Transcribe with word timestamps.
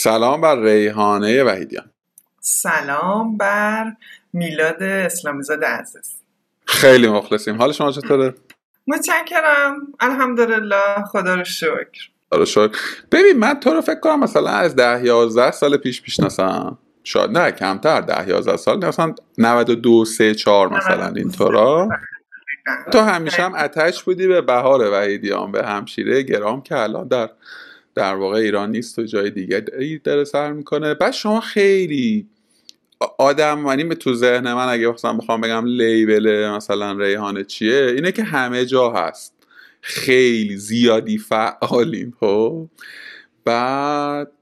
سلام 0.00 0.40
بر 0.40 0.62
ریحانه 0.62 1.44
وحیدیان. 1.44 1.90
سلام 2.40 3.36
بر 3.36 3.92
میلاد 4.32 4.82
اسلامیزاد 4.82 5.64
عزیز. 5.64 6.14
خیلی 6.64 7.08
مخلصیم. 7.08 7.56
حال 7.58 7.72
شما 7.72 7.92
چطوره؟ 7.92 8.34
متشکرم. 8.86 9.76
الحمدلله. 10.00 11.04
خدا 11.12 11.34
رو 11.34 11.44
شکر. 11.44 12.10
خدا 12.30 12.44
شکر. 12.44 12.78
ببین 13.12 13.38
من 13.38 13.60
تو 13.60 13.70
رو 13.70 13.80
فکر 13.80 14.00
کنم 14.00 14.20
مثلا 14.20 14.50
از 14.50 14.76
ده 14.76 15.04
یازده 15.04 15.50
سال 15.50 15.76
پیش 15.76 16.02
پیشناسم 16.02 16.78
شاید 17.04 17.30
نه 17.30 17.50
کمتر 17.50 18.00
ده 18.00 18.28
یازده 18.28 18.56
سال 18.56 18.86
مثلا 18.86 19.14
92 19.38 20.04
3 20.04 20.34
4 20.34 20.68
مثلا 20.68 21.12
اینطورا 21.16 21.88
تو 22.92 23.00
همیشه 23.00 23.42
هم 23.42 23.54
اتش 23.54 24.02
بودی 24.02 24.26
به 24.26 24.40
بهار 24.40 24.90
وحیدیان 24.92 25.52
به 25.52 25.66
همشیره 25.66 26.22
گرام 26.22 26.62
که 26.62 26.76
الان 26.76 27.08
در 27.08 27.30
در 27.98 28.14
واقع 28.14 28.36
ایران 28.36 28.70
نیست 28.70 28.98
و 28.98 29.02
جای 29.02 29.30
دیگه 29.30 29.64
داره 30.04 30.24
سر 30.24 30.52
می‌کنه. 30.52 30.94
بعد 30.94 31.12
شما 31.12 31.40
خیلی 31.40 32.28
آدم 33.18 33.64
یعنی 33.66 33.94
تو 33.94 34.14
ذهن 34.14 34.52
من 34.52 34.68
اگه 34.68 34.88
مثلا 34.88 35.12
بخوام 35.12 35.40
بگم 35.40 35.64
لیبل 35.66 36.50
مثلا 36.56 36.92
ریحانه 36.92 37.44
چیه 37.44 37.92
اینه 37.96 38.12
که 38.12 38.22
همه 38.22 38.66
جا 38.66 38.90
هست. 38.90 39.34
خیلی 39.80 40.56
زیادی 40.56 41.18
فعالین 41.18 42.12
خب. 42.20 42.68
بعد 43.44 44.32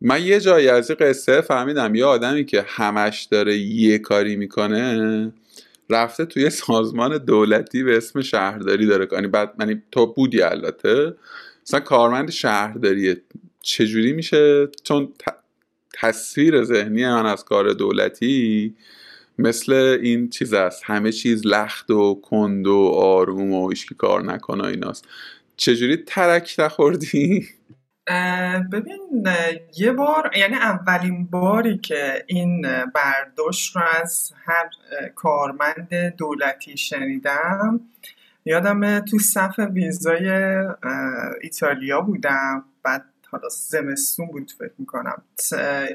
من 0.00 0.22
یه 0.22 0.40
جایی 0.40 0.68
از 0.68 0.90
این 0.90 0.96
قصه 1.00 1.40
فهمیدم 1.40 1.94
یه 1.94 2.04
آدمی 2.04 2.44
که 2.44 2.64
همش 2.66 3.28
داره 3.30 3.56
یه 3.56 3.98
کاری 3.98 4.36
می‌کنه 4.36 5.32
رفته 5.90 6.24
توی 6.24 6.50
سازمان 6.50 7.18
دولتی 7.18 7.82
به 7.82 7.96
اسم 7.96 8.20
شهرداری 8.20 8.86
داره 8.86 9.06
کنی 9.06 9.26
بعد 9.26 9.54
یعنی 9.60 9.82
تو 9.92 10.14
بودی 10.14 10.42
البته. 10.42 11.14
مثلا 11.66 11.80
کارمند 11.80 12.30
شهرداریه 12.30 13.22
چجوری 13.62 14.12
میشه؟ 14.12 14.68
چون 14.84 15.12
تصویر 15.94 16.64
ذهنی 16.64 17.06
من 17.06 17.26
از 17.26 17.44
کار 17.44 17.72
دولتی 17.72 18.74
مثل 19.38 19.72
این 20.02 20.30
چیز 20.30 20.52
است. 20.52 20.82
همه 20.84 21.12
چیز 21.12 21.46
لخت 21.46 21.90
و 21.90 22.14
کند 22.14 22.66
و 22.66 22.90
آروم 22.94 23.52
و 23.52 23.68
ایشکی 23.68 23.94
کار 23.94 24.24
نکنه 24.24 24.64
ایناست. 24.64 25.08
چجوری 25.56 25.96
ترک 25.96 26.54
نخوردی؟ 26.58 27.48
ببین 28.72 29.28
یه 29.78 29.92
بار 29.92 30.30
یعنی 30.36 30.54
اولین 30.54 31.26
باری 31.26 31.78
که 31.78 32.24
این 32.26 32.66
برداشت 32.94 33.76
رو 33.76 33.82
از 34.02 34.32
هر 34.44 34.68
کارمند 35.14 36.14
دولتی 36.18 36.76
شنیدم 36.76 37.80
یادم 38.46 39.00
تو 39.00 39.18
صف 39.18 39.58
ویزای 39.58 40.28
ایتالیا 41.40 42.00
بودم. 42.00 42.64
بعد 42.82 43.04
حالا 43.30 43.48
زمستون 43.48 44.26
بود 44.26 44.52
فکر 44.58 44.72
می‌کنم. 44.78 45.22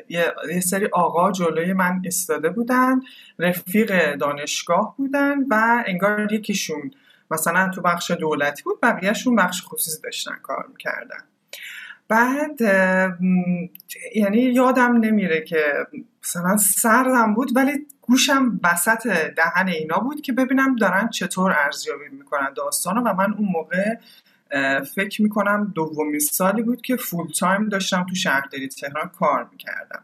یه 0.09 0.59
سری 0.63 0.85
آقا 0.85 1.31
جلوی 1.31 1.73
من 1.73 2.02
استاده 2.05 2.49
بودن 2.49 2.99
رفیق 3.39 4.16
دانشگاه 4.16 4.95
بودن 4.97 5.38
و 5.49 5.83
انگار 5.88 6.33
یکیشون 6.33 6.91
مثلا 7.31 7.69
تو 7.69 7.81
بخش 7.81 8.11
دولتی 8.11 8.63
بود 8.63 8.81
بقیهشون 8.81 9.35
بخش 9.35 9.63
خصوصی 9.66 10.02
داشتن 10.02 10.35
کار 10.44 10.66
می‌کردن. 10.72 11.23
بعد 12.07 12.61
یعنی 14.16 14.38
یادم 14.38 14.97
نمیره 14.97 15.41
که 15.41 15.63
مثلا 16.23 16.58
سردم 16.58 17.33
بود 17.33 17.55
ولی 17.55 17.88
گوشم 18.02 18.59
وسط 18.64 19.08
دهن 19.08 19.67
اینا 19.67 20.00
بود 20.00 20.22
که 20.22 20.33
ببینم 20.33 20.75
دارن 20.75 21.09
چطور 21.09 21.55
ارزیابی 21.66 22.09
می‌کنن 22.11 22.53
داستان 22.55 22.97
و 22.97 23.13
من 23.13 23.33
اون 23.33 23.47
موقع 23.52 23.95
فکر 24.95 25.22
می‌کنم 25.22 25.72
دومین 25.75 26.19
سالی 26.19 26.61
بود 26.61 26.81
که 26.81 26.95
فول 26.95 27.28
تایم 27.39 27.69
داشتم 27.69 28.05
تو 28.09 28.16
شهرداری 28.16 28.67
تهران 28.67 29.11
کار 29.19 29.50
می‌کردم. 29.52 30.03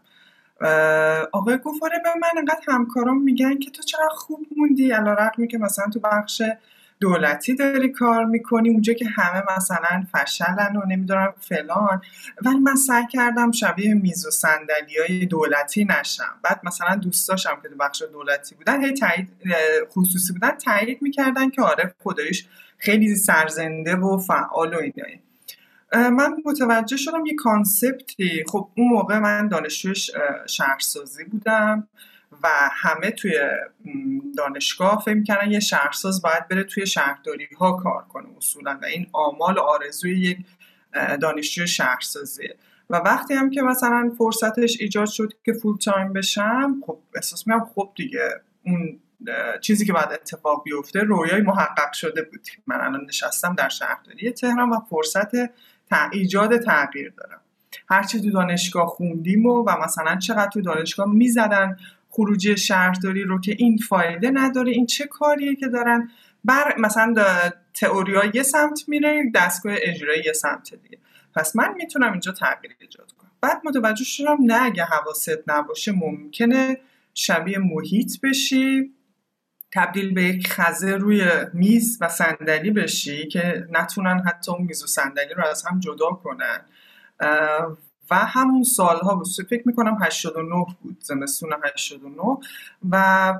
آقای 1.31 1.57
گفاره 1.57 1.99
به 2.03 2.09
من 2.21 2.37
انقدر 2.37 2.61
همکارم 2.67 3.21
میگن 3.21 3.59
که 3.59 3.71
تو 3.71 3.83
چقدر 3.83 4.09
خوب 4.09 4.39
موندی 4.57 4.91
علا 4.91 5.13
رقمی 5.13 5.47
که 5.47 5.57
مثلا 5.57 5.85
تو 5.93 5.99
بخش 5.99 6.41
دولتی 6.99 7.55
داری 7.55 7.89
کار 7.89 8.25
می‌کنی 8.25 8.69
اونجا 8.69 8.93
که 8.93 9.05
همه 9.05 9.43
مثلا 9.57 10.03
فشلن 10.11 10.75
و 10.75 10.85
نمی‌دونم 10.87 11.33
فلان. 11.39 12.01
ولی 12.41 12.59
من 12.59 12.75
سعی 12.75 13.07
کردم 13.11 13.51
شبیه 13.51 13.93
میز 13.93 14.25
و 14.25 14.31
صندلی 14.31 14.97
های 15.07 15.25
دولتی 15.25 15.85
نشم. 15.85 16.39
بعد 16.43 16.59
مثلا 16.63 16.95
دوستاشم 16.95 17.59
که 17.63 17.69
تو 17.69 17.75
بخش 17.75 18.03
دولتی 18.11 18.55
بودن 18.55 18.85
هی 18.85 18.93
تایید 18.93 19.29
خصوصی 19.89 20.33
بودن 20.33 20.51
تایید 20.51 21.01
می‌کردن 21.01 21.49
که 21.49 21.61
آره 21.61 21.95
خدایش 22.03 22.47
خیلی 22.77 23.15
سرزنده 23.15 23.95
و 23.95 24.17
فعال 24.17 24.73
و 24.73 24.77
اینایی. 24.77 25.21
من 25.93 26.37
متوجه 26.45 26.97
شدم 26.97 27.25
یه 27.25 27.35
concept 27.35 28.19
ی. 28.19 28.43
خب 28.47 28.69
اون 28.77 28.87
موقع 28.87 29.19
من 29.19 29.47
دانشجوی 29.47 29.95
شهرسازی 30.47 31.23
بودم. 31.23 31.87
و 32.43 32.47
همه 32.71 33.11
توی 33.11 33.39
دانشگاه 34.37 35.01
فکر 35.05 35.13
می‌کنن 35.13 35.51
یه 35.51 35.59
شهرساز 35.59 36.21
باید 36.21 36.47
بره 36.47 36.63
توی 36.63 36.87
شهرداری 36.87 37.47
ها 37.59 37.71
کار 37.71 38.03
کنه 38.03 38.27
اصولا 38.37 38.79
و 38.81 38.85
این 38.85 39.07
آمال 39.13 39.59
آرزوی 39.59 40.19
یک 40.19 40.37
دانشجوی 41.21 41.67
شهرسازیه. 41.67 42.55
و 42.89 42.97
وقتی 42.97 43.33
هم 43.33 43.49
که 43.49 43.61
مثلا 43.61 44.11
فرصتش 44.17 44.77
ایجاد 44.79 45.07
شد 45.07 45.33
که 45.45 45.53
full 45.53 45.77
time 45.77 46.13
بشم 46.13 46.83
خب 46.85 46.99
احساس 47.15 47.47
می‌کنم 47.47 47.69
خب 47.75 47.91
دیگه 47.95 48.29
اون 48.63 48.99
چیزی 49.61 49.85
که 49.85 49.93
بعد 49.93 50.13
اتفاق 50.13 50.63
بیفته 50.63 50.99
رویای 50.99 51.41
محقق 51.41 51.93
شده 51.93 52.21
بود. 52.21 52.47
من 52.67 52.81
الان 52.81 53.05
نشستم 53.07 53.55
در 53.55 53.69
شهرداری 53.69 54.31
تهران 54.31 54.69
و 54.69 54.79
فرصت 54.89 55.31
ایجاد 56.11 56.57
تغییر 56.57 57.13
دارم. 57.17 57.41
هرچی 57.89 58.21
تو 58.21 58.31
دانشگاه 58.31 58.87
خوندیم 58.87 59.45
و, 59.45 59.63
و 59.63 59.83
مثلا 59.83 60.15
چقدر 60.15 60.49
تو 60.49 60.61
دانشگاه 60.61 61.07
می‌زدن 61.13 61.77
خروجی 62.17 62.57
شهرداری 62.57 63.23
رو 63.23 63.41
که 63.41 63.55
این 63.57 63.77
فایده 63.77 64.31
نداره 64.33 64.71
این 64.71 64.85
چه 64.85 65.05
کاریه 65.05 65.55
که 65.55 65.67
دارن 65.67 66.09
بر 66.43 66.75
مثلا 66.77 67.13
تئوریا 67.73 68.31
یه 68.33 68.43
سمت 68.43 68.83
میره 68.87 69.31
دستگاه 69.35 69.73
اجرایی 69.77 70.23
یه 70.25 70.33
سمت 70.33 70.73
دیگه. 70.75 70.97
پس 71.35 71.55
من 71.55 71.73
می‌تونم 71.77 72.11
اینجا 72.11 72.31
تغییر 72.31 72.75
ایجاد 72.79 73.11
کنم. 73.11 73.31
بعد 73.41 73.61
متوجه 73.65 74.03
شدم 74.03 74.37
نه 74.41 74.63
اگه 74.63 74.83
حواست 74.83 75.43
نباشه 75.47 75.91
ممکنه 75.91 76.77
شبیه 77.13 77.57
محیط 77.57 78.21
بشی 78.23 78.93
تبدیل 79.73 80.13
به 80.13 80.23
یک 80.23 80.47
خزه 80.47 80.91
روی 80.91 81.29
میز 81.53 81.97
و 82.01 82.09
صندلی 82.09 82.71
بشی 82.71 83.27
که 83.27 83.67
نتونن 83.71 84.23
حتی 84.27 84.51
اون 84.51 84.61
میز 84.61 84.83
و 84.83 84.87
صندلی 84.87 85.33
رو 85.33 85.45
از 85.45 85.63
هم 85.65 85.79
جدا 85.79 86.09
کنن. 86.09 86.65
و 88.11 88.15
همون 88.15 88.63
سالها 88.63 89.23
فکر 89.49 89.63
می‌کنم 89.65 89.97
89 90.01 90.65
بود 90.81 90.97
زمستون 91.03 91.49
89 91.63 92.37
و 92.89 93.33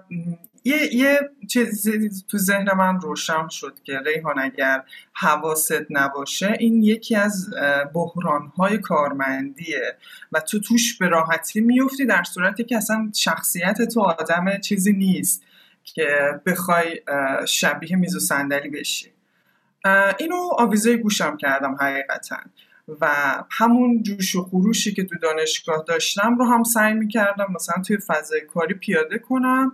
یه, 0.63 0.95
یه 0.95 1.19
چیزی 1.47 2.09
تو 2.28 2.38
ذهن 2.38 2.73
من 2.78 3.01
روشن 3.01 3.47
شد 3.47 3.79
که 3.83 4.00
ریحان 4.00 4.39
اگر 4.39 4.83
حواست 5.13 5.85
نباشه 5.89 6.53
این 6.59 6.83
یکی 6.83 7.16
از 7.16 7.50
بحرانهای 7.94 8.78
کارمندیه. 8.78 9.97
و 10.31 10.39
تو 10.39 10.59
توش 10.59 10.97
به 10.97 11.07
راحتی 11.07 11.61
میفتی 11.61 12.05
در 12.05 12.23
صورتی 12.23 12.63
که 12.63 12.78
اصلا 12.78 13.11
شخصیت 13.16 13.81
تو 13.81 14.01
آدم 14.01 14.57
چیزی 14.59 14.94
نیست 14.94 15.44
که 15.84 16.07
بخوای 16.45 17.01
شبیه 17.47 17.95
میز 17.95 18.16
و 18.16 18.19
صندلی 18.19 18.69
بشی. 18.69 19.11
اینو 20.19 20.49
آویزه 20.57 20.97
گوشم 20.97 21.38
کردم 21.38 21.75
حقیقتا. 21.79 22.38
و 23.02 23.08
همون 23.52 24.03
جوش 24.03 24.36
و 24.36 24.44
خروشی 24.44 24.94
که 24.94 25.03
تو 25.03 25.16
دانشگاه 25.22 25.84
داشتم 25.88 26.38
رو 26.38 26.46
هم 26.46 26.64
سعی 26.64 26.94
می‌کردم 26.94 27.48
مثلا 27.56 27.84
توی 27.84 27.98
فضای 28.08 28.42
کاری 28.42 28.74
پیاده 28.74 29.20
کنم 29.20 29.72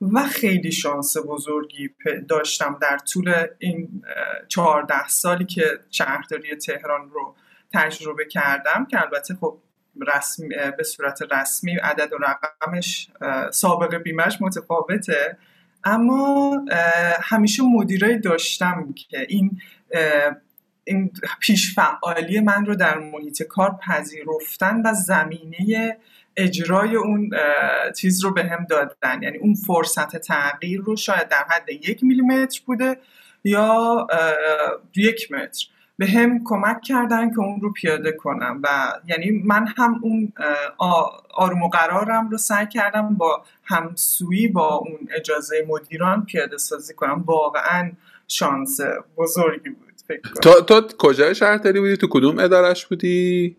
و 0.00 0.22
خیلی 0.22 0.72
شانس 0.72 1.16
بزرگی 1.16 1.90
داشتم 2.28 2.78
در 2.82 2.98
طول 2.98 3.34
این 3.58 4.02
چهارده 4.48 5.08
سالی 5.08 5.44
که 5.44 5.64
شهرداری 5.90 6.56
تهران 6.56 7.10
رو 7.10 7.34
تجربه 7.74 8.24
کردم 8.24 8.86
که 8.90 9.00
البته 9.00 9.34
خب 9.34 9.58
رسمی 10.06 10.48
به 10.78 10.82
صورت 10.84 11.22
رسمی 11.30 11.76
عدد 11.76 12.12
و 12.12 12.16
رقمش 12.16 13.08
سابق 13.52 13.94
بیمش 13.94 14.38
متفاوته. 14.40 15.36
اما 15.84 16.60
همیشه 17.22 17.62
مدیرای 17.62 18.18
داشتم 18.18 18.92
که 18.92 19.26
این 19.28 19.60
این 20.88 21.10
پیشفعالی 21.40 22.40
من 22.40 22.66
رو 22.66 22.74
در 22.74 22.98
محیط 22.98 23.42
کار 23.42 23.78
پذیرفتن 23.86 24.82
و 24.84 24.94
زمینه 24.94 25.98
اجرای 26.36 26.96
اون 26.96 27.30
چیز 27.96 28.24
رو 28.24 28.34
به 28.34 28.44
هم 28.44 28.64
دادن. 28.64 29.22
یعنی 29.22 29.38
اون 29.38 29.54
فرصت 29.54 30.16
تغییر 30.16 30.80
رو 30.80 30.96
شاید 30.96 31.28
در 31.28 31.44
حد 31.50 31.68
یک 31.68 32.04
میلیمتر 32.04 32.60
بوده 32.66 32.96
یا 33.44 34.06
یک 34.96 35.32
متر. 35.32 35.66
به 35.98 36.06
هم 36.06 36.44
کمک 36.44 36.80
کردن 36.80 37.30
که 37.30 37.38
اون 37.38 37.60
رو 37.60 37.72
پیاده 37.72 38.12
کنم 38.12 38.60
و 38.62 38.92
یعنی 39.06 39.30
من 39.30 39.66
هم 39.76 40.00
اون 40.02 40.32
آروم 41.34 41.62
و 41.62 41.68
قرارم 41.68 42.30
رو 42.30 42.38
سعی 42.38 42.66
کردم 42.66 43.14
با 43.14 43.44
همسویی 43.64 44.48
با 44.48 44.74
اون 44.74 45.08
اجازه 45.16 45.66
مدیران 45.68 46.24
پیاده 46.24 46.58
سازی 46.58 46.94
کنم. 46.94 47.24
واقعا 47.26 47.92
شانس 48.28 48.80
بزرگی 49.16 49.70
بود. 49.70 49.85
تو, 50.42 50.60
تو 50.60 50.80
کجای 50.98 51.34
شهرداری 51.34 51.80
بودی؟ 51.80 51.96
تو 51.96 52.06
کدوم 52.10 52.38
ادارش 52.38 52.86
بودی؟ 52.86 53.56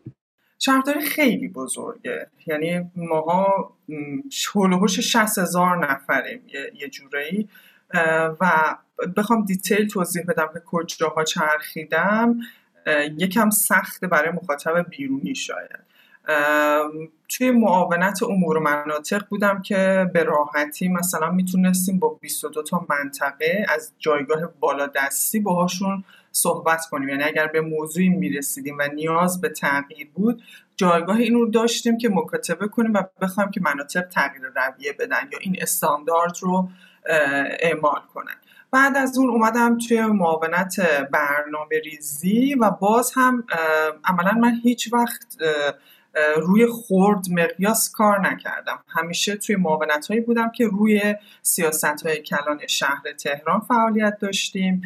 شهرداری 0.59 1.01
خیلی 1.01 1.47
بزرگه. 1.47 2.27
یعنی 2.47 2.91
ماها 2.95 3.73
هلوهوش 4.55 4.99
60 4.99 5.37
هزار 5.37 5.91
نفریم 5.91 6.41
یه, 6.53 6.71
یه 6.81 6.89
جورایی. 6.89 7.49
و 8.41 8.75
بخوام 9.17 9.45
دیتیل 9.45 9.87
توضیح 9.87 10.23
بدم 10.27 10.49
که 10.53 10.59
کجاها 10.65 11.23
چرخیدم. 11.23 12.39
یکم 13.17 13.49
سخت 13.49 14.05
برای 14.05 14.31
مخاطب 14.31 14.89
بیرونی 14.89 15.35
شاید. 15.35 15.87
توی 17.29 17.51
معاونت 17.51 18.23
امور 18.23 18.59
مناطق 18.59 19.27
بودم 19.29 19.61
که 19.61 20.09
به 20.13 20.23
راحتی 20.23 20.87
مثلا 20.87 21.31
می‌تونستیم 21.31 21.99
با 21.99 22.09
22 22.21 22.63
تا 22.63 22.85
منطقه 22.89 23.65
از 23.69 23.91
جایگاه 23.99 24.53
بالادستی 24.59 25.39
باهاشون 25.39 26.03
صحبت 26.41 26.85
کنیم. 26.91 27.09
یعنی 27.09 27.23
اگر 27.23 27.47
به 27.47 27.61
موضوعی 27.61 28.09
می‌رسیدیم 28.09 28.77
و 28.79 28.87
نیاز 28.93 29.41
به 29.41 29.49
تغییر 29.49 30.09
بود 30.13 30.43
جایگاه 30.75 31.17
این 31.17 31.33
رو 31.33 31.49
داشتیم 31.49 31.97
که 31.97 32.09
مکاتبه 32.09 32.67
کنیم 32.67 32.93
و 32.93 33.03
بخوایم 33.21 33.51
که 33.51 33.61
مناطق 33.61 34.01
تغییر 34.01 34.41
رویه 34.55 34.93
بدن 34.93 35.29
یا 35.31 35.39
این 35.41 35.55
استاندارد 35.61 36.37
رو 36.41 36.69
اعمال 37.59 38.01
کنن. 38.13 38.35
بعد 38.71 38.97
از 38.97 39.17
اون 39.17 39.29
اومدم 39.29 39.77
توی 39.77 40.01
معاونت 40.01 40.79
برنامه 41.11 41.79
ریزی 41.85 42.55
و 42.55 42.71
باز 42.71 43.11
هم 43.15 43.43
عملا 44.03 44.31
من 44.31 44.59
هیچ 44.63 44.93
وقت 44.93 45.37
روی 46.37 46.67
خورد 46.67 47.25
مقیاس 47.31 47.91
کار 47.91 48.29
نکردم. 48.29 48.83
همیشه 48.87 49.35
توی 49.35 49.55
معاونت 49.55 50.07
هایی 50.07 50.21
بودم 50.21 50.51
که 50.51 50.67
روی 50.67 51.15
سیاست 51.41 52.05
های 52.05 52.21
کلان 52.21 52.67
شهر 52.67 53.11
تهران 53.19 53.59
فعالیت 53.59 54.17
داشتیم. 54.19 54.81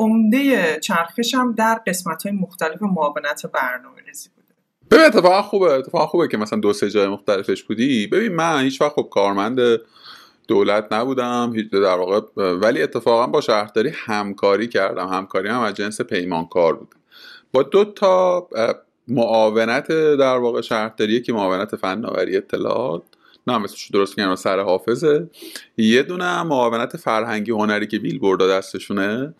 عمده 0.00 0.78
چرخشم 0.80 1.52
در 1.52 1.80
قسمت 1.86 2.22
های 2.22 2.32
مختلف 2.32 2.82
معاونت 2.82 3.46
برنامه 3.46 4.02
ریزی 4.06 4.28
بوده. 4.36 4.54
ببین 4.90 5.04
اتفاقا 5.04 5.42
خوبه. 5.42 5.72
اتفاقا 5.72 6.06
خوبه 6.06 6.28
که 6.28 6.36
مثلا 6.36 6.58
دو 6.60 6.72
سه 6.72 6.90
جای 6.90 7.08
مختلفش 7.08 7.62
بودی. 7.62 8.06
ببین 8.06 8.32
من 8.32 8.62
هیچ 8.62 8.80
وقت 8.80 8.92
خب 8.92 9.08
کارمند 9.10 9.60
دولت 10.48 10.92
نبودم 10.92 11.52
در 11.72 11.96
واقع 11.96 12.20
ولی 12.36 12.82
اتفاقا 12.82 13.26
با 13.26 13.40
شهرداری 13.40 13.90
همکاری 13.94 14.68
کردم. 14.68 15.08
همکاری 15.08 15.48
هم 15.48 15.60
از 15.60 15.74
جنس 15.74 16.00
پیمانکار 16.00 16.74
بود. 16.74 16.94
با 17.52 17.62
دو 17.62 17.84
تا 17.84 18.48
معاونت 19.08 19.88
در 20.16 20.36
واقع 20.36 20.60
شهرداری 20.60 21.22
که 21.22 21.32
معاونت 21.32 21.76
فناوری 21.76 22.36
اطلاعات 22.36 23.02
نه 23.50 23.58
مثلش 23.58 23.90
درست 23.90 24.16
کنم 24.16 24.36
سر 24.36 24.60
حافظه. 24.60 25.30
یه 25.76 26.02
دونه 26.02 26.42
معاونت 26.42 26.96
فرهنگی 26.96 27.50
هنری 27.50 27.86
که 27.86 27.98
بیل 27.98 28.18
بردا 28.18 28.48
دستشونه 28.48 29.34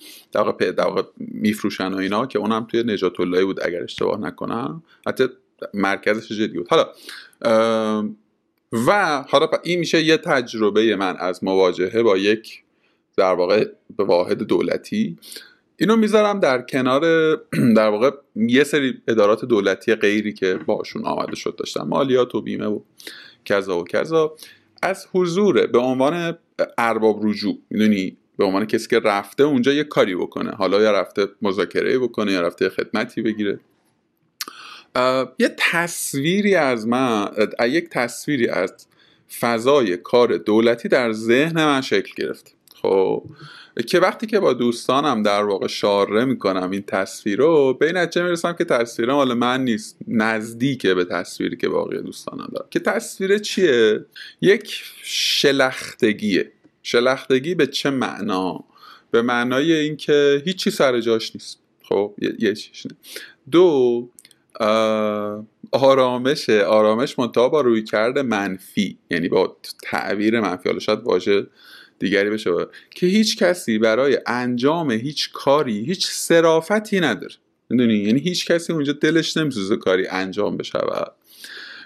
واقع 0.78 1.02
میفروشن 1.18 1.92
و 1.92 1.96
اینا 1.96 2.26
که 2.26 2.38
اونم 2.38 2.66
توی 2.70 2.82
نجات 2.82 3.20
الله 3.20 3.44
بود 3.44 3.60
اگر 3.62 3.82
اشتباه 3.82 4.20
نکنم. 4.20 4.82
حتی 5.06 5.24
مرکزش 5.74 6.32
جدی 6.32 6.58
بود. 6.58 6.68
حالا 6.70 6.88
و 8.72 9.22
حالا 9.28 9.48
این 9.62 9.78
میشه 9.78 10.02
یه 10.02 10.16
تجربه 10.16 10.96
من 10.96 11.16
از 11.16 11.44
مواجهه 11.44 12.02
با 12.02 12.18
یک 12.18 12.62
در 13.16 13.34
واقع 13.34 13.64
به 13.96 14.04
واحد 14.04 14.42
دولتی. 14.42 15.18
اینو 15.76 15.96
می‌ذارم 15.96 16.40
در 16.40 16.62
کنار 16.62 17.02
در 17.76 17.88
واقع 17.88 18.10
یه 18.36 18.64
سری 18.64 19.02
ادارات 19.08 19.44
دولتی 19.44 19.94
غیری 19.94 20.32
که 20.32 20.58
باشون 20.66 21.06
آمده 21.06 21.36
شد 21.36 21.56
داشتم 21.56 21.82
مالیات 21.88 22.34
و 22.34 22.40
بیمه 22.40 22.66
و 22.66 22.80
کذا 23.44 23.78
و 23.80 23.84
کذا 23.84 24.36
از 24.82 25.06
حضور 25.12 25.66
به 25.66 25.78
عنوان 25.78 26.38
ارباب 26.78 27.26
رجوع. 27.26 27.58
می‌دونی؟ 27.70 28.16
به 28.36 28.44
عنوان 28.44 28.66
کسی 28.66 28.88
که 28.88 28.98
رفته 28.98 29.42
اونجا 29.42 29.72
یه 29.72 29.84
کاری 29.84 30.14
بکنه. 30.14 30.50
حالا 30.50 30.82
یا 30.82 30.92
رفته 30.92 31.26
مذاکره 31.42 31.98
بکنه 31.98 32.32
یا 32.32 32.40
رفته 32.40 32.68
خدمتی 32.68 33.22
بگیره. 33.22 33.60
یه 35.38 35.54
تصویری 35.58 36.54
از 36.54 36.86
من 36.86 37.28
یک 37.60 37.88
تصویری 37.88 38.48
از 38.48 38.86
فضای 39.40 39.96
کار 39.96 40.36
دولتی 40.36 40.88
در 40.88 41.12
ذهن 41.12 41.64
من 41.64 41.80
شکل 41.80 42.12
گرفت. 42.16 42.54
خب؟ 42.82 43.24
که 43.82 44.00
وقتی 44.00 44.26
که 44.26 44.40
با 44.40 44.52
دوستانم 44.52 45.22
در 45.22 45.42
واقع 45.44 45.66
شاره 45.66 46.24
می‌کنم 46.24 46.70
این 46.70 46.82
تصویر 46.82 47.38
رو 47.38 47.74
به 47.74 47.86
این 47.86 47.96
نتیجه 47.96 48.22
می‌رسم 48.22 48.52
که 48.52 48.64
تصویر 48.64 49.12
مال 49.12 49.34
من 49.34 49.64
نیست 49.64 49.96
نزدیکه 50.08 50.94
به 50.94 51.04
تصویری 51.04 51.56
که 51.56 51.68
باقی 51.68 52.02
دوستانم 52.02 52.48
دارم. 52.52 52.66
که 52.70 52.80
تصویر 52.80 53.38
چیه؟ 53.38 54.04
یک 54.40 54.82
شلختگیه. 55.02 56.52
شلختگی 56.82 57.54
به 57.54 57.66
چه 57.66 57.90
معنا؟ 57.90 58.64
به 59.10 59.22
معنای 59.22 59.72
اینکه 59.72 60.42
هیچی 60.44 60.70
سر 60.70 61.00
جاش 61.00 61.34
نیست. 61.34 61.58
خب 61.82 62.14
یه, 62.38 62.54
چیش 62.54 62.86
دو 63.50 64.08
آرامش 65.72 66.50
آرامش 66.50 67.18
منتها 67.18 67.48
با 67.48 67.60
روی 67.60 67.82
کرده 67.82 68.22
منفی 68.22 68.98
یعنی 69.10 69.28
با 69.28 69.56
تعبیر 69.82 70.40
منفی. 70.40 70.68
حالا 70.68 70.78
شاید 70.78 71.00
واژه 71.02 71.46
دیگری 72.00 72.30
بشه. 72.30 72.50
که 72.90 73.06
هیچ 73.06 73.38
کسی 73.38 73.78
برای 73.78 74.18
انجام 74.26 74.90
هیچ 74.90 75.32
کاری 75.32 75.84
هیچ 75.84 76.06
صرافتی 76.06 77.00
نداره. 77.00 77.34
می‌دونی؟ 77.68 77.94
یعنی 77.94 78.20
هیچ 78.20 78.46
کسی 78.46 78.72
اونجا 78.72 78.92
دلش 78.92 79.36
نمیسوزه 79.36 79.76
کاری 79.76 80.06
انجام 80.06 80.56
بشه. 80.56 80.78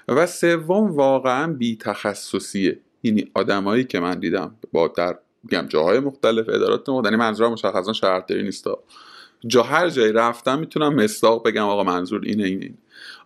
و 0.08 0.26
سوم 0.26 0.90
واقعا 0.90 1.52
بی 1.52 1.76
تخصصیه 1.76 2.78
یعنی 3.02 3.30
آدمایی 3.34 3.84
که 3.84 4.00
من 4.00 4.18
دیدم 4.18 4.54
با 4.72 4.88
در 4.88 5.18
میگم 5.42 5.66
جاهای 5.68 5.98
مختلف 5.98 6.48
ادارات 6.48 6.88
مختلف 6.88 7.04
یعنی 7.04 7.16
منظورم 7.16 7.52
مشخصا 7.52 7.92
شهرداری 7.92 8.42
نیست. 8.42 8.66
جا 9.46 9.62
هر 9.62 9.90
جایی 9.90 10.12
رفتم 10.12 10.58
می‌تونم 10.58 10.94
مصداق 10.94 11.48
بگم 11.48 11.62
آقا 11.62 11.84
منظور 11.84 12.20
اینه, 12.24 12.44
اینه. 12.44 12.74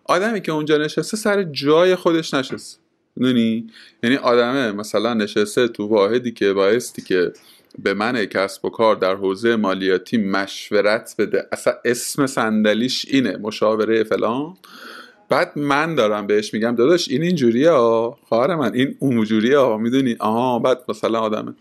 آدمی 0.05 0.41
که 0.41 0.51
اونجا 0.51 0.77
نشسته 0.77 1.17
سر 1.17 1.43
جای 1.43 1.95
خودش 1.95 2.33
نشسته. 2.33 2.79
می‌دونی؟ 3.15 3.67
یعنی 4.03 4.15
آدمه 4.15 4.71
مثلا 4.71 5.13
نشسته 5.13 5.67
تو 5.67 5.87
واحدی 5.87 6.31
که 6.31 6.53
بایستی 6.53 7.01
که 7.01 7.31
به 7.79 7.93
من 7.93 8.25
کسب 8.25 8.65
و 8.65 8.69
کار 8.69 8.95
در 8.95 9.15
حوزه 9.15 9.55
مالیاتی 9.55 10.17
مشورت 10.17 11.15
بده. 11.19 11.47
اصلا 11.51 11.73
اسم 11.85 12.27
صندلیش 12.27 13.05
اینه 13.09 13.37
مشاوره 13.37 14.03
فلان. 14.03 14.57
بعد 15.29 15.51
من 15.59 15.95
دارم 15.95 16.27
بهش 16.27 16.53
میگم 16.53 16.75
داداش 16.75 17.09
این 17.09 17.21
اینجوریه 17.21 17.71
خواهر 18.27 18.55
من 18.55 18.73
این 18.73 18.95
اونجوریه 18.99 19.57
ها 19.57 19.77
می‌دونی؟ 19.77 20.15
آها 20.19 20.59
بعد 20.59 20.83
مثلا 20.89 21.19
آدمه. 21.19 21.53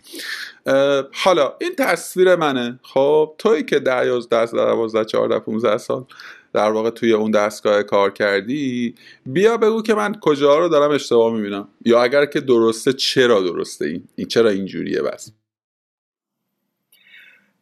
حالا 1.12 1.52
این 1.60 1.74
تصویر 1.78 2.36
منه. 2.36 2.78
خب 2.82 3.34
توی 3.38 3.62
که 3.62 3.78
ده 3.78 4.06
یازده 4.06 4.46
دوازده 4.46 5.04
چهارده 5.04 5.38
15 5.38 5.78
سال 5.78 6.04
در 6.52 6.70
واقع 6.70 6.90
توی 6.90 7.12
اون 7.12 7.30
دستگاه 7.30 7.82
کار 7.82 8.12
کردی 8.12 8.94
بیا 9.26 9.56
بگو 9.56 9.82
که 9.82 9.94
من 9.94 10.14
کجا 10.20 10.58
رو 10.58 10.68
دارم 10.68 10.90
اشتباه 10.90 11.34
می‌بینم. 11.34 11.68
یا 11.84 12.02
اگر 12.02 12.26
که 12.26 12.40
درسته 12.40 12.92
چرا 12.92 13.40
درسته؟ 13.40 13.84
این, 13.84 14.08
این 14.14 14.28
چرا 14.28 14.50
اینجوریه 14.50 15.02
بس؟ 15.02 15.32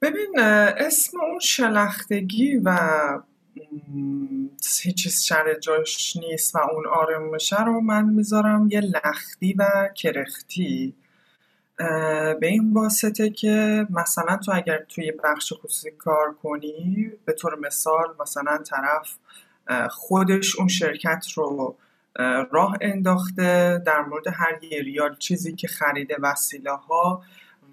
ببین 0.02 0.38
اسم 0.38 1.20
اون 1.20 1.38
شلختگی 1.38 2.60
و 2.64 2.78
هیچ 4.82 5.08
سر 5.08 5.58
جاش 5.60 6.16
نیست 6.16 6.54
و 6.54 6.58
اون 6.58 6.86
آرامشه 6.86 7.64
رو 7.64 7.80
من 7.80 8.04
می‌ذارم 8.04 8.68
یه 8.70 8.80
لختی 8.80 9.54
و 9.58 9.88
کرختی. 9.96 10.94
به 12.40 12.46
این 12.46 12.72
واسطه 12.72 13.30
که 13.30 13.86
مثلا 13.90 14.36
تو 14.36 14.52
اگر 14.54 14.78
توی 14.78 15.12
بخش 15.24 15.52
خصوصی 15.52 15.90
کار 15.90 16.34
کنی 16.42 17.12
به 17.24 17.32
طور 17.32 17.58
مثال 17.58 18.14
مثلا 18.20 18.58
طرف 18.58 19.16
خودش 19.90 20.56
اون 20.56 20.68
شرکت 20.68 21.26
رو 21.34 21.76
راه 22.50 22.76
انداخته 22.80 23.82
در 23.86 24.00
مورد 24.00 24.26
هر 24.26 24.64
یه 24.64 24.82
ریال 24.82 25.16
چیزی 25.16 25.54
که 25.54 25.68
خریده 25.68 26.16
وسیله 26.20 26.72
ها 26.72 27.22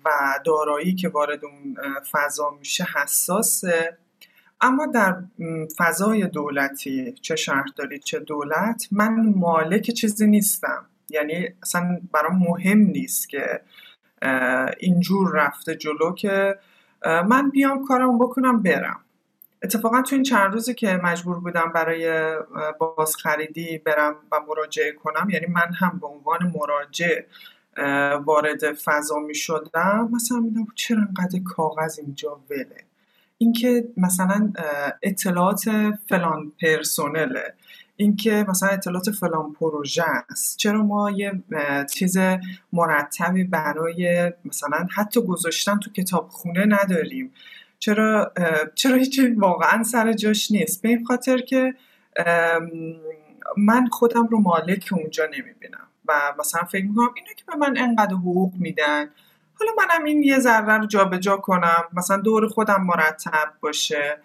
و 0.06 0.10
دارایی 0.46 0.96
که 0.96 1.10
وارد 1.10 1.46
اون 1.46 1.78
فضا 2.12 2.50
میشه 2.60 2.88
حساسه. 2.96 3.98
اما 4.62 4.86
در 4.86 5.24
فضای 5.78 6.28
دولتی 6.28 7.16
چه 7.22 7.36
شهرداری 7.36 8.00
چه 8.00 8.20
دولت 8.20 8.88
من 8.92 9.34
مالک 9.36 9.92
چیزی 9.92 10.28
نیستم. 10.28 10.86
یعنی 11.10 11.48
اصلا 11.64 12.02
برام 12.12 12.36
مهم 12.36 12.78
نیست 12.78 13.30
که 13.30 13.62
اینجور 14.80 15.32
رفته 15.34 15.76
جلو 15.76 16.14
که 16.16 16.58
من 17.06 17.50
بیام 17.50 17.86
کارم 17.86 18.20
بکنم 18.20 18.64
برم. 18.64 19.00
اتفاقا 19.64 20.02
تو 20.02 20.16
این 20.16 20.24
چند 20.24 20.54
روزی 20.54 20.74
که 20.74 21.00
مجبور 21.04 21.40
بودم 21.40 21.72
برای 21.76 22.34
بازخریدی 22.80 23.78
برم 23.78 24.16
و 24.32 24.40
مراجعه 24.48 24.92
کنم 24.92 25.30
یعنی 25.30 25.46
من 25.46 25.74
هم 25.80 26.00
به 26.00 26.08
عنوان 26.08 26.54
مراجع 26.56 27.22
وارد 28.26 28.74
فضا 28.74 29.20
می 29.20 29.36
شدم 29.36 30.10
مثلا 30.12 30.40
میدم 30.40 30.68
چرا 30.76 30.98
انقدر 30.98 31.40
کاغذ 31.46 32.00
اینجا 32.00 32.40
وله 32.50 32.84
اینکه 33.38 33.88
مثلا 33.98 34.54
اطلاعات 35.04 35.64
فلان 36.10 36.52
پرسونله 36.62 37.54
اینکه 37.96 38.46
مثلا 38.48 38.70
اطلاعات 38.70 39.12
فلان 39.12 39.54
پروژه 39.54 40.04
است. 40.30 40.58
چرا 40.58 40.84
ما 40.84 41.12
یه 41.12 41.44
چیز 41.94 42.18
مرتبی 42.74 43.44
برای 43.44 44.32
مثلا 44.46 44.88
حتی 44.96 45.22
گذاشتن 45.22 45.80
تو 45.80 45.92
کتابخونه 45.92 46.66
نداریم. 46.66 47.34
چرا 47.80 48.34
چرا 48.76 48.96
هیچ 48.96 49.20
واقعا 49.38 49.84
سر 49.84 50.14
جاش 50.14 50.52
نیست. 50.52 50.82
به 50.82 50.90
این 50.90 51.06
خاطر 51.06 51.38
که 51.38 51.76
من 53.58 53.88
خودم 53.92 54.28
رو 54.28 54.40
مالک 54.40 54.90
اونجا 54.92 55.26
نمی‌بینم 55.26 55.88
و 56.08 56.34
مثلا 56.40 56.64
فکر 56.64 56.86
می‌کنم 56.86 57.10
اینا 57.16 57.34
که 57.38 57.44
به 57.48 57.56
من 57.56 57.78
انقدر 57.78 58.14
حقوق 58.14 58.54
میدن. 58.56 59.10
حالا 59.60 59.72
منم 59.78 60.06
این 60.06 60.24
یه 60.24 60.40
ذره 60.40 60.78
رو 60.78 60.86
جابجا 60.86 61.38
کنم. 61.38 61.84
مثلا 61.94 62.18
دور 62.18 62.48
خودم 62.48 62.84
مرتب 62.84 63.54
باشه. 63.62 64.20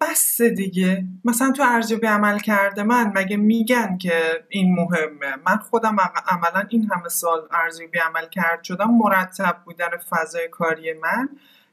بس 0.00 0.42
دیگه. 0.42 1.04
مثلا 1.24 1.52
تو 1.52 1.62
ارزیابی 1.62 2.06
عمل 2.06 2.38
کرده 2.38 2.82
من 2.82 3.12
مگه 3.14 3.36
میگن 3.36 3.98
که 3.98 4.44
این 4.48 4.74
مهمه؟ 4.74 5.36
من 5.46 5.56
خودم 5.56 5.96
عملا 6.26 6.66
این 6.68 6.90
همه 6.90 7.08
سال 7.08 7.48
ارزیابی 7.50 7.98
عمل 7.98 8.28
کرد 8.28 8.64
شدم. 8.64 8.90
مرتب 8.90 9.56
بودن 9.64 9.88
فضای 10.10 10.48
کاری 10.48 10.92
من. 10.92 11.28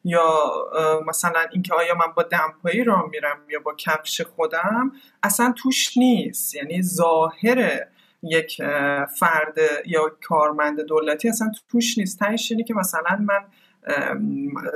یا 0.05 0.51
مثلا 1.07 1.39
اینکه 1.51 1.73
آیا 1.73 1.95
من 1.95 2.13
با 2.15 2.23
دمپایی 2.23 2.83
را 2.83 3.07
میرم 3.11 3.37
یا 3.49 3.59
با 3.59 3.75
کفش 3.77 4.21
خودم 4.21 4.91
اصلا 5.23 5.53
توش 5.57 5.97
نیست. 5.97 6.55
یعنی 6.55 6.81
ظاهر 6.81 7.87
یک 8.23 8.61
فرد 9.19 9.57
یا 9.85 10.01
کارمند 10.27 10.81
دولتی 10.81 11.29
اصلا 11.29 11.51
توش 11.71 11.97
نیست. 11.97 12.19
تنش 12.19 12.53
که 12.67 12.73
مثلا 12.73 13.17
من 13.19 13.45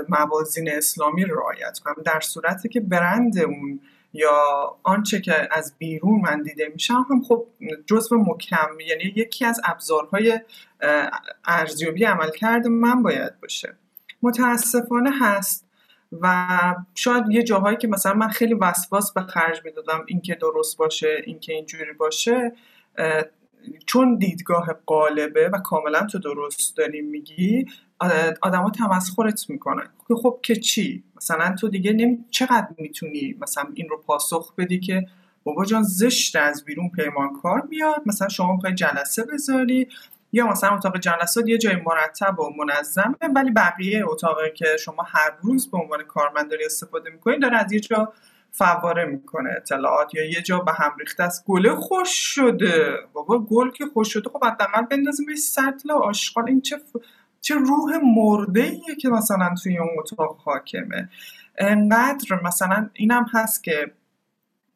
موازین 0.10 0.72
اسلامی 0.72 1.26
رو 1.26 1.40
رعایت 1.40 1.80
کنم. 1.80 1.96
در 2.06 2.20
صورتی 2.20 2.70
که 2.70 2.80
برند 2.80 3.40
اون 3.40 3.80
یا 4.14 4.32
آنچه 4.84 5.22
که 5.22 5.48
از 5.52 5.76
بیرون 5.78 6.22
من 6.22 6.42
دیده 6.42 6.70
میشم 6.74 7.06
هم 7.10 7.22
خب 7.24 7.46
جزو 7.86 8.18
مکم 8.18 8.80
یعنی 8.88 9.14
یکی 9.16 9.46
از 9.46 9.62
ابزارهای 9.66 10.40
ارزیابی 11.46 12.04
عمل 12.04 12.30
کرده 12.30 12.70
من 12.70 13.04
باید 13.04 13.40
باشه. 13.42 13.78
متاسفانه 14.22 15.12
هست 15.22 15.68
و 16.22 16.48
شاید 16.96 17.24
یه 17.30 17.44
جاهایی 17.44 17.78
که 17.78 17.88
مثلا 17.88 18.14
من 18.14 18.28
خیلی 18.28 18.54
وسواس 18.54 19.14
به 19.14 19.22
خرج 19.22 19.62
می‌دادم 19.66 20.04
اینکه 20.08 20.36
درست 20.36 20.78
باشه 20.78 21.22
اینکه 21.26 21.54
اینجوری 21.54 21.94
باشه 21.94 22.52
چون 23.86 24.18
دیدگاه 24.18 24.76
قالبه 24.86 25.50
و 25.50 25.58
کاملا 25.58 26.06
تو 26.06 26.20
درست 26.20 26.78
داری 26.78 27.02
میگی 27.02 27.66
آدما 28.42 28.70
تمسخرت 28.70 29.50
می‌کنن. 29.50 29.90
که 30.08 30.16
خب 30.16 30.40
که 30.44 30.56
چی؟ 30.56 31.04
مثلا 31.18 31.56
تو 31.56 31.68
دیگه 31.68 31.94
نمی... 31.94 32.26
چقدر 32.30 32.68
می‌تونی 32.78 33.38
مثلا 33.42 33.66
این 33.74 33.90
رو 33.90 33.98
پاسخ 33.98 34.56
بدی 34.56 34.80
که 34.80 35.08
بابا 35.44 35.66
جان 35.66 35.84
زشت 35.84 36.36
از 36.36 36.66
بیرون 36.66 36.90
پیمانکار 36.90 37.68
میاد 37.70 38.02
مثلا 38.06 38.28
شما 38.28 38.54
می‌خوای 38.54 38.74
جلسه 38.74 39.24
بذاری 39.34 39.88
یا 40.32 40.48
مثلا 40.48 40.76
اتاق 40.76 41.00
جلسات 41.00 41.48
یه 41.48 41.58
جای 41.58 41.76
مرتب 41.76 42.40
و 42.40 42.50
منظمه 42.58 43.16
ولی 43.36 43.52
بقیه 43.52 44.04
اتاقی 44.08 44.52
که 44.56 44.66
شما 44.80 45.04
هر 45.08 45.32
روز 45.42 45.72
به 45.72 45.78
عنوان 45.78 46.04
کارمند 46.04 46.50
داری 46.50 46.66
استفاده 46.66 47.10
می‌کنی 47.10 47.40
داره 47.40 47.58
از 47.58 47.72
یه 47.72 47.80
جا 47.80 48.14
فواره 48.52 49.06
می‌کنه 49.06 49.50
اطلاعات 49.58 50.16
یا 50.16 50.26
یه 50.26 50.42
جا 50.42 50.60
به 50.60 50.72
هم 50.74 50.92
ریخته 51.00 51.24
است. 51.24 51.46
گله 51.46 51.76
خوش 51.76 52.10
شده. 52.10 52.96
بابا 53.14 53.40
گل 53.40 53.72
که 53.72 53.86
خوش 53.94 54.14
شده. 54.14 54.30
خب 54.30 54.46
حداقل 54.46 54.82
بندازیم 54.82 55.26
به 55.26 55.36
سطل 55.36 55.92
آشغال. 55.92 56.48
این 56.48 56.62
چه 56.62 56.78
چه 57.48 57.56
روح 57.56 57.98
مرده 58.04 58.62
ایه 58.62 58.96
که 59.02 59.10
مثلا 59.10 59.56
توی 59.64 59.78
اون 59.78 59.90
اتاق 60.00 60.38
حاکمه. 60.46 61.10
انقدر 61.58 62.42
مثلا 62.44 62.90
اینم 62.94 63.26
هست 63.34 63.64
که 63.64 63.92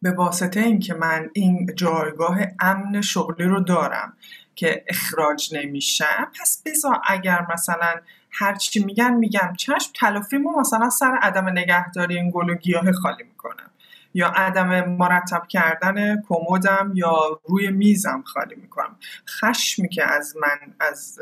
به 0.01 0.11
واسطه 0.11 0.59
اینکه 0.59 0.93
من 0.93 1.29
این 1.33 1.69
جایگاه 1.75 2.37
امن 2.59 3.01
شغلی 3.01 3.45
رو 3.45 3.59
دارم 3.59 4.13
که 4.55 4.83
اخراج 4.87 5.55
نمیشم 5.55 6.31
پس 6.41 6.63
بذار 6.65 7.01
اگر 7.07 7.47
مثلا 7.53 7.95
هرچی 8.31 8.83
میگن 8.83 9.13
میگم. 9.13 9.53
چشم 9.57 9.91
تلافیمو 9.95 10.59
مثلا 10.59 10.89
سر 10.89 11.17
عدم 11.21 11.49
نگهداری 11.49 12.17
این 12.17 12.31
گل 12.33 12.49
و 12.49 12.55
گیاه 12.55 12.91
خالی 12.91 13.23
می‌کنم. 13.23 13.70
یا 14.13 14.27
عدم 14.27 14.89
مرتب 14.89 15.47
کردن 15.47 16.21
کمدم 16.21 16.91
یا 16.95 17.41
روی 17.45 17.71
میزم 17.71 18.23
خالی 18.25 18.55
می‌کنم. 18.55 18.95
خشمی 19.39 19.89
که 19.89 20.03
از 20.03 20.35
من 20.41 20.73
از 20.79 21.19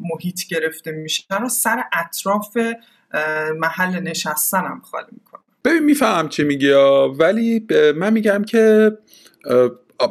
محیط 0.00 0.46
گرفته 0.46 0.92
میشه 0.92 1.38
رو 1.40 1.48
سر 1.48 1.84
اطراف 1.92 2.58
محل 3.58 4.00
نشستنم 4.00 4.82
خالی 4.84 5.06
می‌کنم. 5.10 5.42
ببین 5.64 5.82
میفهم 5.82 6.28
چی 6.28 6.44
میگی 6.44 6.70
ولی 7.18 7.66
من 7.96 8.12
میگم 8.12 8.44
که 8.44 8.92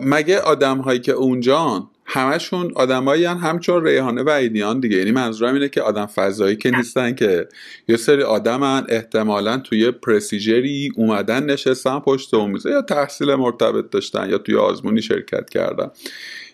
مگه 0.01 0.39
آدم 0.39 0.77
هایی 0.77 0.99
که 0.99 1.11
اونجان 1.11 1.89
همشون 2.13 2.71
آدمایی 2.75 3.25
هم 3.25 3.37
همچون 3.37 3.85
ریحانه 3.85 4.23
و 4.23 4.29
ایدیان 4.29 4.79
دیگه. 4.79 4.97
یعنی 4.97 5.11
منظورم 5.11 5.53
اینه 5.53 5.69
که 5.69 5.81
آدم 5.81 6.05
فضایی 6.05 6.55
که 6.55 6.71
نیستن 6.71 7.15
که 7.15 7.47
یه 7.87 7.97
سری 7.97 8.23
آدم 8.23 8.85
احتمالا 8.89 9.57
توی 9.57 9.91
پرسیجری 9.91 10.91
اومدن 10.95 11.43
نشستن 11.43 11.99
پشت 11.99 12.33
میزه 12.33 12.69
یا 12.69 12.81
تحصیل 12.81 13.35
مرتبط 13.35 13.89
داشتن 13.89 14.29
یا 14.29 14.37
توی 14.37 14.55
آزمونی 14.55 15.01
شرکت 15.01 15.49
کردن. 15.49 15.91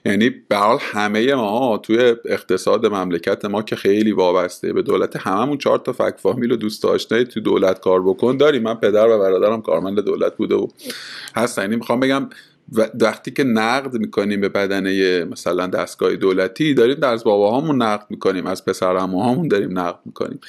یعنی 0.05 0.29
به 0.29 0.57
همه 0.79 1.35
ما 1.35 1.77
توی 1.77 2.15
اقتصاد 2.25 2.85
مملکت 2.85 3.45
ما 3.45 3.61
که 3.61 3.75
خیلی 3.75 4.11
وابسته 4.11 4.73
به 4.73 4.81
دولت 4.81 5.15
هممون 5.15 5.57
چهار 5.57 5.77
تا 5.77 5.93
فک 5.93 6.15
فامیل 6.17 6.51
و 6.51 6.55
دوست 6.55 6.85
آشنایی 6.85 7.25
تو 7.25 7.39
دولت 7.39 7.79
کار 7.79 8.03
بکن. 8.03 8.37
داریم 8.37 8.63
من 8.63 8.75
پدر 8.75 9.07
و 9.07 9.19
برادرم 9.19 9.61
کارمند 9.61 9.99
دولت 9.99 10.37
بوده 10.37 10.55
و 10.55 10.67
هستن. 11.35 11.61
یعنی 11.61 11.75
می‌خوام 11.75 11.99
بگم 11.99 12.29
وقتی 13.01 13.31
که 13.31 13.43
نقد 13.43 13.93
می‌کنیم 13.93 14.41
به 14.41 14.49
بدنه 14.49 15.23
مثلا 15.25 15.67
دستگاه 15.67 16.15
دولتی 16.15 16.73
داریم 16.73 16.95
در 16.95 17.13
از 17.13 17.23
باباهامون 17.23 17.81
نقد 17.81 18.05
می‌کنیم 18.09 18.45
از 18.45 18.65
پسرعموهامون 18.65 19.47
داریم 19.47 19.79
نقد 19.79 19.99
می‌کنیم. 20.05 20.39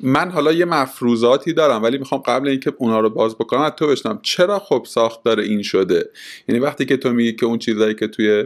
من 0.00 0.30
حالا 0.30 0.52
یه 0.52 0.64
مفروضاتی 0.64 1.52
دارم 1.52 1.82
ولی 1.82 1.98
می‌خوام 1.98 2.20
قبل 2.20 2.48
اینکه 2.48 2.72
اونا 2.78 3.00
رو 3.00 3.10
باز 3.10 3.34
بکنم 3.34 3.60
از 3.60 3.72
تو 3.76 3.86
بشنم 3.86 4.18
چرا 4.22 4.58
خب 4.58 4.86
ساختار 4.88 5.40
این 5.40 5.62
شده؟ 5.62 6.10
یعنی 6.48 6.60
وقتی 6.60 6.84
که 6.84 6.96
تو 6.96 7.12
میگی 7.12 7.32
که 7.32 7.46
اون 7.46 7.58
چیزایی 7.58 7.94
که 7.94 8.06
توی 8.06 8.44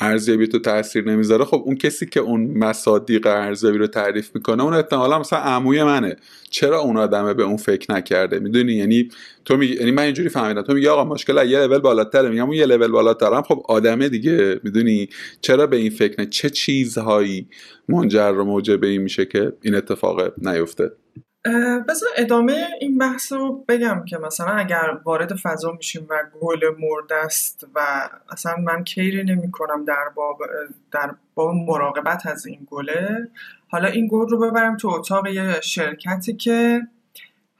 ارزیابی 0.00 0.46
تو 0.46 0.58
تاثیر 0.58 1.10
نمی‌ذاره 1.10 1.44
خب 1.44 1.62
اون 1.64 1.76
کسی 1.76 2.06
که 2.06 2.20
اون 2.20 2.40
مصادیق 2.40 3.26
ارزیابی 3.26 3.78
رو 3.78 3.86
تعریف 3.86 4.30
می‌کنه 4.34 4.62
اون 4.62 4.74
احتمالا 4.74 5.18
مثلا 5.18 5.38
عموی 5.38 5.82
منه. 5.82 6.16
چرا 6.50 6.80
اون 6.80 6.96
آدمه 6.96 7.34
به 7.34 7.42
اون 7.42 7.56
فکر 7.56 7.94
نکرده؟ 7.94 8.38
می‌دونی؟ 8.38 8.72
یعنی 8.72 9.08
تو 9.44 9.56
میگی 9.56 9.74
یعنی 9.74 9.90
من 9.90 10.02
اینجوری 10.02 10.28
فهمیدم. 10.28 10.62
تو 10.62 10.74
میگی 10.74 10.88
آقا 10.88 11.04
مشکل 11.04 11.50
یه 11.50 11.58
لول 11.58 11.78
بالاتره. 11.78 12.28
میگم 12.28 12.46
اون 12.46 12.52
یه 12.52 12.66
لول 12.66 12.90
بالاترم 12.90 13.42
خب 13.42 13.62
آدمه 13.68 14.08
دیگه. 14.08 14.60
می‌دونی؟ 14.64 15.08
چرا 15.40 15.66
به 15.66 15.76
این 15.76 15.90
فکر 15.90 16.20
نه 16.20 16.26
چه 16.26 16.50
چیزهایی 16.50 17.48
منجر 17.88 18.32
و 18.32 18.44
موجب 18.44 18.84
این 18.84 19.02
میشه 19.02 19.24
که 19.24 19.52
این 19.62 19.74
اتفاق 19.74 20.32
نیفته؟ 20.38 20.90
بذار 21.88 22.08
ادامه 22.16 22.66
این 22.80 22.98
بحث 22.98 23.32
رو 23.32 23.64
بگم 23.68 24.04
که 24.04 24.18
مثلا 24.18 24.52
اگر 24.52 25.00
وارد 25.04 25.34
فضا 25.34 25.72
میشیم 25.72 26.06
و 26.10 26.24
گل 26.40 26.60
مرده 26.78 27.14
است 27.14 27.66
و 27.74 28.08
اصلا 28.30 28.56
من 28.56 28.84
کیری 28.84 29.24
نمی 29.24 29.50
کنم 29.50 29.84
در 29.84 30.08
باب, 30.14 30.38
در 30.92 31.14
باب 31.34 31.54
مراقبت 31.54 32.26
از 32.26 32.46
این 32.46 32.66
گله 32.70 33.28
حالا 33.68 33.88
این 33.88 34.08
گل 34.10 34.28
رو 34.28 34.38
ببرم 34.38 34.76
تو 34.76 34.88
اتاق 34.88 35.26
یه 35.26 35.60
شرکتی 35.60 36.34
که 36.34 36.80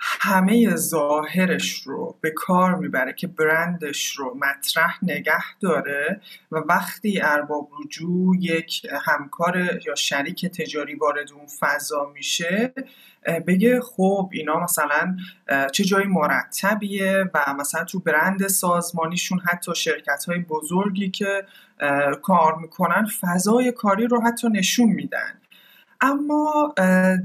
همه 0.07 0.77
ظاهرش 0.77 1.83
رو 1.83 2.17
به 2.21 2.31
کار 2.31 2.75
می‌بره 2.75 3.13
که 3.13 3.27
برندش 3.27 4.17
رو 4.17 4.39
مطرح 4.41 4.99
نگه 5.03 5.59
داره 5.61 6.21
و 6.53 6.57
وقتی 6.57 7.21
ارباب 7.23 7.69
رجوع 7.85 8.37
یک 8.41 8.87
همکار 9.05 9.81
یا 9.87 9.95
شریک 9.95 10.47
تجاری 10.47 10.95
وارد 10.95 11.33
اون 11.33 11.47
فضا 11.61 12.13
میشه 12.15 12.73
بگه 13.47 13.81
خب 13.81 14.31
اینا 14.33 14.61
مثلا 14.61 15.17
چه 15.73 15.85
جای 15.85 16.05
مرتبیه 16.05 17.31
و 17.35 17.55
مثلا 17.59 17.85
تو 17.85 17.99
برند 18.01 18.47
سازمانیشون 18.47 19.39
حتی 19.39 19.75
شرکت 19.75 20.25
های 20.25 20.39
بزرگی 20.39 21.11
که 21.11 21.47
کار 22.23 22.59
می‌کنن 22.59 23.07
فضای 23.21 23.73
کاری 23.73 24.07
رو 24.07 24.23
حتی 24.23 24.49
نشون 24.49 24.89
میدن. 24.89 25.41
اما 26.05 26.75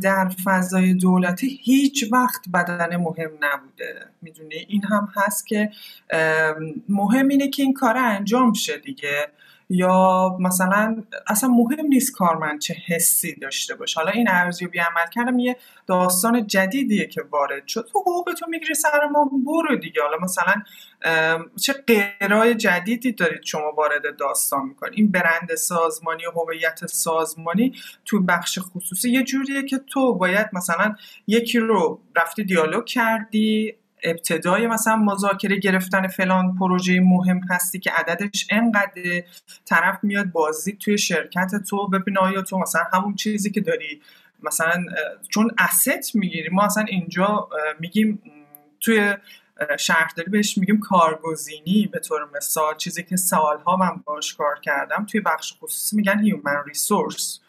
در 0.02 0.30
فضای 0.44 0.94
دولتی 0.94 1.60
هیچ 1.64 2.06
وقت 2.12 2.42
بدن 2.54 2.96
مهم 2.96 3.32
نبوده. 3.42 4.06
می‌دونی؟ 4.22 4.66
این 4.68 4.84
هم 4.84 5.08
هست 5.16 5.48
که 5.48 5.72
مهم 6.90 7.28
اینه 7.28 7.50
که 7.50 7.64
این 7.64 7.74
کار 7.74 7.98
انجام 7.98 8.54
شه 8.54 8.78
دیگه. 8.78 9.28
یا 9.70 10.38
مثلا 10.40 11.04
اصلا 11.28 11.50
مهم 11.50 11.86
نیست 11.86 12.16
کارمند 12.16 12.60
چه 12.60 12.76
حسی 12.88 13.36
داشته 13.36 13.76
باشه. 13.76 14.00
حالا 14.00 14.12
این 14.12 14.30
ارزیابی 14.30 14.80
عمل 14.80 15.10
کردم 15.12 15.40
یه 15.40 15.58
داستان 15.88 16.48
جدیدیه 16.48 17.06
که 17.06 17.22
وارد 17.32 17.68
شد. 17.68 17.90
تو 17.92 18.00
حقوق 18.00 18.34
تو 18.40 18.46
می‌گیری 18.50 18.74
سر 18.74 19.06
ما 19.12 19.32
برو 19.46 19.76
دیگه. 19.76 20.02
حالا 20.02 20.18
مثلا 20.18 20.64
چه 21.62 21.74
قرای 21.74 22.56
جدیدی 22.56 23.12
دارید 23.12 23.44
شما 23.44 23.72
وارد 23.78 24.18
داستان 24.20 24.66
می‌کنید. 24.66 24.94
این 24.96 25.12
برند 25.12 25.56
سازمانی 25.56 26.26
و 26.26 26.32
هویت 26.32 26.86
سازمانی 26.86 27.74
تو 28.06 28.22
بخش 28.22 28.60
خصوصی 28.62 29.12
یه 29.12 29.24
جوریه 29.24 29.64
که 29.66 29.78
تو 29.78 30.16
باید 30.16 30.48
مثلا 30.54 30.96
یکی 31.28 31.60
رو 31.60 32.02
رفتی 32.16 32.44
دیالوگ 32.44 32.86
کردی 32.86 33.76
ابتدای 34.04 34.68
مثلا 34.68 34.96
مذاکره 34.96 35.58
گرفتن 35.58 36.08
فلان 36.08 36.56
پروژه 36.56 37.00
مهم 37.00 37.42
هستی 37.50 37.80
که 37.80 37.92
عددش 37.92 38.48
انقدر 38.50 39.24
طرف 39.66 40.00
میاد 40.04 40.26
بازی 40.26 40.74
توی 40.74 40.98
شرکت 40.98 41.56
تو 41.70 41.88
ببینه 41.88 42.20
آیا 42.20 42.42
تو 42.42 42.58
مثلا 42.58 42.84
همون 42.94 43.16
چیزی 43.16 43.52
که 43.52 43.62
داری 43.62 44.02
مثلا 44.44 44.86
چون 45.30 45.52
اسست 45.58 46.16
می‌گیری 46.16 46.50
ما 46.50 46.64
اصلا 46.64 46.84
اینجا 46.84 47.50
میگیم 47.80 48.22
توی 48.80 49.14
شهرداری 49.80 50.30
بهش 50.30 50.58
میگیم 50.58 50.80
کارگزینی. 50.80 51.90
به 51.94 52.00
طور 52.00 52.30
مثال 52.38 52.78
چیزی 52.78 53.04
که 53.04 53.16
سالها 53.16 53.76
من 53.76 54.02
باش 54.06 54.36
کار 54.36 54.60
کردم 54.60 55.06
توی 55.06 55.22
بخش 55.22 55.54
خصوصی 55.62 55.96
میگن 55.96 56.20
هیومن 56.20 56.64
ریسورس 56.68 57.40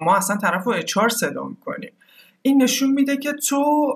ما 0.00 0.16
اصلا 0.16 0.36
طرف 0.36 0.64
رو 0.64 0.72
اچار 0.72 1.08
صدا 1.08 1.44
می‌کنیم. 1.44 1.92
این 2.48 2.62
نشون 2.62 2.90
میده 2.90 3.16
که 3.16 3.32
تو 3.32 3.92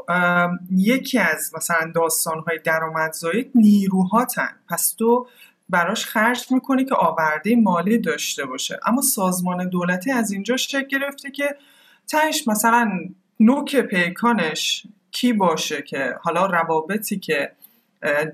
یکی 0.70 1.18
از 1.18 1.52
مثلا 1.56 1.92
داستانهای 1.94 2.58
درآمدزایی 2.64 3.50
نیروهاتن. 3.54 4.48
پس 4.68 4.94
تو 4.98 5.26
براش 5.68 6.06
خرج 6.06 6.52
می‌کنی 6.52 6.84
که 6.84 6.94
آورده 6.94 7.56
مالی 7.56 7.98
داشته 7.98 8.46
باشه. 8.46 8.80
اما 8.86 9.02
سازمان 9.02 9.68
دولتی 9.68 10.10
از 10.10 10.32
اینجا 10.32 10.56
شکل 10.56 10.88
گرفته 10.88 11.30
که 11.30 11.56
تهش 12.08 12.48
مثلا 12.48 12.90
نوک 13.40 13.76
پیکانش 13.76 14.86
کی 15.10 15.32
باشه 15.32 15.82
که 15.82 16.14
حالا 16.22 16.46
روابطی 16.46 17.18
که 17.18 17.52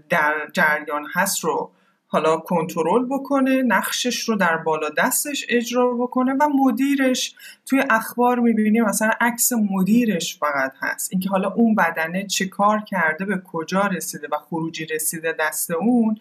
در 0.09 0.35
جریان 0.53 1.07
هست 1.15 1.45
رو 1.45 1.71
حالا 2.11 2.37
کنترل 2.37 3.05
بکنه 3.05 3.63
نقشش 3.63 4.21
رو 4.21 4.37
در 4.37 4.57
بالا 4.57 4.89
دستش 4.89 5.47
اجرا 5.49 5.95
بکنه 5.95 6.33
و 6.33 6.49
مدیرش 6.55 7.35
توی 7.67 7.83
اخبار 7.91 8.39
می‌بینیم 8.39 8.85
مثلا 8.85 9.11
عکس 9.21 9.53
مدیرش 9.53 10.39
فقط 10.39 10.73
هست. 10.81 11.09
اینکه 11.13 11.29
حالا 11.29 11.51
اون 11.51 11.75
بدنه 11.75 12.27
چه 12.27 12.47
کار 12.47 12.81
کرده 12.81 13.25
به 13.25 13.43
کجا 13.53 13.87
رسیده 13.87 14.29
و 14.33 14.37
خروجی 14.37 14.87
رسیده 14.87 15.35
دست 15.41 15.71
اون 15.71 16.19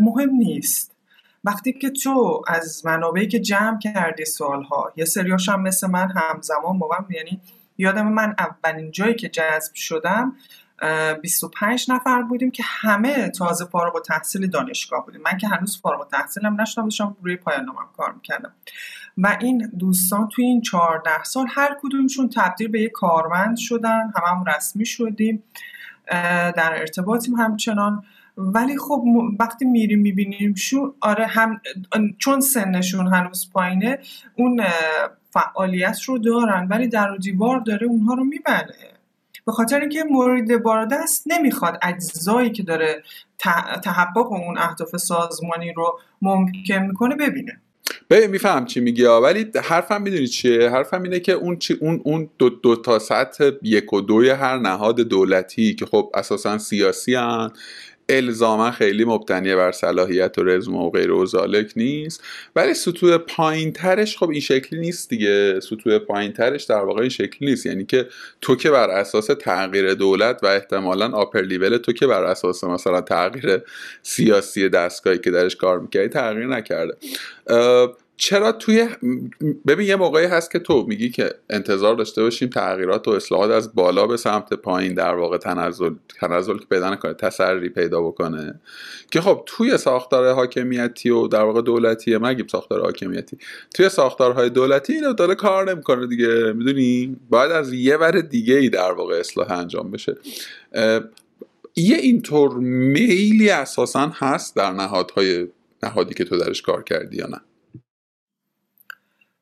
مهم 0.00 0.30
نیست. 0.30 0.96
وقتی 1.44 1.72
که 1.72 1.90
تو 1.90 2.42
از 2.46 2.86
منابعی 2.86 3.28
که 3.28 3.40
جمع 3.40 3.78
کردی 3.78 4.24
سالها 4.24 4.92
یه 4.96 5.04
سریاش 5.04 5.48
هم 5.48 5.62
مثل 5.62 5.90
من 5.90 6.08
همزمان 6.16 6.78
با 6.78 6.88
یعنی 7.10 7.40
یادم 7.78 8.08
من 8.08 8.34
اولین 8.38 8.90
جایی 8.90 9.14
که 9.14 9.28
جذب 9.28 9.74
شدم 9.74 10.36
25 11.22 11.90
نفر 11.90 12.22
بودیم 12.22 12.50
که 12.50 12.62
همه 12.66 13.28
تازه 13.28 13.64
فارغ 13.64 13.96
و 13.96 14.00
تحصیل 14.00 14.46
دانشگاه 14.46 15.04
بودیم. 15.04 15.20
من 15.32 15.38
که 15.38 15.48
هنوز 15.48 15.80
فارغ 15.80 16.00
و 16.00 16.04
تحصیلم 16.04 16.60
نشدم 16.60 16.84
داشتم 16.84 17.16
روی 17.22 17.36
پایان 17.36 17.64
نامم 17.64 17.88
کار 17.96 18.12
می‌کردم. 18.12 18.52
و 19.18 19.36
این 19.40 19.70
دوستان 19.78 20.28
توی 20.28 20.44
این 20.44 20.60
14 20.60 21.24
سال 21.24 21.46
هر 21.50 21.76
کدومشون 21.82 22.28
تبدیل 22.28 22.68
به 22.68 22.80
یک 22.80 22.92
کارمند 22.92 23.56
شدن 23.56 24.12
همه 24.16 24.38
هم 24.38 24.44
رسمی 24.56 24.86
شدیم 24.86 25.42
در 26.56 26.72
ارتباطیم 26.78 27.34
همچنان. 27.34 28.04
ولی 28.36 28.78
خب 28.78 29.04
وقتی 29.38 29.64
میریم 29.64 30.00
می‌بینیم 30.00 30.54
شون 30.54 30.94
آره 31.00 31.26
هم 31.26 31.60
چون 32.18 32.40
سنشون 32.40 33.14
هنوز 33.14 33.50
پایینه 33.52 33.98
اون 34.36 34.64
فعالیت 35.30 36.02
رو 36.02 36.18
دارن 36.18 36.66
ولی 36.70 36.88
در 36.88 37.10
و 37.10 37.18
دیوار 37.18 37.60
داره 37.60 37.86
اونها 37.86 38.14
رو 38.14 38.24
می‌بره 38.24 38.99
به 39.46 39.52
خاطر 39.52 39.80
اینکه 39.80 40.04
مورد 40.04 40.92
است 40.92 41.22
نمی‌خواد 41.26 41.78
اجزایی 41.82 42.50
که 42.50 42.62
داره 42.62 43.02
تحقق 43.82 44.32
اون 44.32 44.58
اهداف 44.58 44.96
سازمانی 44.96 45.72
رو 45.72 45.98
ممکن 46.22 46.78
می‌کنه 46.78 47.16
ببینه. 47.16 47.60
ببین 48.10 48.30
میفهم 48.30 48.64
چی 48.64 48.80
میگی 48.80 49.04
ولی 49.04 49.46
حرفم 49.64 50.02
می‌دونی 50.02 50.26
چیه؟ 50.26 50.70
حرفم 50.70 51.02
اینه 51.02 51.20
که 51.20 51.32
اون 51.32 51.56
چی 51.56 51.74
اون 51.80 52.00
اون 52.04 52.30
دو, 52.38 52.48
دو 52.50 52.76
تا 52.76 52.98
سطح 52.98 53.50
یک 53.62 53.92
و 53.92 54.00
دوی 54.00 54.30
هر 54.30 54.58
نهاد 54.58 55.00
دولتی 55.00 55.74
که 55.74 55.86
خب 55.86 56.10
اساسا 56.14 56.58
سیاسی 56.58 57.14
هن. 57.14 57.50
الزاما 58.10 58.70
خیلی 58.70 59.04
مبتنی 59.04 59.54
بر 59.54 59.72
صلاحیت 59.72 60.38
و 60.38 60.44
رزم 60.44 60.74
و 60.74 60.90
غیر 60.90 61.12
و 61.12 61.26
زالک 61.26 61.72
نیست. 61.76 62.24
ولی 62.56 62.74
سطوح 62.74 63.18
پایین 63.18 63.72
ترش 63.72 64.16
خب 64.18 64.30
این 64.30 64.40
شکلی 64.40 64.80
نیست 64.80 65.10
دیگه. 65.10 65.60
سطوح 65.60 65.98
پایین 65.98 66.32
ترش 66.32 66.64
در 66.64 66.80
واقع 66.84 67.00
این 67.00 67.10
شکلی 67.10 67.50
نیست. 67.50 67.66
یعنی 67.66 67.84
که 67.84 68.08
تو 68.40 68.56
که 68.56 68.70
بر 68.70 68.90
اساس 68.90 69.26
تغییر 69.26 69.94
دولت 69.94 70.40
و 70.42 70.46
احتمالا 70.46 71.10
آپر 71.10 71.40
لیول 71.40 71.76
تو 71.76 71.92
که 71.92 72.06
بر 72.06 72.24
اساس 72.24 72.64
مثلا 72.64 73.00
تغییر 73.00 73.62
سیاسی 74.02 74.68
دستگاهی 74.68 75.18
که 75.18 75.30
درش 75.30 75.56
کار 75.56 75.80
می‌کردی 75.80 76.08
تغییر 76.08 76.46
نکرده. 76.46 76.96
چرا 78.20 78.52
توی 78.52 78.88
ببین 79.66 79.88
یه 79.88 79.96
موقعی 79.96 80.26
هست 80.26 80.50
که 80.50 80.58
تو 80.58 80.84
میگی 80.88 81.10
که 81.10 81.30
انتظار 81.50 81.94
داشته 81.94 82.22
باشیم 82.22 82.48
تغییرات 82.48 83.08
و 83.08 83.10
اصلاحات 83.10 83.50
از 83.50 83.74
بالا 83.74 84.06
به 84.06 84.16
سمت 84.16 84.54
پایین 84.54 84.94
در 84.94 85.14
واقع 85.14 85.38
تنزل 85.38 85.94
تنزل 86.20 86.58
که 86.58 86.64
پیدا 86.64 86.90
نکنه 86.90 87.14
تسری 87.14 87.68
پیدا 87.68 88.00
بکنه. 88.02 88.60
که 89.10 89.20
خب 89.20 89.42
توی 89.46 89.78
ساختار 89.78 90.32
حاکمیتی 90.32 91.10
و 91.10 91.26
در 91.26 91.42
واقع 91.42 91.62
دولتی 91.62 92.16
مگیم 92.16 92.46
ساختار 92.46 92.80
حاکمیتی. 92.80 93.38
توی 93.74 93.88
ساختارهای 93.88 94.50
دولتی 94.50 94.92
اینو 94.92 95.12
داره 95.12 95.34
کار 95.34 95.70
نمی‌کنه 95.70 96.06
دیگه 96.06 96.52
می‌دونی؟ 96.52 97.16
باید 97.30 97.52
از 97.52 97.72
یه 97.72 97.96
ور 97.96 98.20
دیگه 98.20 98.54
ای 98.54 98.68
در 98.68 98.92
واقع 98.92 99.14
اصلاح 99.14 99.52
انجام 99.52 99.90
بشه. 99.90 100.16
یه 101.76 101.96
اینطور 101.96 102.56
میلی 102.58 103.50
اساسا 103.50 104.12
هست 104.14 104.56
در 104.56 104.72
نهادهای 104.72 105.46
نهادی 105.82 106.14
که 106.14 106.24
تو 106.24 106.38
درش 106.38 106.62
کار 106.62 106.82
کردی 106.82 107.16
یا 107.16 107.26
نه. 107.26 107.40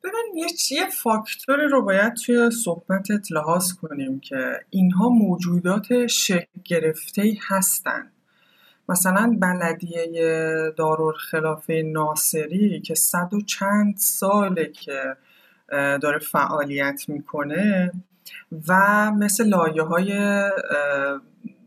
ببین 0.09 0.49
یه 0.71 0.87
فاکتوری 0.91 1.69
رو 1.69 1.83
باید 1.83 2.15
توی 2.15 2.51
صحبتت 2.51 3.33
لحاظ 3.33 3.73
کنیم 3.73 4.21
که 4.21 4.61
اینها 4.71 5.09
موجودات 5.09 6.07
شکل 6.07 6.61
گرفته 6.65 7.35
هستن. 7.49 8.13
مثلا 8.89 9.37
بلدیه 9.41 10.07
دارالخلافه 10.77 11.83
ناصری 11.83 12.81
که 12.81 12.95
صد 12.95 13.35
و 13.35 13.41
چند 13.41 13.97
ساله 13.97 14.73
که 14.73 15.17
داره 16.03 16.19
فعالیت 16.19 17.05
می‌کنه 17.09 17.93
و 18.69 19.11
مثل 19.11 19.49
لایه 19.49 19.83
های 19.83 20.43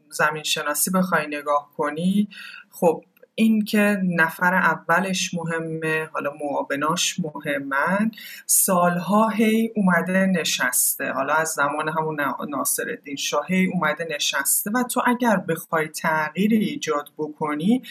زمین 0.10 0.44
شناسی 0.44 0.92
بخوای 0.92 1.28
نگاه 1.28 1.70
کنی 1.78 2.28
خب 2.70 3.04
این 3.42 3.66
که 3.66 4.02
نفر 4.04 4.54
اولش 4.54 5.34
مهمه 5.34 6.10
حالا 6.14 6.32
معاوناش 6.42 7.20
مهمن 7.20 8.12
سالها 8.46 9.30
هی 9.30 9.72
اومده 9.76 10.26
نشسته. 10.26 11.12
حالا 11.12 11.34
از 11.34 11.50
زمان 11.50 11.90
همون 11.90 12.22
ناصر 12.50 12.84
الدین 12.90 13.16
شاه 13.16 13.46
هی 13.48 13.72
اومده 13.74 14.08
نشسته. 14.16 14.72
و 14.74 14.84
تو 14.84 15.02
اگر 15.06 15.36
بخوای 15.38 15.88
تغییر 15.88 16.52
ایجاد 16.54 17.10
بکنی 17.18 17.82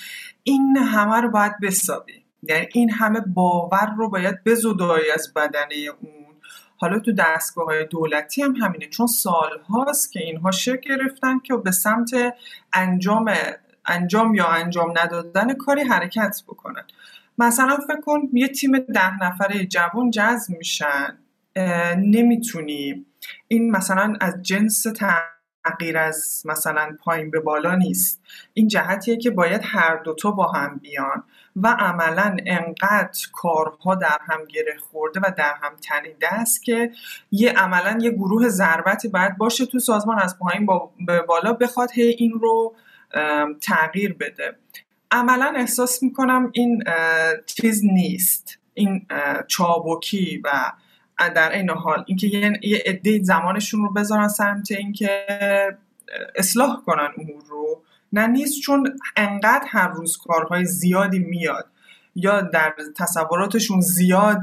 این 0.42 0.76
همه 0.76 1.20
رو 1.20 1.30
باید 1.30 1.52
بسابی 1.62 2.24
یعنی 2.42 2.66
این 2.72 2.90
همه 2.90 3.20
باور 3.20 3.94
رو 3.96 4.08
باید 4.08 4.44
بزدایی 4.44 5.10
از 5.10 5.34
بدنه 5.34 5.74
اون. 6.00 6.20
حالا 6.76 6.98
تو 6.98 7.12
دستگاه 7.12 7.64
های 7.64 7.86
دولتی 7.86 8.42
هم 8.42 8.56
همینه. 8.56 8.86
چون 8.86 9.06
سال 9.06 9.60
هاست 9.68 10.12
که 10.12 10.20
اینها 10.20 10.50
شکل 10.50 10.96
گرفتن 10.96 11.38
که 11.38 11.56
به 11.56 11.70
سمت 11.70 12.10
انجام 12.72 13.34
انجام 13.87 14.35
یا 14.35 14.47
انجام 14.47 14.95
ندادن 15.05 15.55
کاری 15.55 15.83
حرکت 15.83 16.43
بکنن. 16.49 16.85
مثلا 17.38 17.77
فکر 17.88 18.01
کن 18.01 18.21
یه 18.33 18.49
تیم 18.49 18.79
ده 18.79 19.25
نفره 19.25 19.66
جوان 19.66 20.11
جذب 20.11 20.59
میشن. 20.59 21.19
نمی‌تونی. 21.97 23.07
این 23.49 23.71
مثلا 23.71 24.16
از 24.21 24.43
جنس 24.43 24.83
تغییر 24.83 25.99
از 25.99 26.43
مثلا 26.45 26.97
پایین 27.01 27.31
به 27.31 27.40
بالا 27.40 27.75
نیست. 27.75 28.23
این 28.53 28.69
جهتیه 28.69 29.16
که 29.16 29.31
باید 29.31 29.61
هر 29.64 29.97
دوتا 29.97 30.31
با 30.31 30.53
هم 30.53 30.77
بیان 30.77 31.25
و 31.57 31.77
عملا 31.79 32.37
انقدر 32.47 33.19
کارها 33.33 33.95
در 33.95 34.19
هم 34.29 34.45
گره 34.45 34.77
خورده 34.90 35.21
و 35.21 35.33
در 35.37 35.55
هم 35.62 35.77
تنیده 35.77 36.35
است 36.35 36.62
که 36.62 36.93
یه 37.31 37.53
عملا 37.53 37.99
یه 38.01 38.11
گروه 38.11 38.49
ضربتی 38.49 39.09
باید 39.09 39.37
باشه 39.37 39.66
تو 39.66 39.79
سازمان 39.79 40.19
از 40.19 40.38
پایین 40.38 40.66
به 41.07 41.23
بالا 41.23 41.53
بخواد 41.53 41.90
هی 41.90 42.03
این 42.03 42.33
رو 42.33 42.75
تغییر 43.61 44.12
بده. 44.12 44.57
عملا 45.11 45.53
احساس 45.57 46.03
می‌کنم 46.03 46.51
این 46.53 46.85
چیز 47.46 47.85
نیست. 47.85 48.59
این 48.75 49.07
چابکی 49.49 50.42
و 50.44 50.73
در 51.35 51.53
این 51.53 51.70
حال 51.70 52.05
اینکه 52.07 52.27
یه 52.62 52.83
عده 52.87 53.23
زمانشون 53.23 53.83
رو 53.83 53.92
بذارن 53.92 54.29
سمت 54.29 54.70
اینکه 54.70 55.27
اصلاح 56.37 56.83
کنن 56.87 57.09
امور 57.18 57.42
رو. 57.49 57.83
نه 58.12 58.27
نیست 58.27 58.61
چون 58.61 58.99
انقدر 59.16 59.64
هر 59.68 59.88
روز 59.88 60.16
کارهای 60.16 60.64
زیادی 60.64 61.18
میاد 61.18 61.66
یا 62.14 62.40
در 62.40 62.75
تصوراتشون 62.96 63.81
زیاد 63.81 64.42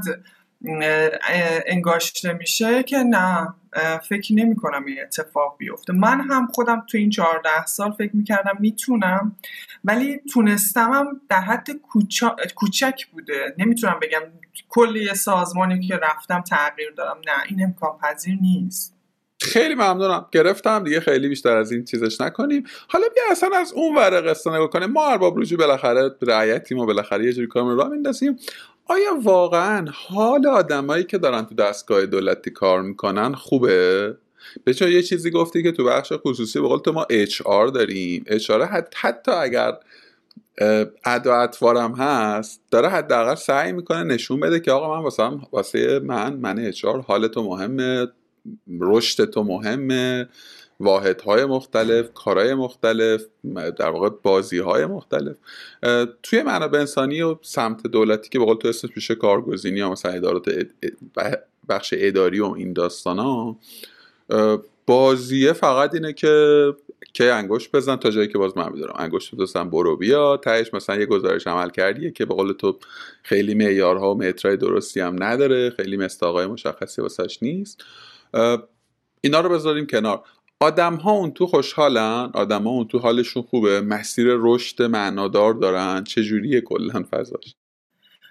انگاشته 1.66 2.32
میشه 2.32 2.82
که 2.82 2.98
نه. 2.98 3.54
فکر 4.08 4.34
نمی 4.34 4.56
کنم 4.56 4.84
این 4.84 4.96
اتفاق 5.02 5.56
بیفته. 5.58 5.92
من 5.92 6.20
هم 6.20 6.46
خودم 6.46 6.84
تو 6.90 6.98
این 6.98 7.10
14 7.10 7.66
سال 7.66 7.92
فکر 7.92 8.16
می‌کردم 8.16 8.56
می‌تونم 8.60 9.36
ولی 9.84 10.20
تونستمم 10.32 11.20
در 11.28 11.40
حد 11.40 11.68
کوچک 12.54 13.06
بوده. 13.06 13.54
نمی‌تونم 13.58 13.98
بگم 14.02 14.22
کلی 14.68 15.14
سازمانی 15.14 15.80
که 15.80 15.96
رفتم 15.96 16.40
تغییر 16.40 16.90
دادم 16.96 17.20
نه 17.26 17.42
این 17.48 17.64
امکان 17.64 17.98
پذیر 17.98 18.38
نیست. 18.40 18.97
خیلی 19.48 19.74
ممنونم. 19.74 20.26
گرفتم. 20.32 20.84
دیگه 20.84 21.00
خیلی 21.00 21.28
بیشتر 21.28 21.56
از 21.56 21.72
این 21.72 21.84
چیزش 21.84 22.20
نکنیم. 22.20 22.64
حالا 22.88 23.04
بیا 23.14 23.22
اصلا 23.30 23.50
از 23.56 23.72
اون 23.72 23.96
ور 23.96 24.30
قصه 24.30 24.50
نگاه 24.50 24.70
کنیم. 24.70 24.90
ما 24.90 25.06
ارباب 25.06 25.40
رجوع 25.40 25.58
بالاخره 25.58 26.10
رعیتیم 26.22 26.78
و 26.78 26.86
بالاخره 26.86 27.24
یه 27.24 27.32
جوری 27.32 27.46
کارمون 27.46 27.76
را 27.76 27.88
میندازیم. 27.88 28.38
آیا 28.86 29.18
واقعا 29.22 29.86
حال 29.92 30.46
آدمایی 30.46 31.04
که 31.04 31.18
دارن 31.18 31.42
تو 31.42 31.54
دستگاه 31.54 32.06
دولتی 32.06 32.50
کار 32.50 32.82
می‌کنن 32.82 33.34
خوبه؟ 33.34 34.14
به 34.64 34.82
یه 34.82 35.02
چیزی 35.02 35.30
گفتی 35.30 35.62
که 35.62 35.72
تو 35.72 35.84
بخش 35.84 36.12
خصوصی 36.16 36.60
به 36.60 36.68
قول 36.68 36.78
تو 36.78 36.92
ما 36.92 37.06
اچ 37.10 37.42
آر 37.42 37.66
داریم. 37.66 38.24
اچ 38.26 38.50
آر 38.50 38.64
حتی 38.94 39.32
اگر 39.32 39.72
ادا 41.04 41.34
اطوارم 41.34 41.92
هست 41.92 42.62
داره 42.70 42.88
حداقل 42.88 43.34
سعی 43.34 43.72
می‌کنه 43.72 44.02
نشون 44.02 44.40
بده 44.40 44.60
که 44.60 44.72
آقا 44.72 45.00
من 45.00 45.10
واسه 45.52 45.98
من 45.98 46.36
من 46.36 46.58
اچ 46.58 46.84
حال 46.84 47.28
تو 47.28 47.42
مهمه. 47.42 48.06
رشد 48.80 49.24
تو 49.24 49.42
مهمه 49.42 50.28
واحدهای 50.80 51.44
مختلف 51.44 52.12
کارهای 52.14 52.54
مختلف 52.54 53.22
در 53.54 53.90
واقع 53.90 54.08
بازی 54.22 54.58
های 54.58 54.86
مختلف 54.86 55.36
توی 56.22 56.42
منابع 56.42 56.78
انسانی 56.78 57.22
و 57.22 57.36
سمت 57.42 57.86
دولتی 57.86 58.28
که 58.28 58.38
به 58.38 58.44
قول 58.44 58.56
تو 58.56 58.68
اسمش 58.68 58.90
میشه 58.96 59.14
کارگزینی 59.14 59.78
یا 59.78 59.90
مثلا 59.90 60.12
ادارات 60.12 60.66
بخش 61.68 61.94
اداری 61.96 62.40
و 62.40 62.46
این 62.46 62.72
داستان 62.72 63.18
ها 63.18 63.56
بازیه 64.86 65.52
فقط 65.52 65.94
اینه 65.94 66.12
که 66.12 66.74
که 67.12 67.32
انگشت 67.32 67.72
بزن 67.72 67.96
تا 67.96 68.10
جایی 68.10 68.28
که 68.28 68.38
باز 68.38 68.56
من 68.56 68.72
میدارم 68.72 68.94
انگشت 68.98 69.34
بزن 69.34 69.70
برو 69.70 69.96
بیا 69.96 70.36
تهش 70.36 70.74
مثلا 70.74 70.96
یه 70.96 71.06
گزارش 71.06 71.46
عمل 71.46 71.70
کردیه 71.70 72.10
که 72.10 72.24
به 72.24 72.34
قول 72.34 72.52
تو 72.52 72.78
خیلی 73.22 73.54
معیارها 73.54 74.14
و 74.14 74.18
مترای 74.18 74.56
درستی 74.56 75.00
هم 75.00 75.22
نداره 75.22 75.70
خیلی 75.70 75.96
مستاقای 75.96 76.46
مشخصی 76.46 77.02
واسش 77.02 77.38
نیست. 77.42 77.84
اینا 79.20 79.40
رو 79.40 79.48
بذاریم 79.48 79.86
کنار. 79.86 80.22
آدم 80.60 80.94
ها 80.94 81.10
اون 81.10 81.30
تو 81.30 81.46
خوشحالن؟ 81.46 82.30
آدم 82.34 82.64
ها 82.64 82.70
اون 82.70 82.88
تو 82.88 82.98
حالشون 82.98 83.42
خوبه؟ 83.42 83.80
مسیر 83.80 84.26
رشد 84.30 84.82
معنادار 84.82 85.54
دارن؟ 85.54 86.04
چجوریه 86.04 86.60
کلا 86.60 87.04
فضاش؟ 87.10 87.54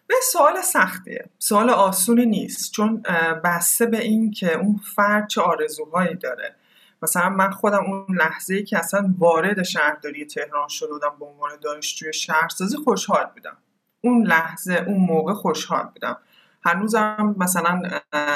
به 0.07 0.15
سوال 0.31 0.61
سختیه. 0.61 1.29
سوال 1.39 1.69
آسونی 1.69 2.25
نیست. 2.25 2.71
چون 2.71 3.03
بسته 3.43 3.85
به 3.85 3.99
این 3.99 4.31
که 4.31 4.57
اون 4.57 4.79
فرد 4.95 5.27
چه 5.27 5.41
آرزوهایی 5.41 6.15
داره. 6.15 6.55
مثلا 7.01 7.29
من 7.29 7.51
خودم 7.51 7.83
اون 7.83 8.17
لحظه 8.17 8.55
ای 8.55 8.63
که 8.63 8.77
اصلا 8.77 9.13
وارد 9.17 9.63
شهرداری 9.63 10.25
تهران 10.25 10.67
شده 10.67 10.89
بودم 10.89 11.13
به 11.19 11.25
عنوان 11.25 11.51
دانشجوی 11.61 12.13
شهرسازی 12.13 12.77
خوشحال 12.77 13.25
بودم. 13.35 13.57
اون 14.01 14.27
لحظه 14.27 14.83
اون 14.87 14.97
موقع 14.97 15.33
خوشحال 15.33 15.83
بودم. 15.93 16.17
هنوزم 16.65 17.35
مثلا 17.37 17.81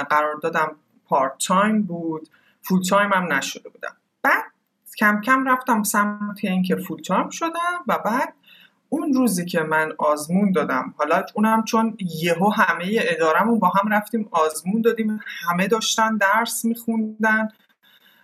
قراردادم 0.10 0.76
part 1.12 1.34
time 1.48 1.82
بود 1.82 2.30
full 2.62 2.82
time 2.90 3.14
هم 3.14 3.34
نشده 3.34 3.70
بودم. 3.70 3.96
بعد 4.24 4.44
کم 4.98 5.22
کم 5.22 5.48
رفتم 5.48 5.84
سمت 5.84 6.40
اینکه 6.44 6.76
full 6.76 7.02
time 7.02 7.30
شدم 7.30 7.84
و 7.88 7.98
بعد 7.98 8.34
اون 8.90 9.14
روزی 9.14 9.46
که 9.46 9.60
من 9.60 9.94
آزمون 9.98 10.52
دادم 10.52 10.94
حالا 10.98 11.24
اونم 11.34 11.64
چون 11.64 11.98
یهو 12.22 12.50
همه 12.50 13.00
ادارمون 13.00 13.60
با 13.60 13.70
هم 13.70 13.94
رفتیم 13.94 14.30
آزمون 14.32 14.82
دادیم 14.82 15.20
همه 15.50 15.68
داشتن 15.68 16.18
درس 16.18 16.66
میخوندن. 16.66 17.50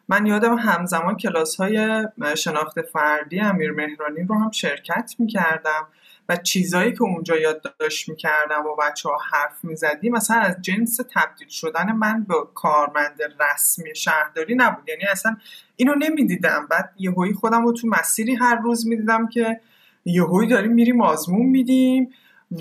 من 0.09 0.25
یادم 0.25 0.55
همزمان 0.55 1.17
کلاس 1.17 1.55
های 1.55 2.07
شناخت 2.37 2.81
فردی 2.81 3.39
امیر 3.39 3.71
مهرانی 3.71 4.23
رو 4.23 4.39
هم 4.39 4.51
شرکت 4.51 5.15
می‌کردم. 5.19 5.87
و 6.29 6.35
چیزایی 6.35 6.93
که 6.93 7.03
اونجا 7.03 7.37
یادداشت 7.37 8.09
می‌کردم 8.09 8.65
و 8.65 8.75
بچه 8.75 9.09
ها 9.09 9.17
حرف 9.31 9.63
می‌زدیم 9.63 10.13
مثلا 10.13 10.37
از 10.37 10.57
جنس 10.61 10.99
تبدیل 11.15 11.47
شدن 11.47 11.91
من 11.91 12.23
به 12.23 12.35
کارمند 12.53 13.19
رسمی 13.39 13.95
شهرداری 13.95 14.55
نبود. 14.55 14.89
یعنی 14.89 15.03
اصلا 15.11 15.37
اینو 15.75 15.95
نمی‌دیدم. 15.95 16.67
بعد 16.69 16.93
یهویی 16.99 17.33
خودم 17.33 17.65
رو 17.65 17.73
تو 17.73 17.87
مسیری 17.87 18.35
هر 18.35 18.55
روز 18.55 18.87
می‌دیدم 18.87 19.27
که 19.27 19.61
یهویی 20.05 20.49
داریم 20.49 20.71
میریم 20.71 21.01
آزمون 21.01 21.45
میدیم 21.45 22.09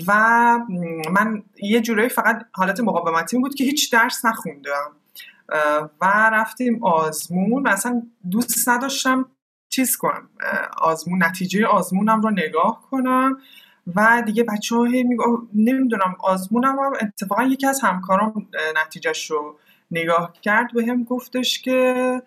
و 0.07 0.13
من 1.11 1.43
یه 1.61 1.81
جورایی 1.81 2.09
فقط 2.09 2.45
حالت 2.51 2.79
مقاومتی 2.79 3.37
بود 3.37 3.55
که 3.55 3.63
هیچ 3.63 3.93
درس 3.93 4.25
نخوندم. 4.25 4.91
و 6.01 6.29
رفتیم 6.33 6.83
آزمون. 6.83 7.67
اصلا 7.67 8.01
دوست 8.31 8.69
نداشتم 8.69 9.25
چیز 9.69 9.97
کنم 9.97 10.29
آزمون 10.77 11.23
نتیجه 11.23 11.65
آزمونم 11.65 12.21
رو 12.21 12.29
نگاه 12.29 12.81
کنم 12.91 13.37
و 13.95 14.23
دیگه 14.25 14.43
بچه 14.43 14.75
ها 14.75 14.87
نمی‌دونم 15.53 16.15
آزمونم 16.19 16.79
هم 16.79 16.93
اتفاقا 17.01 17.43
یکی 17.43 17.67
از 17.67 17.81
همکارام 17.83 18.47
نتیجهش 18.85 19.31
رو 19.31 19.59
نگاه 19.91 20.33
کرد 20.41 20.73
به 20.73 20.85
هم 20.85 21.03
گفتش 21.03 21.61
که 21.61 22.21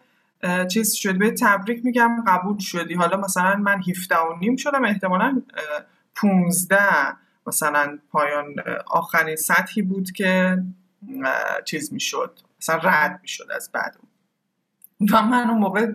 چیز 0.71 0.93
شد 0.93 1.19
به 1.19 1.31
تبریک 1.31 1.85
میگم 1.85 2.25
قبول 2.27 2.59
شدی. 2.59 2.95
حالا 2.95 3.17
مثلا 3.17 3.57
من 3.57 3.83
17 3.89 4.17
و 4.17 4.37
نیم 4.41 4.57
شدم 4.57 4.85
احتمالا 4.85 5.43
15 6.15 6.79
مثلا 7.47 7.99
پایان 8.11 8.55
آخرین 8.87 9.37
سطحی 9.37 9.83
بود 9.83 10.11
که 10.11 10.59
چیز 11.65 11.93
می‌شد 11.93 12.39
مثلا 12.61 12.77
رد 12.77 13.19
می‌شد 13.23 13.47
از 13.57 13.71
بعد. 13.73 13.97
و 15.13 15.23
من 15.23 15.51
اون 15.51 15.59
موقع 15.59 15.87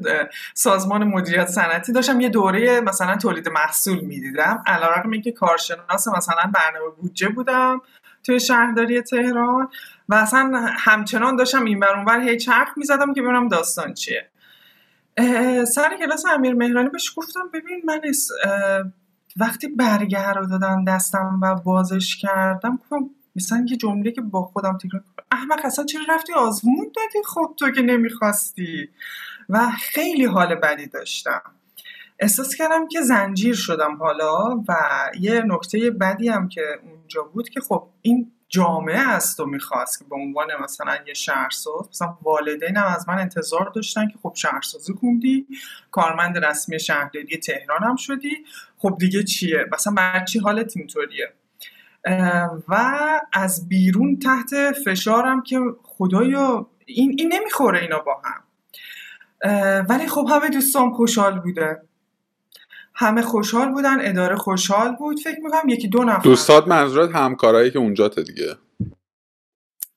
سازمان 0.53 1.03
مدیریت 1.03 1.47
صنعتی 1.47 1.91
داشتم 1.91 2.19
یه 2.19 2.29
دوره 2.29 2.81
مثلا 2.81 3.17
تولید 3.17 3.49
محصول 3.49 3.99
می‌دیدم. 3.99 4.63
علیرغم 4.67 5.11
اینکه 5.11 5.31
کارشناس 5.31 6.07
مثلا 6.07 6.51
برنامه 6.53 6.91
بودجه 7.01 7.29
بودم 7.29 7.81
توی 8.23 8.39
شهرداری 8.39 9.01
تهران 9.01 9.69
و 10.09 10.15
اصلا 10.15 10.67
همچنان 10.77 11.35
داشتم 11.35 11.65
این 11.65 11.83
اونور 11.83 12.19
هی 12.19 12.37
چرخ 12.37 12.77
می‌زدم 12.77 13.13
که 13.13 13.21
ببینم 13.21 13.47
داستان 13.47 13.93
چیه. 13.93 14.29
سر 15.65 15.97
کلاس 15.99 16.25
امیر 16.25 16.53
مهرانی 16.53 16.89
بهش 16.89 17.13
گفتم 17.17 17.49
ببین 17.53 17.81
من 17.85 18.01
وقتی 19.37 19.67
برگه 19.67 20.31
رو 20.31 20.45
دادم 20.45 20.85
دستم 20.85 21.39
و 21.41 21.55
بازش 21.55 22.17
کردم 22.17 22.77
گفتم 22.77 23.09
مثلا 23.35 23.65
یه 23.69 23.77
جمله 23.77 24.11
که 24.11 24.21
با 24.21 24.41
خودم 24.41 24.77
تکرار 24.77 25.03
احمق 25.31 25.59
اصلا 25.63 25.85
چرا 25.85 26.01
رفتی 26.09 26.33
آزمون 26.33 26.91
دادی 26.95 27.25
خب 27.25 27.53
تو 27.57 27.71
که 27.71 27.81
نمی‌خواستی؟ 27.81 28.89
و 29.49 29.71
خیلی 29.71 30.25
حال 30.25 30.55
بدی 30.55 30.87
داشتم. 30.87 31.41
احساس 32.19 32.55
کردم 32.55 32.87
که 32.87 33.01
زنجیر 33.01 33.55
شدم 33.55 33.95
حالا 33.95 34.63
و 34.67 34.75
یه 35.19 35.43
نکته 35.45 35.91
بدی 35.91 36.29
هم 36.29 36.49
که 36.49 36.61
اونجا 36.83 37.23
بود 37.23 37.49
که 37.49 37.61
خب 37.61 37.87
این 38.01 38.31
جامعه 38.49 38.99
است 38.99 39.39
و 39.39 39.45
می‌خواست 39.45 39.99
که 39.99 40.05
به 40.05 40.15
عنوان 40.15 40.47
مثلا 40.63 40.97
یه 41.07 41.13
شهرساز 41.13 41.89
مثلا 41.89 42.17
والدینم 42.21 42.83
از 42.83 43.09
من 43.09 43.19
انتظار 43.19 43.71
داشتن 43.75 44.07
که 44.07 44.17
خب 44.23 44.33
شهرسازی 44.35 44.93
خوندی 44.93 45.47
کارمند 45.91 46.45
رسمی 46.45 46.79
شهرداری 46.79 47.37
تهران 47.37 47.83
هم 47.83 47.95
شدی. 47.95 48.45
خب 48.77 48.95
دیگه 48.99 49.23
چیه؟ 49.23 49.65
مثلا 49.73 49.93
برای 49.93 50.25
چی 50.25 50.39
حالت 50.39 50.77
اینطوریه؟ 50.77 51.33
و 52.67 52.75
از 53.33 53.67
بیرون 53.69 54.19
تحت 54.19 54.71
فشارم 54.85 55.43
که 55.43 55.59
خدایا 55.83 56.67
این, 56.85 57.15
این 57.17 57.33
نمی‌خوره 57.33 57.79
اینا 57.81 57.99
با 57.99 58.21
هم. 58.23 58.41
ولی 59.89 60.07
خب 60.07 60.27
همه 60.31 60.49
دوستان 60.49 60.91
خوشحال 60.91 61.39
بوده. 61.39 61.81
همه 62.93 63.21
خوشحال 63.21 63.71
بودن 63.71 64.09
اداره 64.09 64.35
خوشحال 64.35 64.95
بود. 64.95 65.19
فکر 65.19 65.39
می‌کنم 65.43 65.69
یکی 65.69 65.87
دو 65.87 66.03
نفر. 66.03 66.23
دوستات 66.23 66.67
منظورت 66.67 67.15
همکارایی 67.15 67.71
که 67.71 67.79
اونجا 67.79 68.07
دیگه. 68.07 68.55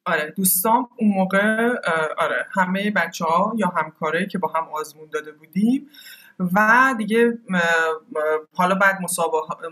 آره 0.07 0.35
دوستان 0.37 0.89
اون 0.97 1.11
موقع 1.11 1.69
آره 2.19 2.47
همه 2.53 2.91
بچه 2.91 3.25
ها 3.25 3.55
یا 3.57 3.69
همکارایی 3.69 4.27
که 4.27 4.39
با 4.39 4.49
هم 4.49 4.69
آزمون 4.73 5.09
داده 5.13 5.33
بودیم 5.33 5.89
و 6.41 6.95
دیگه 6.99 7.39
حالا 8.55 8.75
بعد 8.75 8.99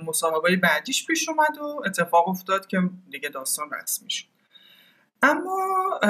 مسابقه 0.06 0.56
بعدیش 0.56 1.06
پیش 1.06 1.28
اومد 1.28 1.58
و 1.58 1.82
اتفاق 1.86 2.28
افتاد 2.28 2.66
که 2.66 2.90
دیگه 3.10 3.28
داستان 3.28 3.70
رسمی 3.82 4.10
شد 4.10 4.26
اما 5.22 6.00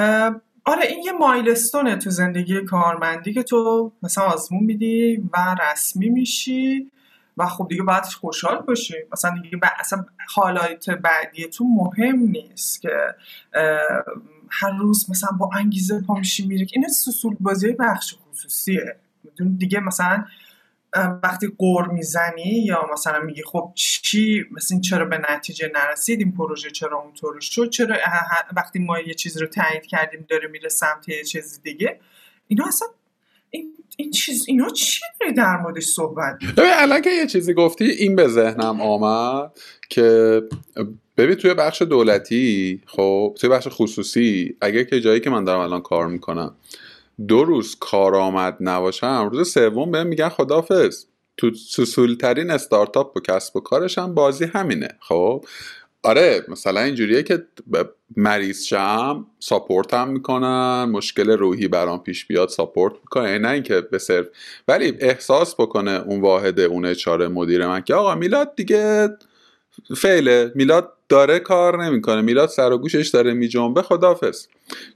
آره 0.65 0.87
این 0.87 1.03
یه 1.03 1.11
مایلستونه 1.11 1.95
تو 1.95 2.09
زندگی 2.09 2.61
کارمندی 2.61 3.33
که 3.33 3.43
تو 3.43 3.91
مثلا 4.03 4.23
آزمون 4.23 4.63
میدی 4.63 5.29
و 5.33 5.55
رسمی 5.61 6.09
میشی 6.09 6.91
و 7.37 7.45
خب 7.45 7.67
دیگه 7.69 7.83
باید 7.83 8.03
خوشحال 8.03 8.57
باشی. 8.57 8.93
مثلا 9.11 9.39
دیگه 9.43 9.59
اصلا 9.79 10.05
حالات 10.35 10.89
بعدی 10.89 11.47
تو 11.47 11.63
مهم 11.63 12.19
نیست 12.19 12.81
که 12.81 13.15
هر 14.49 14.77
روز 14.79 15.09
مثلا 15.09 15.29
با 15.37 15.49
انگیزه 15.53 16.01
پا 16.01 16.13
میشی 16.15 16.47
میری. 16.47 16.67
این 16.73 16.87
سسول 16.87 17.35
بازی 17.39 17.71
بخش 17.71 18.15
خصوصیه. 18.31 18.95
دیگه 19.57 19.79
مثلا 19.79 20.25
وقتی 21.23 21.47
قور 21.57 21.87
می‌زنی 21.87 22.63
یا 22.65 22.89
مثلا 22.93 23.19
میگی 23.19 23.43
خب 23.43 23.71
چی؟ 23.75 24.45
مثلا 24.51 24.79
چرا 24.79 25.05
به 25.05 25.21
نتیجه 25.29 25.71
نرسید؟ 25.75 26.19
این 26.19 26.31
پروژه 26.31 26.69
چرا 26.69 26.97
اونطور 26.97 27.39
شد؟ 27.39 27.69
چرا 27.69 27.95
وقتی 28.55 28.79
ما 28.79 28.99
یه 28.99 29.13
چیز 29.13 29.41
رو 29.41 29.47
تایید 29.47 29.85
کردیم 29.85 30.25
داره 30.29 30.47
میره 30.47 30.69
سمت 30.69 31.09
یه 31.09 31.23
چیز 31.23 31.61
دیگه؟ 31.63 31.99
اینا 32.47 32.65
اصلا 32.67 32.87
این, 33.97 34.11
چیز 34.11 34.45
اینا 34.47 34.69
چی 34.69 35.01
داری 35.21 35.33
در 35.33 35.57
موردش 35.57 35.83
صحبت 35.83 36.37
الان 36.57 37.01
که 37.01 37.09
یه 37.09 37.27
چیزی 37.27 37.53
گفتی 37.53 37.85
این 37.85 38.15
به 38.15 38.27
ذهنم 38.27 38.81
آمد 38.81 39.51
که 39.89 40.41
ببین 41.17 41.35
توی 41.35 41.53
بخش 41.53 41.81
دولتی 41.81 42.81
خب 42.85 43.35
توی 43.39 43.49
بخش 43.49 43.67
خصوصی 43.71 44.55
اگر 44.61 44.83
که 44.83 45.01
جایی 45.01 45.19
که 45.19 45.29
من 45.29 45.43
دارم 45.43 45.59
الان 45.59 45.81
کار 45.81 46.07
می‌کنم 46.07 46.55
دو 47.27 47.43
روز 47.43 47.75
کارآمد 47.79 48.57
نباشم 48.59 49.29
روز 49.31 49.51
سوم 49.51 49.91
بهم 49.91 50.07
میگن 50.07 50.29
خدافظ 50.29 51.05
تو 51.37 51.53
سوسولترین 51.53 52.51
استارتاپ 52.51 53.17
و 53.17 53.19
کسب 53.19 53.55
و 53.55 53.59
کارش 53.59 53.97
هم 53.97 54.13
بازی 54.13 54.45
همینه 54.45 54.87
خب؟ 54.99 55.45
آره 56.03 56.43
مثلا 56.47 56.81
اینجوریه 56.81 57.23
که 57.23 57.47
مریض 58.17 58.63
شم 58.63 59.25
ساپورت 59.39 59.93
هم 59.93 60.09
می‌کنن 60.09 60.83
مشکل 60.91 61.29
روحی 61.29 61.67
برام 61.67 62.03
پیش 62.03 62.25
بیاد 62.25 62.49
ساپورت 62.49 62.93
می‌کنن. 62.93 63.25
یعنی 63.27 63.39
نه 63.39 63.49
اینکه 63.49 63.81
به 63.81 63.97
صرف 63.97 64.25
ولی 64.67 64.97
احساس 64.99 65.55
بکنه 65.55 65.91
اون 65.91 66.21
واحده 66.21 66.61
اون 66.63 66.85
اچاره 66.85 67.27
مدیر 67.27 67.67
من 67.67 67.81
که 67.81 67.95
آقا 67.95 68.15
میلاد 68.15 68.55
دیگه 68.55 69.09
فعله 69.97 70.51
میلاد 70.55 70.96
داره 71.09 71.39
کار 71.39 71.85
نمی‌کنه. 71.85 72.21
میلاد 72.21 72.49
سر 72.49 72.71
و 72.71 72.77
گوشش 72.77 73.07
داره 73.07 73.33
میجنبه 73.33 73.81
خدافظ 73.81 74.47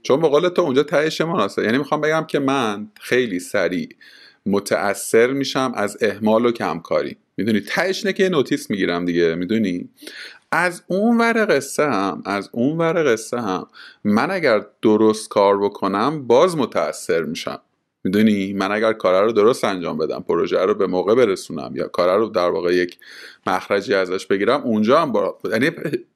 چون 0.02 0.20
به 0.20 0.28
قول 0.28 0.48
تو 0.48 0.62
اونجا 0.62 0.82
تهش 0.82 1.20
مناسب 1.20 1.62
یعنی 1.62 1.78
می‌خوام 1.78 2.00
بگم 2.00 2.24
که 2.28 2.38
من 2.38 2.88
خیلی 3.00 3.40
سریع 3.40 3.88
متاثر 4.46 5.26
میشم 5.26 5.72
از 5.76 5.98
اهمال 6.00 6.46
و 6.46 6.52
کمکاری. 6.52 7.16
می‌دونی؟ 7.36 7.60
تهش 7.60 8.06
که 8.06 8.28
نوتیس 8.28 8.70
می‌گیرم 8.70 9.04
دیگه. 9.04 9.34
می‌دونی؟ 9.34 9.88
از 10.52 10.82
اون 10.86 11.18
ور 11.18 11.46
قصه 11.56 11.84
هم 11.84 12.22
از 12.26 12.48
اون 12.52 12.78
ور 12.78 13.12
قصه 13.12 13.40
هم 13.40 13.66
من 14.04 14.30
اگر 14.30 14.66
درست 14.82 15.28
کار 15.28 15.60
بکنم 15.60 16.26
باز 16.26 16.56
متاثر 16.56 17.22
میشم. 17.22 17.60
می‌دونی؟ 18.04 18.52
من 18.52 18.72
اگر 18.72 18.92
کار 18.92 19.24
رو 19.24 19.32
درست 19.32 19.64
انجام 19.64 19.98
بدم 19.98 20.24
پروژه 20.28 20.60
رو 20.60 20.74
به 20.74 20.86
موقع 20.86 21.14
برسونم 21.14 21.72
یا 21.74 21.88
کار 21.88 22.18
رو 22.18 22.26
در 22.26 22.50
واقع 22.50 22.74
یک 22.74 22.98
مخرجی 23.46 23.94
ازش 23.94 24.26
بگیرم 24.26 24.60
اونجا 24.62 25.00
هم 25.00 25.12
با... 25.12 25.38
یعنی 25.52 25.70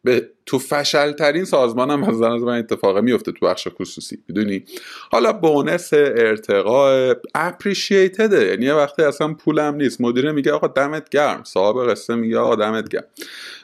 به... 0.04 0.28
تو 0.46 0.58
فشل 0.58 1.12
ترین 1.12 1.44
سازمان 1.44 1.90
هم 1.90 2.04
از 2.04 2.20
من 2.20 2.58
اتفاق 2.58 2.98
میفته 2.98 3.32
تو 3.32 3.46
بخش 3.46 3.68
خصوصی. 3.80 4.18
می‌دونی؟ 4.28 4.64
حالا 5.12 5.32
بونس 5.32 5.92
ارتقاء 5.92 7.14
اپریشیتده 7.34 8.46
یعنی 8.46 8.64
یه 8.64 8.74
وقتی 8.74 9.02
اصلا 9.02 9.34
پولم 9.34 9.74
نیست. 9.74 10.00
مدیره 10.00 10.32
میگه 10.32 10.52
آقا 10.52 10.66
دمت 10.66 11.08
گرم. 11.08 11.44
صاحب 11.44 11.90
قصه 11.90 12.14
میگه 12.14 12.38
آقا 12.38 12.56
دمت 12.56 12.88
گرم. 12.88 13.04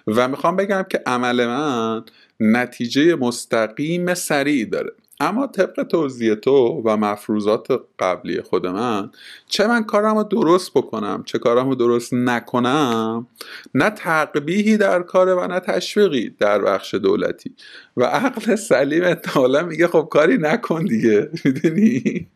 و 0.06 0.28
می‌خوام 0.28 0.56
بگم 0.56 0.84
که 0.90 1.02
عمل 1.06 1.46
من 1.46 2.04
نتیجه 2.40 3.14
مستقیم 3.14 4.14
سریع 4.14 4.64
داره. 4.64 4.92
اما 5.22 5.46
طبق 5.46 5.82
توضیح 5.82 6.34
تو 6.34 6.82
و 6.84 6.96
مفروضات 6.96 7.66
قبلی 7.98 8.42
خود 8.42 8.66
من 8.66 9.10
چه 9.46 9.66
من 9.66 9.84
کارم 9.84 10.16
رو 10.16 10.24
درست 10.24 10.70
بکنم 10.74 11.22
چه 11.26 11.38
کارم 11.38 11.68
رو 11.68 11.74
درست 11.74 12.14
نکنم 12.14 13.26
نه 13.74 13.90
تقبیهی 13.90 14.76
در 14.76 15.02
کاره 15.02 15.34
و 15.34 15.46
نه 15.46 15.60
تشویقی 15.60 16.30
در 16.38 16.62
بخش 16.62 16.94
دولتی. 16.94 17.54
و 17.96 18.04
عقل 18.04 18.56
سلیم 18.56 19.04
احتمالا 19.04 19.62
میگه 19.62 19.86
خب 19.86 20.08
کاری 20.10 20.38
نکن 20.38 20.84
دیگه 20.84 21.30
می‌دونی؟ 21.44 22.28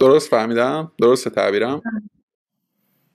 درست 0.00 0.30
فهمیدم؟ 0.30 0.92
درست 0.98 1.28
تعبیرم؟ 1.28 1.82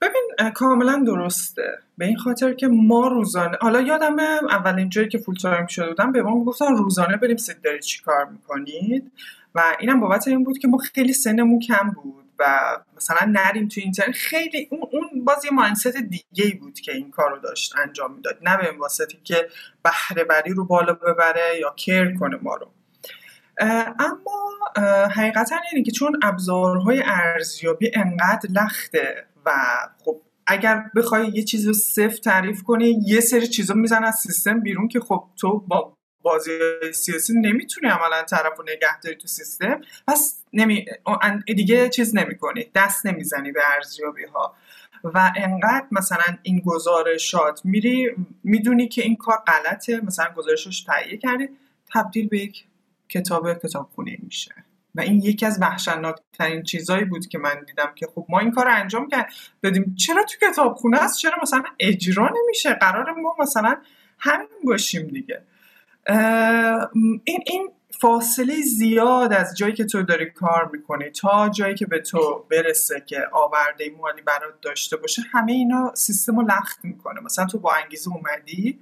ببین 0.00 0.50
کاملا 0.54 1.02
درسته. 1.06 1.78
به 1.98 2.04
این 2.04 2.16
خاطر 2.16 2.52
که 2.52 2.68
ما 2.68 3.08
روزانه 3.08 3.56
حالا 3.60 3.80
یادم 3.80 4.18
اولین 4.50 4.88
جایی 4.88 5.08
که 5.08 5.18
فول 5.18 5.34
تایم 5.34 5.66
شده 5.66 5.88
بودم 5.88 6.12
به 6.12 6.22
ما 6.22 6.38
می‌گفتن 6.38 6.76
روزانه 6.76 7.16
بریم 7.16 7.36
سید 7.36 7.60
دارید 7.60 7.80
چی 7.80 8.02
کار 8.02 8.24
می‌کنید؟ 8.24 9.12
و 9.54 9.76
اینم 9.80 10.00
بابت 10.00 10.28
این 10.28 10.44
بود 10.44 10.58
که 10.58 10.68
ما 10.68 10.78
خیلی 10.78 11.12
سنمون 11.12 11.60
کم 11.60 11.90
بود 11.90 12.24
و 12.38 12.76
مثلا 12.96 13.18
نریم 13.32 13.68
تو 13.68 13.80
اینترنت. 13.80 14.14
خیلی 14.14 14.68
اون, 14.70 14.80
اون 14.92 15.24
باز 15.24 15.44
یه 15.44 15.50
ماینست 15.50 15.96
دیگه 15.96 16.44
ای 16.44 16.54
بود 16.54 16.80
که 16.80 16.92
این 16.92 17.10
کار 17.10 17.30
رو 17.30 17.38
داشت 17.38 17.74
انجام 17.78 18.14
می‌داد. 18.14 18.38
نه 18.42 18.56
به 18.56 18.78
واسطی 18.78 19.18
که 19.24 19.48
بهره 19.84 20.24
بری 20.24 20.52
رو 20.52 20.64
بالا 20.64 20.92
ببره 20.92 21.58
یا 21.60 21.74
کر 21.76 22.14
کنه 22.14 22.38
ما 22.42 22.54
رو. 22.56 22.70
اما 23.98 24.58
حقیقتا 25.16 25.56
اینه 25.72 25.84
که 25.84 25.90
چون 25.90 26.20
ابزارهای 26.22 27.02
ارزیابی 27.06 27.90
انقدر 27.94 28.50
لخته 28.50 29.26
و 29.48 29.52
خب 30.04 30.20
اگر 30.46 30.84
بخوای 30.96 31.28
یه 31.28 31.42
چیز 31.42 31.66
رو 31.66 31.72
صفر 31.72 32.16
تعریف 32.16 32.62
کنی 32.62 33.02
یه 33.06 33.20
سری 33.20 33.46
چیزا 33.46 33.74
میزن 33.74 34.04
از 34.04 34.14
سیستم 34.14 34.60
بیرون 34.60 34.88
که 34.88 35.00
خب 35.00 35.24
تو 35.36 35.58
با 35.58 35.94
بازی 36.22 36.58
سیاسی 36.94 37.32
نمی‌تونی 37.32 37.88
عملا 37.88 38.22
طرف 38.22 38.58
رو 38.58 38.64
نگه 38.64 39.00
داری 39.00 39.16
تو 39.16 39.28
سیستم. 39.28 39.80
پس 40.08 40.44
نمی... 40.52 40.86
دیگه 41.46 41.88
چیز 41.88 42.16
نمی‌کنی 42.16 42.66
دست 42.74 43.06
نمی‌زنی 43.06 43.52
به 43.52 43.60
ارزیابی 43.74 44.24
ها 44.24 44.54
و 45.04 45.32
انقدر 45.36 45.86
مثلا 45.90 46.38
این 46.42 46.60
گزارشات 46.60 47.60
میری 47.64 48.10
می‌دونی 48.44 48.88
که 48.88 49.02
این 49.02 49.16
کار 49.16 49.36
غلطه 49.46 50.00
مثلا 50.00 50.26
گزارشش 50.36 50.82
تهیه 50.82 51.16
کردی 51.16 51.48
تبدیل 51.94 52.28
به 52.28 52.38
یک 52.38 52.64
کتاب 53.08 53.54
کتابخونه 53.54 54.18
میشه. 54.22 54.54
و 54.98 55.00
این 55.00 55.22
یکی 55.22 55.46
از 55.46 55.58
وحشتناکترین 55.60 56.62
چیزایی 56.62 57.04
بود 57.04 57.26
که 57.26 57.38
من 57.38 57.64
دیدم 57.66 57.92
که 57.94 58.06
خب 58.14 58.26
ما 58.28 58.38
این 58.38 58.50
کار 58.50 58.64
رو 58.64 58.74
انجام 58.74 59.08
کرد 59.08 59.32
بدیم 59.62 59.94
چرا 59.94 60.22
تو 60.22 60.46
کتابخونه 60.46 61.02
است 61.02 61.18
چرا 61.18 61.34
مثلا 61.42 61.62
اجرا 61.78 62.30
نمیشه؟ 62.44 62.72
قرار 62.74 63.12
ما 63.12 63.36
مثلا 63.38 63.76
همین 64.18 64.48
باشیم 64.64 65.06
دیگه. 65.06 65.42
این 67.24 67.42
این 67.46 67.70
فاصله 68.00 68.60
زیاد 68.62 69.32
از 69.32 69.56
جایی 69.56 69.72
که 69.72 69.84
تو 69.84 70.02
داری 70.02 70.30
کار 70.30 70.70
می‌کنی 70.72 71.10
تا 71.10 71.48
جایی 71.48 71.74
که 71.74 71.86
به 71.86 72.00
تو 72.00 72.44
برسه 72.50 73.02
که 73.06 73.20
آورده 73.32 73.90
مالی 73.98 74.22
برات 74.22 74.60
داشته 74.62 74.96
باشه 74.96 75.22
همه 75.32 75.52
اینا 75.52 75.94
سیستم 75.94 76.40
رو 76.40 76.46
لخت 76.46 76.84
می‌کنه. 76.84 77.20
مثلا 77.20 77.46
تو 77.46 77.58
با 77.58 77.74
انگیزه 77.84 78.10
اومدی 78.10 78.78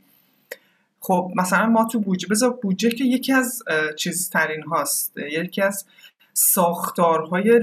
خب 1.06 1.32
مثلا 1.36 1.66
ما 1.66 1.84
تو 1.84 2.00
بودجه 2.00 2.28
بذار 2.28 2.50
بودجه 2.50 2.90
که 2.90 3.04
یکی 3.04 3.32
از 3.32 3.62
چیزترین 3.96 4.62
هاست. 4.62 5.14
یکی 5.16 5.62
از 5.62 5.84
ساختارهای 6.32 7.60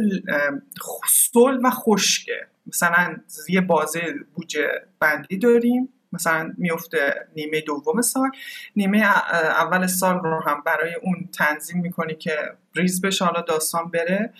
صلح 1.09 1.59
و 1.63 1.69
خشکه. 1.69 2.47
مثلا 2.67 3.17
یه 3.49 3.61
بازه 3.61 4.01
بودجه 4.35 4.67
بندی 4.99 5.37
داریم. 5.37 5.89
مثلا 6.13 6.53
میفته 6.57 7.27
نیمه 7.35 7.61
دوم 7.61 8.01
سال. 8.01 8.29
نیمه 8.75 8.97
اول 9.33 9.87
سال 9.87 10.19
رو 10.19 10.41
هم 10.45 10.63
برای 10.65 10.93
اون 11.03 11.29
تنظیم 11.37 11.81
می‌کنی 11.81 12.15
که 12.15 12.37
ریز 12.75 13.01
بشه 13.01 13.25
حالا 13.25 13.41
داستان 13.41 13.91
بره. 13.91 14.33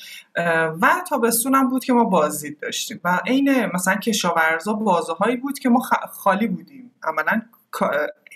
و 0.82 0.90
تابستون 1.10 1.56
هم 1.56 1.70
بود 1.70 1.86
که 1.86 1.94
ما 1.94 2.04
بازدید 2.04 2.60
داشتیم. 2.60 3.00
و 3.04 3.20
عین 3.28 3.66
مثلا 3.66 3.96
کشاورزا 3.96 4.74
بازه 4.74 5.14
هایی 5.14 5.36
بود 5.36 5.60
که 5.60 5.70
ما 5.70 5.80
خالی 6.12 6.48
بودیم. 6.48 6.92
عملا 7.04 7.42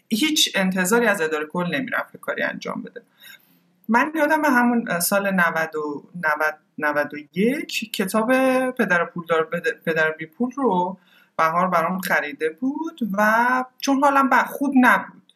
هیچ 0.09 0.51
انتظاری 0.55 1.07
از 1.07 1.21
اداره 1.21 1.45
کل 1.45 1.75
نمی‌رفت 1.75 2.17
کاری 2.17 2.43
انجام 2.43 2.81
بده. 2.81 3.01
من 3.89 4.11
یادم 4.15 4.45
همون 4.45 4.99
سال 4.99 5.31
90 5.31 5.75
91 6.77 7.91
کتاب 7.91 8.31
پدر 8.71 9.05
پولدار 9.05 9.49
پدر 9.85 10.11
بی 10.11 10.25
پول 10.25 10.51
رو 10.51 10.97
بهار 11.37 11.67
برام 11.67 11.99
خریده 11.99 12.49
بود 12.49 12.99
و 13.17 13.65
چون 13.77 14.03
حالم 14.03 14.43
خوب 14.43 14.73
نبود. 14.75 15.33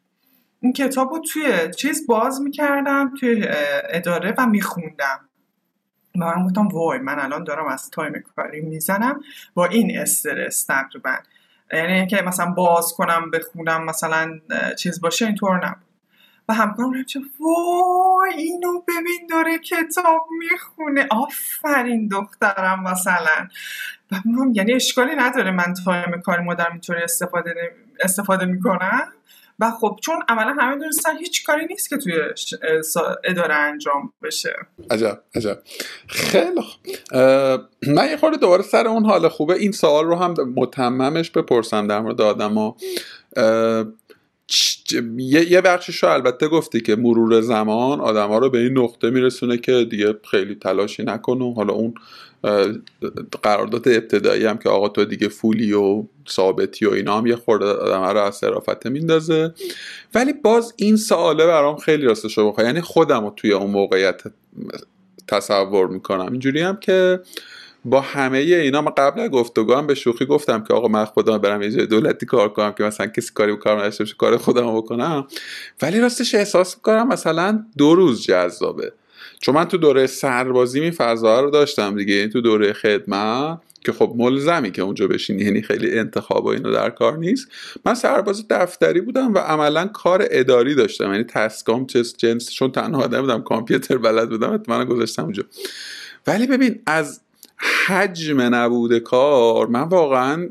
این 0.62 0.74
کتاب 0.74 1.14
رو 1.14 1.20
توی 1.20 1.74
چیز 1.78 2.08
باز 2.08 2.42
می‌کردم 2.42 3.14
توی 3.20 3.46
اداره 3.90 4.36
و 4.38 4.46
میخوندم. 4.46 5.20
و 6.16 6.20
من 6.26 6.46
گفتم 6.46 6.68
وای 6.68 7.00
من 7.00 7.20
الان 7.20 7.44
دارم 7.44 7.68
از 7.68 7.90
تایم 7.90 8.24
کاری 8.36 8.62
می‌زنم 8.62 9.22
با 9.54 9.66
این 9.66 10.00
استرس 10.00 10.64
تقریبا. 10.64 11.16
یعنی 11.74 11.94
اینکه 11.94 12.22
مثلا 12.22 12.46
باز 12.52 12.94
کنم 12.98 13.32
بخونم 13.32 13.86
مثلا 13.86 14.40
چیز 14.78 15.02
باشه 15.02 15.26
اینطور 15.26 15.66
نبود. 15.66 15.92
و 16.50 16.54
همکارم 16.54 17.04
چه 17.04 17.20
وای 17.40 18.34
اینو 18.34 18.82
ببین 18.88 19.28
داره 19.30 19.60
کتاب 19.60 20.28
می‌خونه. 20.40 21.08
آفرین 21.12 22.08
دخترم 22.08 22.84
مثلا. 22.84 23.48
و 24.12 24.16
یعنی 24.54 24.74
اشکالی 24.74 25.16
نداره 25.16 25.52
من 25.52 25.74
تایم 25.86 26.22
کاری 26.26 26.44
مدرم 26.44 26.72
اینطوری 26.72 27.04
استفاده 27.04 27.54
استفاده 28.04 28.46
می‌کنم. 28.46 29.08
و 29.62 29.72
خب 29.72 30.00
چون 30.02 30.16
عملا 30.30 30.56
همه 30.60 30.78
دونستن 30.78 31.18
هیچ 31.18 31.44
کاری 31.44 31.66
نیست 31.66 31.90
که 31.90 31.98
توی 31.98 32.14
اداره 33.24 33.54
انجام 33.54 34.14
بشه. 34.24 34.56
عجب 34.92 35.22
عجب. 35.36 35.60
خیلی 36.08 36.62
خوب 36.62 36.98
من 37.88 38.10
یه 38.10 38.18
خورده 38.18 38.38
دوباره 38.38 38.64
سر 38.64 38.88
اون 38.88 39.06
حال 39.06 39.28
خوبه. 39.28 39.54
این 39.54 39.72
سوال 39.72 40.06
رو 40.06 40.16
هم 40.16 40.36
متممش 40.56 41.32
بپرسم 41.32 41.88
در 41.88 42.00
مورد 42.00 42.22
آدم 42.22 42.54
ها. 42.54 42.76
یه 45.18 45.62
بخشش 45.62 46.04
رو 46.04 46.10
البته 46.10 46.48
گفتی 46.48 46.82
که 46.82 46.96
مرور 46.96 47.42
زمان 47.42 48.02
آدم 48.02 48.28
ها 48.28 48.38
رو 48.38 48.50
به 48.50 48.58
این 48.58 48.78
نقطه 48.78 49.10
میرسونه 49.10 49.58
که 49.58 49.88
دیگه 49.90 50.16
خیلی 50.32 50.56
تلاشی 50.56 51.04
نکنه 51.04 51.54
حالا 51.54 51.74
اون 51.74 51.94
قرارداد 53.42 53.88
ابتدایی 53.88 54.46
هم 54.46 54.58
که 54.58 54.70
آقا 54.70 54.90
تو 54.90 55.06
دیگه 55.06 55.28
فولی 55.28 55.74
و 55.74 56.04
ثابتی 56.30 56.86
و 56.86 56.92
اینا 56.92 57.18
هم 57.18 57.28
یه 57.28 57.36
خورده 57.36 57.66
آدم 57.66 58.04
رو 58.04 58.18
از 58.18 58.36
صرافته 58.36 58.90
میندازه. 58.90 59.54
ولی 60.16 60.34
باز 60.34 60.74
این 60.76 60.98
سواله 60.98 61.46
برام 61.46 61.76
خیلی 61.76 62.06
راستش 62.06 62.38
رو 62.38 62.52
بخواه 62.52 62.68
یعنی 62.68 62.82
خودم 62.82 63.24
رو 63.24 63.34
توی 63.36 63.54
اون 63.54 63.72
موقعیت 63.72 64.22
تصور 65.28 65.88
می‌کنم. 65.88 66.32
اینجوری 66.32 66.62
هم 66.62 66.78
که 66.78 67.20
با 67.86 68.02
همه 68.02 68.38
اینا 68.38 68.82
ما 68.82 68.94
قبل 68.98 69.28
گفتگو 69.28 69.74
هم 69.74 69.88
به 69.88 69.96
شوخی 69.96 70.26
گفتم 70.26 70.64
که 70.64 70.74
آقا 70.74 70.88
من 70.88 71.06
خودم 71.06 71.38
برم 71.38 71.62
یه 71.62 71.70
دولتی 71.70 72.26
کار 72.26 72.50
کنم 72.50 72.72
که 72.72 72.84
مثلا 72.84 73.08
کسی 73.08 73.34
کاری 73.34 73.58
کار 73.58 73.80
نداشته 73.80 74.04
باشه 74.04 74.16
کار 74.18 74.38
خودم 74.38 74.78
بکنم. 74.78 75.28
ولی 75.82 76.00
راستش 76.00 76.36
احساس 76.36 76.76
می‌کنم 76.76 77.08
مثلا 77.08 77.66
دو 77.78 77.96
روز 77.96 78.24
جذابه. 78.24 78.94
چون 79.42 79.56
من 79.56 79.66
تو 79.66 79.78
دوره 79.78 80.08
سربازی 80.08 80.80
می 80.80 80.92
فضا 80.92 81.42
رو 81.42 81.50
داشتم 81.50 81.96
دیگه. 81.96 82.28
تو 82.28 82.42
دوره 82.42 82.74
خدمت 82.74 83.60
که 83.86 83.92
خب 83.92 84.14
ملزمی 84.16 84.72
که 84.72 84.82
اونجا 84.82 85.08
بشینی. 85.08 85.44
یعنی 85.44 85.62
خیلی 85.62 86.00
انتخاب 86.00 86.46
و 86.46 86.48
اینو 86.48 86.72
در 86.72 86.90
کار 86.90 87.18
نیست. 87.18 87.48
من 87.86 87.94
سرباز 87.94 88.48
دفتری 88.50 89.02
بودم 89.02 89.34
و 89.34 89.38
عملا 89.38 89.88
کار 89.88 90.28
اداری 90.32 90.76
داشتم. 90.76 91.12
یعنی 91.12 91.24
تسکام 91.24 91.86
چه 91.86 92.04
جنس 92.04 92.52
چون 92.52 92.72
تنها 92.72 93.04
آدم 93.04 93.22
بودم 93.22 93.42
کامپیوتر 93.42 93.98
بلد 93.98 94.30
بودم 94.30 94.64
من 94.68 94.86
گذاشتم 94.86 95.24
اونجا. 95.24 95.44
ولی 96.28 96.48
ببین 96.48 96.80
از 96.86 97.22
حجم 97.86 98.42
نبوده 98.42 99.00
کار 99.00 99.68
من 99.68 99.84
واقعا 99.84 100.50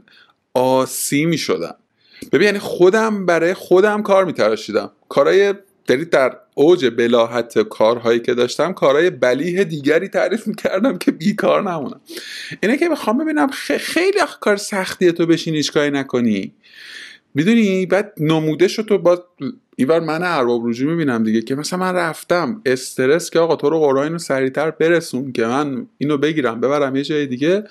آسی 0.54 1.24
می 1.24 1.38
شدم. 1.38 1.74
ببین 2.32 2.46
یعنی 2.46 2.58
خودم 2.58 3.26
برای 3.26 3.54
خودم 3.54 4.02
کار 4.02 4.24
میتراشیدم. 4.24 4.90
کارهای 5.08 5.54
داری 5.86 6.04
در 6.04 6.36
اوج 6.60 6.86
بلاحت 6.86 7.58
کارهایی 7.58 8.20
که 8.20 8.34
داشتم 8.34 8.72
کارهای 8.72 9.10
بلیه 9.10 9.64
دیگری 9.64 10.08
تعریف 10.08 10.46
می‌کردم 10.46 10.98
که 10.98 11.10
بیکار 11.10 11.70
نمونم. 11.70 12.00
اینه 12.62 12.76
که 12.76 12.88
بخوام 12.88 13.18
ببینم 13.18 13.48
خیلی 13.78 14.18
کار 14.40 14.56
سختیه 14.56 15.12
تو 15.12 15.26
بشین 15.26 15.54
هیچ 15.54 15.72
کاری 15.72 15.90
نکنی. 15.90 16.52
می‌دونی؟ 17.34 17.86
بعد 17.86 18.12
نموده 18.16 18.68
شد 18.68 18.82
تو 18.82 18.98
با 18.98 19.24
اینور 19.76 20.00
من 20.00 20.22
ارباب 20.22 20.68
رجوع 20.68 20.90
می‌بینم 20.90 21.22
دیگه 21.22 21.42
که 21.42 21.54
مثلا 21.54 21.78
من 21.78 21.94
رفتم 21.94 22.62
استرس 22.66 23.30
که 23.30 23.38
آقا 23.38 23.56
تو 23.56 23.70
رو 23.70 23.80
قرآن 23.80 24.04
اینو 24.04 24.18
سریعتر 24.18 24.70
برسون 24.70 25.32
که 25.32 25.46
من 25.46 25.86
اینو 25.98 26.18
بگیرم 26.18 26.60
ببرم 26.60 26.96
یه 26.96 27.02
جای 27.02 27.26
دیگه. 27.26 27.64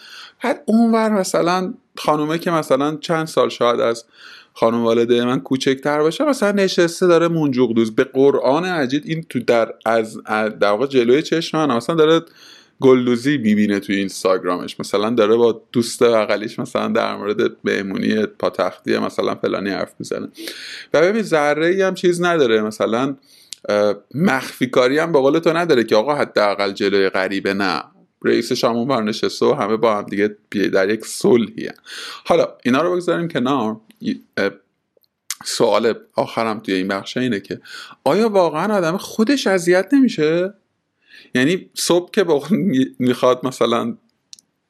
بعد 0.44 0.64
اونور 0.66 1.10
مثلا 1.10 1.74
خانومه 1.98 2.38
که 2.38 2.52
مثلا 2.52 2.98
چند 3.02 3.28
سال 3.28 3.50
شاید 3.50 3.80
از 3.80 4.06
خانم 4.60 4.84
والده 4.84 5.26
من 5.26 5.40
کوچکتر 5.40 6.00
باشه 6.00 6.24
مثلا 6.24 6.52
نشسته 6.52 7.08
داره 7.08 7.28
منجوق 7.28 7.74
دوز. 7.74 7.96
به 7.96 8.04
قرآن 8.04 8.66
عجید 8.66 9.04
این 9.06 9.26
تو 9.30 9.40
در 9.40 9.74
از 9.86 10.24
در 10.60 10.72
واقع 10.72 10.88
جلوی 10.88 11.22
چشم 11.22 11.58
من 11.58 11.76
مثلا 11.76 11.96
داره 11.96 12.22
گلدوزی 12.80 13.38
می‌بینه 13.38 13.80
توی 13.80 13.96
اینستاگرامش. 13.96 14.80
مثلا 14.80 15.10
داره 15.10 15.36
با 15.36 15.62
دوست 15.72 16.04
بغلیش 16.04 16.60
مثلا 16.60 16.88
در 16.88 17.16
مورد 17.16 17.52
مهمونی 17.64 18.26
پاتختی 18.26 18.98
مثلا 18.98 19.36
فلانی 19.36 19.70
حرف 19.70 19.94
می‌زنه. 20.00 20.28
و 20.94 21.02
ببین 21.02 21.22
ذره 21.22 21.68
ای 21.68 21.82
هم 21.82 21.94
چیز 21.94 22.22
نداره. 22.22 22.62
مثلا 22.62 23.16
مخفی 24.16 24.68
کاری 24.68 24.98
هم 24.98 25.12
به 25.12 25.20
قول 25.20 25.40
تو 25.40 25.58
نداره 25.58 25.84
که 25.84 25.96
آقا 25.96 26.16
حداقل 26.16 26.72
جلوی 26.72 27.10
غریبه 27.10 27.54
نه. 27.54 27.84
رئیسش 28.26 28.64
همون 28.64 28.88
بر 28.88 29.04
نشسته 29.04 29.46
و 29.46 29.54
همه 29.54 29.78
با 29.78 29.96
هم 29.96 30.04
دیگه 30.04 30.38
در 30.74 30.90
یک 30.90 31.06
صلحی 31.06 31.70
حالا 32.26 32.48
اینا 32.64 32.82
رو 32.82 32.96
بگذاریم 32.96 33.28
کنار. 33.28 33.78
سوال 35.46 35.94
آخرم 36.16 36.60
توی 36.60 36.74
این 36.74 36.88
بخش 36.88 37.18
اینه 37.18 37.40
که 37.40 37.62
آیا 38.04 38.30
واقعا 38.30 38.76
آدم 38.76 38.98
خودش 38.98 39.48
اذیت 39.48 39.94
نمیشه؟ 39.94 40.54
یعنی 41.36 41.70
صبح 41.74 42.12
که 42.12 42.26
می‌خواد 43.00 43.48
مثلا 43.48 43.98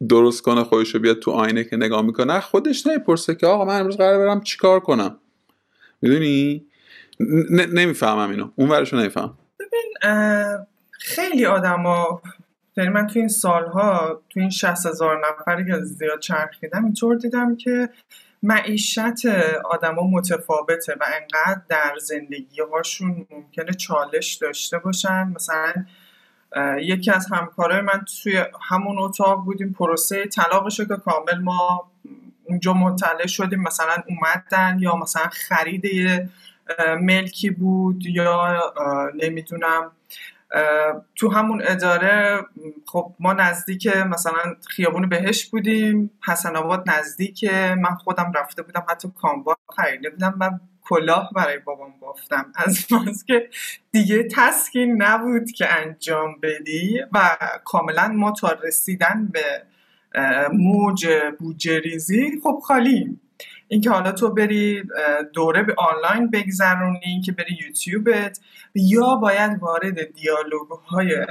درست 0.09 0.41
کنه 0.41 0.63
خودش 0.63 0.95
رو 0.95 0.99
بیاد 0.99 1.19
تو 1.19 1.31
آینه 1.31 1.63
که 1.63 1.77
نگاه 1.77 2.01
می‌کنه 2.01 2.39
خودش 2.39 2.87
نمی‌پرسه 2.87 3.35
که 3.35 3.47
آقا 3.47 3.65
من 3.65 3.79
امروز 3.79 3.97
قرار 3.97 4.17
برم 4.17 4.41
چیکار 4.41 4.79
کنم؟ 4.79 5.17
می‌دونی؟ 6.01 6.65
نمی‌فهمم 7.73 8.29
اینو. 8.29 8.51
اون 8.55 8.69
ورشو 8.69 8.97
نمیفهم 8.97 9.37
ببین 9.59 9.93
خیلی 10.91 11.45
آدما 11.45 12.21
یعنی 12.77 12.89
من 12.89 13.07
تو 13.07 13.19
این 13.19 13.27
سالها 13.27 14.21
تو 14.29 14.39
این 14.39 14.49
60 14.49 14.85
هزار 14.85 15.21
نفری 15.29 15.65
که 15.65 15.79
زیاد 15.79 16.19
چرخیدم 16.19 16.83
اینطور 16.83 17.15
دیدم 17.15 17.55
که 17.55 17.89
معیشت 18.43 19.25
آدما 19.65 20.03
متفاوته 20.03 20.95
و 20.99 21.05
انقدر 21.13 21.61
در 21.69 21.95
زندگی 22.01 22.61
هاشون 22.71 23.27
ممکنه 23.31 23.73
چالش 23.73 24.33
داشته 24.33 24.77
باشن. 24.79 25.33
مثلا 25.35 25.73
یکی 26.81 27.11
از 27.11 27.27
همکارای 27.31 27.81
من 27.81 28.05
توی 28.23 28.43
همون 28.69 28.99
اتاق 28.99 29.45
بودیم. 29.45 29.73
پروسه 29.73 30.25
طلاقش 30.25 30.77
که 30.77 30.85
کامل 30.85 31.39
ما 31.41 31.91
اونجا 32.43 32.73
مطلع 32.73 33.27
شدیم. 33.27 33.61
مثلا 33.61 33.95
اومدن 34.07 34.77
یا 34.79 34.95
مثلا 34.95 35.27
خرید 35.31 35.85
ملکی 37.01 37.49
بود 37.49 38.05
یا 38.05 38.61
نمی‌دونم 39.15 39.91
تو 41.15 41.29
همون 41.29 41.61
اداره 41.65 42.45
خب 42.85 43.15
ما 43.19 43.33
نزدیک 43.33 43.87
مثلا 43.87 44.55
خیابون 44.67 45.09
بهش 45.09 45.45
بودیم 45.45 46.11
حسن 46.27 46.55
آباد 46.55 46.89
نزدیک 46.89 47.43
من 47.53 47.95
خودم 47.95 48.31
رفته 48.35 48.61
بودم 48.61 48.85
حتی 48.89 49.11
کامبا 49.21 49.55
خریده 49.77 50.09
بودم 50.09 50.35
و 50.39 50.51
کلاه 50.81 51.29
برای 51.35 51.59
بابام 51.59 51.93
بافتم. 52.01 52.53
از 52.55 53.25
که 53.27 53.49
دیگه 53.91 54.27
تسکین 54.31 55.01
نبود 55.01 55.51
که 55.51 55.73
انجام 55.73 56.35
بدی 56.43 57.01
و 57.13 57.37
کاملا 57.65 58.07
ما 58.07 58.31
تا 58.31 58.57
رسیدن 58.63 59.31
به 59.33 59.63
موج 60.53 61.07
بوجریزی 61.39 62.39
خب 62.43 62.59
خالی. 62.63 63.19
اینکه 63.69 63.89
حالا 63.89 64.11
تو 64.11 64.33
بری 64.33 64.83
دوره 65.33 65.63
به 65.63 65.75
آنلاین 65.77 66.29
بگذرونی 66.29 67.21
که 67.25 67.31
بری 67.31 67.57
یوتیوبت 67.67 68.39
یا 68.75 69.15
باید 69.15 69.59
وارد 69.59 70.13
دیالوگ 70.13 70.69
های 70.87 71.25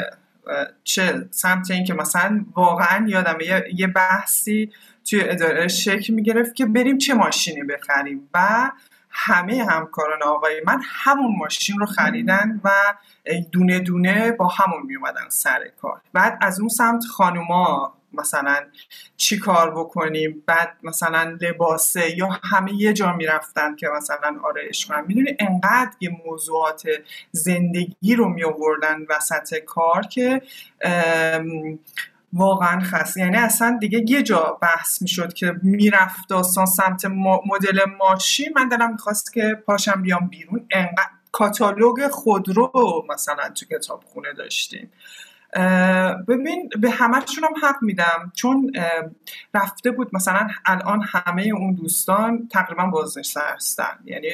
چه 0.85 1.29
سمت 1.31 1.71
اینکه 1.71 1.95
مثلا 1.95 2.45
واقعا 2.55 3.09
یادم 3.09 3.39
یه 3.75 3.87
بحثی 3.87 4.73
توی 5.11 5.29
اداره 5.29 5.69
شکل 5.69 6.15
می‌گرفت 6.15 6.55
که 6.55 6.67
بریم 6.67 6.99
چه 6.99 7.15
ماشینی 7.15 7.63
بخریم 7.63 8.29
و 8.35 8.71
همه 9.11 9.65
همکاران 9.65 10.23
آقای 10.23 10.63
من 10.67 10.81
همون 10.85 11.37
ماشین 11.39 11.79
رو 11.79 11.87
خریدن 11.87 12.61
و 12.65 12.71
دونه 13.53 13.81
دونه 13.81 14.33
با 14.33 14.49
همون 14.49 14.83
میومدن 14.87 15.29
سر 15.29 15.69
کار. 15.81 16.01
بعد 16.13 16.39
از 16.41 16.61
اون 16.61 16.69
سمت 16.69 17.05
خانوما 17.05 17.98
مثلا 18.13 18.57
چی 19.17 19.39
کار 19.39 19.71
بکنیم 19.71 20.43
بعد 20.47 20.77
مثلا 20.83 21.39
لباسه 21.41 22.19
یا 22.19 22.29
همه 22.45 22.75
یه 22.75 22.93
جا 22.93 23.13
می‌رفتن 23.13 23.77
که 23.77 23.89
مثلا 23.97 24.37
آرایش 24.45 24.87
کنن 24.87 25.05
می‌دونی 25.07 25.37
انقدر 25.39 25.91
یه 26.01 26.11
موضوعات 26.27 26.83
زندگی 27.33 28.15
رو 28.17 28.29
می 28.29 28.45
آوردن 28.45 28.97
وسط 29.09 29.59
کار 29.59 30.03
که 30.03 30.43
واقعا 32.33 32.81
خسته. 32.81 33.21
یعنی 33.21 33.37
اصلا 33.37 33.79
دیگه 33.81 34.05
یه 34.09 34.23
جا 34.23 34.59
بحث 34.63 35.03
می‌شد 35.03 35.33
که 35.33 35.55
می‌رفت 35.63 36.29
داستان 36.29 36.67
سمت 36.67 37.05
مدل 37.47 37.81
ماشین. 37.99 38.53
من 38.57 38.69
دلم 38.69 38.93
می‌خواست 38.93 39.33
که 39.33 39.63
پاشم 39.67 40.03
بیام 40.03 40.29
بیرون. 40.29 40.67
انقدر 40.71 41.11
کاتالوگ 41.33 42.09
خودرو 42.09 43.07
مثلا 43.09 43.49
تو 43.49 43.67
کتاب 43.67 44.05
خونه 44.05 44.33
داشتیم. 44.33 44.93
ببین 46.29 46.69
به 46.81 46.91
همهشون 46.91 47.45
هم 47.45 47.69
حق 47.69 47.77
میدم. 47.83 48.33
چون 48.35 48.73
رفته 49.55 49.91
بود 49.91 50.11
مثلا 50.13 50.49
الان 50.67 51.03
همه 51.03 51.43
اون 51.43 51.75
دوستان 51.75 52.49
تقریبا 52.53 52.87
بازنشسته 52.87 53.41
هستن. 53.55 53.99
یعنی 54.05 54.29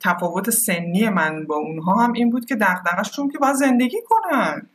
تفاوت 0.00 0.50
سنی 0.50 1.08
من 1.08 1.46
با 1.46 1.56
اونها 1.56 1.94
هم 1.94 2.12
این 2.12 2.30
بود 2.30 2.44
که 2.44 2.56
دغدغه‌شون 2.56 3.30
که 3.30 3.38
باید 3.38 3.54
زندگی 3.54 3.98
کنن. 4.08 4.66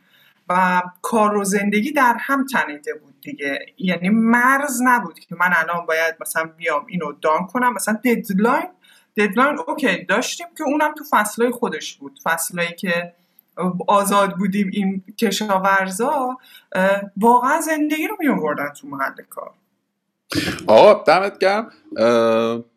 و 0.48 0.82
کار 1.02 1.36
و 1.36 1.44
زندگی 1.44 1.92
در 1.92 2.16
هم 2.20 2.46
تنیده 2.46 2.94
بود 2.94 3.14
دیگه. 3.20 3.66
یعنی 3.78 4.08
مرز 4.08 4.82
نبود 4.82 5.18
که 5.18 5.34
من 5.34 5.50
الان 5.56 5.86
باید 5.86 6.14
مثلا 6.20 6.44
بیام 6.44 6.86
اینو 6.88 7.12
done 7.12 7.46
کنم. 7.46 7.74
مثلا 7.74 7.98
deadline 8.04 8.66
deadline 9.16 9.58
okay 9.66 10.04
داشتیم 10.04 10.46
که 10.58 10.64
اونم 10.64 10.94
تو 10.94 11.04
فصلهای 11.10 11.50
خودش 11.50 11.96
بود. 11.96 12.20
فصلهایی 12.24 12.74
که 12.74 13.12
آزاد 13.86 14.36
بودیم 14.36 14.70
این 14.72 15.02
کشاورزا 15.18 16.36
واقعا 17.16 17.60
زندگی 17.60 18.06
رو 18.06 18.16
می 18.20 18.26
تو 18.80 18.86
محل 18.86 19.22
کار. 19.30 19.50
آقا 20.66 21.04
دمت 21.04 21.38
گرم. 21.38 21.72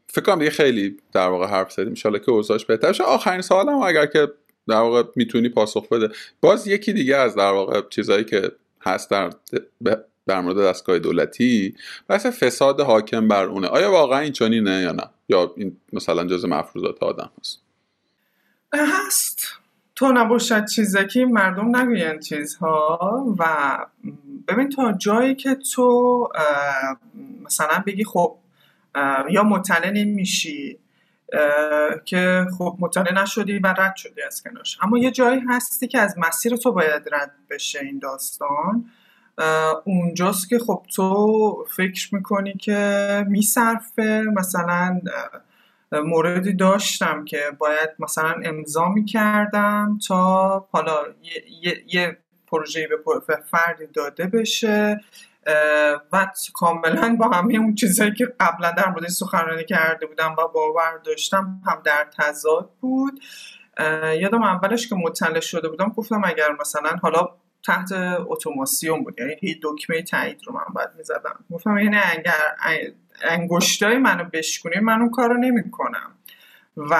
فکر 0.08 0.26
کنم 0.26 0.39
دیگه 0.39 0.52
خیلی 0.52 0.98
در 1.12 1.28
واقع 1.28 1.48
حرف 1.48 1.72
زدیم. 1.72 1.94
ان 2.06 2.20
که 2.20 2.32
اوضاعش 2.32 2.65
بهتر 2.65 2.94
شه. 2.94 3.04
آخرین 3.04 3.42
سوالم 3.42 3.78
اگر 3.78 4.06
که 4.06 4.28
در 4.68 4.76
واقع 4.76 5.04
می‌تونی 5.15 5.50
پاسخ 5.50 5.89
بده. 5.89 6.10
باز 6.42 6.68
یکی 6.68 6.94
دیگه 6.94 7.18
از 7.18 7.36
در 7.36 7.52
واقع 7.52 7.82
چیزایی 7.89 8.24
که 8.24 8.52
هست 8.82 9.10
در 9.10 9.30
در 10.28 10.42
مورد 10.42 10.58
دستگاه 10.58 11.00
دولتی 11.00 11.76
بحث 12.08 12.26
فساد 12.26 12.82
حاکم 12.82 13.28
بر 13.28 13.46
اونه. 13.46 13.68
آیا 13.68 13.92
واقعا 13.92 14.20
این 14.20 14.32
چنینه 14.32 14.82
یا 14.82 14.92
نه؟ 14.92 15.04
یا 15.30 15.54
این 15.58 15.78
مثلا 15.94 16.26
جز 16.26 16.46
مفروضات 16.46 17.04
آدم 17.04 17.32
هست؟ 17.39 17.62
هست. 18.74 19.59
تو 20.00 20.12
نباشد 20.12 20.66
چیزکی 20.66 21.26
مردم 21.26 21.76
نگوین 21.76 22.20
چیزها 22.20 23.26
و 23.40 23.46
ببین 24.48 24.70
تا 24.70 24.92
جایی 24.92 25.36
که 25.36 25.56
تو 25.56 26.30
مثلا 27.46 27.84
بگی 27.88 28.04
خب 28.04 28.36
یا 29.30 29.43
مطلع 29.43 29.89
نمیشی 29.91 30.80
که 32.06 32.45
خب 32.58 32.78
مطلع 32.80 33.22
نشدی 33.22 33.60
و 33.60 33.68
رد 33.68 33.95
شدی 33.95 34.22
از 34.22 34.43
کنارش. 34.43 34.78
اما 34.82 34.97
یه 34.97 35.12
جایی 35.12 35.41
هستی 35.50 35.88
که 35.88 36.00
از 36.00 36.16
مسیر 36.18 36.56
تو 36.56 36.72
باید 36.72 37.10
رد 37.12 37.32
بشه 37.50 37.80
این 37.80 38.00
داستان. 38.00 38.86
اونجاست 39.84 40.50
که 40.50 40.60
خب 40.60 40.86
تو 40.95 41.66
فکر 41.76 42.16
می‌کنی 42.16 42.54
که 42.54 43.26
میصرفه 43.30 44.26
مثلا 44.34 45.02
موردی 45.92 46.54
داشتم 46.54 47.26
که 47.26 47.42
باید 47.58 47.90
مثلا 48.00 48.36
امضا 48.44 48.90
می‌کردم 48.90 50.00
تا 50.08 50.68
حالا 50.72 50.98
یه, 51.62 51.84
یه،, 51.88 52.18
پروژه 52.48 52.88
به 53.28 53.36
فردی 53.52 53.88
داده 53.88 54.28
بشه 54.28 55.02
و 56.12 56.32
کاملا 56.54 57.16
با 57.20 57.28
همه 57.30 57.56
اون 57.56 57.76
چیزهایی 57.76 58.14
که 58.14 58.34
قبلا 58.40 58.72
در 58.72 58.90
مورد 58.90 59.08
سخنرانی 59.08 59.64
کرده 59.64 60.06
بودم 60.06 60.36
و 60.38 60.48
باور 60.48 60.98
داشتم 61.04 61.62
هم 61.66 61.82
در 61.86 62.08
تضاد 62.18 62.70
بود. 62.82 63.20
یادم 64.20 64.44
اولش 64.44 64.88
که 64.88 64.96
مطلع 64.96 65.40
شده 65.40 65.70
بودم 65.70 65.90
گفتم 65.90 66.22
اگر 66.26 66.50
مثلا 66.60 66.90
حالا 66.90 67.28
تحت 67.66 67.92
اتوماسیون 68.28 69.04
بود 69.04 69.20
یعنی 69.20 69.36
هیچ 69.40 69.60
دکمه 69.64 70.02
تایید 70.02 70.42
رو 70.46 70.54
من 70.54 70.74
باید 70.76 70.90
می‌زدم. 70.98 71.46
گفتم 71.52 71.78
یعنی 71.78 71.98
اگر 71.98 72.56
انگشتای 73.24 73.97
منو 73.97 74.24
بشکنین 74.34 74.80
من 74.80 75.01
اون 75.01 75.09
کار 75.09 75.30
رو 75.30 75.38
نمی‌کنم. 75.38 76.11
و 76.78 76.95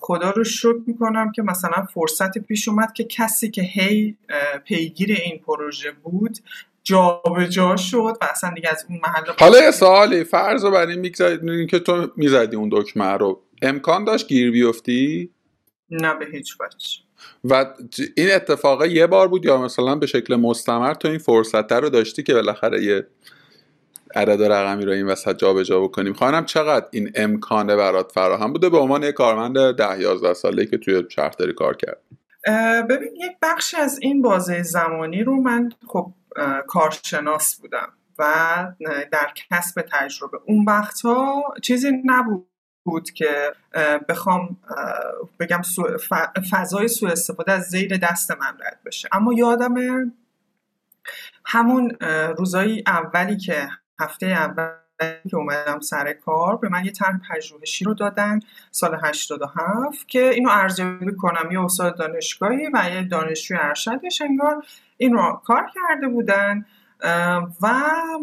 خدا 0.00 0.30
رو 0.30 0.44
شکر 0.44 0.80
می‌کنم 0.86 1.32
که 1.32 1.42
مثلا 1.42 1.86
فرصت 1.94 2.38
پیش 2.38 2.68
اومد 2.68 2.92
که 2.92 3.04
کسی 3.04 3.50
که 3.50 3.62
هی 3.62 4.16
پیگیر 4.64 5.12
این 5.12 5.38
پروژه 5.38 5.90
بود 5.90 6.38
جابجا 6.82 7.46
جا 7.46 7.76
شد 7.76 8.16
و 8.20 8.24
اصلا 8.30 8.50
دیگه 8.54 8.68
از 8.70 8.86
اون 8.88 9.00
محل 9.02 9.32
حالا 9.38 9.62
یه 9.62 9.70
سوالی 9.70 10.24
فرض 10.24 10.64
رو 10.64 10.70
برای 10.70 10.98
این 10.98 11.66
که 11.66 11.78
تو 11.78 12.12
می‌زدی 12.16 12.56
اون 12.56 12.68
دکمه 12.72 13.12
رو. 13.12 13.42
امکان 13.62 14.04
داشت 14.04 14.28
گیر 14.28 14.50
بیفتی؟ 14.50 15.30
نه 15.90 16.14
به 16.14 16.26
هیچ 16.32 16.56
وجه. 16.60 16.88
و 17.44 17.66
این 18.16 18.30
اتفاقه 18.34 18.88
یه 18.88 19.06
بار 19.06 19.28
بود 19.28 19.44
یا 19.44 19.62
مثلا 19.62 19.94
به 19.94 20.06
شکل 20.06 20.36
مستمر 20.36 20.94
تو 20.94 21.08
این 21.08 21.18
فرصت 21.18 21.72
رو 21.72 21.88
داشتی 21.88 22.22
که 22.22 22.34
بالاخره 22.34 22.84
یه 22.84 23.06
عدد 24.14 24.42
رقمی 24.42 24.84
رو 24.84 24.92
این 24.92 25.06
وسط 25.06 25.36
جابجا 25.36 25.80
بکنیم. 25.80 26.12
خواهنم 26.12 26.44
چقدر 26.44 26.86
این 26.90 27.10
امکانه 27.14 27.76
برات 27.76 28.12
فراهم 28.12 28.52
بوده؟ 28.52 28.68
به 28.68 28.78
عنوان 28.78 29.02
یک 29.02 29.14
کارمند 29.14 29.76
ده 29.76 30.00
یازده 30.00 30.34
ساله 30.34 30.66
که 30.66 30.78
توی 30.78 31.04
شهرداری 31.08 31.52
کار 31.52 31.76
کرد 31.76 32.00
ببین 32.88 33.16
یک 33.16 33.32
بخشی 33.42 33.76
از 33.76 33.98
این 34.02 34.22
بازه 34.22 34.62
زمانی 34.62 35.22
رو 35.22 35.36
من 35.36 35.72
خب 35.88 36.12
کارشناس 36.66 37.56
بودم 37.60 37.92
و 38.18 38.24
در 39.12 39.32
کسب 39.50 39.84
تجربه. 39.92 40.38
اون 40.44 40.64
وقتها 40.64 41.42
چیزی 41.62 41.92
نبود 42.04 42.46
بود 42.84 43.10
که 43.10 43.52
بخوام 44.08 44.56
بگم 45.40 45.60
فضای 46.50 46.88
سوء 46.88 47.10
استفاده 47.10 47.52
از 47.52 47.62
زیر 47.62 47.96
دست 47.96 48.30
من 48.30 48.58
رد 48.60 48.80
بشه. 48.86 49.08
اما 49.12 49.32
یادم 49.32 49.74
همون 51.44 51.90
روزایی 52.38 52.84
اولی 52.86 53.36
که 53.36 53.68
هفته 54.00 54.26
اول 54.26 54.70
که 55.30 55.36
اومدم 55.36 55.80
سر 55.80 56.12
کار 56.12 56.56
به 56.56 56.68
من 56.68 56.84
یه 56.84 56.92
طرح 56.92 57.20
پژوهشی 57.30 57.84
رو 57.84 57.94
دادن 57.94 58.40
سال 58.70 58.98
87 59.04 60.08
که 60.08 60.28
اینو 60.28 60.50
ارزیابی 60.50 61.16
کنم 61.16 61.50
یه 61.50 61.60
استاد 61.60 61.98
دانشگاهی 61.98 62.70
و 62.72 62.90
یه 62.94 63.02
دانشجوی 63.02 63.58
ارشدش 63.60 64.22
انگار 64.22 64.64
این 64.96 65.12
رو 65.12 65.40
کار 65.44 65.66
کرده 65.74 66.08
بودن. 66.08 66.64
و 67.62 67.68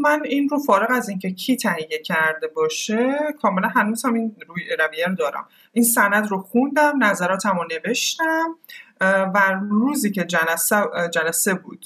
من 0.01 0.21
این 0.25 0.49
رو 0.49 0.59
فارغ 0.59 0.91
از 0.91 1.09
اینکه 1.09 1.31
کی 1.31 1.55
تهیه 1.55 1.99
کرده 2.05 2.47
باشه 2.47 3.17
کاملا 3.41 3.67
هنوز 3.67 4.05
هم 4.05 4.13
این 4.13 4.35
روی 4.47 4.63
رویه 4.79 5.05
رو 5.07 5.15
دارم. 5.15 5.47
این 5.71 5.85
سند 5.85 6.27
رو 6.27 6.37
خوندم 6.37 7.03
نظراتم 7.03 7.57
رو 7.57 7.67
نوشتم. 7.71 8.55
و 9.01 9.59
روزی 9.69 10.11
که 10.11 10.23
جلسه, 10.25 10.83
جلسه 11.13 11.53
بود 11.53 11.85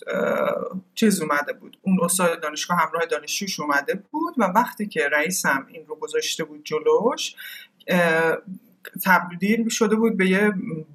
چیز 0.95 1.21
اومده 1.21 1.53
بود. 1.53 1.77
اون 1.81 1.99
استاد 2.03 2.41
دانشگاه 2.41 2.77
همراه 2.77 3.05
دانشجوش 3.05 3.59
اومده 3.59 3.93
بود 3.93 4.33
و 4.37 4.43
وقتی 4.43 4.87
که 4.87 5.09
رئیسم 5.11 5.65
این 5.69 5.85
رو 5.85 5.95
گذاشته 5.95 6.43
بود 6.43 6.63
جلوش 6.63 7.35
تبدیل 9.05 9.69
شده 9.69 9.95
بود 9.95 10.17
به 10.17 10.29
یه 10.29 10.51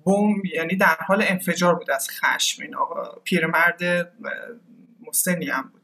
بم 0.06 0.42
یعنی 0.54 0.76
در 0.76 0.96
حال 1.06 1.24
انفجار 1.26 1.74
بود 1.74 1.90
از 1.90 2.08
خشم. 2.10 2.62
این 2.62 2.74
آقا 2.74 3.20
پیرمرد 3.24 4.12
مسنی 5.08 5.46
هم 5.46 5.62
بود. 5.62 5.82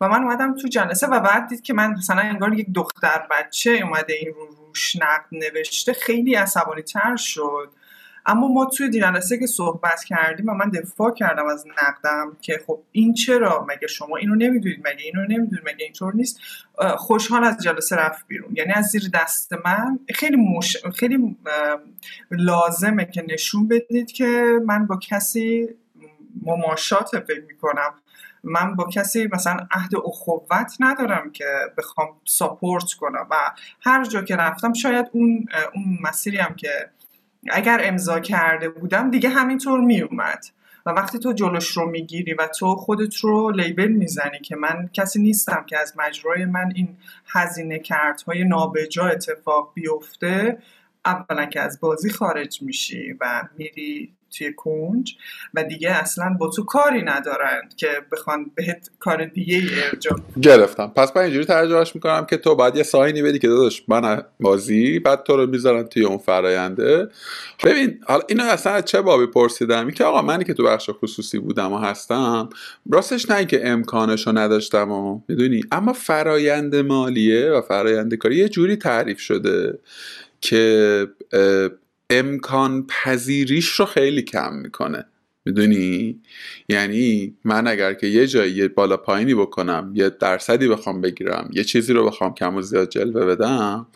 و 0.00 0.08
من 0.08 0.22
اومدم 0.22 0.54
تو 0.54 0.68
جلسه 0.68 1.06
و 1.06 1.20
بعد 1.20 1.48
دید 1.48 1.62
که 1.62 1.74
من 1.74 1.90
مثلا 1.90 2.20
انگار 2.20 2.54
یک 2.54 2.66
دختر 2.74 3.26
بچه 3.30 3.70
اومده 3.70 4.12
این 4.12 4.34
رو 4.34 4.46
روش 4.46 4.96
نقد 4.96 5.26
نوشته. 5.32 5.92
خیلی 5.92 6.34
عصبانی 6.34 6.82
تر 6.82 7.16
شد. 7.16 7.72
اما 8.30 8.48
ما 8.48 8.64
توی 8.64 8.90
جلسه 8.90 9.38
که 9.38 9.46
صحبت 9.46 10.04
کردیم 10.04 10.48
و 10.48 10.54
من 10.54 10.70
دفاع 10.70 11.14
کردم 11.14 11.46
از 11.46 11.64
نقدم 11.66 12.36
که 12.40 12.60
خب 12.66 12.82
این 12.92 13.14
چرا 13.14 13.66
مگه 13.68 13.86
شما 13.86 14.16
اینو 14.16 14.34
نمی‌دونید؟ 14.34 14.78
مگه 14.78 15.04
اینو 15.04 15.22
نمی‌دونید؟ 15.22 15.64
مگه 15.64 15.84
اینطور 15.84 16.14
نیست؟ 16.14 16.40
خوشحال 16.96 17.44
از 17.44 17.62
جلسه 17.62 17.96
رفت 17.96 18.26
بیرون. 18.28 18.56
یعنی 18.56 18.72
از 18.72 18.84
زیر 18.84 19.10
دست 19.14 19.52
من 19.64 19.98
خیلی 20.14 20.36
مش... 20.36 20.76
خیلی 20.94 21.36
لازمه 22.30 23.04
که 23.04 23.24
نشون 23.28 23.68
بدید 23.68 24.12
که 24.12 24.60
من 24.66 24.86
با 24.86 24.96
کسی 24.96 25.68
مماشات 26.42 27.18
فکر 27.18 27.42
می‌کنم. 27.48 27.94
من 28.44 28.76
با 28.76 28.84
کسی 28.84 29.28
مثلا 29.32 29.56
عهد 29.70 29.96
اخوت 30.04 30.76
ندارم 30.80 31.30
که 31.30 31.44
بخوام 31.78 32.08
ساپورت 32.24 32.92
کنم 33.00 33.26
و 33.30 33.34
هر 33.80 34.04
جا 34.04 34.22
که 34.22 34.36
رفتم 34.36 34.72
شاید 34.72 35.06
اون 35.12 35.46
اون 35.74 35.98
مسیری 36.02 36.36
هم 36.36 36.54
که 36.54 36.90
اگر 37.48 37.80
امضا 37.84 38.20
کرده 38.20 38.68
بودم 38.68 39.10
دیگه 39.10 39.28
همینطور 39.28 39.80
میومد. 39.80 40.44
و 40.86 40.90
وقتی 40.90 41.18
تو 41.18 41.32
جلوش 41.32 41.68
رو 41.76 41.90
می‌گیری 41.90 42.34
و 42.34 42.46
تو 42.46 42.74
خودت 42.74 43.16
رو 43.16 43.50
لیبل 43.50 43.88
می‌زنی 43.88 44.38
که 44.38 44.56
من 44.56 44.90
کسی 44.92 45.22
نیستم 45.22 45.64
که 45.66 45.78
از 45.78 45.94
مجرای 45.96 46.44
من 46.44 46.72
این 46.74 46.96
هزینه 47.26 47.78
کردهای 47.78 48.44
نابجا 48.44 49.06
اتفاق 49.06 49.72
بیفته 49.74 50.58
اولا 51.04 51.46
که 51.46 51.60
از 51.60 51.80
بازی 51.80 52.10
خارج 52.10 52.62
میشی 52.62 53.16
و 53.20 53.48
میری 53.58 54.12
توی 54.38 54.52
کنج 54.52 55.16
و 55.54 55.64
دیگه 55.64 55.90
اصلا 55.90 56.36
با 56.40 56.50
تو 56.50 56.64
کاری 56.64 57.02
ندارن 57.02 57.68
که 57.76 57.88
بخوان 58.12 58.50
بهت 58.54 58.90
کار 58.98 59.24
دیگه 59.24 59.62
ارجا 59.92 60.16
گرفتم. 60.42 60.92
پس 60.96 61.16
من 61.16 61.22
اینجوری 61.22 61.44
ترجمهش 61.44 61.94
می‌کنم 61.94 62.26
که 62.26 62.36
تو 62.36 62.54
باید 62.54 62.76
یه 62.76 62.82
ساینی 62.82 63.22
بدی 63.22 63.38
که 63.38 63.48
داداش 63.48 63.82
من 63.88 64.22
بازی 64.40 64.98
بعد 64.98 65.22
تو 65.22 65.36
رو 65.36 65.46
می‌ذارن 65.46 65.82
توی 65.82 66.04
اون 66.04 66.18
فراینده 66.18 67.08
ببین 67.64 68.00
حالا 68.06 68.22
اینو 68.28 68.44
اصلا 68.44 68.80
چه 68.80 69.00
بابی 69.00 69.26
پرسیدم؟ 69.26 69.80
این 69.86 69.90
که 69.90 70.04
آقا 70.04 70.22
منی 70.22 70.44
که 70.44 70.54
تو 70.54 70.64
بخش 70.64 70.90
خصوصی 70.90 71.38
بودم 71.38 71.72
و 71.72 71.78
هستم 71.78 72.48
راستش 72.90 73.30
نه 73.30 73.44
که 73.44 73.68
امکانش 73.68 74.26
رو 74.26 74.38
نداشتم 74.38 74.90
و 74.90 75.20
می‌دونی 75.28 75.62
اما 75.72 75.92
فرایند 75.92 76.76
مالیه 76.76 77.50
و 77.50 77.60
فرایند 77.60 78.14
کاری 78.14 78.36
یه 78.36 78.48
جوری 78.48 78.76
تعریف 78.76 79.20
شده 79.20 79.78
که 80.40 81.06
امکان 82.10 82.86
پذیریش 82.86 83.68
رو 83.68 83.84
خیلی 83.86 84.22
کم 84.22 84.54
می‌کنه. 84.54 85.04
می‌دونی؟ 85.44 86.20
یعنی 86.68 87.36
من 87.44 87.66
اگر 87.66 87.94
که 87.94 88.06
یه 88.06 88.26
جایی 88.26 88.68
بالا 88.68 88.96
پایینی 88.96 89.34
بکنم 89.34 89.92
یه 89.94 90.10
درصدی 90.10 90.68
بخوام 90.68 91.00
بگیرم 91.00 91.50
یه 91.52 91.64
چیزی 91.64 91.92
رو 91.92 92.06
بخوام 92.06 92.34
کم 92.34 92.56
و 92.56 92.62
زیاد 92.62 92.88
جلوه 92.88 93.24
بدم 93.26 93.86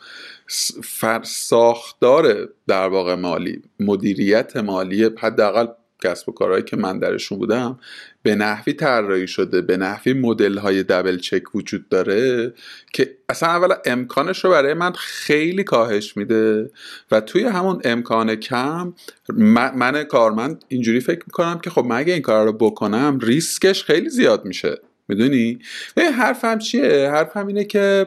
ساختار 1.22 2.48
در 2.66 2.88
واقع 2.88 3.14
مالی 3.14 3.62
مدیریت 3.80 4.56
مالی 4.56 5.10
حداقل 5.18 5.66
کسب 6.04 6.28
و 6.28 6.32
کارهایی 6.32 6.62
که 6.62 6.76
من 6.76 6.98
درشون 6.98 7.38
بودم 7.38 7.78
به 8.22 8.34
نحوی 8.34 8.72
طراحی 8.72 9.26
شده 9.26 9.60
به 9.60 9.76
نحوی 9.76 10.12
مدل 10.12 10.58
های 10.58 10.82
دبل 10.82 11.18
چک 11.18 11.54
وجود 11.54 11.88
داره 11.88 12.52
که 12.92 13.16
اصلا 13.28 13.48
اولا 13.48 13.76
امکانش 13.84 14.44
رو 14.44 14.50
برای 14.50 14.74
من 14.74 14.92
خیلی 14.92 15.64
کاهش 15.64 16.16
میده 16.16 16.70
و 17.10 17.20
توی 17.20 17.44
همون 17.44 17.80
امکان 17.84 18.34
کم 18.34 18.94
من, 19.34 20.04
کارمند 20.04 20.64
اینجوری 20.68 21.00
فکر 21.00 21.22
می‌کنم 21.26 21.58
که 21.58 21.70
خب 21.70 21.84
مگه 21.88 22.12
این 22.12 22.22
کار 22.22 22.46
رو 22.46 22.52
بکنم 22.52 23.18
ریسکش 23.22 23.84
خیلی 23.84 24.08
زیاد 24.08 24.44
میشه 24.44 24.78
می‌دونی؟ 25.08 25.58
حرفم 25.96 26.58
چیه؟ 26.58 27.10
حرفم 27.10 27.46
اینه 27.46 27.64
که 27.64 28.06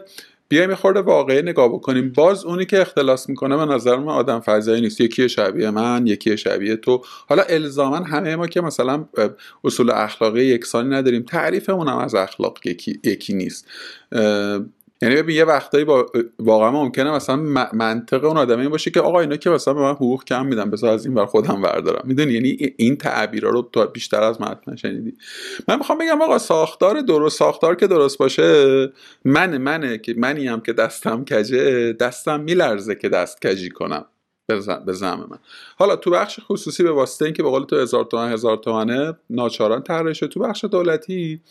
بیایم 0.50 0.76
خورده 0.76 1.02
واقعی 1.02 1.41
نگاه 1.41 1.70
بکنیم. 1.70 2.12
باز 2.12 2.45
اونی 2.45 2.66
که 2.66 2.82
اختلاس 2.82 3.30
می‌کنه 3.30 3.58
به 3.58 3.66
نظر 3.66 3.95
من 3.95 4.14
آدم 4.14 4.39
فضایی 4.39 4.82
نیست. 4.82 5.02
یکی 5.02 5.30
شبیه 5.30 5.70
من 5.72 6.08
یکی 6.08 6.38
شبیه 6.38 6.76
تو. 6.76 7.02
حالا 7.28 7.43
الزاما 7.43 7.98
همه 7.98 8.36
ما 8.36 8.48
که 8.48 8.62
مثلا 8.62 9.06
اصول 9.64 9.89
اخلاقی 9.89 10.43
یکسانی 10.43 10.89
نداریم 10.89 11.24
تعریفمون 11.24 11.88
هم 11.88 11.98
از 11.98 12.16
اخلاق 12.16 12.68
یکی, 12.68 13.00
یکی 13.04 13.34
نیست. 13.34 13.68
یعنی 15.02 15.16
ببین 15.16 15.36
یه 15.36 15.43
وقتایی 15.45 15.86
با 15.86 16.06
واقعا 16.39 16.72
ممکنه 16.72 17.12
مثلا 17.12 17.36
منطق 17.74 18.24
اون 18.24 18.38
آدمه 18.38 18.62
این 18.62 18.70
باشه 18.70 18.91
که 18.91 19.02
آقا 19.02 19.20
اینا 19.20 19.38
که 19.38 19.50
مثلا 19.50 19.74
به 19.74 19.82
من 19.82 19.91
حقوق 19.91 20.24
کم 20.24 20.45
میدن 20.45 20.70
بذار 20.70 20.93
از 20.93 21.06
این 21.06 21.16
بر 21.16 21.26
خودم 21.26 21.62
بردارم 21.62 22.02
می‌دونی؟ 22.06 22.34
یعنی 22.34 22.74
این 22.78 22.95
تعبیرا 22.95 23.50
رو 23.50 23.62
تو 23.62 23.86
بیشتر 23.86 24.24
از 24.24 24.41
متن 24.41 24.76
شنیدی. 24.76 25.14
من 25.68 25.78
می‌خوام 25.78 25.98
بگم 25.98 26.22
آقا 26.22 26.38
ساختار 26.38 27.02
درست 27.02 27.38
ساختار 27.38 27.76
که 27.76 27.88
درست 27.88 28.18
باشه 28.18 28.91
من 29.26 29.58
منه 29.58 29.98
که 29.98 30.14
منی 30.18 30.48
هم 30.48 30.62
که 30.62 30.74
دستم 30.74 31.26
کجه 31.26 31.93
دستم 31.93 32.39
میلرزه 32.39 32.95
که 32.95 33.10
دست 33.10 33.48
کجی 33.48 33.70
کنم. 33.70 34.06
به 34.86 34.93
زم 34.93 35.28
من. 35.30 35.38
حالا 35.78 35.95
تو 35.95 36.12
بخش 36.12 36.39
خصوصی 36.39 36.84
به 36.84 36.91
واسطه 36.91 37.26
اینکه 37.26 37.43
به 37.43 37.50
قول 37.50 37.64
تو 37.64 37.76
هزار 37.76 38.04
تومن 38.04 38.34
هزار 38.34 38.58
تومنه 38.58 39.14
ناچاران 39.30 39.84
طراحی 39.84 40.14
تو 40.14 40.39
بخش 40.39 40.64
دولتی 40.64 41.41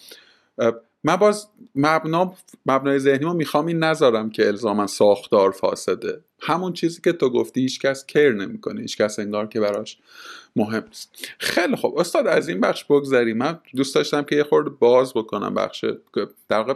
من 1.06 1.16
باز 1.16 1.48
مبنا 1.74 2.34
مبنای 2.66 2.98
ذهنی 2.98 3.24
ما 3.24 3.32
می‌خوام 3.32 3.66
این 3.66 3.78
نذارم 3.78 4.30
که 4.30 4.46
الزاما 4.46 4.86
ساختار 4.86 5.50
فاسده. 5.50 6.20
همون 6.40 6.72
چیزی 6.72 7.00
که 7.00 7.12
تو 7.12 7.30
گفتی 7.30 7.60
هیچ 7.60 7.80
کس 7.80 8.06
کر 8.06 8.32
نمی‌کنه 8.32 8.80
هیچ 8.80 8.96
کس 8.96 9.18
انگار 9.18 9.46
که 9.46 9.60
براش 9.60 9.98
مهم 10.56 10.84
نیست. 10.88 11.28
خیلی 11.38 11.76
خوب. 11.76 11.98
استاد 11.98 12.26
از 12.26 12.48
این 12.48 12.60
بخش 12.60 12.84
بگذریم. 12.84 13.36
من 13.36 13.58
دوست 13.76 13.94
داشتم 13.94 14.22
که 14.22 14.36
یه 14.36 14.42
خورده 14.42 14.70
باز 14.70 15.14
بکنم 15.14 15.54
بخش 15.54 15.84
در 16.48 16.58
واقع 16.58 16.74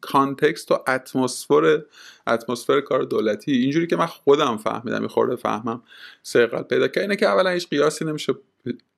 کانتکست 0.00 0.72
و 0.72 0.78
اتمسفر 0.88 1.82
اتمسفر 2.26 2.80
کار 2.80 3.02
دولتی. 3.02 3.52
اینجوری 3.52 3.86
که 3.86 3.96
من 3.96 4.06
خودم 4.06 4.56
فهمیدم 4.56 5.02
یه 5.02 5.08
خورده 5.08 5.36
فهمم 5.36 5.82
سرقت 6.22 6.68
پیدا 6.68 6.88
کرد. 6.88 7.02
اینه 7.02 7.16
که 7.16 7.26
اولا 7.26 7.50
هیچ 7.50 7.68
قیاسی 7.68 8.04
نمیشه 8.04 8.34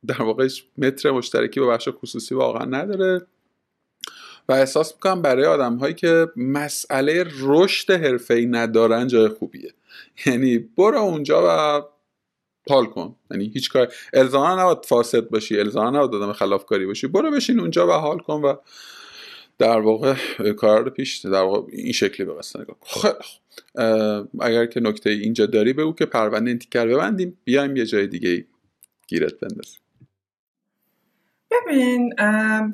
در 0.07 0.23
واقع 0.23 0.49
متر 0.79 1.11
مشترکی 1.11 1.61
با 1.61 1.67
بخش 1.67 1.89
خصوصی 1.89 2.35
واقعا 2.35 2.65
نداره. 2.65 3.27
و 4.49 4.53
احساس 4.53 4.95
می‌کنم 4.95 5.23
برای 5.23 5.45
آدم 5.45 5.77
هایی 5.77 5.95
که 5.95 6.27
مسئله 6.37 7.25
رشد 7.41 8.21
ای 8.31 8.47
ندارن 8.47 9.07
جای 9.07 9.29
خوبیه. 9.29 9.75
یعنی 10.27 10.59
برو 10.59 10.99
اونجا 10.99 11.43
و 11.49 11.83
پال 12.67 12.87
کن. 12.87 13.17
یعنی 13.31 13.51
هیچ 13.55 13.71
کار 13.71 13.93
الزاما 14.13 14.63
نباید 14.63 14.79
فاسد 14.85 15.29
باشی 15.29 15.59
الزاما 15.59 15.91
نباید 15.91 16.15
آدم 16.23 16.33
خلافکاری 16.33 16.87
باشی. 16.87 17.07
برو 17.07 17.31
بشین 17.31 17.61
اونجا 17.61 17.87
و 17.87 17.91
حال 17.91 18.19
کن 18.19 18.43
و 18.43 18.55
در 19.59 19.81
واقع 19.81 20.15
کار 20.57 20.85
رو 20.85 20.91
پیش 20.91 21.19
در 21.19 21.43
واقع 21.43 21.73
این 21.73 21.93
شکلی 21.93 22.27
به 22.27 22.35
قصد 22.35 22.61
نگاه 22.61 22.77
خب 22.81 23.17
اگر 24.41 24.67
که 24.67 24.81
نکته 24.81 25.11
اینجا 25.11 25.47
داری 25.47 25.73
بگو 25.73 25.93
که 25.93 26.07
پرونده 26.07 26.51
این 26.51 26.59
ببندیم. 26.75 27.39
بیایم 27.45 27.77
یه 27.77 27.87
جای 27.87 28.07
دیگه 28.07 28.45
گیرت 29.07 29.41
بندازیم. 29.41 29.81
ببین 31.51 32.15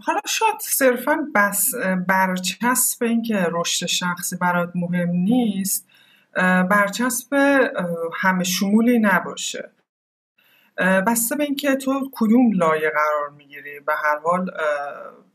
حالا 0.03 0.21
شاید 0.27 0.61
صرفا 0.61 1.27
بس 1.35 1.75
برچسب 2.09 3.05
اینکه 3.05 3.47
رشد 3.51 3.87
شخصی 3.87 4.37
برات 4.37 4.71
مهم 4.75 5.11
نیست 5.11 5.89
برچسب 6.71 7.35
همه 8.15 8.45
شمولی 8.45 8.99
نباشه. 8.99 9.71
بسته 11.07 11.37
به 11.37 11.45
اینکه 11.45 11.75
تو 11.77 12.11
کدوم 12.13 12.53
لایه 12.53 12.91
قرار 12.91 13.29
می‌گیری؟ 13.37 13.81
به 13.81 13.93
هر 14.05 14.19
حال 14.25 14.51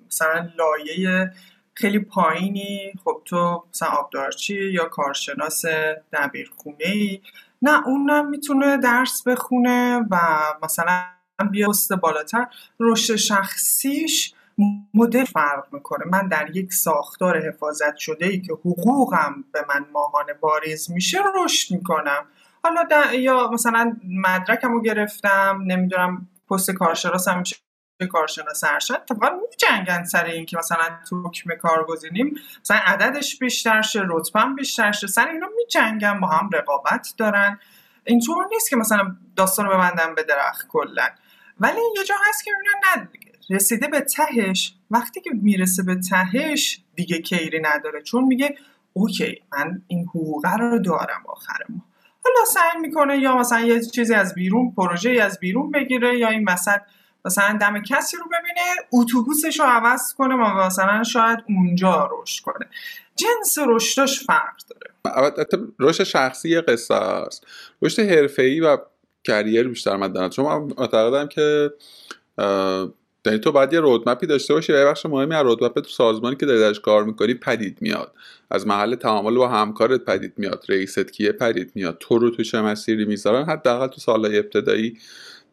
مثلا 0.07 0.49
لایه 0.57 1.31
خیلی 1.73 1.99
پایینی 1.99 2.93
خب 3.05 3.21
تو 3.25 3.63
مثلا 3.69 3.89
آبدارچی 3.89 4.71
یا 4.71 4.85
کارشناس 4.85 5.65
دبیرخونه 6.13 6.85
ای 6.85 7.21
نه 7.61 7.87
اونم 7.87 8.29
می‌تونه 8.29 8.77
درس 8.77 9.23
بخونه 9.27 9.99
و 10.11 10.17
مثلا 10.63 11.03
بیا 11.49 11.71
بالاتر. 12.01 12.47
رشد 12.79 13.15
شخصیش 13.15 14.33
مدل 14.93 15.25
فرق 15.25 15.67
می‌کنه. 15.71 16.05
من 16.05 16.27
در 16.27 16.55
یک 16.55 16.73
ساختار 16.73 17.47
حفاظت 17.47 17.97
شده 17.97 18.25
ای 18.25 18.41
که 18.41 18.53
حقوقم 18.53 19.43
به 19.53 19.65
من 19.69 19.85
ماهانه 19.93 20.33
باریز 20.33 20.91
میشه 20.91 21.17
رشد 21.35 21.73
می‌کنم. 21.73 22.25
حالا 22.63 23.13
یا 23.13 23.49
مثلا 23.53 23.97
مدرکم 24.07 24.71
رو 24.71 24.81
گرفتم 24.81 25.63
نمی‌دونم 25.65 26.27
پست 26.49 26.71
کارشناسم 26.71 27.39
میشه 27.39 27.55
کارشناس 28.11 28.63
ارشد. 28.63 28.93
اتفاقا 28.93 29.29
میجنگن 29.51 30.03
سر 30.03 30.25
این 30.25 30.45
که 30.45 30.57
مثلا 30.57 30.99
تو 31.09 31.23
حکم 31.27 31.55
کار 31.55 31.85
گزینیم 31.85 32.35
مثلا 32.61 32.77
عددش 32.77 33.39
بیشتر 33.39 33.81
شه 33.81 34.01
رتبم 34.09 34.55
بیشتر 34.55 34.91
شه. 34.91 35.07
سر 35.07 35.27
اینا 35.27 35.47
میجنگن 35.57 36.19
با 36.19 36.27
هم 36.27 36.49
رقابت 36.53 37.13
دارن. 37.17 37.59
اینطور 38.03 38.47
نیست 38.51 38.69
که 38.69 38.75
مثلا 38.75 39.15
داستان 39.35 39.65
رو 39.65 39.73
ببندم 39.73 40.15
به 40.15 40.23
درخت 40.23 40.67
کلا. 40.67 41.07
ولی 41.61 41.81
یه 41.97 42.03
جا 42.03 42.15
هست 42.29 42.45
که 42.45 42.51
نه 42.95 43.09
رسیده 43.49 43.87
به 43.87 44.01
تهش. 44.01 44.73
وقتی 44.91 45.21
که 45.21 45.29
می‌رسه 45.33 45.83
به 45.83 45.95
تهش 45.95 46.81
دیگه 46.95 47.21
کیری 47.21 47.59
نداره. 47.61 48.01
چون 48.01 48.23
میگه 48.23 48.55
اوکی 48.93 49.41
من 49.51 49.81
این 49.87 50.05
حقوقه 50.05 50.55
رو 50.55 50.79
دارم 50.79 51.23
آخر 51.27 51.59
ما 51.69 51.85
حالا 52.23 52.45
سعی 52.45 52.81
می‌کنه 52.81 53.17
یا 53.17 53.37
مثلا 53.37 53.59
یه 53.59 53.81
چیزی 53.81 54.13
از 54.13 54.33
بیرون 54.35 54.73
پروژه 54.77 55.09
از 55.09 55.39
بیرون 55.39 55.71
بگیره 55.71 56.17
یا 56.17 56.29
این 56.29 56.49
وسط 56.49 56.81
مثلا 57.25 57.57
دم 57.61 57.83
کسی 57.83 58.17
رو 58.17 58.23
ببینه 58.23 58.75
اتوبوسش 58.91 59.59
رو 59.59 59.65
عوض 59.65 60.13
کنه 60.13 60.35
و 60.35 60.65
مثلا 60.65 61.03
شاید 61.03 61.39
اونجا 61.47 62.09
رشد 62.11 62.43
کنه. 62.43 62.65
جنس 63.15 63.57
رشدش 63.67 64.25
فرق 64.25 64.55
داره. 64.69 64.93
رشد 65.79 66.03
شخصی 66.03 66.61
قصه 66.61 66.93
است. 66.93 67.47
رشد 67.81 68.09
حرفه‌ای 68.09 68.59
و 68.59 68.77
کریر 69.23 69.67
بیشتر 69.67 69.95
من 69.95 70.13
دارم. 70.13 70.29
چون 70.29 70.45
من 70.45 70.57
معتقدم 70.77 71.27
که 71.27 71.71
یعنی 73.25 73.39
تو 73.39 73.51
باید 73.51 73.73
یه 73.73 73.79
رودمپی 73.79 74.25
داشته 74.27 74.53
باشی 74.53 74.73
و 74.73 74.75
یه 74.75 74.85
بخش 74.85 75.05
مهمی 75.05 75.35
از 75.35 75.43
رودمپ 75.43 75.79
تو 75.79 75.89
سازمانی 75.89 76.35
که 76.35 76.45
داری 76.45 76.59
درش 76.59 76.79
کار 76.79 77.03
می‌کنی 77.03 77.33
پدید 77.33 77.77
میاد. 77.81 78.13
از 78.51 78.67
محل 78.67 78.95
تعامل 78.95 79.35
با 79.35 79.47
همکارت 79.47 80.05
پدید 80.05 80.33
میاد. 80.37 80.65
رئیست 80.69 81.11
کیه 81.11 81.31
پدید 81.31 81.71
میاد. 81.75 81.97
تو 81.99 82.19
رو 82.19 82.29
تو 82.29 82.43
چه 82.43 82.61
مسیری 82.61 83.05
می‌ذارن؟ 83.05 83.45
حداقل 83.45 83.87
تو 83.87 84.01
سالهای 84.01 84.37
ابتدایی 84.37 84.97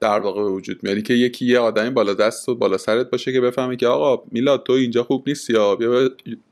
در 0.01 0.21
واقع 0.21 0.43
وجود 0.43 0.83
میاری 0.83 1.03
که 1.03 1.15
یکی 1.15 1.47
یه 1.47 1.59
آدمی 1.59 1.91
بالا 1.91 2.15
دست 2.15 2.49
و 2.49 2.55
بالا 2.55 2.79
سرت 2.79 3.11
باشه 3.11 3.33
که 3.33 3.41
بفهمه 3.41 3.77
که 3.77 3.87
آقا 3.87 4.23
میلاد 4.33 4.63
تو 4.63 4.73
اینجا 4.73 5.03
خوب 5.03 5.29
نیستی 5.29 5.53
یا 5.53 5.77
بیا 5.77 6.11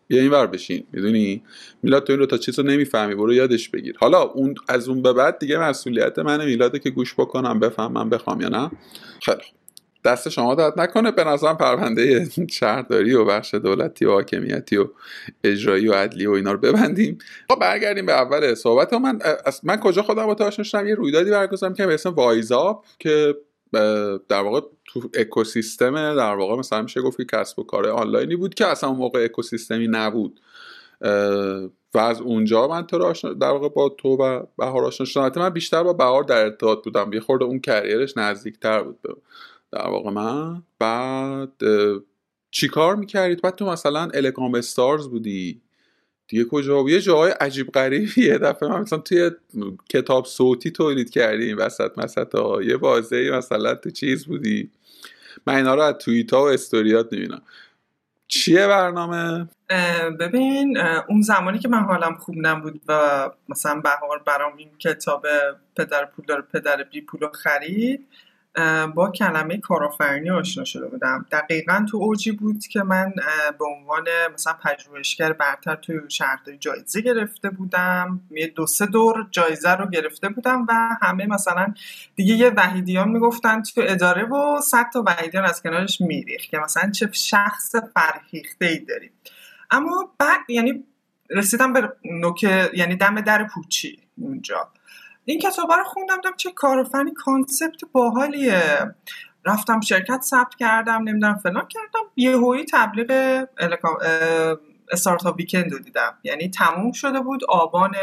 بیا 0.09 0.23
این 0.23 0.31
ور 0.31 0.47
بشین 0.47 0.85
می‌دونی؟ 0.93 1.43
میلاد 1.83 2.05
تو 2.05 2.13
این 2.13 2.21
رو 2.21 2.27
تا 2.27 2.39
چیز 2.39 2.59
رو 2.59 2.65
نمی‌فهمی 2.65 3.15
برو 3.15 3.35
یادش 3.35 3.69
بگیر. 3.69 3.97
حالا 3.99 4.23
اون 4.23 4.55
از 4.69 4.89
اون 4.89 5.03
به 5.03 5.13
بعد 5.13 5.39
دیگه 5.39 5.59
مسئولیت 5.59 6.19
منه 6.19 6.45
میلاده 6.45 6.79
که 6.79 6.91
گوش 6.91 7.15
بکنم 7.15 7.61
بفهمم 7.61 8.11
بخوام 8.11 8.41
یا 8.41 8.49
نه. 8.49 8.71
خیلی 9.23 9.43
دست 10.05 10.29
شما 10.29 10.55
داد 10.55 10.81
نکنه. 10.81 11.11
به 11.11 11.25
نظرم 11.25 11.57
پرونده 11.57 12.29
شهرداری 12.51 13.15
و 13.15 13.25
بخش 13.25 13.55
دولتی 13.55 14.05
و 14.05 14.11
حاکمیتی 14.11 14.77
و 14.77 14.89
اجرایی 15.45 15.89
و 15.89 15.95
عدلی 15.95 16.27
و 16.27 16.31
اینا 16.31 16.53
رو 16.53 16.59
ببندیم. 16.59 17.19
خب 17.51 17.59
برگردیم 17.61 18.07
به 18.07 18.13
اول 18.13 18.55
صحبت. 18.55 18.93
من 18.93 19.19
من 19.63 19.77
کجا 19.77 20.03
خودم 20.03 20.27
با 20.27 20.35
تا 20.35 20.83
یه 20.87 20.95
رویدادی 20.95 21.31
برگزارم 21.31 21.75
که 21.75 21.87
به 21.87 21.95
اسم 21.95 22.11
وایزاپ 22.11 22.85
که 22.99 23.35
در 24.29 24.41
واقع 24.43 24.61
تو 24.85 25.11
اکوسیستم 25.15 26.15
در 26.17 26.35
واقع 26.35 26.57
مثلا 26.57 26.83
میشه 26.83 27.01
گفت 27.01 27.17
که 27.17 27.25
کسب 27.25 27.59
و 27.59 27.63
کار 27.63 27.89
آنلاینی 27.89 28.37
بود 28.37 28.55
که 28.55 28.67
اصلا 28.67 28.93
موقع 28.93 29.25
اکوسیستمی 29.25 29.89
نبود. 29.89 30.41
و 31.95 31.99
از 31.99 32.21
اونجا 32.21 32.69
من 32.69 32.87
تو 32.87 33.13
در 33.35 33.51
واقع 33.51 33.69
با 33.69 33.89
تو 33.89 34.09
و 34.09 34.43
بهار 34.59 34.85
آشنا 34.85 35.07
شدم. 35.07 35.43
من 35.43 35.49
بیشتر 35.51 35.83
با 35.83 35.93
بهار 35.93 36.23
در 36.23 36.45
ارتباط 36.45 36.85
بودم. 36.85 37.13
یه 37.13 37.21
خورده 37.21 37.45
اون 37.45 37.61
کریرش 37.61 38.17
نزدیکتر 38.17 38.83
بود 38.83 38.99
در 39.73 39.89
واقع 39.89 40.11
من. 40.11 40.63
بعد 40.79 41.53
چی 42.51 42.69
کار 42.69 42.97
می‌کردید 42.97 43.43
بعد 43.43 43.55
تو 43.55 43.67
مثلا 43.67 44.09
الکام 44.15 44.55
استارز 44.55 45.09
بودی. 45.09 45.63
دیگه 46.29 46.45
کجا؟ 46.45 46.83
بود 46.83 46.91
یه 46.91 47.01
جای 47.01 47.31
عجیب 47.31 47.73
غریبی 47.73 48.27
یه 48.27 48.39
دفعه 48.39 48.69
من 48.69 48.81
مثلا 48.81 48.99
توی 48.99 49.31
کتاب 49.89 50.25
صوتی 50.25 50.71
تولید 50.71 51.11
کردیم. 51.11 51.59
وسط 51.59 51.99
مثلا 51.99 52.63
یه 52.63 52.77
بازه 52.77 53.31
مثلا 53.31 53.75
تو 53.75 53.91
چیز 53.91 54.27
بودی. 54.27 54.71
من 55.47 55.55
اینا 55.55 55.75
رو 55.75 55.83
از 55.83 55.95
توییت 55.95 56.33
ها 56.33 56.43
و 56.43 56.49
استوریات 56.49 57.13
نمی‌بینم 57.13 57.43
چیه 58.29 58.67
برنامه؟ 58.67 59.49
ببین 60.21 60.79
اون 61.09 61.23
زمانی 61.23 61.59
که 61.59 61.69
من 61.69 61.79
حالم 61.79 62.15
خوب 62.15 62.35
نبود 62.39 62.81
و 62.89 63.31
مثلا 63.49 63.81
بهار 63.81 64.23
برام 64.27 64.57
این 64.57 64.71
کتاب 64.79 65.27
پدر 65.77 66.05
پول 66.05 66.25
داره 66.27 66.43
پدر 66.43 66.83
بی 66.83 67.01
پول 67.01 67.29
خرید 67.29 68.07
با 68.95 69.11
کلمه 69.11 69.57
کارآفرینی 69.59 70.31
آشنا 70.31 70.65
شده 70.65 70.87
بودم. 70.87 71.27
دقیقا 71.33 71.87
تو 71.91 71.97
اوجی 71.97 72.33
بود 72.33 72.67
که 72.67 72.83
من 72.83 73.13
به 73.59 73.65
عنوان 73.65 74.05
مثلا 74.35 74.53
پژوهشگر 74.53 75.33
برتر 75.33 75.75
تو 75.75 75.93
شهرداری 76.09 76.59
جایزه 76.59 77.01
گرفته 77.01 77.51
بودم. 77.51 78.21
یه 78.31 78.47
دو 78.47 78.67
سه 78.67 78.87
دور 78.87 79.27
جایزه 79.31 79.71
رو 79.71 79.87
گرفته 79.87 80.29
بودم 80.29 80.67
و 80.69 80.97
همه 81.03 81.27
مثلا 81.27 81.75
دیگه 82.15 82.35
یه 82.35 82.53
وحیدیان 82.57 83.09
می‌گفتن 83.09 83.63
تو 83.63 83.83
اداره 83.85 84.25
و 84.25 84.61
صد 84.61 84.87
تا 84.93 85.03
وحیدیان 85.07 85.45
از 85.45 85.63
کنارش 85.63 86.01
میریخ 86.01 86.43
که 86.43 86.59
مثلا 86.59 86.91
چه 86.91 87.11
شخص 87.13 87.75
فرهیخته 87.95 88.67
ای 88.67 88.79
داریم. 88.79 89.11
اما 89.71 90.15
بعد 90.19 90.41
یعنی 90.49 90.85
رسیدم 91.31 91.73
به 91.73 91.93
نوک 92.05 92.43
یعنی 92.75 92.97
دم 92.97 93.21
در 93.21 93.45
پوچی 93.45 93.99
اونجا. 94.19 94.69
این 95.29 95.39
کتاب 95.39 95.73
رو 95.73 95.85
خوندم 95.85 96.21
دم 96.25 96.37
چه 96.37 96.51
کارفنی 96.53 97.13
کانسپت 97.13 97.81
باحالیه. 97.93 98.95
رفتم 99.45 99.81
شرکت 99.81 100.21
ثبت 100.23 100.55
کردم 100.55 101.03
نمی‌دونم 101.09 101.35
فلان 101.35 101.69
کردم. 101.69 102.11
یهویی 102.17 102.65
تبلیغ 102.65 103.45
استارتاپ 104.93 105.37
ویکند 105.37 105.73
رو 105.73 105.79
دیدم. 105.79 106.19
یعنی 106.25 106.51
تموم 106.51 106.93
شده 106.93 107.21
بود 107.21 107.45
آبان 107.45 107.95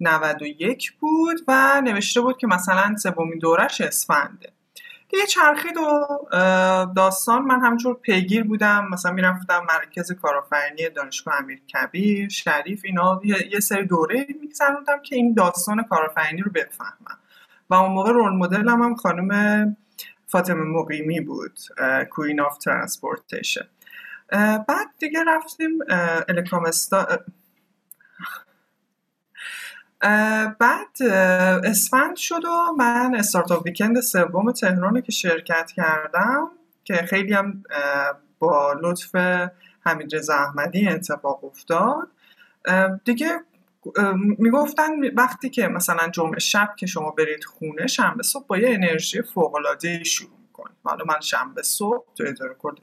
91 0.00 0.92
بود 0.92 1.40
و 1.48 1.80
نوشته 1.84 2.20
بود 2.20 2.38
که 2.38 2.46
مثلا 2.46 2.96
سومین 2.96 3.38
دورش 3.38 3.80
اسفنده 3.80 4.53
دیگه 5.14 5.26
چرخید 5.26 5.76
و 5.76 6.06
داستان. 6.96 7.42
من 7.42 7.60
همینجور 7.60 7.94
پیگیر 7.94 8.44
بودم. 8.44 8.88
مثلا 8.88 9.12
می‌رفتم 9.12 9.66
مرکز 9.68 10.12
کارآفرینی 10.12 10.88
دانشگاه 10.88 11.34
امیر 11.38 11.58
کبیر 11.58 12.28
شریف 12.28 12.82
اینا 12.84 13.20
یه 13.24 13.60
سری 13.60 13.86
دوره 13.86 14.26
میگذروندم 14.40 15.02
که 15.02 15.16
این 15.16 15.34
داستان 15.34 15.82
کارآفرینی 15.82 16.42
رو 16.42 16.50
بفهمم. 16.50 17.18
و 17.70 17.74
اون 17.74 17.92
موقع 17.92 18.12
role 18.12 18.32
model 18.32 18.68
هم, 18.68 18.94
خانم 18.94 19.76
فاطمه 20.26 20.64
مقیمی 20.64 21.20
بود 21.20 21.58
Queen 22.10 22.40
of 22.40 22.58
Transportation 22.58 23.64
بعد 24.68 24.88
دیگه 24.98 25.24
رفتیم 25.26 25.78
الکام 26.28 26.67
استارز 26.67 27.06
بعد 30.60 31.02
اسفند 31.64 32.16
شد 32.16 32.44
و 32.44 32.72
من 32.78 33.14
Startup 33.14 33.64
Weekend 33.64 34.00
سوم 34.00 34.52
تهران 34.52 35.00
که 35.00 35.12
شرکت 35.12 35.70
کردم 35.76 36.50
که 36.84 36.94
خیلی 36.94 37.32
هم 37.32 37.62
با 38.38 38.72
لطف 38.82 39.16
حمید 39.80 40.16
رضا 40.16 40.34
احمدی 40.34 40.88
اتفاق 40.88 41.44
افتاد. 41.44 42.08
دیگه 43.04 43.40
می‌گفتن 44.38 44.90
وقتی 45.16 45.50
که 45.50 45.68
مثلا 45.68 46.08
جمعه 46.08 46.38
شب 46.38 46.68
که 46.76 46.86
شما 46.86 47.10
برید 47.10 47.44
خونه 47.44 47.86
شنبه 47.86 48.22
صبح 48.22 48.46
با 48.46 48.58
یه 48.58 48.74
انرژی 48.74 49.22
فوق 49.22 49.54
العاده 49.54 50.04
شروع 50.04 50.43
حالا 50.84 51.04
من 51.04 51.20
شنبه 51.20 51.62
صبح 51.62 52.14
تو 52.14 52.24
اداره 52.26 52.54
کل 52.54 52.74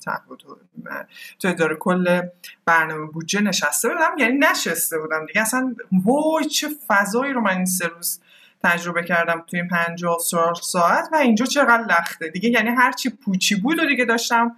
تو 1.39 1.47
اداره 1.47 1.75
کل 1.75 2.21
برنامه 2.65 3.05
بودجه 3.05 3.41
نشسته 3.41 3.89
بودم 3.89 4.15
یعنی 4.17 4.37
نشسته 4.37 4.99
بودم 4.99 5.25
دیگه. 5.25 5.41
اصلا 5.41 5.75
وای 6.05 6.45
چه 6.45 6.67
فضایی 6.87 7.33
رو 7.33 7.41
من 7.41 7.55
این 7.55 7.65
سه 7.65 7.87
روز 7.87 8.19
تجربه 8.63 9.03
کردم 9.03 9.43
توی 9.47 9.59
این 9.59 9.69
54 9.69 10.55
ساعت 10.55 11.09
و 11.11 11.15
اینجا 11.15 11.45
چقدر 11.45 11.83
لخته 11.83 12.27
دیگه. 12.27 12.49
یعنی 12.49 12.69
هرچی 12.69 13.09
پوچی 13.09 13.55
بود 13.55 13.79
و 13.79 13.85
دیگه 13.85 14.05
داشتم 14.05 14.55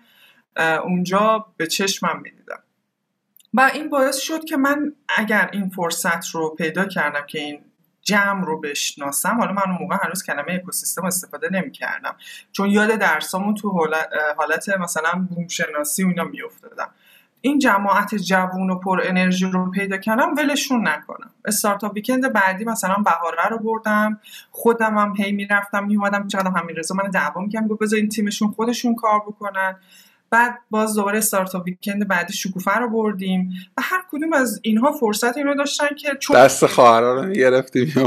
اونجا 0.83 1.45
به 1.57 1.67
چشمم 1.67 2.21
می‌دیدم. 2.23 2.59
و 3.53 3.71
این 3.73 3.89
باعث 3.89 4.17
شد 4.17 4.45
که 4.45 4.57
من 4.57 4.93
اگر 5.17 5.49
این 5.53 5.69
فرصت 5.69 6.29
رو 6.29 6.49
پیدا 6.49 6.85
کردم 6.85 7.25
که 7.27 7.39
این 7.39 7.61
جمع 8.03 8.45
رو 8.45 8.61
بشناسم. 8.61 9.37
حالا 9.39 9.51
من 9.51 9.61
اون 9.65 9.77
موقع 9.81 9.97
هنوز 10.03 10.23
کلمه 10.23 10.53
اکوسیستم 10.53 11.05
استفاده 11.05 11.49
نمی 11.51 11.71
کردم 11.71 12.15
چون 12.51 12.69
یاد 12.69 12.89
درسامون 12.89 13.55
تو 13.55 13.89
حالت 14.37 14.69
مثلا 14.69 15.27
بوم 15.29 15.47
شناسی 15.47 16.03
و 16.03 16.07
اینا 16.07 16.23
میافتادم. 16.23 16.89
این 17.41 17.59
جماعت 17.59 18.15
جوون 18.15 18.69
و 18.69 18.79
پر 18.79 19.01
انرژی 19.03 19.45
رو 19.45 19.71
پیدا 19.71 19.97
کردم 19.97 20.35
ولشون 20.35 20.87
نکنم. 20.87 21.29
استارتاپ 21.45 21.93
ویکند 21.93 22.33
بعدی 22.33 22.65
مثلا 22.65 22.95
بهاره 22.95 23.47
رو 23.49 23.57
بردم. 23.57 24.19
خودم 24.51 24.97
هم 24.97 25.13
هی 25.17 25.31
می‌رفتم 25.31 25.83
میومدم 25.83 26.27
چقدر 26.27 26.51
همین 26.51 26.75
رضا 26.75 26.95
من 26.95 27.09
دعوا 27.09 27.41
می‌کردم 27.41 27.67
گفت 27.67 27.81
بذار 27.81 27.99
این 27.99 28.09
تیمشون 28.09 28.51
خودشون 28.51 28.95
کار 28.95 29.19
بکنن. 29.19 29.75
بعد 30.33 30.59
باز 30.69 30.95
دوباره 30.95 31.17
Startup 31.17 31.65
Weekend 31.65 32.07
بعدی 32.07 32.33
شکوفه 32.33 32.71
رو 32.71 32.89
بردیم 32.89 33.53
و 33.77 33.81
هر 33.81 34.03
کدوم 34.11 34.33
از 34.33 34.59
اینها 34.63 34.91
فرصت 34.91 35.37
اینو 35.37 35.55
داشتن 35.55 35.95
که 35.95 36.15
چون 36.19 36.37
دست 36.37 36.65
خواهرا 36.65 37.13
رو 37.13 37.27
می‌گرفتیم 37.27 37.93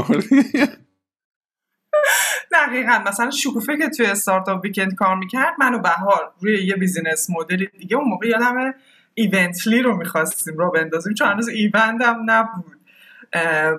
دقیقا. 2.51 3.03
مثلا 3.07 3.31
شکوفه 3.31 3.77
که 3.77 3.89
توی 3.89 4.05
Startup 4.05 4.63
Weekend 4.63 4.95
کار 4.95 5.15
می‌کرد 5.15 5.53
من 5.59 5.73
و 5.73 5.79
بهار 5.79 6.33
روی 6.39 6.65
یه 6.65 6.75
business 6.75 7.29
model 7.29 7.65
دیگه 7.79 7.95
اون 7.97 8.09
موقع 8.09 8.27
یادم 8.27 8.73
ایونتلی 9.13 9.81
رو 9.81 9.97
می‌خواستیم 9.97 10.57
راه 10.57 10.71
بندازیم 10.71 11.13
چون 11.13 11.27
هنوز 11.27 11.47
ایوند 11.47 12.01
هم 12.01 12.23
نبود. 12.25 12.77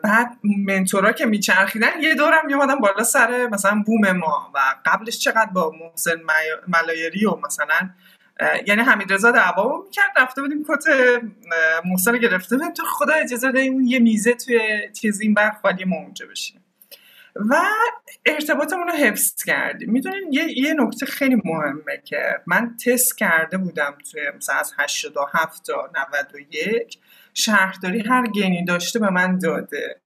بعد 0.02 0.36
mentor 0.66 1.06
ا 1.06 1.12
که 1.12 1.26
میچرخیدن 1.26 2.00
یه 2.00 2.14
دورم 2.14 2.46
میومدن 2.46 2.78
بالا 2.78 3.02
سر 3.02 3.48
مثلا 3.52 3.82
بوم 3.86 4.12
ما 4.12 4.50
و 4.54 4.58
قبلش 4.86 5.18
چقدر 5.18 5.50
با 5.52 5.72
محسن 5.82 6.16
ملایری 6.68 7.26
و 7.26 7.36
مثلا 7.46 7.90
یعنی 8.66 8.82
حمید 8.82 9.12
رضا 9.12 9.30
دعوا 9.30 9.82
می‌کرد 9.84 10.10
رفته 10.16 10.42
بودیم 10.42 10.64
کت 10.64 10.84
محسن 11.84 12.18
گرفته 12.18 12.56
بودیم. 12.56 12.72
تو 12.72 12.82
خدا 12.86 13.14
اجازه 13.14 13.48
اون 13.48 13.86
یه 13.86 13.98
میزه 13.98 14.34
توی 14.34 14.60
چیز 15.00 15.20
این 15.20 15.34
وقت 15.36 15.60
ولی 15.64 15.84
ما 15.84 15.96
اونجا 15.96 16.26
بشیم 16.26 16.64
و 17.36 17.56
ارتباطمون 18.26 18.86
رو 18.88 18.92
حفظ 18.92 19.44
کردیم. 19.44 19.90
می‌دونین 19.90 20.32
یه, 20.32 20.58
یه 20.58 20.74
نکته 20.74 21.06
خیلی 21.06 21.42
مهمه 21.44 22.02
که 22.04 22.40
من 22.46 22.76
تست 22.76 23.18
کرده 23.18 23.58
بودم 23.58 23.96
توی 24.12 24.22
مثلا 24.36 24.56
از 24.56 24.74
87 24.78 25.66
تا 25.66 25.90
91 26.12 26.98
شهرداری 27.34 28.00
هر 28.00 28.26
گینی 28.26 28.64
داشته 28.64 28.98
به 28.98 29.10
من 29.10 29.38
داده 29.38 30.00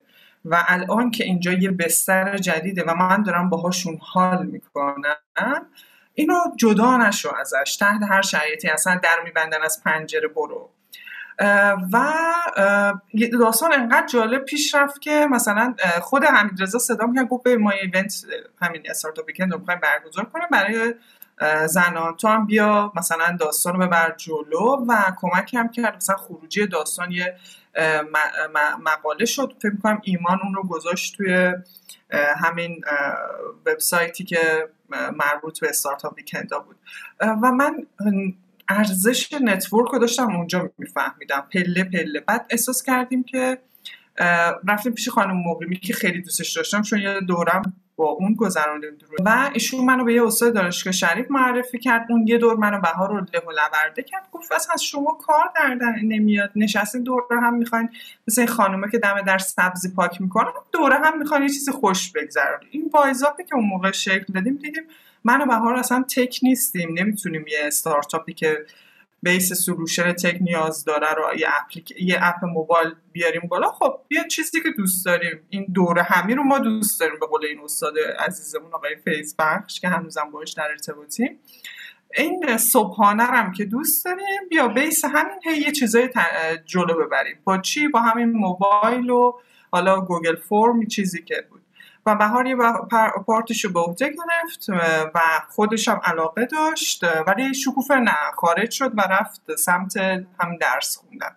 و 0.44 0.64
الان 0.68 1.10
که 1.10 1.24
اینجا 1.24 1.52
یه 1.52 1.70
بستر 1.70 2.36
جدیده 2.36 2.84
و 2.84 2.94
من 2.94 3.22
دارم 3.22 3.48
باهاشون 3.48 3.98
حال 4.00 4.46
می‌کنم 4.46 5.66
اینو 6.14 6.38
جدا 6.56 6.96
نشو 6.96 7.34
ازش. 7.40 7.76
تحت 7.76 8.02
هر 8.08 8.22
شرایطی 8.22 8.68
اصلا 8.68 9.00
در 9.02 9.16
میبندن 9.24 9.62
از 9.62 9.82
پنجره 9.84 10.28
برو. 10.28 10.70
و 11.92 12.12
داستان 13.40 13.72
انقدر 13.72 14.06
جالب 14.06 14.44
پیش 14.44 14.74
رفت 14.74 15.00
که 15.00 15.26
مثلا 15.30 15.74
خود 16.00 16.24
حمیدرضا 16.24 16.78
صدا 16.78 17.06
می‌کرد 17.06 17.28
گفت 17.28 17.46
ما 17.46 17.70
ایونت 17.70 18.14
همین 18.62 18.82
استارتاپ 18.90 19.26
ویکند 19.26 19.52
رو 19.52 19.58
می‌خوایم 19.58 19.80
برگزار 19.80 20.24
کنیم. 20.24 20.46
برای 20.50 20.94
زنان 21.66 22.16
تو 22.16 22.28
هم 22.28 22.46
بیا 22.46 22.92
مثلا 22.96 23.36
داستان 23.40 23.74
رو 23.74 23.86
ببر 23.86 24.14
جلو. 24.16 24.84
و 24.88 25.12
کمک 25.16 25.54
هم 25.54 25.68
کرد 25.68 25.96
مثلا 25.96 26.16
خروجی 26.16 26.66
داستان 26.66 27.12
یه 27.12 27.36
مقاله 28.84 29.24
شد. 29.24 29.54
فکر 29.62 29.76
کنم 29.82 30.00
ایمان 30.02 30.38
اون 30.44 30.54
رو 30.54 30.62
گذاشت 30.62 31.16
توی 31.16 31.52
همین 32.12 32.84
وبسایتی 33.66 34.24
که 34.24 34.68
مربوط 34.90 35.60
به 35.60 35.68
Startup 35.68 36.16
Weekend 36.16 36.53
ا 36.53 36.58
بود. 36.58 36.76
و 37.20 37.52
من 37.52 37.86
ارزش 38.68 39.32
network 39.32 39.90
رو 39.92 39.98
داشتم 39.98 40.36
اونجا 40.36 40.70
میفهمیدم. 40.78 41.46
پله 41.52 41.84
پله. 41.84 42.20
بعد 42.20 42.46
احساس 42.50 42.82
کردیم 42.82 43.22
که 43.22 43.58
رفتیم 44.68 44.92
پیش 44.92 45.08
خانم 45.08 45.36
مقیمی 45.36 45.76
که 45.76 45.92
خیلی 45.92 46.22
دوستش 46.22 46.56
داشتم 46.56 46.82
چون 46.82 46.98
یه 46.98 47.20
دورم 47.20 47.72
با 47.96 48.04
اون 48.04 48.34
گذراندیم 48.34 48.90
و 49.24 49.50
ایشون 49.52 49.84
منو 49.84 50.04
به 50.04 50.14
یه 50.14 50.26
استاد 50.26 50.54
دانشگاه 50.54 50.92
شریف 50.92 51.30
معرفی 51.30 51.78
کرد. 51.78 52.06
اون 52.10 52.26
یه 52.26 52.38
دور 52.38 52.56
منو 52.56 52.80
بهار 52.80 53.08
رو 53.08 53.16
له 53.16 53.42
لورده 53.56 54.02
کرد. 54.02 54.28
گفت 54.32 54.52
از 54.52 54.82
شما 54.82 55.18
کار 55.26 55.50
در 55.54 55.74
نمیاد. 56.02 56.50
نشستین 56.56 57.02
دور 57.02 57.22
هم 57.30 57.54
می‌خواین 57.54 57.88
مثل 58.28 58.46
خانومه 58.46 58.90
که 58.90 58.98
دم 58.98 59.20
در 59.20 59.38
سبزی 59.38 59.94
پاک 59.94 60.20
می‌کنن 60.20 60.52
دوره 60.72 60.96
هم 60.96 61.18
می‌خواین 61.18 61.42
یه 61.42 61.48
چیزی 61.48 61.72
خوش 61.72 62.12
بگذرونید 62.12 62.68
این 62.70 62.90
وایزاپی 62.94 63.44
که 63.44 63.54
اون 63.54 63.64
موقع 63.64 63.90
شکل 63.90 64.32
دادیم 64.34 64.54
دیدیم 64.54 64.82
من 65.24 65.42
و 65.42 65.46
بهار 65.46 65.74
اصلا 65.74 66.04
tech 66.16 66.40
نیستیم. 66.42 66.98
نمی‌تونیم 66.98 67.44
یه 67.48 67.58
استارتاپی 67.62 68.34
که 68.34 68.66
base 69.22 69.52
solution 69.52 70.12
tech 70.12 70.38
نیاز 70.40 70.84
داره 70.84 71.14
رو 71.14 71.38
یه, 71.38 71.48
applic... 71.60 71.94
یه 72.00 72.18
app 72.22 72.44
موبایل 72.44 72.94
بیاریم 73.12 73.42
بالا. 73.48 73.72
خب 73.72 74.00
یه 74.10 74.24
چیزی 74.30 74.62
که 74.62 74.70
دوست 74.70 75.06
داریم. 75.06 75.40
این 75.48 75.66
دوره 75.74 76.02
همی 76.02 76.34
رو 76.34 76.42
ما 76.42 76.58
دوست 76.58 77.00
داریم 77.00 77.18
به 77.20 77.26
قول 77.26 77.44
این 77.44 77.60
استاد 77.64 77.94
عزیزمون 78.18 78.74
آقای 78.74 78.96
فیض 79.04 79.34
بخش 79.38 79.80
که 79.80 79.88
هنوزم 79.88 80.30
باش 80.30 80.52
در 80.52 80.68
ارتباطیم. 80.70 81.38
این 82.16 82.56
صبحانه 82.56 83.24
هم 83.24 83.52
که 83.52 83.64
دوست 83.64 84.04
داریم 84.04 84.48
بیا 84.50 84.68
بیس 84.68 85.04
همین 85.04 85.40
هی 85.44 85.56
یه 85.56 85.72
چیزای 85.72 86.08
جلو 86.64 87.06
ببریم. 87.06 87.36
با 87.44 87.58
چی؟ 87.58 87.88
با 87.88 88.00
همین 88.00 88.32
موبایل 88.32 89.10
و 89.10 89.32
حالا 89.70 90.00
گوگل 90.00 90.36
فرم 90.36 90.86
چیزی 90.86 91.22
که 91.22 91.46
بود. 91.50 91.61
و 92.06 92.14
بهار 92.14 92.46
یه 92.46 92.56
پارتش 93.26 93.64
رو 93.64 93.72
به 93.72 93.80
عهده 93.80 94.08
گرفت 94.08 94.66
و 95.14 95.20
خودش 95.50 95.88
هم 95.88 96.00
علاقه 96.04 96.46
داشت 96.46 97.04
ولی 97.26 97.54
شکوفه 97.54 97.94
نه 97.94 98.16
خارج 98.36 98.70
شد 98.70 98.92
و 98.98 99.00
رفت 99.00 99.56
سمت 99.56 99.96
هم 100.40 100.56
درس 100.60 100.96
خوندن. 100.96 101.36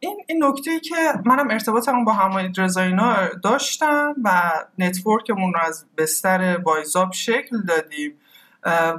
این 0.00 0.16
این 0.26 0.44
نکته 0.44 0.80
که 0.80 0.96
منم 1.24 1.50
ارتباطم 1.50 2.04
با 2.04 2.12
همه 2.12 2.52
رضاینا 2.58 3.16
داشتم 3.42 4.14
و 4.24 4.52
network 4.78 5.31
مون 5.31 5.54
رو 5.54 5.60
از 5.60 5.86
بستر 5.98 6.58
وایزاپ 6.64 7.12
شکل 7.12 7.62
دادیم. 7.68 8.20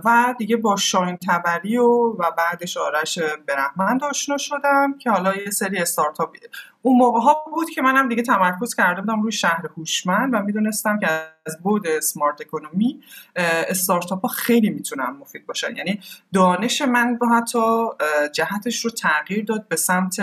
و 0.05 0.35
دیگه 0.37 0.57
با 0.57 0.75
شاهین 0.75 1.17
طبری 1.27 1.77
و, 1.77 1.87
و 2.19 2.31
بعدش 2.37 2.77
آرش 2.77 3.19
برحمند 3.47 4.03
آشنا 4.03 4.37
شدم 4.37 4.97
که 4.97 5.11
حالا 5.11 5.35
یه 5.35 5.49
سری 5.49 5.77
استارتاپ 5.77 6.37
اون 6.81 6.97
موقع 6.97 7.19
ها 7.19 7.45
بود 7.55 7.69
که 7.69 7.81
منم 7.81 8.09
دیگه 8.09 8.23
تمرکز 8.23 8.75
کرده 8.75 9.01
بودم 9.01 9.21
روی 9.21 9.31
شهر 9.31 9.65
هوشمند 9.77 10.33
و 10.33 10.39
می‌دونستم 10.39 10.99
که 10.99 11.07
از 11.45 11.59
بود 11.63 11.87
اسمارت 11.87 12.41
اکونومی 12.41 13.01
استارتاپ 13.35 14.21
ها 14.21 14.27
خیلی 14.27 14.69
می‌تونن 14.69 15.09
مفید 15.09 15.45
باشن. 15.45 15.75
یعنی 15.75 15.99
دانش 16.33 16.81
من 16.81 17.17
رو 17.21 17.35
حتی 17.35 17.87
جهتش 18.33 18.85
رو 18.85 18.91
تغییر 18.91 19.45
داد 19.45 19.67
به 19.67 19.75
سمت 19.75 20.15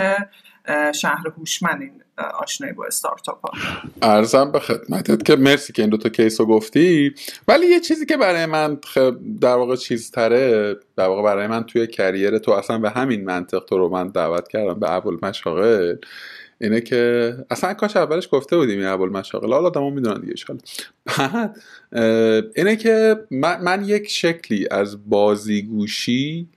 شهر 0.95 1.27
هوشمند. 1.37 1.81
این 1.81 2.03
آشنایی 2.17 2.73
با 2.73 2.85
استارتاپ 2.85 3.39
ها. 3.45 3.51
ارزم 4.01 4.51
به 4.51 4.59
خدمتت 4.59 5.23
که 5.23 5.35
مرسی 5.35 5.73
که 5.73 5.81
این 5.81 5.89
دوتا 5.89 6.09
کیس 6.09 6.39
رو 6.39 6.45
گفتی. 6.45 7.13
ولی 7.47 7.65
یه 7.65 7.79
چیزی 7.79 8.05
که 8.05 8.17
برای 8.17 8.45
من 8.45 8.79
در 9.41 9.55
واقع 9.55 9.75
چیز 9.75 10.11
تره 10.11 10.75
در 10.95 11.07
واقع 11.07 11.23
برای 11.23 11.47
من 11.47 11.63
توی 11.63 11.87
کریر 11.87 12.37
تو 12.37 12.51
اصلا 12.51 12.77
به 12.77 12.89
همین 12.89 13.25
منطق 13.25 13.59
تو 13.59 13.77
رو 13.77 13.89
من 13.89 14.07
دعوت 14.07 14.47
کردم 14.47 14.79
به 14.79 14.89
اول 14.89 15.17
مشاغل 15.23 15.95
اینه 16.61 16.81
که 16.81 17.33
اصلا 17.49 17.73
کاش 17.73 17.97
اولش 17.97 18.29
گفته 18.31 18.57
بودیم 18.57 18.79
این 18.79 18.87
اول 18.87 19.09
مشاغل 19.09 19.53
حالا 19.53 19.67
آدم 19.67 19.93
می‌دونن 19.93 20.21
دیگه 20.21 20.35
شالا 20.35 20.59
بعد 21.05 21.57
اینه 22.55 22.75
که 22.75 23.15
من, 23.31 23.61
من 23.61 23.85
یک 23.85 24.09
شکلی 24.09 24.67
از 24.71 25.09
بازیگوشی 25.09 26.47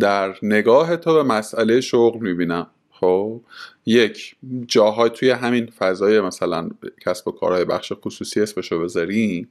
در 0.00 0.34
نگاه 0.42 0.96
تو 0.96 1.14
به 1.14 1.22
مسئله 1.22 1.80
شغل 1.80 2.18
می‌بینم. 2.18 2.66
خب 3.04 3.40
یک 3.86 4.36
جاهای 4.66 5.10
توی 5.10 5.30
همین 5.30 5.66
فضای 5.66 6.20
مثلا 6.20 6.70
کسب 7.06 7.28
و 7.28 7.32
کارهای 7.32 7.64
بخش 7.64 7.92
خصوصی 7.92 8.40
اسمشو 8.40 8.80
بذاری 8.80 9.48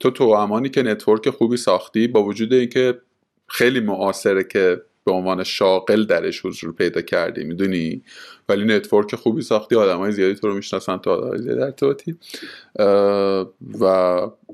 تو 0.00 0.10
تو 0.10 0.24
آدمی 0.24 0.68
که 0.68 0.82
network 0.82 1.30
خوبی 1.30 1.56
ساختی 1.56 2.08
با 2.08 2.22
وجود 2.22 2.52
اینکه 2.52 2.98
خیلی 3.46 3.80
معاصره 3.80 4.44
که 4.44 4.82
به 5.04 5.12
عنوان 5.12 5.44
شاغل 5.44 6.04
درش 6.04 6.46
حضور 6.46 6.72
پیدا 6.72 7.00
کردی 7.00 7.44
می‌دونی؟ 7.44 8.02
ولی 8.48 8.64
network 8.64 9.14
خوبی 9.14 9.42
ساختی 9.42 9.76
آدم 9.76 9.98
های 9.98 10.12
زیادی 10.12 10.34
تو 10.34 10.48
رو 10.48 10.54
می‌شناسن 10.54 10.96
تو 10.96 11.10
آدم 11.10 11.36
زیادی 11.36 11.60
ارتباطی. 11.60 12.16
و, 13.80 13.84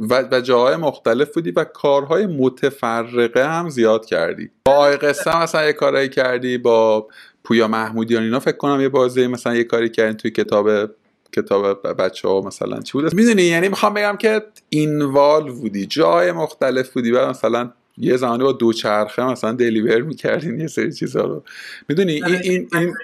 و, 0.00 0.28
و 0.30 0.40
جاهای 0.40 0.76
مختلف 0.76 1.34
بودی 1.34 1.50
و 1.50 1.64
کارهای 1.64 2.26
متفرقه 2.26 3.48
هم 3.48 3.68
زیاد 3.68 4.06
کردی. 4.06 4.50
با 4.64 4.72
آی 4.72 4.96
قصه 4.96 5.42
مثلا 5.42 5.66
یه 5.66 5.72
کارهایی 5.72 6.08
کردی 6.08 6.58
با 6.58 7.08
پویا 7.44 7.68
محمودیان 7.68 8.22
اینا 8.22 8.40
فکر 8.40 8.56
کنم 8.56 8.80
یه 8.80 8.88
بازی 8.88 9.26
مثلا 9.26 9.54
یه 9.54 9.64
کاری 9.64 9.88
کردین 9.88 10.16
توی 10.16 10.30
کتاب 10.30 10.90
کتاب 11.36 11.86
بچه 12.02 12.28
ها 12.28 12.40
مثلا 12.40 12.80
چی 12.80 12.92
بود 12.92 13.14
می‌دونی؟ 13.14 13.42
یعنی 13.42 13.68
می‌خوام 13.68 13.94
بگم 13.94 14.16
که 14.16 14.42
اینوال 14.68 15.50
بودی 15.50 15.86
جای 15.86 16.32
مختلف 16.32 16.90
بودی. 16.90 17.10
و 17.10 17.28
مثلا 17.28 17.70
یه 17.98 18.16
زمانی 18.16 18.42
با 18.44 18.52
دوچرخه 18.52 19.22
مثلا 19.22 19.52
دلیور 19.52 20.02
می‌کردین 20.02 20.60
یه 20.60 20.66
سری 20.66 20.92
چیزها 20.92 21.22
رو. 21.22 21.42
می‌دونی؟ 21.88 22.12
این 22.12 22.36
این 22.42 22.68
این 22.72 22.94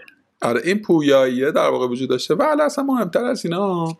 آره 0.42 0.60
این 0.64 0.82
پویاییه 0.82 1.50
در 1.50 1.68
واقع 1.68 1.86
وجود 1.86 2.08
داشته. 2.08 2.34
و 2.34 2.56
اصلا 2.60 2.84
مهمتر 2.84 3.24
از 3.24 3.44
اینا 3.44 3.98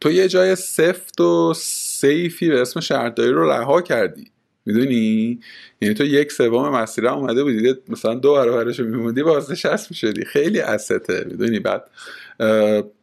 تو 0.00 0.10
یه 0.10 0.28
جای 0.28 0.56
سفت 0.56 1.20
و 1.20 1.52
سیفی 1.56 2.48
به 2.48 2.60
اسم 2.60 2.80
شهرداری 2.80 3.30
رو 3.30 3.50
رها 3.50 3.82
کردی. 3.82 4.30
می‌دونی؟ 4.66 5.40
یعنی 5.80 5.94
تو 5.94 6.04
یک 6.04 6.32
سوم 6.32 6.68
مسیر 6.68 7.08
اومده 7.08 7.44
بودی 7.44 7.74
مثلا 7.88 8.14
دو 8.14 8.34
برابرش 8.34 8.80
میموندی 8.80 9.22
بازنشست 9.22 9.90
می‌شدی. 9.90 10.24
خیلی 10.24 10.60
استه 10.60 11.24
می‌دونی؟ 11.26 11.58
بعد 11.58 11.90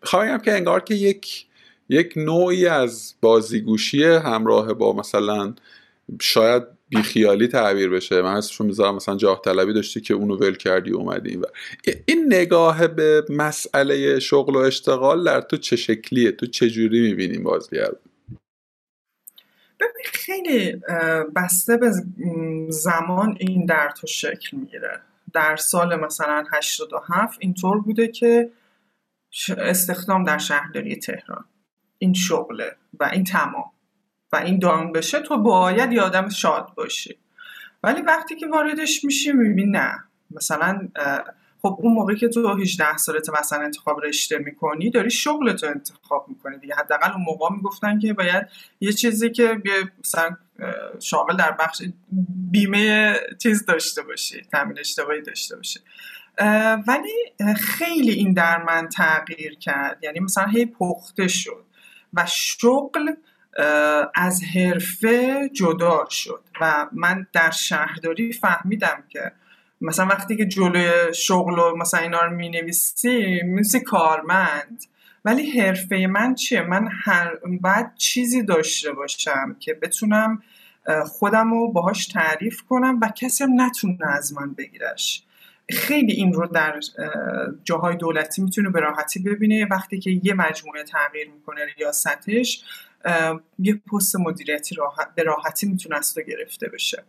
خواهیم 0.04 0.38
که 0.38 0.54
انگار 0.54 0.80
که 0.80 0.96
یک 0.96 1.46
یک 1.90 2.14
نوعی 2.16 2.68
از 2.68 3.14
بازیگوشی 3.22 4.04
همراه 4.04 4.74
با 4.74 4.94
مثلا 4.94 5.54
شاید 6.22 6.64
بیخیالی 6.90 7.48
تعبیر 7.48 7.90
بشه. 7.90 8.22
من 8.22 8.34
اسمشو 8.34 8.64
می‌ذارم 8.64 8.96
مثلا 8.96 9.16
جاه 9.16 9.42
طلبی 9.46 9.74
داشتی 9.74 10.02
که 10.02 10.14
اونو 10.14 10.36
ول 10.36 10.56
کردی 10.56 10.92
اومدی. 10.92 11.38
و 11.38 11.44
این 12.06 12.34
نگاه 12.34 12.88
به 12.88 13.26
مسئله 13.30 14.20
شغل 14.20 14.56
و 14.56 14.60
اشتغال 14.60 15.24
در 15.24 15.42
تو 15.42 15.58
چه 15.58 15.76
شکلیه؟ 15.76 16.32
تو 16.32 16.46
چه 16.46 16.70
جوری 16.70 17.02
می‌بینیم 17.02 17.44
بازیگر 17.44 17.90
ببین 19.82 20.06
خیلی 20.06 20.82
بسته 21.36 21.78
به 21.78 21.92
زمان 22.70 23.38
این 23.40 23.66
در 23.66 23.90
تو 23.90 24.08
شکل 24.08 24.58
می‌گیره. 24.58 25.00
در 25.34 25.56
سال 25.56 25.96
مثلا 25.96 26.44
87 26.54 27.38
اینطور 27.42 27.80
بوده 27.82 28.08
که 28.08 28.50
استخدام 29.58 30.24
در 30.24 30.38
شهرداری 30.38 30.96
تهران. 30.96 31.46
این 31.98 32.14
شغله 32.14 32.76
و 33.00 33.04
این 33.04 33.24
تمام. 33.24 33.72
و 34.32 34.36
این 34.36 34.60
دام 34.60 34.92
بشه 34.92 35.20
تو 35.20 35.38
باید 35.38 35.94
یه 35.94 36.02
آدم 36.02 36.30
شاد 36.30 36.74
باشی. 36.76 37.18
ولی 37.84 38.02
وقتی 38.02 38.36
که 38.36 38.48
واردش 38.48 39.04
میشی 39.04 39.32
می‌بینی 39.32 39.72
نه. 39.72 40.04
مثلا 40.32 40.88
خب 41.62 41.78
اون 41.82 41.94
موقعی 41.94 42.16
که 42.16 42.28
تو 42.28 42.54
18 42.54 42.98
سالت 42.98 43.30
مثلا 43.40 43.64
انتخاب 43.64 44.06
رشته 44.06 44.38
می‌کنی 44.38 44.90
داری 44.90 45.12
شغلتو 45.12 45.68
انتخاب 45.68 46.26
می‌کنی 46.28 46.58
دیگه. 46.58 46.76
حداقل 46.76 47.12
اون 47.12 47.24
موقع 47.24 47.56
می‌گفتن 47.56 48.00
که 48.00 48.14
باید 48.14 48.48
یه 48.80 48.94
چیزی 48.94 49.30
که 49.30 49.62
مثلا 50.00 50.38
شاغل 51.00 51.38
در 51.38 51.52
بخش 51.52 51.82
بیمه 52.52 53.20
چیز 53.44 53.66
داشته 53.66 54.02
باشی 54.02 54.42
تامین 54.52 54.80
اشتباهی 54.80 55.22
داشته 55.22 55.56
باشی. 55.56 55.80
ولی 56.88 57.34
خیلی 57.56 58.12
این 58.12 58.34
در 58.34 58.64
من 58.64 58.90
تغییر 58.90 59.56
کرد. 59.56 60.04
یعنی 60.04 60.20
مثلا 60.20 60.46
هی 60.46 60.66
پخته 60.66 61.28
شد 61.28 61.66
و 62.14 62.26
شغل 62.26 63.12
از 64.16 64.42
حرفه 64.56 65.50
جدا 65.54 66.06
شد. 66.10 66.44
و 66.62 66.88
من 66.92 67.28
در 67.34 67.52
شهرداری 67.52 68.34
فهمیدم 68.34 69.04
که 69.10 69.32
مثلا 69.82 70.06
وقتی 70.06 70.36
که 70.36 70.46
جلوی 70.46 71.14
شغل 71.14 71.60
و 71.60 71.76
مثلا 71.76 72.00
اینا 72.00 72.22
رو 72.22 72.36
می 72.36 72.50
نویسی 72.50 73.42
میسی 73.44 73.80
کارمند. 73.80 74.84
ولی 75.26 75.60
حرفه 75.60 76.08
من 76.10 76.36
چیه؟ 76.36 76.62
من 76.62 76.90
هر 77.04 77.32
بعد 77.62 77.94
چیزی 77.96 78.44
داشته 78.44 78.92
باشم 78.92 79.56
که 79.60 79.74
بتونم 79.74 80.44
خودم 81.06 81.52
رو 81.52 81.72
باهاش 81.72 82.08
تعریف 82.08 82.62
کنم 82.62 83.00
و 83.02 83.10
کسی 83.16 83.44
هم 83.44 83.62
نتونه 83.62 84.08
از 84.08 84.34
من 84.34 84.54
بگیرش. 84.54 85.24
خیلی 85.70 86.14
این 86.14 86.34
رو 86.34 86.48
در 86.48 86.80
جاهای 87.64 87.96
دولتی 87.96 88.42
می‌تونه 88.42 88.70
به 88.70 88.80
راحتی 88.80 89.20
ببینه. 89.20 89.68
وقتی 89.72 90.00
که 90.00 90.20
یه 90.24 90.34
مجموعه 90.34 90.84
تغییر 90.84 91.30
می‌کنه 91.30 91.62
ریاستش 91.78 92.64
یه 93.60 93.76
پست 93.76 94.16
مدیریتی 94.16 94.76
راحت 94.76 95.16
به 95.16 95.24
راحتی 95.24 95.68
می‌تونه 95.68 95.98
از 95.98 96.14
تو 96.14 96.22
گرفته 96.22 96.70
بشه. 96.70 97.04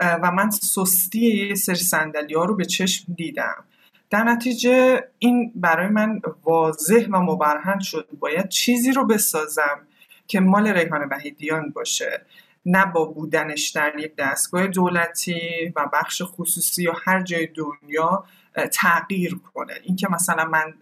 و 0.00 0.30
من 0.30 0.50
سستی 0.50 1.46
یه 1.48 1.54
سری 1.54 1.76
سندلی 1.76 2.34
ها 2.34 2.44
رو 2.44 2.56
به 2.56 2.64
چشم 2.64 3.12
دیدم. 3.14 3.64
در 4.10 4.24
نتیجه 4.24 5.04
این 5.18 5.52
برای 5.54 5.88
من 5.88 6.20
واضح 6.44 7.06
و 7.12 7.20
مبرهن 7.20 7.78
شد. 7.78 8.08
باید 8.18 8.48
چیزی 8.48 8.92
رو 8.92 9.06
بسازم 9.06 9.80
که 10.26 10.40
مال 10.40 10.68
ریحان 10.68 11.08
وحیدیان 11.10 11.70
باشه. 11.70 12.22
نه 12.66 12.86
با 12.86 13.04
بودنش 13.04 13.68
در 13.68 13.92
یک 13.98 14.16
دستگاه 14.16 14.66
دولتی 14.66 15.72
و 15.76 15.88
بخش 15.92 16.22
خصوصی 16.24 16.82
یا 16.82 16.92
هر 17.04 17.22
جای 17.22 17.46
دنیا 17.46 18.24
تغییر 18.72 19.40
کنه. 19.54 19.74
اینکه 19.82 20.08
مثلا 20.10 20.44
من 20.44 20.74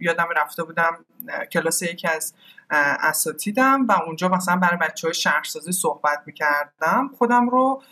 یادم 0.00 0.28
رفته 0.36 0.62
بودم 0.64 1.04
کلاس 1.52 1.82
یکی 1.82 2.08
از 2.08 2.34
اساتیدم 2.70 3.86
و 3.86 3.92
اونجا 3.92 4.28
مثلا 4.28 4.56
برای 4.56 4.76
بچه 4.76 5.06
های 5.06 5.14
شهرسازی 5.14 5.72
صحبت 5.72 6.22
می‌کردم. 6.26 7.10
خودم 7.18 7.48
رو 7.48 7.82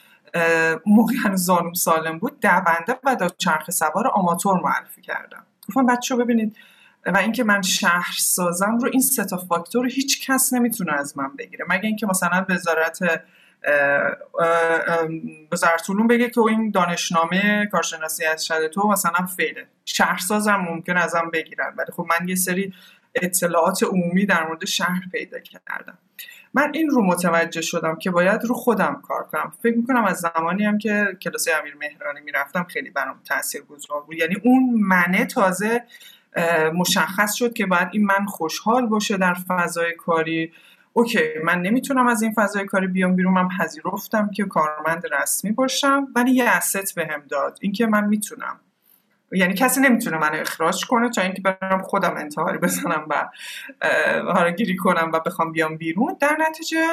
موقع 0.87 1.15
هنوز 1.25 1.45
زانوم 1.45 1.73
سالم 1.73 2.19
بود 2.19 2.41
دونده 2.41 3.25
و 3.25 3.29
چرخ 3.39 3.71
سوار 3.71 4.09
آماتور 4.09 4.61
معرفی 4.61 5.03
کردم. 5.03 5.47
گفتم 5.69 5.87
بچه 5.87 6.17
ببینید 6.17 6.57
و 7.07 7.17
اینکه 7.17 7.45
من 7.45 7.63
شهر 7.63 8.15
سازم 8.19 8.79
رو 8.79 8.89
این 8.93 9.01
سه 9.01 9.25
تا 9.25 9.37
فاکتور 9.37 9.85
رو 9.85 9.91
هیچ 9.91 10.31
کس 10.31 10.53
نمی‌تونه 10.53 10.93
از 10.93 11.19
من 11.19 11.37
بگیره. 11.37 11.65
مگه 11.69 11.87
اینکه 11.87 12.07
مثلا 12.07 12.47
وزارت 12.49 12.99
وزارت 15.53 15.91
علوم 15.91 16.07
بگه 16.07 16.31
که 16.31 16.41
این 16.41 16.71
دانشنامه 16.71 17.69
کارشناسی 17.73 18.25
از 18.25 18.47
شده 18.47 18.69
تو 18.69 18.89
مثلا 18.89 19.27
فیله. 19.27 19.67
شهرسازم 19.85 20.57
ممکن 20.57 20.97
ازم 20.97 21.31
بگیرن 21.33 21.75
ولی 21.77 21.93
خب 21.93 22.07
من 22.21 22.29
یه 22.29 22.35
سری 22.35 22.75
اطلاعات 23.15 23.83
عمومی 23.83 24.27
در 24.27 24.47
مورد 24.47 24.65
شهر 24.65 25.03
پیدا 25.13 25.39
کردم. 25.39 25.99
من 26.55 26.71
این 26.75 26.91
رو 26.91 27.03
متوجه 27.03 27.61
شدم 27.61 27.97
که 27.97 28.11
باید 28.11 28.45
رو 28.45 28.55
خودم 28.55 29.03
کار 29.09 29.23
کنم. 29.23 29.53
فکر 29.63 29.77
می‌کنم 29.77 30.05
از 30.05 30.19
زمانی 30.19 30.65
هم 30.65 30.79
که 30.79 31.17
کلاس 31.23 31.49
امیر 31.61 31.77
مهرانی 31.81 32.21
می‌رفتم 32.21 32.65
خیلی 32.65 32.91
برام 32.91 33.21
تاثیر 33.25 33.63
گذار 33.63 34.01
بود. 34.03 34.15
یعنی 34.15 34.37
اون 34.45 34.71
منه 34.75 35.25
تازه 35.25 35.85
مشخص 36.75 37.35
شد 37.35 37.53
که 37.53 37.67
باید 37.67 37.89
این 37.93 38.05
من 38.05 38.27
خوشحال 38.27 38.87
باشه 38.87 39.17
در 39.17 39.35
فضای 39.35 39.93
کاری. 39.93 40.53
اوکی 40.93 41.21
من 41.45 41.63
نمی‌تونم 41.63 42.07
از 42.07 42.23
این 42.23 42.33
فضای 42.33 42.65
کاری 42.65 42.87
بیام 42.87 43.17
بیرون 43.17 43.35
من 43.35 43.49
پذیرفتم 43.49 44.31
که 44.31 44.45
کارمند 44.45 45.03
رسمی 45.13 45.53
باشم 45.53 46.09
ولی 46.15 46.31
یه 46.31 46.45
اسست 46.49 46.95
بهم 46.95 47.23
داد 47.29 47.59
اینکه 47.61 47.87
من 47.87 48.05
می‌تونم. 48.05 48.61
یعنی 49.33 49.55
کسی 49.55 49.81
نمی‌تونه 49.81 50.19
منو 50.19 50.41
اخراج 50.41 50.87
کنه 50.87 51.11
تا 51.11 51.23
اینکه 51.23 51.43
برم 51.43 51.83
خودم 51.83 52.15
انتحاری 52.17 52.59
بزنم 52.59 53.07
و 53.11 53.29
هارگیری 54.33 54.77
کنم 54.77 55.11
و 55.13 55.21
بخوام 55.21 55.53
بیام 55.53 55.77
بیرون. 55.77 56.17
در 56.21 56.37
نتیجه 56.49 56.87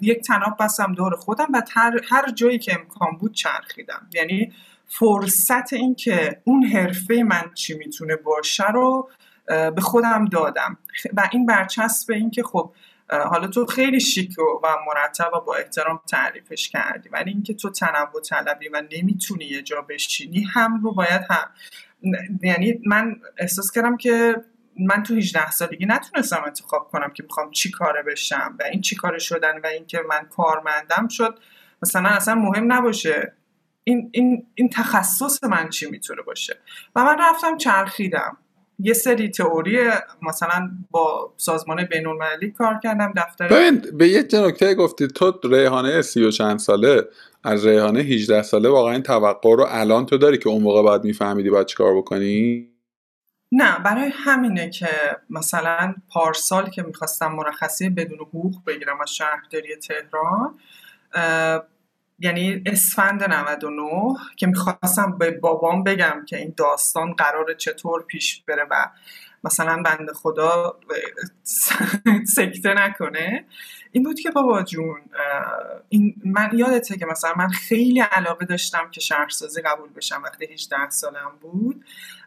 یک 0.00 0.20
تناب 0.20 0.56
بستم 0.60 0.92
دور 0.92 1.16
خودم 1.16 1.46
و 1.54 1.62
هر 2.10 2.30
جایی 2.34 2.58
که 2.58 2.74
امکان 2.80 3.16
بود 3.20 3.32
چرخیدم. 3.32 4.06
یعنی 4.12 4.52
فرصت 4.88 5.72
این 5.72 5.94
که 5.94 6.40
اون 6.44 6.64
حرفه 6.64 7.22
من 7.22 7.50
چی 7.54 7.78
می‌تونه 7.78 8.16
باشه 8.16 8.70
رو 8.72 9.10
به 9.46 9.80
خودم 9.80 10.24
دادم. 10.24 10.78
و 11.16 11.28
این 11.32 11.46
برچسب 11.46 12.12
این 12.12 12.30
که 12.30 12.42
خب 12.42 12.72
حالا 13.10 13.46
تو 13.46 13.66
خیلی 13.66 14.00
شیک 14.00 14.38
و 14.38 14.68
مرتب 14.86 15.30
و 15.34 15.40
با 15.40 15.54
احترام 15.54 16.00
تعریفش 16.10 16.68
کردی 16.68 17.08
ولی 17.08 17.30
اینکه 17.30 17.54
تو 17.54 17.70
تنوع 17.70 18.22
طلبی 18.30 18.68
و 18.68 18.82
نمی‌تونی 18.92 19.44
یه 19.44 19.62
جا 19.62 19.80
بشینی 19.80 20.42
هم 20.42 20.82
رو 20.82 20.94
باید 20.94 21.22
هم. 21.30 21.50
یعنی 22.42 22.80
من 22.86 23.16
احساس 23.38 23.70
کردم 23.70 23.96
که 23.96 24.36
من 24.76 25.02
تو 25.02 25.14
18 25.14 25.50
سالگی 25.50 25.86
نتونستم 25.86 26.42
انتخاب 26.46 26.88
کنم 26.88 27.10
که 27.10 27.22
می‌خوام 27.22 27.50
چی 27.50 27.70
کاره 27.70 28.02
بشم 28.02 28.56
و 28.60 28.62
این 28.72 28.80
چی 28.80 28.96
کاره 28.96 29.18
شدن 29.18 29.60
و 29.60 29.66
اینکه 29.66 30.00
من 30.08 30.28
کارمندم 30.28 31.08
شد 31.08 31.38
مثلا 31.82 32.08
اصلا 32.08 32.34
مهم 32.34 32.72
نباشه. 32.72 33.32
این, 33.84 34.10
این, 34.12 34.46
این 34.54 34.68
تخصص 34.68 35.44
من 35.44 35.68
چی 35.68 35.90
می‌تونه 35.90 36.22
باشه؟ 36.22 36.58
و 36.96 37.04
من 37.04 37.16
رفتم 37.18 37.56
چرخیدم. 37.56 38.36
یه 38.78 38.92
سری 38.92 39.28
تئوری 39.28 39.78
مثلا 40.22 40.70
با 40.90 41.32
سازمان 41.36 41.84
بین 41.84 42.06
المللی 42.06 42.50
کار 42.50 42.80
کردم 42.82 43.12
دفتر 43.16 43.48
ببین 43.48 43.98
به 43.98 44.08
یه 44.08 44.26
نکته 44.32 44.74
گفتی؟ 44.74 45.06
تو 45.06 45.32
ریحانه 45.44 46.02
سی 46.02 46.24
و 46.24 46.30
چند 46.30 46.58
ساله 46.58 47.02
از 47.44 47.66
ریحانه 47.66 48.00
18 48.00 48.42
ساله 48.42 48.68
واقعا 48.68 48.92
این 48.92 49.02
توقع 49.02 49.56
رو 49.56 49.66
الان 49.68 50.06
تو 50.06 50.18
داری 50.18 50.38
که 50.38 50.48
اون 50.48 50.62
موقع 50.62 50.82
باید 50.82 51.04
میفهمیدی 51.04 51.50
باید 51.50 51.66
چیکار 51.66 51.96
بکنی؟ 51.96 52.68
نه 53.52 53.78
برای 53.78 54.10
همینه 54.14 54.70
که 54.70 54.88
مثلا 55.30 55.94
پارسال 56.08 56.70
که 56.70 56.82
می‌خواستم 56.82 57.32
مرخصی 57.32 57.90
بدون 57.90 58.18
حقوق 58.18 58.54
بگیرم 58.66 59.00
از 59.00 59.10
شهرداری 59.10 59.76
تهران 59.76 60.58
یعنی 62.18 62.62
اسفند 62.66 63.24
99 63.24 64.14
که 64.36 64.46
می‌خواستم 64.46 65.18
به 65.18 65.30
بابام 65.30 65.84
بگم 65.84 66.24
که 66.26 66.36
این 66.36 66.54
داستان 66.56 67.12
قرار 67.12 67.54
چطور 67.54 68.02
پیش 68.02 68.42
بره 68.42 68.66
و 68.70 68.90
مثلا 69.44 69.82
بند 69.82 70.12
خدا 70.12 70.76
سکته 72.36 72.74
نکنه. 72.74 73.44
این 73.92 74.02
بود 74.02 74.20
که 74.20 74.30
بابا 74.30 74.62
جون 74.62 75.00
این 75.88 76.14
من 76.24 76.50
یادته 76.52 76.96
که 76.98 77.06
مثلا 77.06 77.34
من 77.36 77.48
خیلی 77.48 78.00
علاقه 78.00 78.46
داشتم 78.46 78.90
که 78.90 79.00
شهرسازی 79.00 79.62
قبول 79.62 79.88
بشم 79.92 80.22
وقتی 80.24 80.44
18 80.44 80.90
سالم 80.90 81.32
بود. 81.40 81.84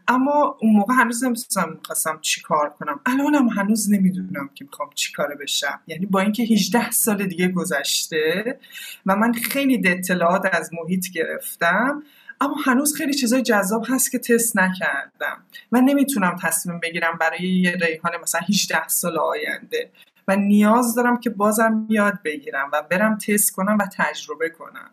اما 0.08 0.58
اون 0.60 0.74
موقع 0.74 0.94
هنوز 0.94 1.24
نمیستم 1.24 1.70
می‌خواستم 1.70 2.20
چی 2.22 2.42
کار 2.42 2.70
کنم. 2.70 3.00
الانم 3.06 3.48
هنوز 3.48 3.92
نمی‌دونم 3.92 4.50
که 4.56 4.66
می‌خوام 4.66 4.90
چی 4.96 5.14
کاره 5.14 5.36
بشم. 5.36 5.80
یعنی 5.88 6.06
با 6.06 6.20
اینکه 6.20 6.44
18 6.44 6.92
سال 6.92 7.26
دیگه 7.26 7.48
گذشته 7.48 8.60
و 9.06 9.16
من 9.16 9.34
خیلی 9.34 9.82
اطلاعات 9.86 10.50
از 10.52 10.70
محیط 10.74 11.06
گرفتم 11.14 12.04
اما 12.42 12.56
هنوز 12.66 12.96
خیلی 12.96 13.14
چیزای 13.14 13.42
جذاب 13.42 13.86
هست 13.90 14.12
که 14.12 14.20
تست 14.20 14.58
نکردم. 14.58 15.44
من 15.72 15.82
نمی‌تونم 15.82 16.36
تصمیم 16.42 16.80
بگیرم 16.80 17.18
برای 17.20 17.48
یه 17.48 17.72
ریحان 17.72 18.12
مثلا 18.22 18.42
18 18.50 18.88
سال 18.88 19.18
آینده. 19.18 19.92
و 20.28 20.36
نیاز 20.36 20.96
دارم 20.96 21.20
که 21.20 21.30
بازم 21.30 21.86
یاد 21.90 22.20
بگیرم 22.26 22.70
و 22.74 22.84
برم 22.90 23.18
تست 23.18 23.52
کنم 23.52 23.78
و 23.80 23.88
تجربه 23.98 24.50
کنم. 24.50 24.92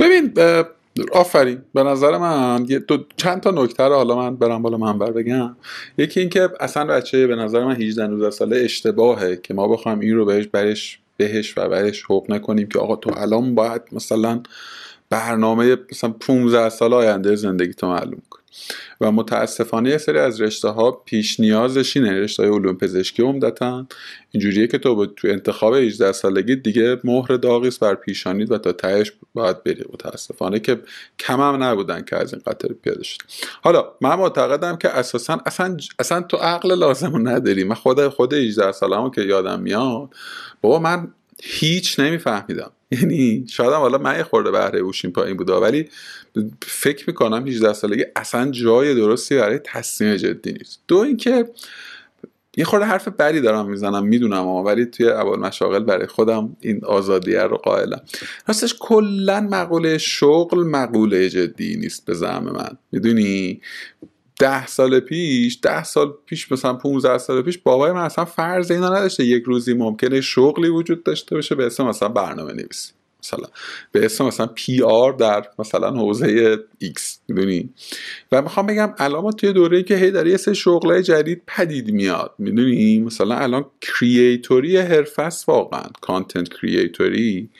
ببین 0.00 0.34
آفرین. 1.12 1.62
به 1.74 1.82
نظر 1.82 2.18
من 2.18 2.64
دو 2.64 2.98
چند 3.16 3.40
تا 3.40 3.50
نکته 3.50 3.82
رو 3.82 3.94
حالا 3.94 4.16
من 4.16 4.36
برم 4.36 4.62
بالا 4.62 4.76
منبر 4.76 5.10
بگم. 5.10 5.56
یکی 5.98 6.20
اینکه 6.20 6.48
اصلا 6.60 6.84
بچه 6.84 7.26
به 7.26 7.36
نظر 7.36 7.64
من 7.64 7.76
18 7.76 8.06
19 8.06 8.30
ساله 8.30 8.56
اشتباهه 8.56 9.36
که 9.36 9.54
ما 9.54 9.68
بخوایم 9.68 10.00
این 10.00 10.16
رو 10.16 10.24
بهش 10.24 10.46
برش 10.46 11.00
بهش 11.16 11.58
و 11.58 11.68
برش 11.68 12.04
حق 12.10 12.24
نکنیم 12.28 12.68
که 12.68 12.78
آقا 12.78 12.96
تو 12.96 13.10
الان 13.16 13.54
باید 13.54 13.82
مثلا 13.92 14.42
برنامه 15.10 15.76
مثلا 15.92 16.10
15 16.10 16.68
سال 16.68 16.94
آینده 16.94 17.36
زندگی 17.36 17.74
تو 17.74 17.88
معلوم 17.88 18.22
کن 18.30 18.37
و 19.00 19.12
متاسفانه 19.12 19.90
یه 19.90 19.98
سری 19.98 20.18
از 20.18 20.40
رشته 20.40 20.68
ها 20.68 20.90
پیش 20.90 21.40
نیازش 21.40 21.96
اینه. 21.96 22.12
رشته 22.12 22.42
های 22.42 22.52
علوم 22.52 22.76
پزشکی 22.76 23.22
عمدتا. 23.22 23.86
اینجوریه 24.30 24.66
که 24.66 24.78
تو 24.78 25.06
تو 25.06 25.28
انتخاب 25.28 25.74
18 25.74 26.12
سالگی 26.12 26.56
دیگه 26.56 27.00
مهر 27.04 27.36
داغی 27.36 27.70
بر 27.80 27.94
پیشانید 27.94 28.52
و 28.52 28.58
تا 28.58 28.72
تهش 28.72 29.12
باید 29.34 29.64
بری. 29.64 29.84
متاسفانه 29.92 30.60
که 30.60 30.80
کم 31.18 31.40
هم 31.40 31.62
نبودن 31.62 32.02
که 32.02 32.16
از 32.16 32.34
این 32.34 32.42
قطر 32.46 32.68
پیاده 32.82 33.02
شد. 33.02 33.18
حالا 33.62 33.84
من 34.00 34.14
معتقدم 34.14 34.76
که 34.76 34.88
اساسا 34.88 35.40
اصلا 35.46 35.76
اصلا 35.98 36.20
تو 36.20 36.36
عقل 36.36 36.78
لازم 36.78 37.28
نداری. 37.28 37.64
من 37.64 37.74
خود 37.74 38.08
خود 38.08 38.32
18 38.32 38.72
سالمو 38.72 39.10
که 39.10 39.20
یادم 39.20 39.60
میاد 39.60 40.14
بابا 40.60 40.78
من 40.78 41.12
هیچ 41.42 42.00
نمیفهمیدم. 42.00 42.72
یعنی 42.90 43.46
شاید 43.48 43.72
حالا 43.72 43.98
من 43.98 44.16
یه 44.16 44.22
خورده 44.22 44.50
بهره 44.50 44.78
اوشین 44.78 45.12
پایین 45.12 45.36
بوده 45.36 45.52
ولی 45.52 45.88
فکر 46.62 47.04
می‌کنم 47.06 47.46
18 47.46 47.72
سالگی 47.72 48.04
اصلا 48.16 48.50
جای 48.50 48.94
درستی 48.94 49.36
برای 49.36 49.58
تصمیم 49.64 50.16
جدی 50.16 50.52
نیست. 50.52 50.80
دو 50.88 50.96
اینکه 50.96 51.48
یه 52.56 52.64
خورده 52.64 52.84
حرف 52.86 53.08
بدی 53.08 53.40
دارم 53.40 53.70
می‌زنم 53.70 54.06
می‌دونم 54.06 54.36
اما 54.36 54.62
ولی 54.62 54.86
توی 54.86 55.08
اول 55.08 55.38
مشاغل 55.38 55.84
برای 55.84 56.06
خودم 56.06 56.56
این 56.60 56.84
آزادیه 56.84 57.42
رو 57.42 57.56
قائلم. 57.56 58.00
راستش 58.48 58.74
کلا 58.80 59.40
مقوله 59.40 59.98
شغل 59.98 60.66
مقوله 60.66 61.28
جدی 61.28 61.76
نیست 61.76 62.04
به 62.04 62.14
زعم 62.14 62.44
من. 62.44 62.78
می‌دونی؟ 62.92 63.60
ده 64.38 64.66
سال 64.66 65.00
پیش 65.00 65.58
ده 65.62 65.84
سال 65.84 66.14
پیش 66.26 66.52
مثلا 66.52 66.74
15 66.74 67.18
سال 67.18 67.42
پیش 67.42 67.58
بابای 67.58 67.92
من 67.92 68.02
اصلا 68.02 68.24
فرض 68.24 68.70
اینا 68.70 68.96
نداشته. 68.96 69.24
یک 69.24 69.42
روزی 69.42 69.74
ممکنه 69.74 70.20
شغلی 70.20 70.68
وجود 70.68 71.02
داشته 71.04 71.34
باشه 71.34 71.54
به 71.54 71.66
اسم 71.66 71.86
مثلا 71.86 72.08
برنامه 72.08 72.52
نویسی 72.52 72.92
مثلا 73.22 73.44
به 73.92 74.04
اسم 74.04 74.24
مثلا 74.24 74.46
PR 74.46 75.12
در 75.12 75.48
مثلا 75.58 75.90
حوزه 75.90 76.58
X 76.78 77.20
می‌دونی؟ 77.28 77.70
و 78.32 78.42
می‌خوام 78.42 78.66
بگم 78.66 78.94
الان 78.98 79.22
ما 79.22 79.32
توی 79.32 79.52
دوره 79.52 79.82
که 79.82 79.96
هی 79.96 80.10
داره 80.10 80.30
یه 80.30 80.36
سه 80.36 80.54
شغلای 80.54 81.02
جدید 81.02 81.42
پدید 81.46 81.90
میاد 81.90 82.34
می‌دونی؟ 82.38 82.98
مثلا 82.98 83.36
الان 83.36 83.64
کریئتوری 83.80 84.76
حرفه 84.76 85.28
واقعا 85.48 85.82
کانتنت 86.00 86.48
کریئتوری 86.48 87.50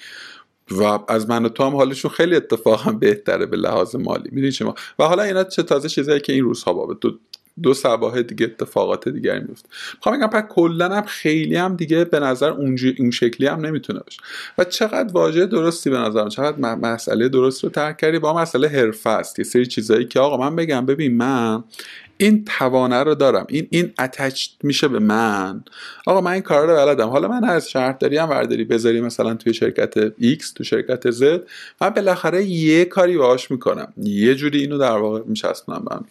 و 0.71 0.99
از 1.09 1.31
من 1.31 1.45
و 1.45 1.49
تو 1.49 1.65
هم 1.65 1.77
حالشون 1.77 2.11
خیلی 2.11 2.37
اتفاقا 2.37 2.93
بهتره 2.93 3.47
به 3.47 3.57
لحاظ 3.57 3.97
مالی. 3.97 4.29
می‌دونی 4.33 4.53
شما 4.53 4.75
و 4.99 5.05
حالا 5.05 5.23
اینا 5.23 5.45
چه 5.45 5.63
تازه 5.63 5.89
چیزایی 5.89 6.21
که 6.21 6.33
این 6.33 6.45
روزها 6.45 6.73
بابه 6.73 6.95
دو 7.01 7.19
دو 7.63 7.75
سباه 7.75 8.23
دیگه 8.23 8.47
اتفاقات 8.47 9.09
دیگری 9.09 9.41
میفته 9.41 9.69
می‌خوام 9.95 10.19
بگم 10.19 10.27
پس 10.27 10.45
کلا 10.49 10.89
هم 10.89 11.03
خیلی 11.03 11.57
هم 11.57 11.77
دیگه 11.77 12.05
به 12.05 12.21
نظر 12.21 12.51
اون 12.51 13.11
شکلی 13.11 13.47
هم 13.47 13.67
نمی‌تونه 13.67 14.01
باشه. 14.01 14.21
و 14.59 14.65
چقدر 14.65 15.13
واژه 15.13 15.47
درستی 15.47 15.91
به 15.91 15.99
نظرم 15.99 16.29
چقدر 16.29 16.75
مسئله 16.75 17.29
درست 17.29 17.65
رو 17.65 17.71
ترک 17.71 17.97
کردی 17.97 18.19
با 18.19 18.37
مسئله 18.37 18.69
حرفه 18.69 19.11
است. 19.11 19.39
یه 19.39 19.45
سری 19.45 19.67
چیزایی 19.67 20.05
که 20.05 20.21
آقا 20.21 20.37
من 20.37 20.57
بگم 20.57 20.87
ببین 20.87 21.17
من 21.17 21.65
این 22.21 22.45
توانه 22.45 23.03
رو 23.03 23.15
دارم. 23.15 23.47
این 23.49 23.67
این 23.71 23.93
اتچ 23.99 24.49
میشه 24.63 24.89
به 24.89 24.99
من. 24.99 25.65
آقا 26.07 26.21
من 26.21 26.31
این 26.31 26.43
کار 26.43 26.67
رو 26.67 26.75
بلدم. 26.75 27.09
حالا 27.09 27.29
من 27.29 27.45
از 27.45 27.71
شهرداری 27.71 28.17
هم 28.17 28.31
ورداری 28.31 28.65
بذاری 28.65 29.01
مثلا 29.01 29.35
توی 29.35 29.55
شرکت 29.55 30.09
X 30.09 30.53
تو 30.55 30.65
شرکت 30.65 31.11
Z. 31.11 31.25
من 31.81 31.91
بالاخره 31.91 32.45
یه 32.45 32.85
کاری 32.85 33.17
باهاش 33.19 33.51
می‌کنم. 33.51 33.93
یه 33.97 34.35
جوری 34.35 34.61
اینو 34.61 34.79
در 34.79 34.97
واقع 34.97 35.21
میچسبونم 35.27 35.85
به 35.89 35.95
هم. 35.95 36.05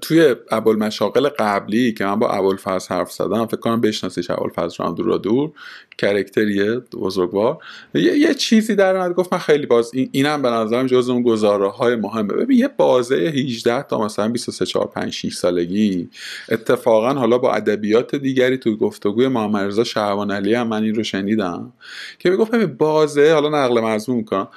توی 0.00 0.34
مشاقل 0.78 1.28
قبلی 1.28 1.92
که 1.92 2.04
من 2.04 2.18
با 2.18 2.28
ابوالفضل 2.28 2.94
حرف 2.94 3.12
زدم 3.12 3.46
فکر 3.46 3.56
کنم 3.56 3.80
بشناسیش 3.80 4.30
رو 4.30 4.92
دور 4.96 5.18
دور 5.18 5.50
کرکتریه 5.98 6.78
بزرگوار. 6.78 7.58
یه،, 7.94 8.18
یه 8.18 8.34
چیزی 8.34 8.74
در 8.74 8.96
اومد 8.96 9.14
گفت 9.14 9.32
من 9.32 9.38
خیلی 9.38 9.66
باز 9.66 9.90
این 9.94 10.08
اینم 10.12 10.42
به 10.42 10.50
نظرم 10.50 10.86
جز 10.86 11.08
اون 11.08 11.22
گزاره 11.22 11.68
های 11.68 11.96
مهمه. 11.96 12.34
ببین 12.34 12.58
یه 12.58 12.68
بازه 12.68 13.16
18 13.16 13.82
تا 13.82 14.04
مثلا 14.04 14.28
23 14.28 14.66
4 14.66 14.86
5 14.86 15.12
6 15.12 15.34
سالگی 15.34 16.08
اتفاقا 16.48 17.14
حالا 17.14 17.38
با 17.38 17.54
ادبیات 17.54 18.14
دیگری 18.14 18.58
تو 18.58 18.76
گفتگوی 18.76 19.28
محمد 19.28 19.66
رضا 19.66 19.84
شعبان 19.84 20.30
علی 20.30 20.54
هم 20.54 20.68
من 20.68 20.82
این 20.82 20.94
رو 20.94 21.02
شنیدم 21.02 21.72
که 22.18 22.30
می‌گفت 22.30 22.54
بازه 22.54 23.32
حالا 23.32 23.48
نقل 23.48 23.80
مضمون 23.80 24.18
می‌کنم 24.18 24.48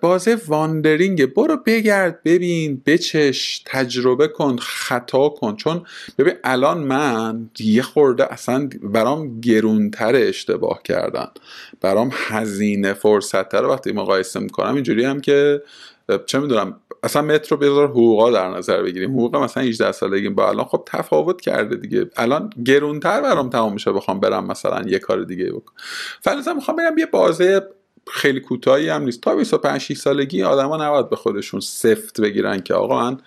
بازه 0.00 0.38
واندرینگه 0.46 1.26
برو 1.26 1.56
بگرد 1.66 2.22
ببین 2.24 2.82
بچش 2.86 3.62
تجربه 3.66 4.28
کن 4.28 4.56
خطا 4.56 5.28
کن. 5.28 5.56
چون 5.56 5.82
ببین 6.18 6.34
الان 6.44 6.78
من 6.78 7.50
یه 7.60 7.82
خورده 7.82 8.32
اصلا 8.32 8.68
برام 8.82 9.40
گرونتر 9.40 10.16
اشتباه 10.16 10.82
کردن. 10.82 11.28
برام 11.80 12.10
هزینه 12.12 12.92
فرصت 12.92 13.54
رو 13.54 13.70
وقتی 13.70 13.92
مقایسه 13.92 14.40
می‌کنم 14.40 14.74
اینجوری 14.74 15.04
هم 15.04 15.20
که 15.20 15.62
چه 16.26 16.38
می‌دونم 16.38 16.80
اصلا 17.02 17.22
مترو 17.22 17.56
بذار 17.56 17.88
حقوقا 17.88 18.30
در 18.30 18.48
نظر 18.48 18.82
بگیریم. 18.82 19.10
حقوق 19.10 19.36
مثلا 19.36 19.62
18 19.62 19.92
سالگی 19.92 20.28
با 20.28 20.48
الان 20.48 20.64
خب 20.64 20.82
تفاوت 20.86 21.40
کرده 21.40 21.76
دیگه. 21.76 22.10
الان 22.16 22.50
گرونتر 22.66 23.20
برام 23.20 23.50
تمام 23.50 23.72
میشه 23.72 23.92
بخوام 23.92 24.20
برم 24.20 24.46
مثلا 24.46 24.82
یه 24.88 24.98
کار 24.98 25.24
دیگه 25.24 25.44
بکنم. 25.44 25.76
فلزا 26.20 26.54
می‌خوام 26.54 26.76
بگم 26.76 26.98
یه 26.98 27.06
بازه 27.06 27.62
خیلی 28.12 28.40
کوتاهی 28.40 28.88
هم 28.88 29.02
نیست. 29.02 29.20
تا 29.20 29.36
25 29.36 29.80
6 29.80 29.96
سالگی 29.96 30.42
آدما 30.42 30.76
نباید 30.76 31.10
به 31.10 31.16
خودشون 31.16 31.60
سفت 31.60 32.20
بگیرن 32.20 32.60
که 32.60 32.74
آقا 32.74 33.10
من 33.10 33.18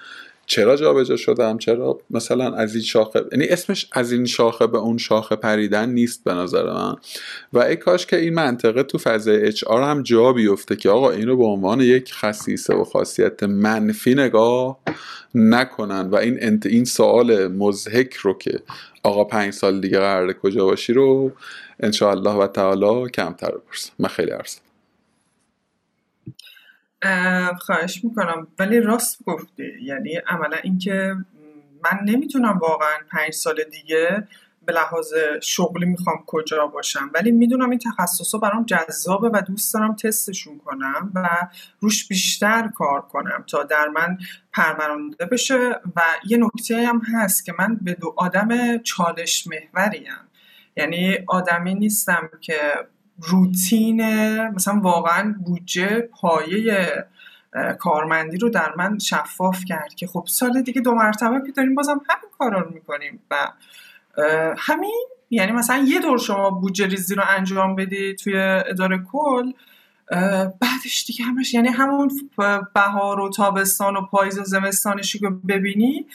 چرا 0.52 0.76
جابجا 0.76 1.18
شدم؟ 1.18 1.58
چرا 1.58 2.00
مثلا 2.10 2.56
از 2.56 2.76
این 2.76 2.84
شاخه 2.84 3.24
یعنی 3.32 3.48
اسمش 3.48 3.88
از 3.92 4.12
این 4.12 4.26
شاخه 4.26 4.68
به 4.68 4.78
اون 4.78 4.98
شاخه 4.98 5.36
پریدن 5.36 5.90
نیست 5.90 6.24
به 6.24 6.34
نظر 6.34 6.74
من. 6.74 6.96
و 7.54 7.60
ای 7.60 7.76
کاش 7.76 8.06
که 8.06 8.18
این 8.18 8.34
منطقه 8.34 8.84
تو 8.84 8.98
فضای 8.98 9.48
اچ 9.48 9.64
آر 9.64 9.84
هم 9.84 10.04
جا 10.04 10.34
بیفته 10.34 10.76
که 10.76 10.90
آقا 10.90 11.12
اینو 11.12 11.38
به 11.38 11.46
عنوان 11.46 11.82
یک 11.82 12.14
خصیصه 12.14 12.74
و 12.74 12.84
خاصیت 12.84 13.44
منفی 13.44 14.16
نگاه 14.16 14.80
نکنن. 15.36 16.10
و 16.10 16.16
این 16.16 16.38
انت 16.42 16.66
این 16.66 16.86
سوال 16.86 17.48
مزهک 17.48 18.14
رو 18.14 18.38
که 18.38 18.60
آقا 19.04 19.24
پنج 19.24 19.54
سال 19.54 19.82
دیگه 19.82 20.00
قراره 20.00 20.34
کجا 20.34 20.66
باشی 20.66 20.94
رو 20.94 21.32
انشاءالله 21.80 22.32
و 22.32 22.48
تعالی 22.48 23.10
کمتر 23.10 23.52
بپرسم. 23.52 23.92
من 24.00 24.10
خیلی 24.10 24.32
عرضم 24.32 24.71
خواهش 27.60 28.04
می‌کنم. 28.04 28.48
ولی 28.60 28.82
راست 28.82 29.24
گفتی. 29.26 29.72
یعنی 29.82 30.16
عملا 30.28 30.58
اینکه 30.64 31.16
من 31.84 32.00
نمی‌تونم 32.06 32.58
واقعا 32.58 32.98
پنج 33.12 33.34
سال 33.34 33.64
دیگه 33.72 34.28
به 34.66 34.74
لحاظ 34.74 35.14
شغلی 35.42 35.86
می‌خوام 35.86 36.24
کجا 36.28 36.68
باشم. 36.68 37.12
ولی 37.14 37.32
می‌دونم 37.32 37.70
این 37.70 37.80
تخصص 37.80 38.36
برام 38.36 38.66
جذابه 38.66 39.30
و 39.30 39.42
دوست 39.48 39.74
دارم 39.74 39.96
تستشون 39.96 40.58
کنم 40.58 41.12
و 41.16 41.30
روش 41.80 42.08
بیشتر 42.08 42.68
کار 42.76 43.02
کنم 43.02 43.44
تا 43.48 43.64
در 43.64 43.88
من 43.88 44.18
پرورانده 44.54 45.26
بشه. 45.26 45.60
و 45.96 46.02
یه 46.28 46.38
نکته 46.38 46.88
هم 46.88 47.02
هست 47.14 47.46
که 47.46 47.54
من 47.60 47.80
به 47.82 47.94
دو 47.94 48.14
آدم 48.18 48.78
چالش 48.78 49.48
محوریم. 49.48 50.14
یعنی 50.78 51.18
آدمی 51.28 51.76
نیستم 51.76 52.30
که 52.42 52.58
روتین 53.22 54.02
مثلا 54.48 54.80
واقعا 54.80 55.36
بودجه 55.46 56.02
پایه 56.02 57.06
کارمندی 57.80 58.38
رو 58.38 58.50
در 58.50 58.74
من 58.78 59.00
شفاف 59.00 59.66
کرد 59.66 59.94
که 59.96 60.08
خب 60.08 60.24
سال 60.28 60.62
دیگه 60.62 60.82
دو 60.82 60.94
مرتبه 60.94 61.42
که 61.46 61.52
داریم 61.52 61.76
بازم 61.76 62.02
همین 62.10 62.32
کارا 62.40 62.60
رو 62.60 62.74
می‌کنیم 62.74 63.20
و 63.32 63.52
همین 64.58 65.06
یعنی 65.30 65.52
مثلا 65.52 65.86
یه 65.88 66.00
دور 66.00 66.18
شما 66.18 66.50
بودجه 66.50 66.88
ریزی 66.88 67.16
رو 67.16 67.24
انجام 67.28 67.76
بدی 67.76 68.16
توی 68.16 68.38
اداره 68.38 69.04
کل 69.12 69.52
بعدش 70.62 71.04
دیگه 71.08 71.26
همش 71.26 71.54
یعنی 71.54 71.68
همون 71.68 72.12
بهار 72.74 73.20
و 73.20 73.30
تابستان 73.30 73.96
و 73.96 74.02
پاییز 74.02 74.40
و 74.40 74.44
زمستانشی 74.44 75.20
که 75.20 75.30
ببینی 75.30 76.06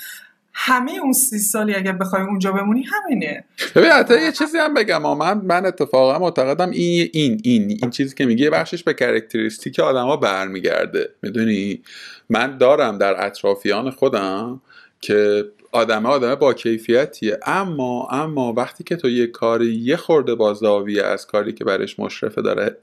همه 0.59 0.93
اون 1.03 1.13
سی 1.13 1.39
سالی 1.39 1.75
اگر 1.75 1.93
بخوای 1.93 2.23
اونجا 2.23 2.53
بمونی 2.53 2.83
همینه. 2.83 3.45
ببین 3.75 3.91
حتی 3.91 4.23
یه 4.23 4.33
چیزی 4.33 4.59
هم 4.59 4.75
بگم 4.75 5.03
من 5.17 5.39
من 5.39 5.67
اتفاقا 5.67 6.19
معتقدم 6.19 6.71
این 6.71 7.11
این 7.13 7.41
این 7.45 7.79
این 7.83 7.91
چیزی 7.91 8.15
که 8.15 8.27
میگه 8.27 8.51
بخشش 8.51 8.83
به 8.83 8.95
کرکتریستیک 8.95 9.79
آدما 9.81 10.17
برمیگرده. 10.17 11.09
می‌دونی؟ 11.23 11.83
من 12.29 12.59
دارم 12.59 12.99
در 12.99 13.27
اطرافیان 13.27 13.91
خودم 13.91 14.61
که 15.01 15.45
آدم 15.73 16.07
آدم 16.07 16.35
با 16.35 16.55
کیفیتیه. 16.55 17.39
اما 17.47 18.09
اما 18.11 18.53
وقتی 18.53 18.85
که 18.85 18.97
تو 18.97 19.09
یه 19.09 19.27
کاری 19.27 19.75
یه 19.75 19.97
خورده 19.97 20.35
بازاویه 20.35 21.03
از 21.03 21.27
کاری 21.27 21.53
که 21.53 21.65
برش 21.65 21.99
مشرفه 21.99 22.43
داره 22.43 22.77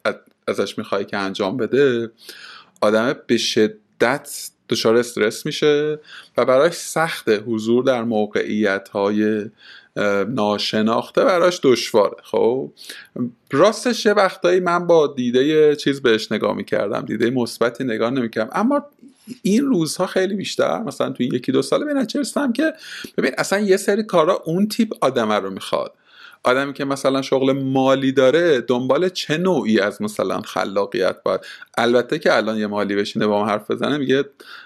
ازش 0.48 0.78
می‌خوای 0.78 1.06
که 1.06 1.18
انجام 1.18 1.58
بده 1.58 2.12
آدم 2.82 3.16
به 3.28 3.38
شدت 3.38 4.50
دچار 4.74 4.98
استرس 4.98 5.46
میشه 5.46 6.00
و 6.38 6.46
براش 6.46 6.74
سخت 6.74 7.30
حضور 7.30 7.84
در 7.84 8.04
موقعیت 8.04 8.90
های 8.90 9.46
ناشناخته 10.28 11.24
براش 11.24 11.60
دشواره. 11.64 12.18
خب 12.24 12.72
راستش 13.52 14.06
یه 14.06 14.14
وقتایی 14.14 14.60
من 14.60 14.88
با 14.88 15.08
دیده 15.08 15.76
چیز 15.76 16.02
بهش 16.02 16.32
نگاه 16.32 16.56
می‌کردم 16.56 17.02
دیده 17.02 17.30
مثبتی 17.30 17.84
نگاه 17.84 18.10
نمی‌کردم. 18.10 18.50
اما 18.54 18.86
این 19.42 19.66
روزها 19.66 20.06
خیلی 20.06 20.36
بیشتر 20.36 20.84
مثلا 20.84 21.10
تو 21.10 21.24
یکی 21.24 21.52
دو 21.52 21.62
ساله 21.62 21.86
به 21.86 21.94
نتیجه 21.94 22.52
که 22.54 22.74
ببین 23.18 23.32
اصلا 23.38 23.60
یه 23.60 23.78
سری 23.78 24.04
کارا 24.04 24.42
اون 24.46 24.68
تیپ 24.68 24.94
آدمه 25.02 25.36
رو 25.36 25.50
می‌خواد. 25.50 25.94
آدمی 26.44 26.74
که 26.74 26.86
مثلا 26.86 27.22
شغل 27.22 27.52
مالی 27.52 28.12
داره 28.12 28.62
دنبال 28.62 29.10
چه 29.10 29.38
نوعی 29.38 29.80
از 29.80 30.02
مثلا 30.02 30.42
خلاقیت 30.42 31.24
باید؟ 31.24 31.42
البته 31.78 32.20
که 32.20 32.38
الان 32.38 32.58
یه 32.58 32.68
مالی 32.68 32.96
بشینه 32.96 33.28
با 33.28 33.40
ما 33.40 33.48
حرف 33.48 33.72
بزنه 33.72 33.98
میگه 33.98 34.24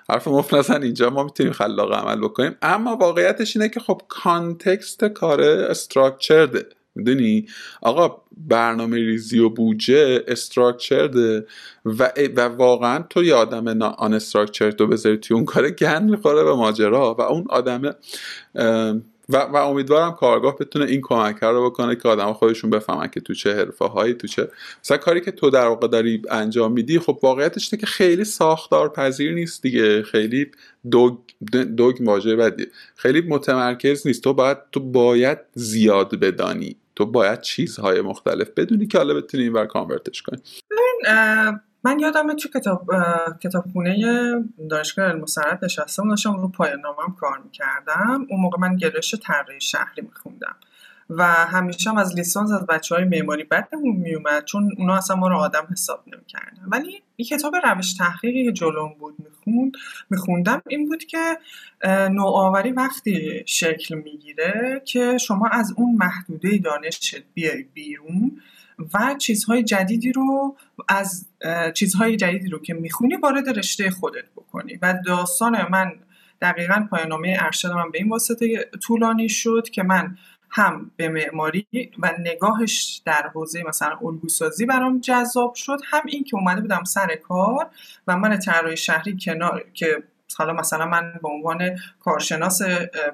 حرف 0.09 0.27
مفت 0.27 0.71
اینجا 0.71 1.09
ما 1.09 1.23
می‌تونیم 1.23 1.53
خلاق 1.53 1.93
عمل 1.93 2.19
بکنیم. 2.19 2.55
اما 2.61 2.95
واقعیتش 2.95 3.57
اینه 3.57 3.69
که 3.69 3.79
خب 3.79 4.01
کانتکست 4.07 5.05
کار 5.05 5.41
استراکچرده 5.41 6.65
می‌دونی؟ 6.95 7.47
آقا 7.81 8.21
برنامه 8.37 8.97
ریزی 8.97 9.39
و 9.39 9.49
بودجه 9.49 10.23
استراکچرده 10.27 11.45
و, 11.85 12.11
و 12.35 12.41
واقعا 12.41 13.03
تو 13.09 13.23
یه 13.23 13.35
آدم 13.35 13.81
آن 13.81 14.13
استراکچر 14.13 14.71
تو 14.71 14.87
بذاری 14.87 15.17
توی 15.17 15.35
اون 15.35 15.45
کار 15.45 15.69
گن 15.69 16.03
می‌خوره 16.03 16.43
به 16.43 16.53
ماجرا 16.53 17.15
و 17.19 17.21
اون 17.21 17.45
آدم 17.49 17.95
و, 19.29 19.37
و 19.37 19.55
امیدوارم 19.55 20.11
کارگاه 20.11 20.57
بتونه 20.57 20.85
این 20.85 21.01
کمک 21.01 21.35
رو 21.43 21.69
بکنه 21.69 21.95
که 21.95 22.09
آدم 22.09 22.33
خودشون 22.33 22.69
بفهمن 22.69 23.07
که 23.07 23.19
تو 23.19 23.33
چه 23.33 23.55
حرفه 23.55 23.85
هایی 23.85 24.13
تو 24.13 24.27
چه 24.27 24.47
مثلا 24.83 24.97
کاری 24.97 25.21
که 25.21 25.31
تو 25.31 25.49
در 25.49 25.67
واقع 25.67 25.87
داری 25.87 26.21
انجام 26.29 26.71
میدی 26.71 26.99
خب 26.99 27.19
واقعیتش 27.23 27.69
که 27.69 27.85
خیلی 27.85 28.23
ساختار 28.23 28.89
پذیر 28.89 29.33
نیست 29.33 29.61
دیگه. 29.61 30.03
خیلی 30.03 30.51
دوگ 30.91 31.17
دوگ 31.77 31.97
واژه 32.01 32.35
بدی. 32.35 32.67
خیلی 32.95 33.21
متمرکز 33.21 34.07
نیست. 34.07 34.23
تو 34.23 34.33
باید 34.33 34.57
تو 34.71 34.79
باید 34.79 35.37
زیاد 35.53 36.19
بدانی. 36.19 36.75
تو 36.95 37.05
باید 37.05 37.41
چیزهای 37.41 38.01
مختلف 38.01 38.49
بدونی 38.49 38.87
که 38.87 38.97
حالا 38.97 39.13
بتونی 39.13 39.43
اینور 39.43 39.65
کانورتش 39.65 40.21
کنی. 40.21 40.39
یادمه 41.95 42.35
تو 42.35 42.49
کتاب 42.49 42.89
کتابخونه 43.43 43.95
دانشگاه 44.69 45.05
علم 45.05 45.25
سند 45.25 45.59
نشستم 45.61 46.09
داشتم 46.09 46.33
رو 46.33 46.47
پایان 46.47 46.79
نامم 46.79 47.15
کار 47.19 47.41
می‌کردم. 47.43 48.27
اون 48.29 48.41
موقع 48.41 48.57
من 48.59 48.75
گرایش 48.75 49.15
طراحی 49.15 49.61
شهری 49.61 50.01
میخوندم 50.01 50.55
و 51.09 51.23
همیشه 51.25 51.89
هم 51.89 51.97
از 51.97 52.15
لیسانس 52.15 52.51
از 52.51 52.65
بچه 52.65 52.95
های 52.95 53.03
معماری 53.03 53.43
بدمون 53.43 53.95
میومد 53.95 54.45
چون 54.45 54.69
اونا 54.77 54.95
اصلا 54.95 55.15
ما 55.15 55.27
رو 55.27 55.35
آدم 55.35 55.67
حساب 55.71 56.03
نمی‌کردن. 56.13 56.63
ولی 56.67 57.01
این 57.15 57.27
کتاب 57.27 57.55
روش 57.55 57.93
تحقیقی 57.93 58.45
که 58.45 58.51
جلوم 58.51 58.93
بود 58.99 59.15
می‌خوند 59.19 59.71
میخوندم 60.09 60.61
این 60.67 60.89
بود 60.89 61.03
که 61.03 61.37
نوآوری 62.09 62.71
وقتی 62.71 63.43
شکل 63.45 63.95
می‌گیره 63.95 64.81
که 64.85 65.17
شما 65.17 65.47
از 65.47 65.73
اون 65.77 65.95
محدوده 65.95 66.57
دانش 66.57 67.15
بیای 67.33 67.63
بیرون 67.63 68.41
و 68.93 69.15
چیزهای 69.17 69.63
جدیدی 69.63 70.11
رو 70.11 70.55
از 70.87 71.27
چیزهای 71.73 72.15
جدیدی 72.15 72.49
رو 72.49 72.59
که 72.59 72.73
می‌خونی 72.73 73.15
وارد 73.15 73.57
رشته 73.57 73.89
خودت 73.89 74.25
بکنی. 74.35 74.79
و 74.81 74.99
داستان 75.05 75.67
من 75.71 75.93
دقیقا 76.41 76.87
پایانامه 76.91 77.37
ارشد 77.39 77.71
من 77.71 77.91
به 77.91 77.97
این 77.97 78.09
واسطه 78.09 78.69
طولانی 78.81 79.29
شد 79.29 79.69
که 79.71 79.83
من 79.83 80.17
هم 80.49 80.91
به 80.95 81.09
معماری 81.09 81.67
و 81.99 82.13
نگاهش 82.19 83.01
در 83.05 83.31
حوزه 83.33 83.63
مثلا 83.63 83.97
الگوسازی 84.01 84.65
برام 84.65 84.99
جذاب 84.99 85.53
شد 85.53 85.79
هم 85.85 86.01
این 86.05 86.23
که 86.23 86.37
اومده 86.37 86.61
بودم 86.61 86.83
سر 86.83 87.15
کار 87.15 87.69
و 88.07 88.17
من 88.17 88.39
طراحی 88.39 88.77
شهری 88.77 89.17
کنار 89.21 89.65
که 89.73 90.03
حالا 90.37 90.53
مثلا 90.53 90.85
من 90.85 91.13
به 91.21 91.29
عنوان 91.29 91.77
کارشناس 91.99 92.61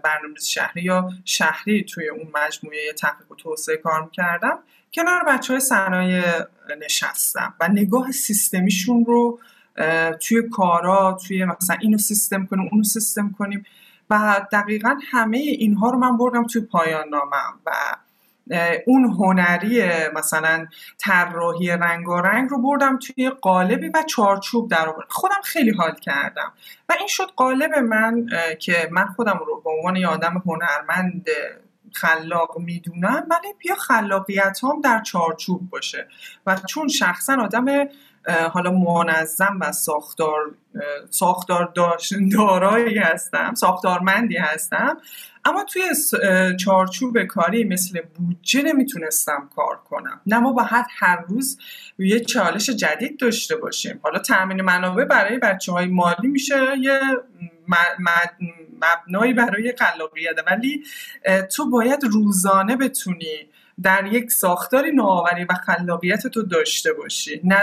برنامه‌ریزی 0.03 0.49
شهری 0.49 0.81
یا 0.81 1.09
شهری 1.25 1.83
توی 1.83 2.09
اون 2.09 2.31
مجموعه 2.35 2.93
تحقیق 2.97 3.31
و 3.31 3.35
توسعه 3.35 3.77
کار 3.77 4.03
می‌کردم 4.03 4.59
کنار 4.93 5.23
بچه 5.27 5.53
های 5.53 5.59
صنایع 5.59 6.23
نشستم 6.85 7.53
و 7.59 7.67
نگاه 7.67 8.11
سیستمیشون 8.11 9.05
رو 9.05 9.39
توی 10.19 10.49
کارا 10.49 11.17
توی 11.27 11.45
مثلا 11.45 11.77
اینو 11.81 11.97
سیستم 11.97 12.45
کنیم 12.45 12.69
اونو 12.71 12.83
سیستم 12.83 13.35
کنیم 13.37 13.65
و 14.09 14.41
دقیقا 14.51 14.97
همه 15.11 15.37
اینها 15.37 15.89
رو 15.89 15.97
من 15.97 16.17
بردم 16.17 16.47
توی 16.47 16.61
پایان 16.61 17.09
نامم 17.09 17.59
و 17.65 17.71
اون 18.87 19.03
هنری 19.03 19.83
مثلا 20.15 20.67
طراحی 20.97 21.67
رنگ 21.67 22.09
و 22.09 22.15
رنگ 22.15 22.49
رو 22.49 22.61
بردم 22.61 22.99
توی 22.99 23.29
قالبی 23.29 23.87
و 23.87 24.03
چارچوب 24.07 24.69
در 24.69 24.93
خودم 25.09 25.41
خیلی 25.43 25.71
حال 25.71 25.95
کردم 25.95 26.53
و 26.89 26.93
این 26.99 27.07
شد 27.07 27.31
قالب 27.35 27.73
من 27.73 28.27
که 28.59 28.89
من 28.91 29.05
خودم 29.05 29.39
رو 29.47 29.61
به 29.61 29.69
عنوان 29.69 29.95
یه 29.95 30.07
آدم 30.07 30.43
هنرمند 30.45 31.27
خلاق 31.93 32.57
می‌دونم 32.57 33.27
ولی 33.29 33.53
بیا 33.59 33.75
خلاقیت 33.75 34.59
هم 34.63 34.81
در 34.81 35.01
چارچوب 35.01 35.69
باشه. 35.69 36.07
و 36.45 36.55
چون 36.69 36.87
شخصا 36.87 37.33
آدم 37.41 37.65
حالا 38.51 38.71
منظم 38.71 39.57
و 39.61 39.71
ساختار 39.71 40.55
ساختار 41.09 41.73
دارایی 42.31 42.97
هستم 42.97 43.53
ساختارمندی 43.53 44.37
هستم. 44.37 44.97
اما 45.45 45.63
توی 45.63 45.83
چارچوب 46.59 47.23
کاری 47.23 47.63
مثل 47.63 48.01
بودجه 48.01 48.61
نمی‌تونستم 48.61 49.49
کار 49.55 49.79
کنم. 49.89 50.21
نه 50.25 50.39
ما 50.39 50.53
باید 50.53 50.85
هر 50.99 51.25
روز 51.27 51.57
یه 51.97 52.19
چالش 52.19 52.69
جدید 52.69 53.19
داشته 53.19 53.55
باشیم. 53.55 53.99
حالا 54.03 54.19
تامین 54.19 54.61
منابع 54.61 55.05
برای 55.05 55.37
بچه 55.37 55.71
های 55.71 55.85
مالی 55.85 56.27
میشه 56.27 56.55
یه 56.81 56.99
مبنایی 58.81 59.33
برای 59.33 59.73
خلاقیت. 59.79 60.35
ولی 60.47 60.83
تو 61.55 61.69
باید 61.69 62.03
روزانه 62.03 62.75
بتونی 62.75 63.49
در 63.83 64.05
یک 64.05 64.31
ساختاری 64.31 64.91
نوآوری 64.91 65.43
و 65.43 65.53
خلاقیت 65.53 66.27
تو 66.27 66.41
داشته 66.41 66.93
باشی. 66.93 67.41
نه 67.43 67.61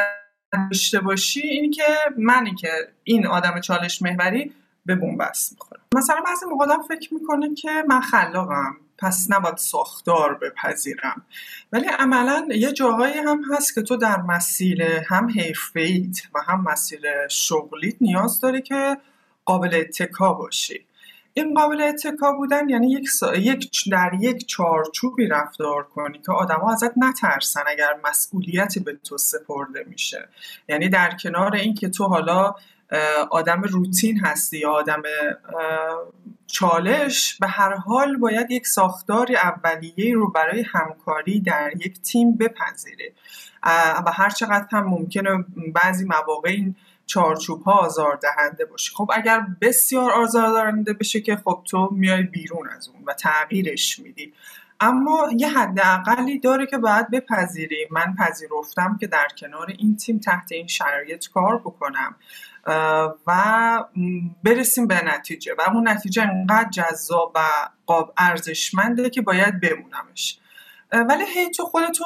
داشته 0.52 1.00
باشی 1.00 1.40
این 1.40 1.70
که 1.70 1.82
منی 2.18 2.54
که 2.54 2.68
این 3.04 3.26
آدم 3.26 3.60
چالش 3.60 4.02
محوری 4.02 4.52
به 4.86 4.94
بنبست 4.94 5.52
می‌خورم 5.52 5.80
مثلا 5.94 6.20
بعضی 6.26 6.46
موقع 6.46 6.66
فکر 6.88 7.14
می‌کنه 7.14 7.54
که 7.54 7.84
من 7.88 8.00
خلاقم 8.00 8.76
پس 8.98 9.26
نباید 9.30 9.56
ساختار 9.56 10.34
بپذیرم. 10.34 11.22
ولی 11.72 11.86
عملا 11.86 12.48
یه 12.50 12.72
جاهایی 12.72 13.18
هم 13.18 13.42
هست 13.54 13.74
که 13.74 13.82
تو 13.82 13.96
در 13.96 14.22
مسیر 14.22 14.82
هم 14.82 15.28
حرفیت 15.30 16.22
و 16.34 16.38
هم 16.46 16.64
مسیر 16.64 17.28
شغلیت 17.28 17.94
نیاز 18.00 18.40
داری 18.40 18.62
که 18.62 18.96
قابل 19.44 19.74
اتکا 19.74 20.32
باشی. 20.32 20.86
این 21.40 21.54
قابل 21.54 21.80
اتکا 21.80 22.32
بودن 22.32 22.68
یعنی 22.68 22.92
یک, 22.92 23.08
یک 23.38 23.90
در 23.90 24.10
یک 24.20 24.46
چارچوبی 24.46 25.26
رفتار 25.26 25.82
کنی 25.82 26.18
که 26.18 26.32
آدما 26.32 26.72
ازت 26.72 26.92
نترسن 26.96 27.62
اگر 27.66 27.96
مسئولیتی 28.04 28.80
به 28.80 28.96
تو 29.04 29.18
سپرده 29.18 29.84
میشه. 29.86 30.28
یعنی 30.68 30.88
در 30.88 31.10
کنار 31.22 31.54
اینکه 31.54 31.88
تو 31.88 32.04
حالا 32.04 32.54
آدم 33.30 33.62
روتین 33.62 34.20
هستی 34.20 34.58
یا 34.58 34.70
آدم 34.70 35.02
چالش 36.46 37.38
به 37.40 37.46
هر 37.46 37.74
حال 37.74 38.16
باید 38.16 38.50
یک 38.50 38.66
ساختاری 38.66 39.36
اولیه 39.36 40.14
رو 40.14 40.30
برای 40.30 40.64
همکاری 40.72 41.40
در 41.40 41.72
یک 41.76 42.02
تیم 42.02 42.36
بپذیری. 42.36 43.12
و 44.06 44.12
هر 44.12 44.30
چقدر 44.30 44.66
هم 44.72 44.84
ممکنه 44.88 45.44
بعضی 45.74 46.04
مواقع 46.04 46.50
این 46.50 46.76
چارچوب 47.10 47.62
ها 47.62 47.72
آزار 47.72 48.18
دهنده 48.22 48.64
باشه. 48.64 48.92
خب 48.94 49.10
اگر 49.14 49.46
بسیار 49.60 50.12
آزار 50.12 50.52
دهنده 50.52 50.92
بشه 50.92 51.20
که 51.20 51.36
خب 51.36 51.62
تو 51.70 51.88
میای 51.92 52.22
بیرون 52.22 52.68
از 52.76 52.88
اون 52.88 53.04
و 53.06 53.12
تغییرش 53.12 53.98
میدی. 53.98 54.32
اما 54.80 55.28
یه 55.36 55.48
حداقلی 55.48 56.38
داره 56.38 56.66
که 56.66 56.78
باید 56.78 57.10
بپذیری. 57.10 57.88
من 57.90 58.14
پذیرفتم 58.18 58.96
که 59.00 59.06
در 59.06 59.28
کنار 59.38 59.74
این 59.78 59.96
تیم 59.96 60.18
تحت 60.18 60.52
این 60.52 60.66
شرایط 60.66 61.28
کار 61.28 61.58
بکنم. 61.58 62.16
و 63.26 63.84
برسیم 64.44 64.86
به 64.86 65.04
نتیجه. 65.04 65.54
و 65.58 65.62
اون 65.74 65.88
نتیجه 65.88 66.22
انقدر 66.22 66.70
جذاب 66.70 67.32
و 67.34 67.40
قاب 67.86 68.12
ارزشمنده 68.16 69.10
که 69.10 69.22
باید 69.22 69.60
بمونمش. 69.60 70.39
ولی 70.92 71.24
هی 71.34 71.50
تو 71.50 71.64
خودتو 71.64 72.04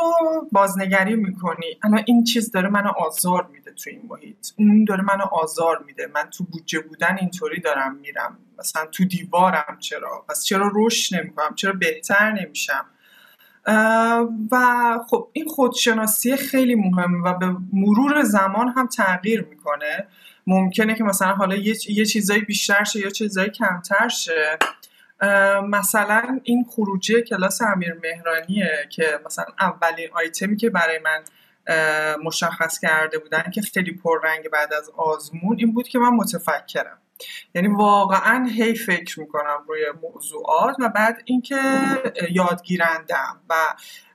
بازنگری 0.52 1.16
می‌کنی. 1.16 1.78
الان 1.82 2.02
این 2.06 2.24
چیز 2.24 2.50
داره 2.50 2.68
منو 2.68 2.88
آزار 2.88 3.46
میده 3.52 3.72
تو 3.72 3.90
این 3.90 4.02
محیط. 4.08 4.48
اون 4.58 4.84
داره 4.84 5.02
منو 5.02 5.24
آزار 5.24 5.84
میده. 5.86 6.10
من 6.14 6.30
تو 6.30 6.44
بودجه 6.44 6.80
بودن 6.80 7.16
اینطوری 7.20 7.60
دارم 7.60 7.96
میرم. 7.96 8.38
مثلا 8.58 8.86
تو 8.86 9.04
دیوارم 9.04 9.76
چرا؟ 9.80 10.24
پس 10.28 10.44
چرا 10.44 10.70
رشد 10.74 11.16
نمی‌کنم؟ 11.16 11.54
چرا 11.54 11.72
بهتر 11.72 12.32
نمیشم؟ 12.32 12.86
و 14.52 14.56
خب 15.10 15.28
این 15.32 15.48
خودشناسی 15.48 16.36
خیلی 16.36 16.74
مهمه 16.74 17.30
و 17.30 17.38
به 17.38 17.56
مرور 17.72 18.22
زمان 18.22 18.68
هم 18.68 18.86
تغییر 18.86 19.46
می‌کنه. 19.50 20.06
ممکنه 20.46 20.94
که 20.94 21.04
مثلا 21.04 21.32
حالا 21.32 21.56
یه, 21.56 21.74
یه 21.88 22.04
چیزایی 22.04 22.40
بیشتر 22.40 22.84
شه 22.84 23.00
یا 23.00 23.10
چیزایی 23.10 23.50
کمتر 23.50 24.08
شه. 24.08 24.58
مثلا 25.68 26.40
این 26.44 26.66
خروجی 26.70 27.22
کلاس 27.22 27.62
امیر 27.62 27.94
مهرانیه 28.02 28.88
که 28.90 29.20
مثلا 29.26 29.44
اولین 29.60 30.08
آیتمی 30.12 30.56
که 30.56 30.70
برای 30.70 30.98
من 30.98 31.24
مشخص 32.24 32.78
کرده 32.78 33.18
بودن 33.18 33.50
که 33.54 33.62
خیلی 33.62 33.92
پررنگ 33.92 34.48
بعد 34.48 34.74
از 34.74 34.90
آزمون 34.96 35.56
این 35.58 35.72
بود 35.72 35.88
که 35.88 35.98
من 35.98 36.10
متفکرم. 36.10 36.98
یعنی 37.54 37.68
واقعا 37.68 38.46
هی 38.46 38.74
فکر 38.74 39.20
می‌کنم 39.20 39.64
روی 39.68 39.84
موضوعات 40.02 40.76
و 40.80 40.88
بعد 40.88 41.22
اینکه 41.24 41.60
یادگیرندم 42.30 43.40
و 43.50 43.54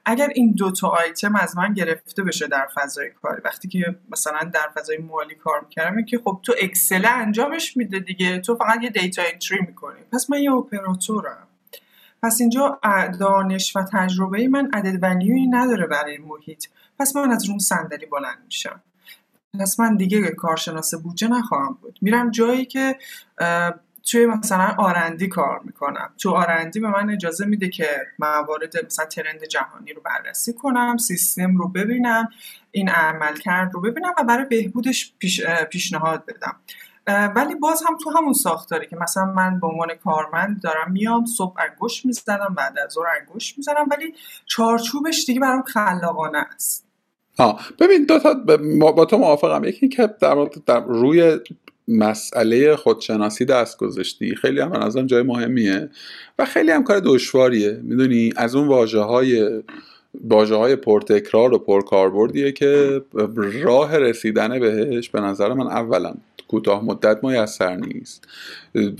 اگر 0.09 0.29
این 0.35 0.51
دو 0.51 0.71
تا 0.71 0.87
آیتم 0.87 1.35
از 1.35 1.57
من 1.57 1.73
گرفته 1.73 2.23
بشه 2.23 2.47
در 2.47 2.67
فضای 2.75 3.09
کاری 3.21 3.41
وقتی 3.45 3.67
که 3.67 3.95
مثلا 4.11 4.51
در 4.53 4.69
فضای 4.75 4.97
مالی 4.97 5.35
کار 5.35 5.61
می‌کردم 5.61 6.05
که 6.05 6.19
خب 6.25 6.39
تو 6.43 6.53
اکسل 6.61 7.05
انجامش 7.05 7.77
میده 7.77 7.99
دیگه 7.99 8.39
تو 8.39 8.55
فقط 8.55 8.83
یه 8.83 8.89
data 8.89 9.21
entry 9.33 9.59
می‌کنی. 9.59 9.99
پس 10.13 10.29
من 10.29 10.39
یه 10.39 10.53
اپراتورم 10.53 11.47
پس 12.23 12.37
اینجا 12.41 12.79
دانش 13.19 13.75
و 13.75 13.83
تجربه 13.93 14.47
من 14.47 14.71
عدد 14.73 15.03
ولیوی 15.03 15.47
نداره 15.47 15.87
برای 15.87 16.17
محیط. 16.17 16.65
پس 16.99 17.15
من 17.15 17.31
از 17.31 17.49
اون 17.49 17.59
صندلی 17.59 18.05
بلند 18.05 18.37
میشم. 18.45 18.81
پس 19.59 19.79
من 19.79 19.95
دیگه 19.95 20.21
کارشناس 20.21 20.93
بودجه 20.95 21.27
نخواهم 21.27 21.77
بود. 21.81 21.97
میرم 22.01 22.31
جایی 22.31 22.65
که 22.65 22.95
توی 24.11 24.25
مثلا 24.25 24.75
آرندی 24.77 25.27
کار 25.27 25.61
می‌کنم. 25.63 26.09
تو 26.17 26.29
آرندی 26.29 26.79
به 26.79 26.87
من 26.87 27.09
اجازه 27.09 27.45
میده 27.45 27.69
که 27.69 27.87
موارد 28.19 28.85
مثلا 28.85 29.05
ترند 29.05 29.43
جهانی 29.43 29.93
رو 29.93 30.01
بررسی 30.01 30.53
کنم 30.53 30.97
سیستم 30.97 31.57
رو 31.57 31.67
ببینم 31.67 32.29
این 32.71 32.89
عمل 32.89 33.37
کرد 33.37 33.73
رو 33.73 33.81
ببینم 33.81 34.13
و 34.17 34.23
برای 34.23 34.45
بهبودش 34.45 35.13
پیش، 35.19 35.45
پیشنهاد 35.45 36.23
بدم. 36.25 36.55
ولی 37.35 37.55
باز 37.55 37.83
هم 37.87 37.97
تو 37.97 38.09
همون 38.09 38.33
ساختاری 38.33 38.87
که 38.87 38.95
مثلا 38.95 39.25
من 39.25 39.59
به 39.59 39.67
عنوان 39.67 39.93
کارمند 40.03 40.61
دارم 40.61 40.91
میام 40.91 41.25
صبح 41.25 41.55
انگوش 41.69 42.05
می‌زنم 42.05 42.55
بعد 42.57 42.79
از 42.79 42.91
ظهر 42.91 43.05
انگوش 43.19 43.57
می‌زنم 43.57 43.87
ولی 43.91 44.13
چارچوبش 44.45 45.25
دیگه 45.25 45.39
برام 45.39 45.61
خلاقانه 45.61 46.37
است. 46.37 46.85
ها 47.39 47.59
ببین 47.79 48.05
دو 48.05 48.19
تا 48.19 48.33
با 48.95 49.05
تو 49.05 49.17
موافقم. 49.17 49.63
یکی 49.63 49.87
که 49.87 50.09
در, 50.21 50.49
در 50.65 50.79
روی 50.79 51.39
مسئله 51.89 52.75
خودشناسی 52.75 53.45
دست 53.45 53.77
گذاشتی. 53.77 54.35
خیلی 54.35 54.59
هم 54.59 54.71
از 54.71 54.97
جای 54.97 55.23
مهمیه. 55.23 55.89
و 56.39 56.45
خیلی 56.45 56.71
هم 56.71 56.83
کار 56.83 57.01
دشواریه. 57.05 57.79
می‌دونی؟ 57.83 58.33
از 58.35 58.55
اون 58.55 58.67
واجه 58.67 58.99
های 58.99 59.61
واجه 60.23 60.55
های 60.55 60.75
پرتکرار 60.75 61.53
و 61.53 61.59
پرکاربردیه 61.59 62.51
که 62.51 63.01
راه 63.63 63.97
رسیدن 63.97 64.59
بهش 64.59 65.09
به 65.09 65.21
نظر 65.21 65.53
من 65.53 65.67
اولا 65.67 66.13
کوتاه 66.47 66.85
مدت 66.85 67.23
میسر 67.23 67.75
نیست. 67.75 68.27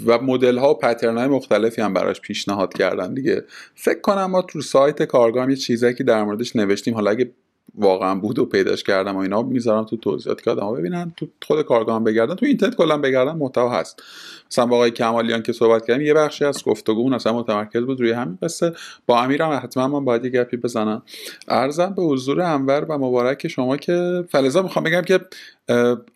و 0.05 0.19
مدل 0.21 0.57
ها 0.57 0.71
و 0.71 0.77
پترن 0.77 1.17
های 1.17 1.27
مختلفی 1.27 1.81
هم 1.81 1.93
براش 1.93 2.21
پیشنهاد 2.21 2.73
کردن 2.73 3.13
دیگه. 3.13 3.43
فکر 3.75 4.01
کنم 4.01 4.25
ما 4.25 4.41
تو 4.41 4.61
سایت 4.61 5.03
کارگاه 5.03 5.49
یه 5.49 5.55
چیزی 5.55 5.93
که 5.93 6.03
در 6.03 6.23
موردش 6.23 6.55
نوشتیم 6.55 6.93
حالا 6.93 7.11
اگه 7.11 7.31
واقعا 7.76 8.15
بود 8.15 8.39
و 8.39 8.45
پیداش 8.45 8.84
کردم 8.84 9.15
و 9.15 9.20
اینا. 9.20 9.41
می‌ذارم 9.41 9.84
تو 9.84 9.97
توضیحات 9.97 10.41
که 10.41 10.51
آدم‌ها 10.51 10.72
ببینن. 10.72 11.13
تو 11.17 11.28
خود 11.47 11.61
کارگاه 11.61 12.03
بگردن. 12.03 12.36
تو 12.36 12.45
اینترنت 12.45 12.76
کلا 12.76 12.97
بگردن 12.97 13.32
محتوا 13.32 13.70
هست. 13.70 14.03
مثلا 14.51 14.65
با 14.65 14.76
آقای 14.76 14.91
کمالیان 14.91 15.43
که 15.43 15.53
صحبت 15.53 15.86
کردیم 15.86 16.07
یه 16.07 16.13
بخشی 16.13 16.45
از 16.45 16.63
گفتگو 16.63 17.13
اصلا 17.13 17.34
متمرکز 17.34 17.82
بود 17.82 18.01
روی 18.01 18.11
همین 18.11 18.38
قصه. 18.41 18.74
با 19.05 19.22
امیرم 19.22 19.59
حتما 19.63 19.88
من 19.88 20.05
باید 20.05 20.26
یه 20.26 20.32
گپی 20.32 20.57
بزنم. 20.57 21.01
عرضم 21.47 21.93
به 21.97 22.01
حضور 22.01 22.41
انور 22.41 22.86
و 22.89 22.97
مبارک 22.97 23.47
شما 23.47 23.78
که 23.78 24.24
فلذا 24.30 24.61
می‌خوام 24.61 24.86
بگم 24.86 25.01
که 25.01 25.20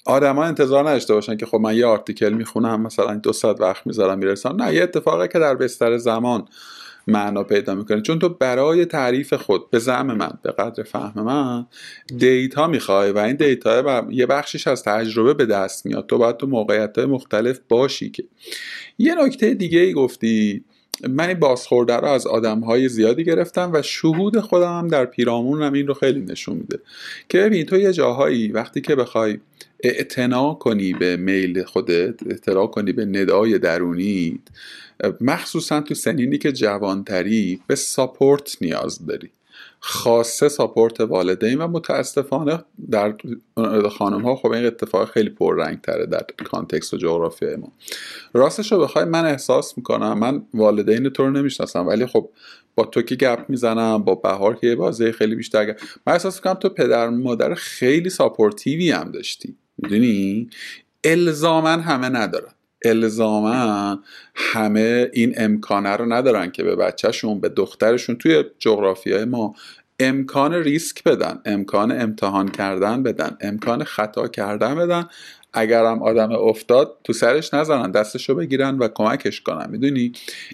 آدما 0.06 0.44
انتظار 0.44 0.90
نداشته 0.90 1.14
باشن 1.14 1.38
که 1.38 1.46
خب 1.46 1.58
من 1.58 1.76
یه 1.76 1.86
article 1.86 2.30
می‌خونم 2.30 2.82
مثلا 2.82 3.16
دو 3.16 3.34
ساعت 3.34 3.62
وقت 3.62 3.88
می‌ذارم 3.88 4.20
می‌رسم. 4.20 4.56
نه 4.62 4.74
یه 4.74 4.84
اتفاقی 4.84 5.28
که 5.28 5.40
در 5.40 5.56
بستر 5.56 5.98
زمان 5.98 6.46
معنا 7.08 7.44
پیدا 7.44 7.76
می‌کنه. 7.76 8.02
چون 8.02 8.20
تو 8.20 8.30
برای 8.30 8.86
تعریف 8.86 9.34
خود 9.34 9.70
به 9.70 9.80
زعم 9.80 10.18
من 10.18 10.32
به 10.44 10.52
قدر 10.52 10.84
فهم 10.84 11.22
من 11.24 11.66
data 12.18 12.68
می‌خوای 12.68 13.12
و 13.12 13.18
این 13.18 13.36
data 13.36 14.08
یه 14.12 14.26
بخشش 14.26 14.68
از 14.68 14.84
تجربه 14.84 15.34
به 15.34 15.46
دست 15.46 15.86
میاد. 15.86 16.08
تو 16.08 16.18
باید 16.18 16.38
تو 16.38 16.48
موقعیت 16.48 16.98
های 16.98 17.08
مختلف 17.08 17.60
باشی 17.70 18.10
که. 18.10 18.24
یه 18.98 19.16
نکته 19.16 19.54
دیگه 19.54 19.80
ای 19.80 19.94
گفتی 19.94 20.64
من 21.10 21.28
این 21.28 21.40
بازخورده 21.40 21.96
رو 21.96 22.08
از 22.08 22.28
آدم 22.28 22.60
های 22.60 22.90
زیادی 22.90 23.24
گرفتم 23.24 23.72
و 23.74 23.82
شهود 23.82 24.40
خودم 24.40 24.80
هم 24.80 24.88
در 24.88 25.06
پیرامونم 25.06 25.74
این 25.74 25.88
رو 25.88 25.94
خیلی 25.94 26.20
نشون 26.20 26.58
میده. 26.58 26.80
که 27.30 27.38
ببین 27.38 27.66
تو 27.66 27.78
یه 27.78 27.94
جاهایی 27.94 28.48
وقتی 28.48 28.82
که 28.82 28.96
بخوای 28.96 29.40
اعتنا 29.80 30.54
کنی 30.54 30.94
به 30.94 31.18
میل 31.18 31.64
خودت 31.64 32.28
اعتنا 32.30 32.68
کنی 32.68 32.92
به 32.92 33.06
ندای 33.06 33.60
درونیت 33.60 34.40
مخصوصا 35.22 35.82
تو 35.82 35.94
سنینی 35.96 36.38
که 36.38 36.52
جوانتری 36.52 37.60
به 37.68 37.76
support 37.76 38.58
نیاز 38.62 39.06
داری. 39.06 39.30
خاصه 39.80 40.50
support 40.50 41.02
والدین 41.02 41.58
و 41.58 41.68
متاسفانه 41.68 42.64
در 42.92 43.16
خانم 43.98 44.22
ها 44.22 44.36
خب 44.36 44.52
این 44.52 44.66
اتفاق 44.66 45.12
خیلی 45.12 45.30
پررنگ 45.30 45.82
تره 45.82 46.06
در 46.06 46.26
context 46.44 46.94
و 46.94 46.98
جغرافیای 46.98 47.56
ما. 47.56 47.72
راستش 48.34 48.72
رو 48.72 48.80
بخوای 48.80 49.06
من 49.06 49.26
احساس 49.26 49.78
می‌کنم 49.78 50.20
من 50.20 50.46
والدین 50.54 51.10
تو 51.10 51.24
رو 51.24 51.32
نمی‌شناسم 51.32 51.88
ولی 51.88 52.06
خب 52.06 52.30
با 52.76 52.86
تو 52.86 53.02
که 53.02 53.16
گپ 53.16 53.46
می‌زنم 53.50 53.98
با 53.98 54.16
بهار 54.16 54.56
که 54.56 54.76
بازه 54.76 55.12
خیلی 55.12 55.36
بیشتر 55.36 55.66
من 56.08 56.14
احساس 56.14 56.36
می‌کنم 56.36 56.54
تو 56.54 56.70
پدر 56.70 57.10
مادر 57.10 57.54
خیلی 57.54 58.10
ساپورتیوی 58.10 58.92
هم 58.92 59.12
داشتی. 59.12 59.56
می‌دونی؟ 59.78 60.50
الزامن 61.04 61.80
همه 61.80 62.10
ندارن. 62.10 62.54
الزاما 62.84 64.00
همه 64.36 65.10
این 65.14 65.34
امکانه 65.38 65.90
رو 65.90 66.14
ندارن 66.14 66.52
که 66.52 66.64
به 66.64 66.76
بچهشون 66.76 67.40
به 67.40 67.50
دخترشون 67.50 68.16
توی 68.16 68.44
جغرافیای 68.60 69.26
ما 69.26 69.56
امکان 70.00 70.54
ریسک 70.54 71.04
بدن 71.04 71.40
امکان 71.46 72.02
امتحان 72.02 72.48
کردن 72.48 73.04
بدن 73.04 73.38
امکان 73.42 73.84
خطا 73.84 74.28
کردن 74.28 74.76
بدن. 74.76 75.06
اگرم 75.54 76.04
آدم 76.04 76.32
افتاد 76.32 76.98
تو 77.04 77.14
سرش 77.14 77.54
نزنن 77.54 77.92
دستشو 77.92 78.36
بگیرن 78.36 78.78
و 78.78 78.88
کمکش 78.88 79.42
کنن. 79.42 79.70
می‌دونی؟ 79.70 80.12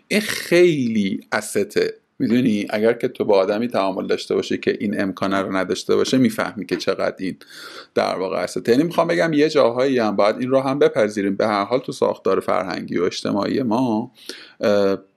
این 0.07 0.21
خیلی 0.21 1.21
استه 1.31 1.93
می‌دونی 2.19 2.67
اگر 2.69 2.93
که 2.93 3.07
تو 3.07 3.25
با 3.25 3.37
آدمی 3.39 3.67
تعامل 3.67 4.07
داشته 4.07 4.35
باشه 4.35 4.57
که 4.57 4.77
این 4.79 5.01
امکانه 5.01 5.41
رو 5.41 5.55
نداشته 5.55 5.95
باشه 5.95 6.17
می‌فهمی 6.17 6.65
که 6.65 6.75
چقدر 6.75 7.15
این 7.19 7.37
در 7.95 8.15
واقع 8.15 8.37
است. 8.37 8.69
یعنی 8.69 8.83
می‌خوام 8.83 9.07
بگم 9.07 9.33
یه 9.33 9.49
جاهایی 9.49 9.99
هم 9.99 10.15
باید 10.15 10.35
این 10.39 10.49
رو 10.49 10.59
هم 10.59 10.79
بپذیریم. 10.79 11.35
به 11.35 11.47
هر 11.47 11.63
حال 11.63 11.79
تو 11.79 11.91
ساختار 11.91 12.39
فرهنگی 12.39 12.97
و 12.97 13.03
اجتماعی 13.03 13.61
ما 13.61 14.11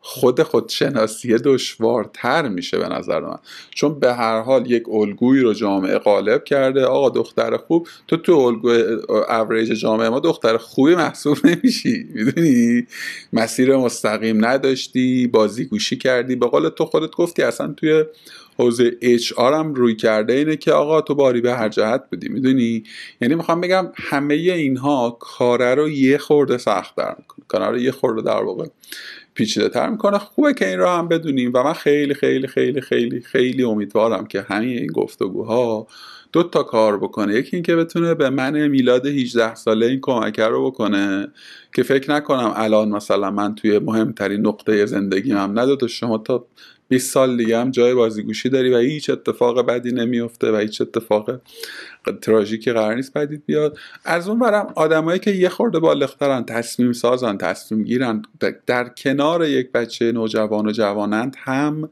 خود 0.01 0.43
خودشناسی 0.43 1.39
دشوارتر 1.39 2.49
میشه 2.49 2.79
به 2.79 2.89
نظر 2.89 3.21
من. 3.21 3.37
چون 3.75 4.01
به 4.01 4.15
هر 4.15 4.41
حال 4.41 4.71
یک 4.71 4.83
الگویی 4.89 5.43
رو 5.43 5.53
جامعه 5.55 5.99
غالب 5.99 6.45
کرده 6.45 6.85
آقا 6.85 7.11
دختر 7.11 7.57
خوب 7.57 7.89
تو 8.09 8.17
تو 8.17 8.33
الگو 8.33 8.69
اوریج 9.29 9.73
جامعه 9.73 10.09
ما 10.09 10.21
دختر 10.21 10.57
خوبی 10.57 10.95
محسوب 10.95 11.39
نمیشی. 11.45 12.07
می‌دونی؟ 12.15 12.87
مسیر 13.33 13.77
مستقیم 13.77 14.47
نداشتی 14.47 15.27
بازی 15.27 15.65
گوشی 15.65 15.97
کردی. 15.97 16.37
به 16.37 16.47
قول 16.47 16.69
تو 16.69 16.85
خودت 16.85 17.11
گفتی 17.11 17.43
اصلا 17.43 17.75
توی 17.77 18.05
حوزه 18.59 18.97
اچ 19.01 19.33
هم 19.39 19.75
روی 19.75 19.97
کرده 19.97 20.33
اینه 20.33 20.57
که 20.57 20.73
آقا 20.73 21.01
تو 21.01 21.15
باری 21.15 21.41
به 21.41 21.55
هر 21.55 21.69
جهت 21.69 22.05
بودی 22.11 22.29
می‌دونی؟ 22.29 22.83
یعنی 23.21 23.35
می‌خوام 23.35 23.61
بگم 23.61 23.93
همه 23.95 24.35
اینها 24.35 25.17
کاره 25.21 25.75
رو 25.75 25.89
یه 25.89 26.19
خورده 26.19 26.59
سخت 26.59 26.97
در 26.97 27.17
می‌کنه 27.19 27.45
کاره 27.49 27.67
رو 27.67 27.79
یه 27.79 27.93
خورده 27.93 28.23
در 28.23 28.43
واقع 28.43 28.67
پیچیده 29.35 29.69
تر 29.69 29.89
می‌کنه. 29.89 30.19
خوبه 30.19 30.55
که 30.55 30.69
این 30.69 30.79
رو 30.79 30.89
هم 30.89 31.09
بدونیم 31.09 31.51
و 31.55 31.63
من 31.63 31.73
خیلی 31.73 32.15
خیلی 32.15 32.47
خیلی 32.47 32.81
خیلی 32.81 33.21
خیلی 33.21 33.63
امیدوارم 33.63 34.27
که 34.27 34.41
همین 34.41 34.79
این 34.79 34.93
گفتگوها 34.93 35.87
دو 36.33 36.43
تا 36.43 36.63
کار 36.63 36.99
بکنه. 36.99 37.35
یکی 37.35 37.57
اینکه 37.57 37.77
بتونه 37.77 38.15
به 38.15 38.31
من 38.31 38.69
میلاد 38.69 39.07
18 39.07 39.55
ساله 39.55 39.87
این 39.87 39.99
کمکه 40.03 40.45
رو 40.45 40.67
بکنه 40.71 41.29
که 41.75 41.83
فکر 41.83 42.11
نکنم 42.11 42.53
الان 42.57 42.89
مثلا 42.89 43.31
من 43.31 43.55
توی 43.55 43.79
مهمترین 43.79 44.47
نقطه 44.47 44.87
زندگیم 44.87 45.37
هم 45.37 45.59
نداده. 45.59 45.87
شما 45.87 46.19
تا 46.19 46.47
20 46.93 47.13
سال 47.13 47.37
دیگه 47.37 47.59
هم 47.59 47.71
جای 47.71 47.95
بازیگوشی 47.95 48.49
داری 48.49 48.71
و 48.75 48.79
هیچ 48.79 49.11
اتفاق 49.11 49.67
بدی 49.67 49.93
نمیفته 49.93 50.53
و 50.53 50.57
هیچ 50.57 50.81
اتفاق 50.81 51.41
تراژیکی 52.23 52.73
قرار 52.73 52.95
نیست 52.95 53.13
بدید 53.13 53.43
بیاد. 53.47 53.79
از 54.05 54.29
اون 54.29 54.39
برم 54.39 54.73
آدمایی 54.77 55.19
که 55.19 55.31
یه 55.31 55.49
خورده 55.49 55.79
بالغترن 55.79 56.45
تصمیم 56.45 56.93
سازن 56.93 57.37
تصمیم 57.37 57.85
گیرن 57.85 58.23
در 58.67 58.89
کنار 58.89 59.45
یک 59.49 59.73
بچه 59.73 60.13
نوجوان 60.13 60.67
و 60.67 60.73
جوانند 60.73 61.37
هم 61.39 61.91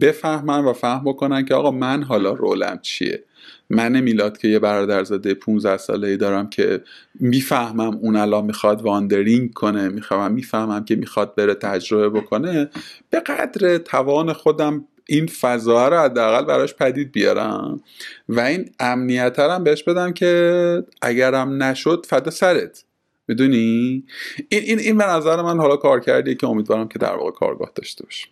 بفهمن 0.00 0.64
و 0.64 0.72
فهم 0.72 1.04
بکنن 1.04 1.44
که 1.44 1.54
آقا 1.54 1.70
من 1.70 2.02
حالا 2.02 2.32
role 2.32 2.69
م 2.69 2.78
چیه. 2.82 3.24
من 3.70 4.00
میلاد 4.00 4.38
که 4.38 4.48
یه 4.48 4.58
برادرزاده 4.58 5.34
15 5.34 5.76
ساله 5.76 6.08
ای 6.08 6.16
دارم 6.16 6.50
که 6.50 6.82
می‌فهمم 7.14 7.96
اون 7.96 8.16
الان 8.16 8.44
می‌خواد 8.44 8.82
wandering 8.82 9.52
کنه 9.52 9.88
می‌خوام 9.88 10.32
می‌فهمم 10.32 10.84
که 10.84 10.96
می‌خواد 10.96 11.34
بره 11.34 11.54
تجربه 11.54 12.20
بکنه. 12.20 12.70
به 13.10 13.20
قدر 13.20 13.78
توان 13.78 14.32
خودم 14.32 14.84
این 15.08 15.26
فضا 15.26 15.88
رو 15.88 15.96
حداقل 15.96 16.44
براش 16.44 16.74
پدید 16.74 17.12
بیارم. 17.12 17.80
و 18.28 18.40
این 18.40 18.70
امنیت 18.80 19.38
هم 19.38 19.64
بهش 19.64 19.82
بدم 19.82 20.12
که 20.12 20.84
اگرم 21.02 21.62
نشد 21.62 22.06
فدا 22.08 22.30
سرت. 22.30 22.84
می‌دونی؟ 23.28 24.04
این 24.48 24.62
این 24.62 24.78
این 24.78 24.98
به 24.98 25.04
نظر 25.04 25.42
من 25.42 25.58
حالا 25.58 25.76
کارکردی 25.76 26.34
که 26.34 26.46
امیدوارم 26.46 26.88
که 26.88 26.98
در 26.98 27.16
واقع 27.16 27.30
کارگاه 27.30 27.72
داشته 27.74 28.04
باشه 28.04 28.28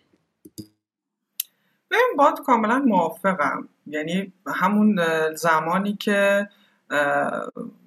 این 1.91 2.17
باد 2.17 2.41
کاملا 2.47 2.79
موافقم. 2.79 3.69
یعنی 3.87 4.33
همون 4.47 5.01
زمانی 5.35 5.97
که 5.97 6.49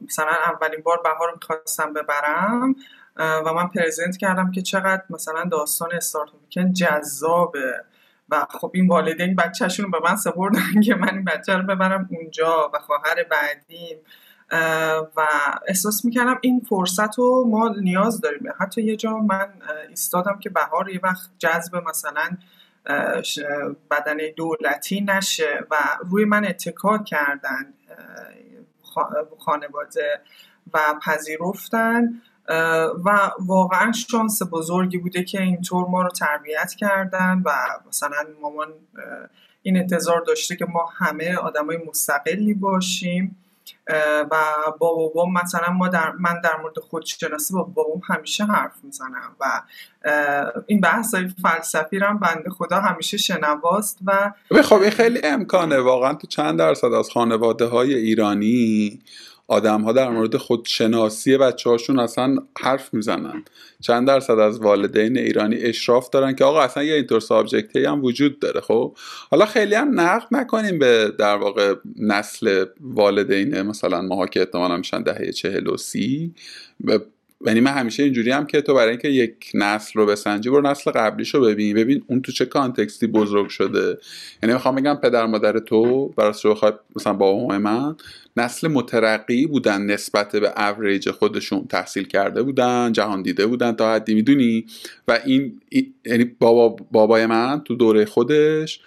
مثلا 0.07 0.31
اولین 0.45 0.81
بار 0.83 1.01
بهار 1.03 1.29
رو 1.29 1.35
می‌خواستم 1.35 1.93
ببرم 1.93 2.75
و 3.17 3.53
من 3.53 3.67
پرزنت 3.67 4.17
کردم 4.17 4.51
که 4.51 4.61
چقدر 4.61 5.03
مثلا 5.09 5.43
داستان 5.51 5.89
استارتاپ 5.93 6.39
جذابه. 6.75 7.83
و 8.29 8.45
خب 8.49 8.71
این 8.73 8.87
والدین 8.87 9.35
بچهشون 9.35 9.91
به 9.91 9.99
من 10.03 10.15
سپردن 10.15 10.81
که 10.85 10.95
من 10.95 11.09
این 11.13 11.23
بچه 11.23 11.57
رو 11.57 11.63
ببرم 11.63 12.09
اونجا 12.11 12.71
و 12.73 12.79
خواهر 12.79 13.23
بعدیم. 13.23 13.97
و 15.17 15.27
احساس 15.67 16.05
می‌کردم 16.05 16.39
این 16.41 16.59
فرصت 16.69 17.17
رو 17.17 17.45
ما 17.47 17.75
نیاز 17.81 18.21
داریم. 18.21 18.43
حتی 18.59 18.81
یه 18.81 18.95
جا 18.95 19.17
من 19.17 19.47
ایستادم 19.89 20.39
که 20.39 20.49
بهار 20.49 20.89
یه 20.89 20.99
وقت 21.03 21.29
جذب 21.39 21.75
مثلا 21.75 22.29
بدن 23.91 24.17
دولتی 24.35 25.01
نشه 25.01 25.65
و 25.71 25.75
روی 26.09 26.25
من 26.25 26.45
اتکا 26.45 26.97
کردن 26.97 27.73
خانواده 29.39 30.21
و 30.73 30.79
پذیرفتن. 31.05 32.21
و 33.05 33.31
واقعا 33.39 33.91
شانس 33.91 34.41
بزرگی 34.51 34.97
بوده 34.97 35.23
که 35.23 35.41
اینطور 35.41 35.87
ما 35.87 36.01
رو 36.01 36.09
تربیت 36.09 36.73
کردن 36.73 37.41
و 37.45 37.51
مثلا 37.87 38.25
مامان 38.41 38.73
این 39.61 39.77
انتظار 39.77 40.21
داشته 40.21 40.55
که 40.55 40.65
ما 40.65 40.85
همه 40.97 41.35
آدمای 41.35 41.77
مستقلی 41.77 42.53
باشیم. 42.53 43.44
و 44.31 44.35
با 44.79 44.93
بابام 44.93 45.33
مثلا 45.33 45.73
ما 45.73 45.87
در 45.87 46.11
من 46.11 46.41
در 46.43 46.57
مورد 46.61 46.79
خودشناسی 46.79 47.53
با 47.53 47.63
بابام 47.63 48.01
همیشه 48.09 48.45
حرف 48.45 48.73
می‌زنم 48.83 49.35
و 49.39 49.61
این 50.67 50.81
بحث 50.81 51.15
های 51.15 51.27
فلسفی 51.41 51.99
رو 51.99 52.17
بنده 52.17 52.49
خدا 52.49 52.79
همیشه 52.79 53.17
شنواست 53.17 53.99
و 54.05 54.31
خب 54.61 54.81
این 54.81 54.91
خیلی 54.91 55.19
امکانه. 55.23 55.79
واقعا 55.79 56.13
تو 56.13 56.27
چند 56.27 56.59
درصد 56.59 56.93
از 56.93 57.09
خانواده 57.09 57.65
های 57.65 57.93
ایرانی 57.93 58.99
آدم 59.47 59.81
ها 59.81 59.91
در 59.91 60.09
مورد 60.09 60.37
خودشناسی 60.37 61.37
بچه 61.37 61.69
هاشون 61.69 61.99
اصلا 61.99 62.37
حرف 62.59 62.93
می‌زنن. 62.93 63.43
چند 63.81 64.07
درصد 64.07 64.39
از 64.39 64.59
والدین 64.59 65.17
ایرانی 65.17 65.55
اشراف 65.55 66.09
دارن 66.09 66.35
که 66.35 66.43
آقا 66.43 66.61
اصلا 66.61 66.83
یه 66.83 66.93
اینطور 66.95 67.19
سابجکتی 67.19 67.85
هم 67.85 68.03
وجود 68.03 68.39
داره 68.39 68.61
خب؟ 68.61 68.95
حالا 69.31 69.45
خیلی 69.45 69.75
هم 69.75 69.99
نقد 69.99 70.27
نکنیم 70.31 70.79
به 70.79 71.13
در 71.19 71.35
واقع 71.35 71.75
نسل 71.99 72.65
والدین 72.81 73.61
مثلا 73.61 74.01
ماها 74.01 74.27
که 74.27 74.39
احتمالا 74.39 74.77
میشن 74.77 75.03
دهه 75.03 75.31
چهل 75.31 75.67
و 75.67 75.77
سی. 75.77 76.33
یعنی 77.41 77.59
من 77.59 77.71
همیشه 77.71 78.03
اینجوری 78.03 78.31
هم 78.31 78.45
که 78.45 78.61
تو 78.61 78.73
برای 78.73 78.89
اینکه 78.89 79.07
یک 79.07 79.51
نسل 79.53 79.99
رو 79.99 80.05
بسنجی 80.05 80.49
برو 80.49 80.61
نسل 80.61 80.91
قبلیش 80.91 81.35
رو 81.35 81.41
ببین. 81.41 81.75
ببین 81.75 82.03
اون 82.07 82.21
تو 82.21 82.31
چه 82.31 82.45
کانتکستی 82.45 83.07
بزرگ 83.07 83.49
شده. 83.49 83.97
یعنی 84.43 84.53
می‌خوام 84.53 84.75
بگم 84.75 84.99
پدر 85.03 85.25
مادر 85.25 85.59
تو 85.59 86.07
برای 86.07 86.33
بخوای 86.45 86.71
مثلا 86.95 87.13
بابا 87.13 87.57
من 87.57 87.95
نسل 88.37 88.67
مترقی 88.67 89.47
بودن 89.47 89.81
نسبت 89.81 90.35
به 90.35 90.61
اوریج 90.61 91.11
خودشون 91.11 91.65
تحصیل 91.69 92.03
کرده 92.03 92.43
بودن 92.43 92.91
جهان 92.91 93.21
دیده 93.21 93.47
بودن 93.47 93.71
تا 93.71 93.93
حدی 93.93 94.13
می‌دونی؟ 94.13 94.65
و 95.07 95.19
این 95.25 95.61
یعنی 96.05 96.23
بابا 96.39 96.75
بابای 96.91 97.25
من 97.25 97.61
تو 97.65 97.75
دوره 97.75 98.05
خودش 98.05 98.79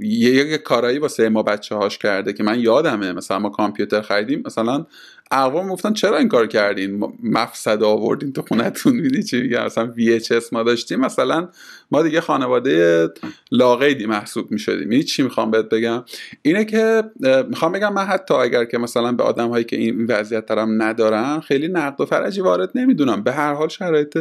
یه 0.00 0.58
کارایی 0.58 0.98
واسه 0.98 1.28
ما 1.28 1.42
بچه 1.42 1.74
هاش 1.74 1.98
کرده 1.98 2.32
که 2.32 2.42
من 2.42 2.60
یادمه. 2.60 3.12
مثلا 3.12 3.38
ما 3.38 3.48
کامپیوتر 3.48 4.00
خریدیم 4.00 4.42
مثلا 4.46 4.86
اقوام 5.32 5.68
گفتن 5.68 5.92
چرا 5.92 6.18
این 6.18 6.28
کار 6.28 6.46
کردین؟ 6.46 7.04
مفسد 7.22 7.82
آوردین 7.82 8.32
تو 8.32 8.42
خونتون 8.42 8.96
میدی 8.96 9.22
چی 9.22 9.42
میگم؟ 9.42 9.64
مثلا 9.64 9.92
VHS 9.96 10.52
ما 10.52 10.62
داشتیم 10.62 11.00
مثلا 11.00 11.48
ما 11.90 12.02
دیگه 12.02 12.20
خانواده 12.20 13.08
لاغیدی 13.52 14.06
محسوب 14.06 14.50
می‌شدیم. 14.50 14.90
این 14.90 15.02
چی 15.02 15.22
می‌خوام 15.22 15.50
بهت 15.50 15.68
بگم؟ 15.68 16.04
اینه 16.42 16.64
که 16.64 17.02
می‌خوام 17.48 17.72
بگم 17.72 17.92
من 17.92 18.04
حتی 18.04 18.34
اگر 18.34 18.64
که 18.64 18.78
مثلا 18.78 19.12
به 19.12 19.22
آدم 19.22 19.48
هایی 19.48 19.64
که 19.64 19.76
این 19.76 20.06
وضعیت 20.06 20.46
دارم 20.46 20.82
ندارن 20.82 21.40
خیلی 21.40 21.68
نقد 21.68 22.00
و 22.00 22.06
فرجی 22.06 22.40
وارد 22.40 22.70
نمی‌دونم. 22.74 23.22
به 23.22 23.32
هر 23.32 23.54
حال 23.54 23.68
شرایط 23.68 24.18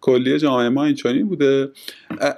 کلی 0.00 0.38
جامعه 0.38 0.68
ما 0.68 0.84
اینچنین 0.84 1.28
بوده. 1.28 1.70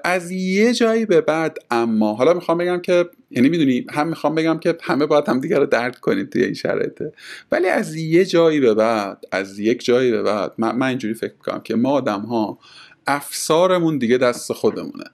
از 0.04 0.30
یه 0.30 0.74
جایی 0.74 1.06
به 1.06 1.20
بعد 1.20 1.58
اما 1.70 2.14
حالا 2.14 2.34
می‌خوام 2.34 2.58
بگم 2.58 2.80
که 2.80 3.04
یعنی 3.30 3.48
می‌دونی 3.48 3.86
هم 3.90 4.08
می‌خوام 4.08 4.34
بگم 4.34 4.58
که 4.58 4.78
همه 4.82 5.06
باید 5.06 5.28
هم 5.28 5.40
دیگر 5.40 5.58
رو 5.58 5.66
درد 5.66 5.98
کنیم 5.98 6.26
توی 6.26 6.44
این 6.44 6.54
شرایطه. 6.54 7.12
ولی 7.52 7.68
از 7.68 7.96
یه 7.96 8.24
جایی 8.24 8.60
به 8.60 8.74
بعد 8.74 9.24
از 9.32 9.58
یک 9.58 9.84
جایی 9.84 10.10
به 10.10 10.22
بعد 10.22 10.52
من, 10.58 10.76
من 10.76 10.86
اینجوری 10.86 11.14
فکر 11.14 11.32
می‌کنم 11.32 11.60
که 11.60 11.74
ما 11.74 11.90
آدم 11.90 12.20
ها 12.20 12.58
افسارمون 13.06 13.98
دیگه 13.98 14.18
دست 14.18 14.52
خودمونه. 14.52 15.04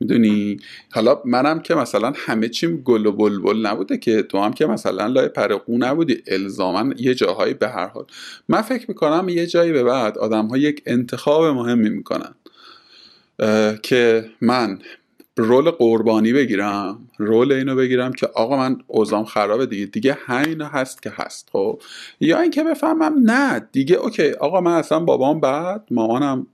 می‌دونی؟ 0.00 0.56
حالا 0.92 1.22
منم 1.24 1.60
که 1.60 1.74
مثلا 1.74 2.12
همه 2.16 2.48
چیم 2.48 2.76
گل 2.76 3.06
و 3.06 3.12
بلبل 3.12 3.66
نبوده 3.66 3.98
که 3.98 4.22
تو 4.22 4.38
هم 4.38 4.52
که 4.52 4.66
مثلا 4.66 5.06
لای 5.06 5.28
پرقو 5.28 5.78
نبودی 5.78 6.22
الزاما 6.26 6.94
یه 6.96 7.14
جاهایی 7.14 7.54
به 7.54 7.68
هر 7.68 7.86
حال. 7.86 8.04
من 8.48 8.62
فکر 8.62 8.84
می‌کنم 8.88 9.28
یه 9.28 9.46
جایی 9.46 9.72
به 9.72 9.84
بعد 9.84 10.18
آدم 10.18 10.46
ها 10.46 10.58
یک 10.58 10.82
انتخاب 10.86 11.44
مهمی 11.44 11.90
می‌کنن. 11.90 12.34
که 13.82 14.30
من 14.40 14.78
role 15.36 15.70
قربانی 15.70 16.32
بگیرم 16.32 17.08
role 17.18 17.52
اینو 17.52 17.76
بگیرم 17.76 18.12
که 18.12 18.26
آقا 18.26 18.56
من 18.56 18.78
اوضاعم 18.86 19.24
خرابه 19.24 19.66
دیگه 19.66 19.86
دیگه 19.86 20.18
همین 20.26 20.62
هست 20.62 21.02
که 21.02 21.12
هست 21.14 21.48
خب؟ 21.52 21.80
یا 22.20 22.40
اینکه 22.40 22.64
بفهمم 22.64 23.30
نه 23.30 23.68
دیگه 23.72 23.96
okay 23.96 24.30
آقا 24.32 24.60
من 24.60 24.72
اصلا 24.72 25.00
بابام 25.00 25.40
بعد 25.40 25.84
مامانم 25.90 26.46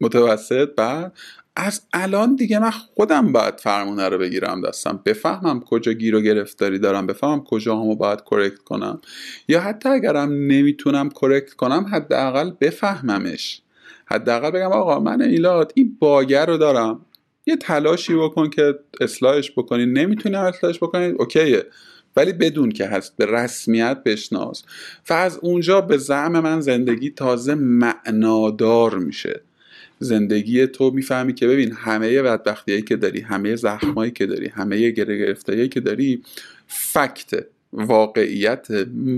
متوسط 0.00 0.68
بعد 0.76 1.12
از 1.56 1.82
الان 1.92 2.36
دیگه 2.36 2.58
من 2.58 2.70
خودم 2.70 3.32
باید 3.32 3.60
فرمونه 3.60 4.08
رو 4.08 4.18
بگیرم 4.18 4.60
دستم 4.60 5.00
بفهمم 5.04 5.60
کجا 5.60 5.92
گیر 5.92 6.16
و 6.16 6.20
گرفتاری 6.20 6.78
دارم 6.78 7.06
بفهمم 7.06 7.44
کجاهامو 7.44 7.96
باید 7.96 8.22
correct 8.30 8.58
کنم 8.58 9.00
یا 9.48 9.60
حتی 9.60 9.88
اگرم 9.88 10.32
نمی‌تونم 10.32 11.08
correct 11.08 11.52
کنم 11.54 11.86
حداقل 11.92 12.50
بفهممش 12.60 13.62
حداقل 14.06 14.50
بگم 14.50 14.72
آقا 14.72 15.00
من 15.00 15.22
ایلاد 15.22 15.72
این 15.76 15.96
باگر 16.00 16.46
رو 16.46 16.56
دارم. 16.56 17.06
یه 17.46 17.56
تلاشی 17.56 18.14
بکن 18.14 18.50
که 18.50 18.78
اصلاحش 19.00 19.52
بکنی. 19.52 19.86
نمی‌تونی 19.86 20.36
اصلاحش 20.36 20.76
بکنی؟ 20.76 21.04
اوکیه. 21.04 21.66
ولی 22.16 22.32
بدون 22.32 22.70
که 22.70 22.86
هست. 22.86 23.16
به 23.16 23.26
رسمیت 23.26 24.02
بشناس. 24.04 24.62
و 25.10 25.12
از 25.12 25.38
اونجا 25.42 25.80
به 25.80 25.98
زعم 25.98 26.40
من 26.40 26.60
زندگی 26.60 27.10
تازه 27.10 27.54
معنادار 27.54 28.98
میشه. 28.98 29.40
زندگی 29.98 30.66
تو 30.66 30.90
می‌فهمی 30.90 31.34
که 31.34 31.46
ببین 31.46 31.72
همه 31.72 32.22
بدبختیایی 32.22 32.82
که 32.82 32.96
داری 32.96 33.20
همه 33.20 33.56
زخمایی 33.56 34.10
که 34.10 34.26
داری 34.26 34.48
همه 34.48 34.90
گره 34.90 35.68
که 35.68 35.80
داری 35.80 36.22
فکته 36.66 37.46
واقعیت 37.72 38.66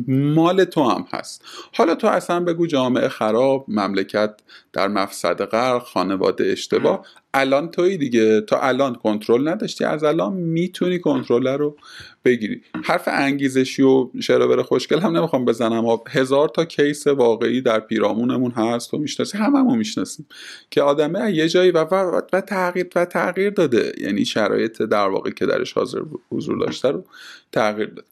مال 0.09 0.65
تو 0.65 0.83
هم 0.83 1.07
هست. 1.13 1.45
حالا 1.75 1.95
تو 1.95 2.07
اصلا 2.07 2.41
بگو 2.41 2.67
جامعه 2.67 3.09
خراب 3.09 3.65
مملکت 3.69 4.35
در 4.73 4.89
مفسد 4.89 5.45
غرق 5.45 5.83
خانواده 5.83 6.45
اشتباه. 6.45 7.07
الان 7.37 7.71
توی 7.71 7.97
دیگه 7.97 8.41
تا 8.41 8.61
الان 8.61 8.95
کنترل 8.95 9.49
نداشتی 9.49 9.85
از 9.85 10.05
الان 10.05 10.33
می‌تونی 10.33 10.99
کنترل 10.99 11.47
رو 11.47 11.77
بگیری. 12.25 12.63
حرف 12.85 13.09
انگیزشی 13.13 13.83
و 13.83 14.11
شرابر 14.21 14.63
خوشگل 14.63 14.99
هم 14.99 15.17
نمی‌خوام 15.17 15.45
بزنم. 15.45 15.99
هزار 16.09 16.49
تا 16.49 16.65
کیس 16.65 17.07
واقعی 17.07 17.61
در 17.61 17.81
پیرامونمون 17.81 18.51
هست 18.51 18.95
و 18.95 18.99
می‌شناسی 18.99 19.39
هممون 19.39 19.79
می‌شناسیم 19.79 20.27
که 20.71 20.83
آدمه 20.83 21.33
یه 21.33 21.49
جایی 21.49 21.71
و, 21.71 21.79
و, 21.85 22.21
و, 22.33 22.41
تغییر 22.41 22.87
و 22.97 23.05
تغییر 23.05 23.51
داده. 23.51 23.93
یعنی 24.01 24.25
شرایط 24.25 24.83
در 24.83 25.09
واقع 25.09 25.31
که 25.31 25.47
درش 25.47 25.73
حاضر 25.73 26.01
حضور 26.31 26.59
داشته 26.59 26.91
رو 26.91 27.05
تغییر 27.53 27.89
داده. 27.89 28.09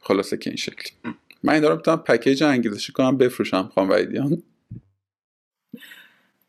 خلاصه 0.00 0.36
که 0.36 0.50
این 0.50 0.56
شکلی. 0.56 1.14
من 1.42 1.52
این 1.52 1.62
دارم 1.62 1.76
می‌تونم 1.76 1.96
پکیج 1.96 2.42
انگیزشی 2.42 2.92
کنم 2.92 3.16
بفروشم 3.16 3.70
خواهم 3.74 3.90
ویدیان 3.90 4.42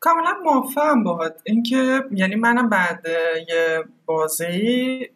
کاملا 0.04 0.34
موافقم 0.44 1.02
باهات. 1.02 1.40
اینکه 1.44 2.04
یعنی 2.10 2.34
منم 2.34 2.68
بعد 2.68 3.06
یه 3.48 3.84
بازی 4.06 5.10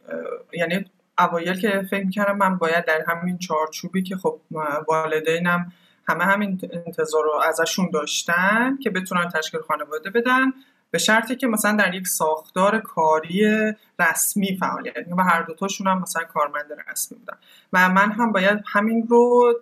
یعنی 0.52 0.84
اوایل 1.18 1.60
که 1.60 1.82
فکر 1.90 2.04
می‌کردم 2.04 2.36
من 2.36 2.58
باید 2.58 2.84
در 2.84 3.04
همین 3.08 3.38
چارچوبی 3.38 4.02
که 4.02 4.16
خب 4.16 4.40
والدینم 4.88 5.72
همه 6.08 6.24
همین 6.24 6.60
انتظار 6.86 7.24
رو 7.24 7.40
ازشون 7.48 7.90
داشتن 7.92 8.78
که 8.82 8.90
بتونن 8.90 9.28
تشکیل 9.28 9.60
خانواده 9.60 10.10
بدن 10.10 10.52
به 10.90 10.98
شرطی 10.98 11.36
که 11.36 11.46
مثلا 11.46 11.76
در 11.76 11.94
یک 11.94 12.06
ساختار 12.06 12.78
کاری 12.80 13.72
رسمی 13.98 14.56
فعالیت 14.60 14.94
و 15.18 15.22
هر 15.22 15.42
دوتاشون 15.42 15.86
هم 15.86 16.00
مثلا 16.00 16.24
کارمند 16.24 16.66
رسمی 16.90 17.18
بودن. 17.18 17.36
و 17.72 17.88
من 17.88 18.12
هم 18.12 18.32
باید 18.32 18.58
همین 18.66 19.06
رو 19.08 19.54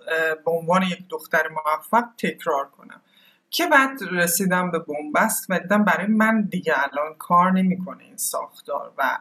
به 0.44 0.50
عنوان 0.50 0.82
یک 0.82 1.08
دختر 1.08 1.48
موفق 1.48 2.04
تکرار 2.18 2.68
کنم. 2.68 3.00
که 3.50 3.66
بعد 3.66 3.98
رسیدم 4.10 4.70
به 4.70 4.78
بنبست 4.78 5.46
و 5.48 5.58
دیدم 5.58 5.84
برای 5.84 6.06
من 6.06 6.42
دیگه 6.42 6.74
الان 6.76 7.14
کار 7.18 7.52
نمی‌کنه 7.52 8.04
این 8.04 8.16
ساختار 8.16 8.92
و 8.98 9.18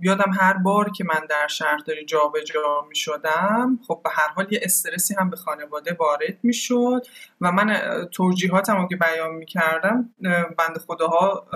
یادم 0.00 0.32
هر 0.40 0.52
بار 0.52 0.90
که 0.90 1.04
من 1.04 1.26
در 1.30 1.46
شهرداری 1.46 2.04
جابجا 2.04 2.86
می 2.88 2.96
شدم 2.96 3.78
خب 3.86 4.00
به 4.04 4.10
هر 4.12 4.28
حال 4.28 4.52
یه 4.52 4.60
استرسی 4.62 5.14
هم 5.14 5.30
به 5.30 5.36
خانواده 5.36 5.92
وارد 5.92 6.38
می 6.42 6.54
شد 6.54 7.06
و 7.40 7.52
من 7.52 7.80
توجیهاتم 8.12 8.76
رو 8.76 8.88
که 8.88 8.96
بیان 8.96 9.34
می 9.34 9.46
کردم 9.46 10.14
بند 10.58 10.78
خداها 10.86 11.46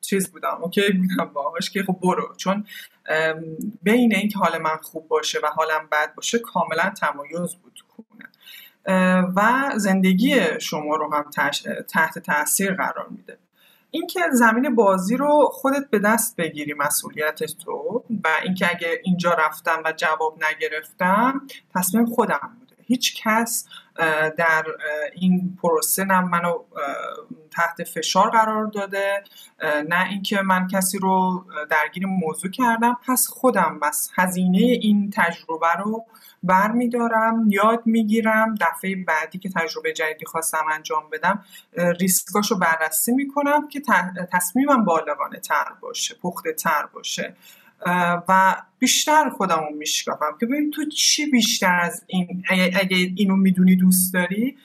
چیز 0.00 0.32
بودم 0.32 0.58
اوکی 0.62 0.92
بودم 0.92 1.32
باهاش 1.32 1.70
که 1.70 1.82
خب 1.82 1.98
برو. 2.02 2.34
چون 2.36 2.66
بین 3.82 4.14
اینکه 4.14 4.38
حال 4.38 4.58
من 4.58 4.76
خوب 4.76 5.08
باشه 5.08 5.38
و 5.42 5.46
حالم 5.46 5.88
بد 5.92 6.14
باشه 6.14 6.38
کاملا 6.38 6.92
تمایز 7.00 7.54
بود. 7.54 7.85
و 9.36 9.70
زندگی 9.76 10.60
شما 10.60 10.96
رو 10.96 11.14
هم 11.14 11.30
تحت 11.88 12.18
تاثیر 12.18 12.74
قرار 12.74 13.08
میده. 13.10 13.38
اینکه 13.90 14.20
زمین 14.32 14.74
بازی 14.74 15.16
رو 15.16 15.48
خودت 15.52 15.90
به 15.90 15.98
دست 15.98 16.36
بگیری 16.36 16.74
مسئولیت 16.74 17.42
تو 17.44 18.04
و 18.24 18.28
اینکه 18.42 18.70
اگه 18.70 19.00
اینجا 19.04 19.30
رفتم 19.30 19.82
و 19.84 19.92
جواب 19.92 20.38
نگرفتم 20.50 21.46
تصمیم 21.74 22.06
خودم 22.06 22.56
بوده. 22.58 22.74
هیچ 22.86 23.22
کس 23.22 23.68
در 24.38 24.64
این 25.14 25.58
پروسه 25.62 26.04
نه 26.04 26.20
منو 26.20 26.58
تحت 27.50 27.84
فشار 27.84 28.30
قرار 28.30 28.66
داده 28.66 29.22
نه 29.88 30.08
اینکه 30.10 30.42
من 30.42 30.68
کسی 30.68 30.98
رو 30.98 31.44
درگیر 31.70 32.06
موضوع 32.06 32.50
کردم. 32.50 32.98
پس 33.06 33.26
خودم 33.26 33.78
بس. 33.82 34.10
هزینه 34.14 34.58
این 34.58 35.10
تجربه 35.10 35.72
رو 35.78 36.04
برمیدارم 36.46 37.46
یاد 37.50 37.82
می‌گیرم. 37.84 38.54
دفعه 38.60 38.96
بعدی 38.96 39.38
که 39.38 39.48
تجربه 39.48 39.92
جدیدی 39.92 40.26
خواستم 40.26 40.64
انجام 40.72 41.02
بدم 41.12 41.44
ریسکاش 42.00 42.50
رو 42.50 42.58
بررسی 42.58 43.12
می‌کنم 43.12 43.68
که 43.68 43.82
تصمیمم 44.32 44.84
بالغانه 44.84 45.40
تر 45.40 45.66
باشه 45.80 46.14
پخته 46.22 46.52
تر 46.52 46.86
باشه. 46.92 47.36
و 48.28 48.56
بیشتر 48.78 49.30
خودم 49.30 49.66
رو 49.70 49.76
میشکافم 49.76 50.36
که 50.40 50.46
ببین 50.46 50.70
تو 50.70 50.84
چی 50.88 51.30
بیشتر 51.30 51.80
از 51.82 52.04
این 52.06 52.44
اگه 52.50 52.96
اینو 53.16 53.36
می‌دونی 53.36 53.76
دوست 53.76 54.14
داری 54.14 54.56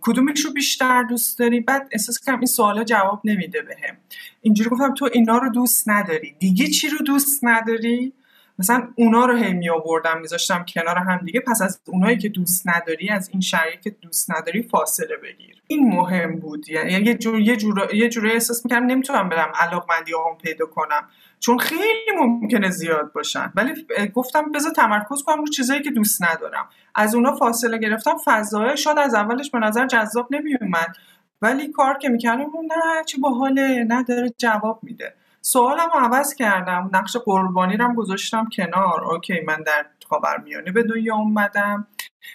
کدومش 0.00 0.44
رو 0.44 0.52
بیشتر 0.52 1.02
دوست 1.02 1.38
داری؟ 1.38 1.60
بعد 1.60 1.88
احساس 1.92 2.18
کنم 2.18 2.38
این 2.38 2.46
سوالا 2.46 2.84
جواب 2.84 3.20
نمیده 3.24 3.62
بهم. 3.62 3.96
اینجوری 4.42 4.70
گفتم 4.70 4.94
تو 4.94 5.08
اینا 5.12 5.38
رو 5.38 5.50
دوست 5.50 5.88
نداری. 5.88 6.34
دیگه 6.38 6.66
چی 6.66 6.88
رو 6.88 6.98
دوست 6.98 7.44
نداری؟ 7.44 8.12
مثلا 8.58 8.88
اونا 8.96 9.26
رو 9.26 9.36
هی 9.36 9.52
می 9.52 9.70
آوردم 9.70 10.20
میذاشتم 10.20 10.64
کنار 10.74 10.98
هم 10.98 11.18
دیگه. 11.24 11.40
پس 11.40 11.62
از 11.62 11.80
اونایی 11.86 12.18
که 12.18 12.28
دوست 12.28 12.68
نداری 12.68 13.08
از 13.08 13.28
این 13.32 13.40
شریک 13.40 13.80
که 13.80 13.90
دوست 13.90 14.30
نداری 14.30 14.62
فاصله 14.62 15.16
بگیر. 15.16 15.62
این 15.66 15.88
مهم 15.88 16.36
بود. 16.36 16.68
یعنی 16.68 16.92
یه 16.92 17.14
جور 17.14 17.40
یه 17.40 17.56
جور 17.56 17.94
یه 17.94 18.08
جوری 18.08 18.32
احساس 18.32 18.64
می‌کردم 18.64 18.86
نمی‌تونم 18.86 19.28
برم 19.28 19.52
علاقمندی 19.54 20.12
هم 20.12 20.38
پیدا 20.42 20.66
کنم. 20.66 21.08
چون 21.40 21.58
خیلی 21.58 22.10
ممکنه 22.18 22.70
زیاد 22.70 23.12
باشن. 23.12 23.52
ولی 23.54 23.86
گفتم 24.14 24.52
بذار 24.52 24.72
تمرکز 24.72 25.22
کنم 25.22 25.38
رو 25.38 25.46
چیزایی 25.46 25.82
که 25.82 25.90
دوست 25.90 26.22
ندارم. 26.22 26.68
از 26.94 27.14
اونا 27.14 27.36
فاصله 27.36 27.78
گرفتم. 27.78 28.16
فضای 28.24 28.76
شاید 28.76 28.98
از 28.98 29.14
اولش 29.14 29.50
به 29.50 29.58
نظر 29.58 29.86
جذاب 29.86 30.28
نمیومد 30.30 30.96
ولی 31.42 31.72
کار 31.72 31.98
که 31.98 32.08
می‌کردم 32.08 32.42
نه 32.42 33.04
چه 33.06 33.18
باحاله 33.18 33.86
نداره 33.88 34.34
جواب 34.38 34.80
میده. 34.82 35.14
سوالم 35.40 35.88
رو 35.94 36.00
عوض 36.00 36.34
کردم. 36.34 36.90
نقش 36.92 37.16
قربانی 37.16 37.76
رو 37.76 37.94
گذاشتم 37.94 38.48
کنار. 38.56 39.04
اوکی 39.04 39.40
من 39.40 39.62
در 39.62 39.86
خاورمیانه 40.08 40.72
به 40.72 40.82
دنیا 40.82 41.14
اومدم. 41.14 41.86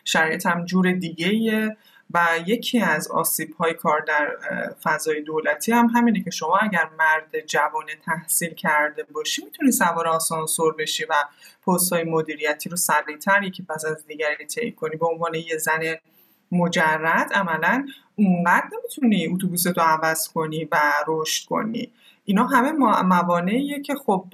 شرایطم 0.04 0.66
جور 0.66 0.92
دیگه 0.92 1.78
و 2.14 2.28
یکی 2.46 2.80
از 2.80 3.12
آسیب 3.12 3.54
های 3.54 3.74
کار 3.74 4.00
در 4.00 4.38
فضای 4.84 5.22
دولتی 5.22 5.72
هم 5.72 5.88
همینه 5.88 6.24
که 6.24 6.32
شما 6.32 6.58
اگر 6.58 6.90
مرد 7.00 7.46
جوان 7.46 7.86
تحصیل 8.06 8.54
کرده 8.54 9.04
باشی 9.04 9.46
می‌تونی 9.46 9.72
سوار 9.72 10.08
آسانسور 10.08 10.76
بشی 10.76 11.06
و 11.06 11.14
پست 11.68 11.94
های 11.94 12.04
مدیریتی 12.04 12.70
رو 12.70 12.78
سریعتر 12.78 13.44
یکی 13.44 13.64
پس 13.64 13.86
از 13.86 14.08
دیگری 14.08 14.46
طی 14.46 14.72
کنی. 14.72 14.96
به 14.96 15.08
عنوان 15.08 15.34
یه 15.36 15.58
زن 15.58 15.96
مجرد 16.52 17.34
عملا 17.34 17.88
اونقدر 18.16 18.70
نمی‌تونی 18.74 19.28
اتوبوس 19.28 19.68
رو 19.68 19.84
عوض 19.84 20.28
کنی 20.28 20.66
و 20.72 20.78
رشد 21.08 21.48
کنی. 21.48 21.92
اینا 22.26 22.48
همه 22.48 22.72
موانعیه 23.04 23.82
که 23.82 23.96
خب 23.96 24.26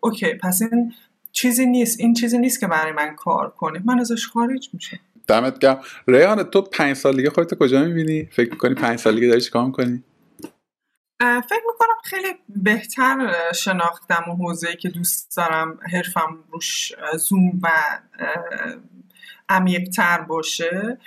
اوکی 0.00 0.34
پس 0.34 0.62
این 0.62 0.94
چیزی 1.32 1.66
نیست. 1.66 2.00
این 2.00 2.14
چیزی 2.14 2.38
نیست 2.38 2.60
که 2.60 2.66
برای 2.66 2.92
من 2.92 3.16
کار 3.16 3.50
کنه. 3.50 3.82
من 3.84 4.00
ازش 4.00 4.26
خارج 4.26 4.70
میشه 4.72 5.00
دمت 5.26 5.58
گرم. 5.58 5.80
ریان 6.08 6.42
تو 6.42 6.62
پنج 6.62 6.96
سال 6.96 7.16
دیگه 7.16 7.30
خودتو 7.30 7.56
کجا 7.56 7.84
می‌بینی؟ 7.84 8.28
فکر 8.32 8.50
می‌کنی 8.50 8.74
پنج 8.74 8.98
سال 8.98 9.14
دیگه 9.14 9.28
داری 9.28 9.40
چیکار 9.40 9.66
می‌کنی؟ 9.66 10.04
فکر 11.20 11.62
می‌کنم 11.66 11.96
خیلی 12.04 12.28
بهتر 12.48 13.32
شناختم 13.54 14.24
و 14.30 14.36
حوزه‌ای 14.36 14.76
که 14.76 14.88
دوست 14.88 15.36
دارم 15.36 15.78
حرفم 15.92 16.38
روش 16.50 16.92
زوم 17.16 17.60
و 17.62 17.70
عمیقتر 19.48 20.20
باشه. 20.20 20.98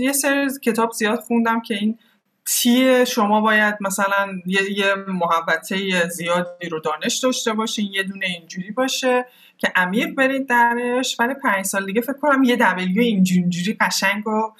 یه 0.00 0.12
سری 0.12 0.48
کتاب 0.62 0.92
زیاد 0.92 1.20
خوندم 1.20 1.60
که 1.60 1.74
این 1.74 1.98
تی 2.44 3.06
شما 3.06 3.40
باید 3.40 3.74
مثلا 3.80 4.28
یه, 4.46 4.78
یه 4.78 4.94
محبته 4.94 6.08
زیادی 6.08 6.68
رو 6.68 6.80
دانش 6.80 7.18
داشته 7.18 7.52
باشین 7.52 7.92
یه 7.92 8.02
دونه 8.02 8.26
اینجوری 8.26 8.70
باشه 8.70 9.26
که 9.58 9.72
عمیق 9.76 10.14
برید 10.14 10.48
درش. 10.48 11.16
ولی 11.18 11.34
پنج 11.34 11.64
سال 11.64 11.86
دیگه 11.86 12.00
فکر 12.00 12.18
کنم 12.18 12.42
یه 12.42 12.56
دبلیو 12.56 13.02
اینجوری 13.02 13.76
قشنگ 13.80 14.24
رو 14.24 14.54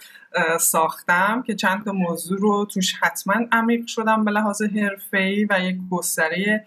ساختم 0.60 1.42
که 1.46 1.54
چند 1.54 1.84
تا 1.84 1.92
موضوع 1.92 2.38
رو 2.38 2.66
توش 2.74 2.94
حتما 3.02 3.34
عمیق 3.52 3.86
شدم 3.86 4.24
به 4.24 4.30
لحاظ 4.30 4.62
حرفه‌ای 4.62 5.46
و 5.50 5.60
یک 5.60 5.76
گستره 5.90 6.66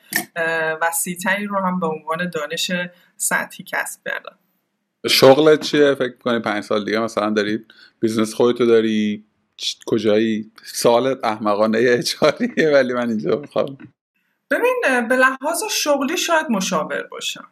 وسیعتری 0.82 1.46
رو 1.46 1.60
هم 1.60 1.80
به 1.80 1.88
عنوان 1.88 2.30
دانش 2.30 2.72
سطحی 3.18 3.64
کسب 3.68 4.00
کردم. 4.06 4.36
شغلت 5.10 5.60
چیه؟ 5.60 5.96
فکر 5.96 6.18
کنی 6.18 6.40
پنج 6.40 6.64
سال 6.64 6.86
دیگه 6.86 7.00
مثلا 7.00 7.30
داری 7.30 7.66
business 8.00 8.34
خودتو 8.34 8.66
داری؟ 8.66 9.25
کجایی؟ 9.86 10.52
سوال 10.64 11.20
احمقانه 11.24 11.78
HR 11.78 12.25
یه 12.25 12.72
ولی 12.74 12.94
من 12.94 13.10
اینجا 13.10 13.36
می‌خوام. 13.36 13.78
ببین 14.52 15.08
به 15.10 15.16
لحاظ 15.16 15.64
شغلی 15.72 16.18
شاید 16.18 16.46
مشاور 16.50 17.04
باشم. 17.04 17.48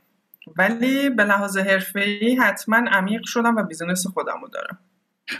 ولی 0.57 1.09
به 1.09 1.23
لحاظ 1.23 1.57
حرفه‌ای 1.57 2.35
حتما 2.35 2.77
عمیق 2.91 3.21
شدم 3.25 3.55
و 3.55 3.63
business 3.63 4.07
خودم 4.07 4.41
رو 4.41 4.47
دارم. 4.47 4.79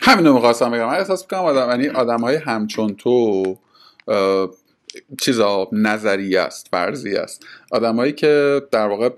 همینو 0.02 0.34
می‌خواستم 0.34 0.72
بگم. 0.72 0.85
من 0.85 0.95
احساس 0.95 1.22
می‌کنم 1.23 1.40
آدم 1.40 1.69
یعنی 1.69 1.90
آدم 1.90 2.19
های 2.19 2.35
همچون 2.35 2.95
تو 2.95 3.44
چیزا 5.22 5.68
نظری 5.72 6.38
است 6.38 6.68
فرضی 6.72 7.15
است. 7.15 7.45
آدمایی 7.72 8.11
که 8.11 8.61
در 8.72 8.88
واقع 8.88 9.10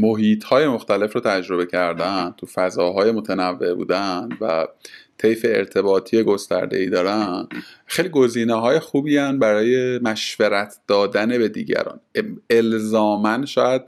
محیط 0.00 0.44
های 0.44 0.68
مختلف 0.68 1.12
رو 1.12 1.20
تجربه 1.20 1.66
کردن 1.66 2.34
تو 2.36 2.46
فضاهای 2.46 3.12
متنوع 3.12 3.74
بودن 3.74 4.28
و 4.40 4.66
طیف 5.20 5.46
ارتباطی 5.48 6.22
گسترده 6.22 6.76
ای 6.76 6.90
دارن. 6.90 7.48
خیلی 7.86 8.08
گزینه 8.08 8.54
های 8.54 8.78
خوبی‌ان 8.78 9.38
برای 9.38 9.98
مشورت 9.98 10.76
دادن 10.86 11.38
به 11.38 11.48
دیگران. 11.48 12.00
الزاما 12.50 13.46
شاید 13.46 13.82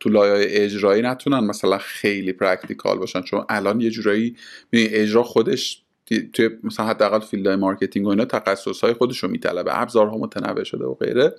تو 0.00 0.08
لایه 0.08 0.46
اجرایی 0.48 1.02
نتونن 1.02 1.40
مثلا 1.40 1.78
خیلی 1.78 2.32
practical 2.32 2.98
باشن 2.98 3.22
چون 3.22 3.44
الان 3.48 3.80
یه 3.80 3.90
جورایی 3.90 4.36
اجرا 4.72 5.22
خودش 5.22 5.82
توی 6.32 6.50
مثلا 6.64 6.86
حداقل 6.86 7.20
field 7.20 7.48
marketing 7.48 8.06
و 8.06 8.08
اینا 8.08 8.24
تخصص 8.24 8.80
های 8.80 8.92
خودش 8.92 9.18
رو 9.18 9.30
میطلبه. 9.30 9.80
ابزارها 9.80 10.18
متنوع 10.18 10.64
شده 10.64 10.84
و 10.84 10.94
غیره. 10.94 11.34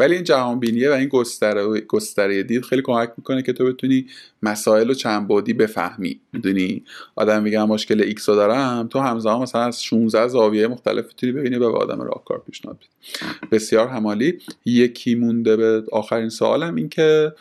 ولی 0.00 0.14
این 0.14 0.24
جهان 0.24 0.60
بینیه 0.60 0.90
و 0.90 0.92
این 0.92 1.08
گستره 1.08 1.80
گستره 1.80 2.42
دید 2.42 2.64
خیلی 2.64 2.82
کمک 2.82 3.12
می‌کنه 3.16 3.42
که 3.42 3.52
تو 3.52 3.64
بتونی 3.64 4.06
مسائل 4.42 4.88
رو 4.88 4.94
چند 4.94 5.28
بعدی 5.28 5.52
بفهمی. 5.52 6.20
می‌دونی؟ 6.32 6.84
آدم 7.16 7.42
میگه 7.42 7.64
مشکل 7.64 8.02
X 8.02 8.28
رو 8.28 8.34
دارم 8.34 8.88
تو 8.88 8.98
همزمان 8.98 9.42
مثلا 9.42 9.62
از 9.62 9.82
16 9.82 10.28
زاویه 10.28 10.66
مختلف 10.66 11.06
می‌تونی 11.06 11.32
ببینی 11.32 11.58
به 11.58 11.66
آدم 11.66 12.02
راهکار 12.02 12.42
پیشنهاد 12.46 12.78
بسیار 13.52 13.88
همالی. 13.88 14.38
یکی 14.64 15.14
مونده 15.14 15.56
به 15.56 15.84
آخرین 15.92 16.28
سوالم 16.28 16.74
این 16.74 16.88
که 16.88 17.32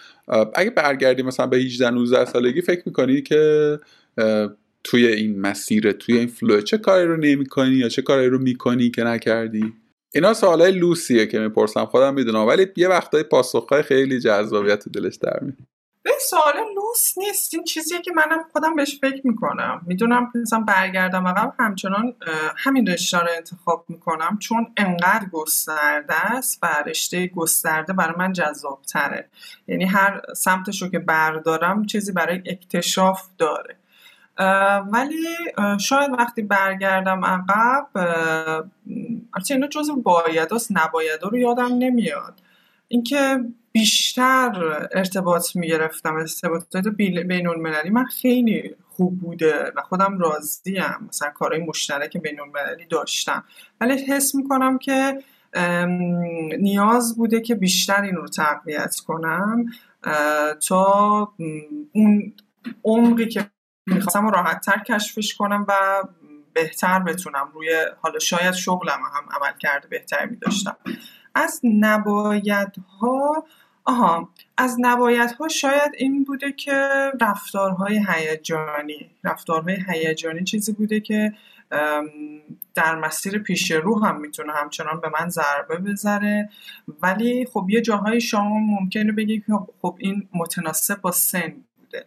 اگه 0.56 0.70
برگردی 0.70 1.22
مثلا 1.22 1.48
به 1.48 1.58
18 1.58 1.90
19 1.90 2.26
سالگی 2.26 2.62
فکر 2.62 2.82
می‌کنی 2.86 3.22
که 3.22 3.80
توی 4.86 5.08
این 5.08 5.42
مسیر 5.42 5.92
توی 5.92 6.18
این 6.18 6.28
flow 6.28 6.62
چه 6.62 6.78
کاری 6.78 7.06
رو 7.06 7.18
نمی‌کنی 7.18 7.76
یا 7.76 7.90
چه 7.90 8.02
کاری 8.02 8.28
رو 8.28 8.40
می‌کنی 8.40 8.92
که 8.92 9.04
نکردی؟ 9.04 9.74
اینا 10.14 10.34
سوالای 10.34 10.72
لوسیه 10.72 11.26
که 11.26 11.40
می‌پرسم 11.40 11.86
خودم 11.86 12.14
می‌دونم. 12.14 12.48
ولی 12.48 12.68
یه 12.76 12.88
وقتای 12.88 13.24
پاسخهای 13.24 13.84
خیلی 13.84 14.20
جذابیت 14.20 14.90
دلش 14.90 15.16
در 15.16 15.40
می 15.42 15.54
به 16.04 16.12
سوال 16.30 16.54
لوس 16.76 17.18
نیست. 17.18 17.54
این 17.54 17.64
چیزیه 17.64 18.02
که 18.02 18.12
منم 18.12 18.44
خودم 18.52 18.76
بهش 18.76 19.00
فکر 19.02 19.22
می‌کنم. 19.24 19.82
می‌دونم 19.88 20.32
مثلا 20.36 20.60
برگردم 20.60 21.28
عقب 21.28 21.54
همچنان 21.60 22.14
همین 22.58 22.88
رشته 22.88 23.20
رو 23.20 23.28
انتخاب 23.38 23.86
می‌کنم 23.90 24.38
چون 24.42 24.68
انقدر 24.78 25.26
گسترده 25.32 26.32
است 26.36 26.60
و 26.64 26.84
رشته 26.88 27.28
گسترده 27.28 27.94
برای 27.94 28.16
من 28.18 28.34
جذاب 28.34 28.82
تره 28.82 29.30
یعنی 29.68 29.86
هر 29.86 30.22
سمتش 30.36 30.82
رو 30.82 30.88
که 30.88 31.00
بردارم 31.00 31.86
چیزی 31.86 32.12
برای 32.12 32.42
اکتشاف 32.46 33.22
داره. 33.38 33.78
ولی 34.92 35.26
شاید 35.80 36.12
وقتی 36.18 36.42
برگردم 36.42 37.26
عقب 37.26 37.88
البته 39.34 39.54
اینا 39.54 39.68
جزو 39.68 39.96
باید 39.96 40.54
است 40.54 40.72
نباید 40.72 41.24
رو 41.24 41.38
یادم 41.38 41.78
نمیاد. 41.78 42.42
اینکه 42.88 43.40
بیشتر 43.72 44.88
ارتباط 44.92 45.56
می‌گرفتم 45.56 46.16
ارتباطات 46.16 46.88
بین 47.28 47.48
المللی 47.48 47.90
من 47.90 48.06
خیلی 48.06 48.76
خوب 48.90 49.20
بوده 49.20 49.72
و 49.76 49.82
خودم 49.82 50.20
راضیم. 50.20 50.84
مثلا 51.10 51.30
کارهای 51.30 51.64
مشترک 51.64 52.18
بین 52.18 52.40
المللی 52.40 52.86
داشتم. 52.86 53.44
ولی 53.82 54.06
حس 54.06 54.36
می‌کنم 54.36 54.78
که 54.78 55.24
نیاز 56.60 57.18
بوده 57.18 57.42
که 57.42 57.56
بیشتر 57.56 58.02
این 58.02 58.16
رو 58.16 58.28
تقویت 58.28 58.96
کنم 59.08 59.66
تا 60.68 61.34
اون 61.92 62.34
عمقی 62.84 63.28
که 63.28 63.46
می‌خواستم 63.86 64.28
راحت 64.28 64.66
تر 64.66 64.84
کشفش 64.84 65.36
کنم 65.36 65.66
و 65.68 66.04
بهتر 66.54 67.00
بتونم. 67.00 67.50
روی 67.54 67.86
حالا 68.02 68.20
شاید 68.20 68.54
شغلم 68.54 69.00
هم 69.14 69.30
عمل 69.32 69.58
کرده 69.60 69.88
بهتر 69.88 70.26
میداشتم. 70.26 70.78
از 71.36 71.62
نبایدها 71.64 73.46
آها 73.86 74.30
از 74.58 74.78
نبایدها 74.80 75.48
شاید 75.48 75.92
این 75.98 76.24
بوده 76.24 76.52
که 76.52 76.90
رفتارهای 77.22 78.06
هیجانی 78.10 79.12
رفتارهای 79.24 79.78
هیجانی 79.90 80.44
چیزی 80.44 80.74
بوده 80.74 81.00
که 81.00 81.34
در 82.76 82.96
مسیر 82.96 83.40
پیش 83.40 83.72
رو 83.72 84.06
هم 84.06 84.22
می‌تونه 84.22 84.54
همچنان 84.54 85.02
به 85.02 85.10
من 85.20 85.30
ضربه 85.30 85.78
بزنه 85.78 86.50
ولی 87.02 87.46
خب 87.54 87.66
یه 87.70 87.82
جاهای 87.82 88.22
شما 88.22 88.60
ممکنه 88.60 89.12
بگی 89.12 89.40
که 89.40 89.54
خب 89.82 89.96
این 90.00 90.30
متناسب 90.34 91.02
با 91.02 91.12
سن 91.12 91.54
بوده. 91.80 92.06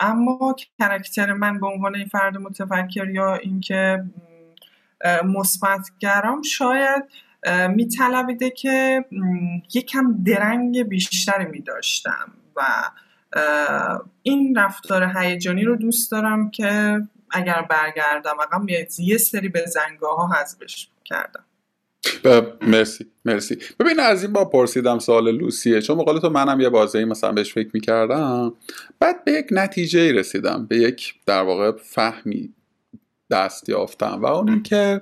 اما 0.00 0.56
کرکتر 0.78 1.32
من 1.32 1.60
به 1.60 1.66
عنوان 1.66 1.96
این 1.96 2.06
فرد 2.06 2.36
متفکر 2.36 3.08
یا 3.10 3.34
اینکه 3.34 4.04
مثبتگرام 5.24 6.42
شاید 6.42 7.04
میطلبیده 7.68 8.50
که 8.50 9.04
یکم 9.74 10.22
درنگ 10.24 10.82
بیشتری 10.82 11.44
میداشتم 11.44 12.32
و 12.56 12.62
این 14.22 14.58
رفتار 14.58 15.12
هیجانی 15.16 15.64
رو 15.64 15.76
دوست 15.76 16.10
دارم 16.12 16.50
که 16.50 17.00
اگر 17.30 17.62
برگردم 17.62 18.40
اقام 18.40 18.66
یه 18.98 19.18
سری 19.18 19.48
به 19.48 19.64
زنگاه 19.66 20.16
ها 20.16 20.34
حذفش 20.34 20.88
کردم. 21.04 21.44
مرسی 22.62 23.06
مرسی. 23.24 23.58
ببین 23.80 24.00
از 24.00 24.22
این 24.22 24.32
با 24.32 24.44
پرسیدم 24.44 24.98
سوال 24.98 25.30
لوسیه. 25.30 25.80
چون 25.80 25.96
مقال 25.96 26.20
تو 26.20 26.30
منم 26.30 26.60
یه 26.60 26.68
بازه 26.68 27.04
مثلا 27.04 27.32
بهش 27.32 27.52
فکر 27.52 27.70
می‌کردم. 27.74 28.54
بعد 29.00 29.24
به 29.24 29.32
یک 29.32 29.46
نتیجه 29.50 30.12
رسیدم. 30.12 30.66
به 30.66 30.76
یک 30.76 31.14
در 31.26 31.42
واقع 31.42 31.72
فهمی 31.82 32.54
دست 33.30 33.68
یافتم. 33.68 34.18
و 34.22 34.26
اون 34.26 34.48
اینکه 34.48 35.00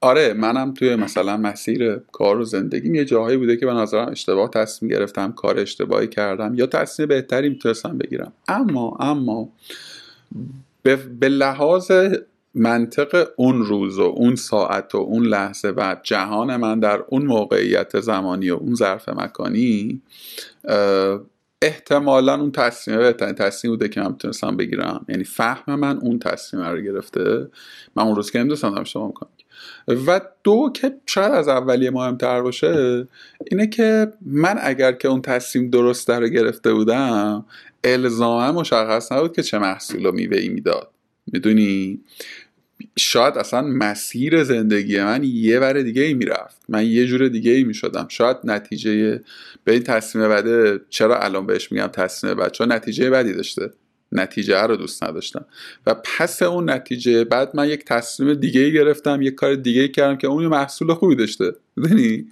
آره 0.00 0.32
منم 0.32 0.74
توی 0.74 0.96
مثلا 0.96 1.36
مسیر 1.36 1.96
کار 1.96 2.38
و 2.38 2.44
زندگیم 2.44 2.94
یه 2.94 3.04
جاهایی 3.04 3.36
بوده 3.36 3.56
که 3.56 3.66
به 3.66 3.72
نظرم 3.72 4.08
اشتباه 4.08 4.50
تصمیم 4.50 4.90
گرفتم 4.90 5.32
کار 5.32 5.58
اشتباهی 5.58 6.08
کردم 6.08 6.54
یا 6.54 6.66
تصمیم 6.66 7.08
بهتری 7.08 7.48
می‌تونستم 7.48 7.98
بگیرم. 7.98 8.32
اما 8.48 8.96
اما 9.00 9.48
به, 10.82 11.28
لحاظ 11.28 11.92
منطق 12.54 13.28
اون 13.36 13.64
روز 13.64 13.98
و 13.98 14.02
اون 14.02 14.34
ساعت 14.34 14.94
و 14.94 14.98
اون 14.98 15.26
لحظه 15.26 15.68
و 15.76 15.96
جهان 16.02 16.56
من 16.56 16.80
در 16.80 17.04
اون 17.08 17.26
موقعیت 17.26 18.00
زمانی 18.00 18.50
و 18.50 18.54
اون 18.54 18.74
ظرف 18.74 19.08
مکانی 19.08 20.02
احتمالا 21.62 22.40
اون 22.40 22.52
تصمیم 22.52 22.98
بهترین 22.98 23.34
تصمیم 23.34 23.72
بوده 23.72 23.88
که 23.88 24.00
من 24.00 24.10
می‌تونستم 24.10 24.56
بگیرم. 24.56 25.06
یعنی 25.08 25.24
فهم 25.24 25.74
من 25.74 25.98
اون 25.98 26.18
تصمیم 26.18 26.62
رو 26.62 26.80
گرفته. 26.80 27.48
من 27.96 28.02
اون 28.02 28.16
روز 28.16 28.30
که 28.30 28.38
نمی‌دونستم 28.38 28.70
دارم 28.70 28.84
شما 28.84 29.06
می‌کنم. 29.06 29.30
و 29.88 30.20
دو 30.44 30.70
که 30.74 30.92
شاید 31.06 31.32
از 31.32 31.48
اولیه 31.48 31.90
مهمتر 31.90 32.42
باشه 32.42 33.08
اینه 33.50 33.66
که 33.66 34.12
من 34.26 34.58
اگر 34.60 34.92
که 34.92 35.08
اون 35.08 35.22
تصمیم 35.22 35.70
درست 35.70 36.10
رو 36.10 36.28
گرفته 36.28 36.74
بودم 36.74 37.46
الزاما 37.84 38.60
مشخص 38.60 39.12
نبود 39.12 39.36
که 39.36 39.42
چه 39.42 39.58
محصول 39.58 40.06
و 40.06 40.12
میوه 40.12 40.36
ای 40.36 40.48
می‌داد. 40.48 40.90
می‌دونی؟ 41.32 42.00
شاید 42.98 43.34
اصلا 43.38 43.62
مسیر 43.62 44.44
زندگی 44.44 45.00
من 45.00 45.24
یه 45.24 45.60
ور 45.60 45.82
دیگه 45.82 46.02
ای 46.02 46.14
می‌رفت. 46.14 46.62
من 46.68 46.86
یه 46.86 47.06
جور 47.06 47.28
دیگه 47.28 47.52
ای 47.52 47.64
می‌شدم. 47.64 48.06
شاید 48.08 48.36
نتیجه 48.44 49.20
به 49.64 49.72
این 49.72 49.82
تصمیم 49.82 50.28
بده 50.28 50.80
چرا 50.90 51.18
الان 51.20 51.46
بهش 51.46 51.72
میگم 51.72 51.86
تصمیم 51.86 52.34
بد؟ 52.34 52.52
چون 52.52 52.72
نتیجه 52.72 53.10
بدی 53.10 53.32
داشته. 53.32 53.70
نتیجه 54.14 54.62
رو 54.62 54.76
دوست 54.76 55.04
نداشتم. 55.04 55.44
و 55.86 55.94
پس 55.94 56.42
اون 56.42 56.70
نتیجه 56.70 57.24
بعد 57.24 57.56
من 57.56 57.68
یک 57.68 57.84
تصمیم 57.84 58.34
دیگه 58.34 58.60
ای 58.60 58.72
گرفتم 58.72 59.22
یک 59.22 59.34
کار 59.34 59.54
دیگه 59.54 59.80
ای 59.80 59.88
کردم 59.88 60.16
که 60.16 60.26
اون 60.26 60.46
محصول 60.46 60.94
خوبی 60.94 61.16
داشته. 61.16 61.52
می‌دونی 61.76 62.26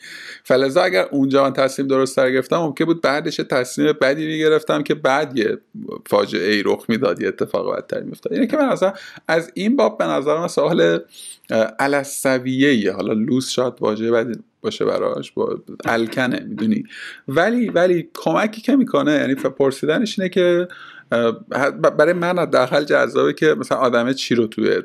فلزا 0.44 0.82
اگر 0.82 1.08
اونجا 1.10 1.42
من 1.42 1.52
تصمیم 1.52 1.88
درست 1.88 2.16
تر 2.16 2.30
گرفتم 2.30 2.56
ممکن 2.56 2.84
بود 2.84 3.00
بعدش 3.00 3.36
تصمیم 3.36 3.92
بدی 4.00 4.26
می‌گرفتم 4.26 4.82
که 4.82 4.94
بعد 4.94 5.38
یه 5.38 5.58
فاجعه 6.06 6.52
ای 6.52 6.62
رخ 6.62 6.84
می‌داد 6.88 7.22
یه 7.22 7.28
اتفاق 7.28 7.76
بدتری 7.76 8.04
میافتاد. 8.04 8.32
اینه 8.32 8.46
که 8.46 8.56
من 8.56 8.68
اصلا 8.68 8.92
از 9.28 9.50
این 9.54 9.76
باب 9.76 9.98
به 9.98 10.04
نظرم 10.04 10.48
سوال 10.48 10.98
علسویه 11.78 12.92
حالا 12.92 13.12
لوس 13.12 13.50
شاد 13.50 13.78
واژه 13.80 14.10
بدی 14.10 14.38
باشه 14.60 14.84
براش 14.84 15.32
با 15.32 15.62
الکنه 15.84 16.40
می‌دونی. 16.48 16.84
ولی 17.28 17.68
ولی 17.68 18.08
کمکی 18.14 18.60
که 18.60 18.76
می‌کنه 18.76 19.12
یعنی 19.12 19.34
پرسیدنش 19.34 20.18
اینه 20.18 20.28
که 20.28 20.68
برای 21.98 22.12
من 22.12 22.38
حداقل 22.38 22.84
جذابه 22.84 23.32
که 23.32 23.46
مثلا 23.46 23.78
آدمه 23.78 24.14
چی 24.14 24.34
رو 24.34 24.46
توی 24.46 24.82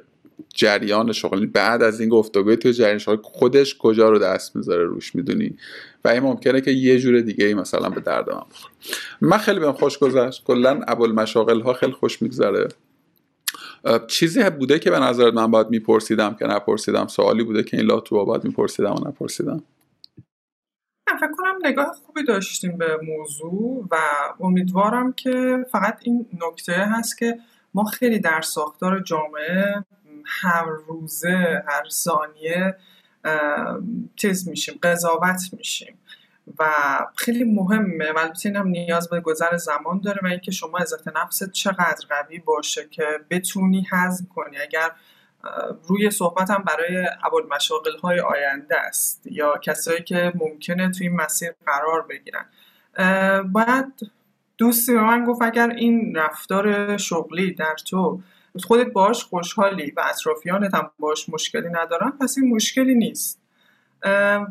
جریان 0.53 1.11
شغل 1.11 1.45
بعد 1.45 1.83
از 1.83 1.99
این 1.99 2.09
گفتگوی 2.09 2.55
توی 2.55 2.73
جریان 2.73 2.97
شغل 2.97 3.17
خودش 3.21 3.77
کجا 3.77 4.09
رو 4.09 4.19
دست 4.19 4.55
می‌ذاره 4.55 4.83
روش 4.83 5.15
می‌دونی؟ 5.15 5.57
و 6.05 6.07
این 6.07 6.19
ممکنه 6.19 6.61
که 6.61 6.71
یه 6.71 6.99
جور 6.99 7.21
دیگه 7.21 7.45
ای 7.45 7.53
مثلا 7.53 7.89
به 7.89 8.01
درد 8.01 8.29
من 8.29 8.41
بخوره. 8.51 8.73
من 9.21 9.37
خیلی 9.37 9.59
بهم 9.59 9.73
خوش 9.73 9.97
گذشت. 9.97 10.43
کلا 10.43 10.81
ابوالمشاغل 10.87 11.61
ها 11.61 11.73
خیلی 11.73 11.91
خوش 11.91 12.21
میگذره. 12.21 12.67
چیزی 14.07 14.49
بوده 14.49 14.79
که 14.79 14.91
به 14.91 14.99
نظرت 14.99 15.33
من 15.33 15.51
باید 15.51 15.69
میپرسیدم 15.69 16.35
که 16.39 16.45
نپرسیدم؟ 16.45 17.07
سوالی 17.07 17.43
بوده 17.43 17.63
که 17.63 17.77
این 17.77 17.85
لاتو 17.85 18.25
باید 18.25 18.43
میپرسیدم 18.43 18.91
و 18.91 19.07
نپرسیدم؟ 19.07 19.63
نگاه 21.67 21.95
خوبی 22.05 22.23
داشتیم 22.23 22.77
به 22.77 22.97
موضوع 23.03 23.87
و 23.91 23.97
امیدوارم 24.39 25.13
که 25.13 25.65
فقط 25.71 25.99
این 26.01 26.25
نکته 26.47 26.73
هست 26.73 27.17
که 27.17 27.39
ما 27.73 27.83
خیلی 27.83 28.19
در 28.19 28.41
ساختار 28.41 28.99
جامعه 28.99 29.83
هر 30.25 30.65
روزه 30.87 31.63
هر 31.67 31.89
ثانیه 31.89 32.75
چیز 34.15 34.47
میشیم 34.49 34.79
قضاوت 34.83 35.41
میشیم 35.57 35.97
و 36.59 36.65
خیلی 37.15 37.43
مهمه 37.43 38.11
و 38.11 38.17
البته 38.17 38.53
هم 38.55 38.67
نیاز 38.67 39.09
به 39.09 39.19
گذر 39.19 39.57
زمان 39.57 40.01
داره 40.03 40.19
و 40.23 40.27
اینکه 40.27 40.51
شما 40.51 40.77
عزت 40.77 41.07
نفست 41.07 41.51
چقدر 41.51 42.07
قوی 42.09 42.39
باشه 42.39 42.87
که 42.91 43.03
بتونی 43.29 43.87
هضم 43.91 44.27
کنی. 44.35 44.57
اگر 44.57 44.91
روی 45.87 46.09
صحبتم 46.09 46.63
برای 46.67 47.07
مشاقل 47.51 47.97
های 47.97 48.19
آینده 48.19 48.79
است 48.79 49.27
یا 49.31 49.57
کسایی 49.57 50.03
که 50.03 50.33
ممکنه 50.35 50.91
توی 50.91 51.07
این 51.07 51.15
مسیر 51.15 51.51
قرار 51.65 52.07
بگیرن. 52.09 52.45
باید 53.43 54.11
دوستی 54.57 54.93
به 54.93 55.01
من 55.01 55.25
گفت 55.25 55.41
اگر 55.41 55.69
این 55.69 56.15
رفتار 56.15 56.97
شغلی 56.97 57.53
در 57.53 57.75
تو 57.85 58.21
خودت 58.63 58.91
باش 58.91 59.23
خوشحالی 59.23 59.91
و 59.91 60.03
اطرافیانت 60.09 60.75
هم 60.75 60.91
باش 60.99 61.29
مشکلی 61.29 61.69
ندارن 61.69 62.11
پس 62.21 62.35
این 62.37 62.55
مشکلی 62.55 62.95
نیست. 62.95 63.41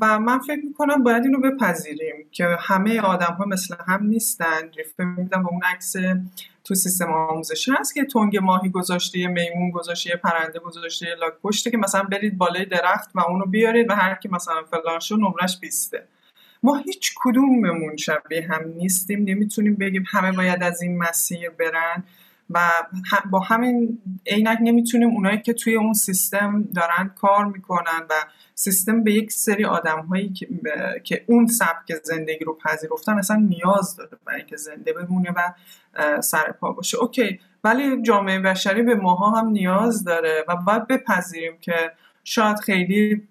و 0.00 0.18
من 0.18 0.38
فکر 0.38 0.60
می‌کنم 0.64 1.02
باید 1.02 1.24
اینو 1.24 1.40
بپذیریم 1.40 2.28
که 2.30 2.56
همه 2.60 3.00
آدم 3.00 3.36
ها 3.38 3.44
مثل 3.44 3.74
هم 3.86 4.06
نیستن. 4.06 4.70
ریفه 4.76 5.04
میدم 5.04 5.42
به 5.42 5.48
اون 5.48 5.60
عکس 5.64 5.96
تو 6.66 6.74
سیستم 6.74 7.12
آموزشی 7.12 7.72
هست 7.78 7.94
که 7.94 8.04
تنگ 8.04 8.36
ماهی 8.38 8.68
گذاشته 8.68 9.18
یه 9.18 9.28
میمون 9.28 9.70
گذاشته 9.70 10.10
یه 10.10 10.16
پرنده 10.16 10.58
گذاشته 10.58 11.06
یه 11.06 11.14
لاک 11.14 11.52
که 11.70 11.76
مثلا 11.76 12.02
برید 12.02 12.38
بالای 12.38 12.64
درخت 12.64 13.10
و 13.14 13.20
اونو 13.20 13.46
بیارید 13.46 13.90
و 13.90 13.94
هر 13.94 14.14
کی 14.14 14.28
مثلا 14.28 14.62
فلان 14.70 15.00
شو 15.00 15.16
نمرش 15.16 15.60
بیسته. 15.60 16.08
ما 16.62 16.76
هیچ 16.76 17.14
کدوممون 17.16 17.96
شبیه 17.96 18.46
هم 18.50 18.68
نیستیم. 18.76 19.24
نمی‌تونیم 19.24 19.74
بگیم 19.74 20.04
همه 20.08 20.32
باید 20.32 20.62
از 20.62 20.82
این 20.82 20.98
مسیر 20.98 21.50
برن. 21.50 22.04
و 22.50 22.70
با 23.30 23.40
همین 23.40 23.98
عینک 24.26 24.58
نمی‌تونیم 24.60 25.08
اونایی 25.08 25.40
که 25.40 25.52
توی 25.52 25.74
اون 25.74 25.92
سیستم 25.92 26.62
دارن 26.74 27.10
کار 27.14 27.44
می‌کنن 27.44 28.06
و 28.10 28.14
سیستم 28.54 29.04
به 29.04 29.12
یک 29.12 29.32
سری 29.32 29.64
آدم 29.64 30.00
هایی 30.00 30.28
که, 30.32 30.48
که 31.04 31.24
اون 31.26 31.46
سبک 31.46 31.94
زندگی 32.04 32.44
رو 32.44 32.58
پذیرفتن 32.64 33.18
اصلا 33.18 33.36
نیاز 33.36 33.96
داره 33.96 34.10
برای 34.26 34.38
اینکه 34.38 34.56
زنده 34.56 34.92
بمونه 34.92 35.30
و 35.36 35.52
سر 36.20 36.52
پا 36.52 36.72
باشه. 36.72 36.98
اوکی 36.98 37.40
ولی 37.64 38.02
جامعه 38.02 38.38
بشری 38.38 38.82
به 38.82 38.94
ماها 38.94 39.30
هم 39.30 39.48
نیاز 39.48 40.04
داره 40.04 40.44
و 40.48 40.56
باید 40.56 40.86
بپذیریم 40.86 41.58
که 41.60 41.92
شاید 42.28 42.58
خیلی 42.58 43.28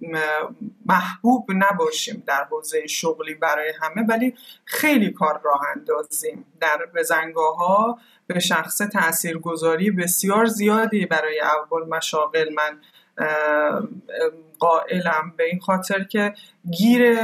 محبوب 0.85 1.51
نباشیم 1.55 2.23
در 2.27 2.43
حوزه 2.43 2.87
شغلی 2.87 3.33
برای 3.33 3.73
همه 3.81 4.07
ولی 4.07 4.33
خیلی 4.65 5.11
کار 5.11 5.41
راه 5.43 5.61
اندازیم. 5.75 6.45
در 6.59 6.79
بزنگاه 6.95 7.57
ها 7.57 7.99
به 8.27 8.39
شخص 8.39 8.77
تاثیرگذاری 8.77 9.91
بسیار 9.91 10.45
زیادی 10.45 11.05
برای 11.05 11.39
اول 11.39 11.87
مشاغل 11.89 12.53
من 12.53 12.79
قائلم. 14.59 15.33
به 15.37 15.43
این 15.43 15.59
خاطر 15.59 16.03
که 16.03 16.33
گیر 16.71 17.15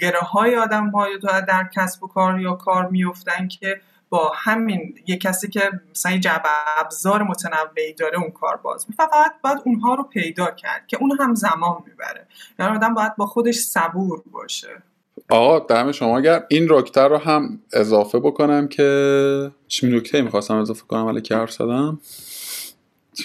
گره 0.00 0.20
های 0.20 0.56
آدم 0.56 0.90
های 0.90 1.18
در 1.48 1.68
کسب 1.74 2.02
و 2.02 2.06
کار 2.08 2.40
یا 2.40 2.54
کار 2.54 2.88
میفتن 2.88 3.48
که 3.48 3.80
با 4.12 4.32
همین 4.34 4.94
یه 5.06 5.16
کسی 5.16 5.48
که 5.48 5.70
مثلا 5.90 6.18
جعب 6.18 6.42
ابزار 6.76 7.22
متنوعی 7.22 7.92
داره 7.92 8.18
اون 8.18 8.30
کار 8.30 8.56
باز 8.56 8.86
می 8.88 8.94
فقط 8.94 9.32
باید 9.44 9.58
اونها 9.64 9.94
رو 9.94 10.02
پیدا 10.02 10.50
کرد 10.50 10.86
که 10.86 10.98
اون 11.00 11.16
هم 11.20 11.34
زمان 11.34 11.82
می‌بره. 11.86 12.26
یعنی 12.58 12.76
آدم 12.76 12.94
باید 12.94 13.16
با 13.16 13.26
خودش 13.26 13.56
صبور 13.56 14.22
باشه. 14.32 14.82
آقا 15.30 15.58
دم 15.58 15.92
شما 15.92 16.20
گرم. 16.20 16.44
این 16.48 16.66
رکته 16.70 17.00
رو 17.00 17.18
هم 17.18 17.60
اضافه 17.72 18.18
بکنم 18.18 18.68
که 18.68 19.52
چی 19.68 19.96
نکته 19.96 20.22
می‌خواستم 20.22 20.56
اضافه 20.56 20.82
کنم؟ 20.88 21.06
ولی 21.06 21.20
که 21.20 21.36
حرف 21.36 21.50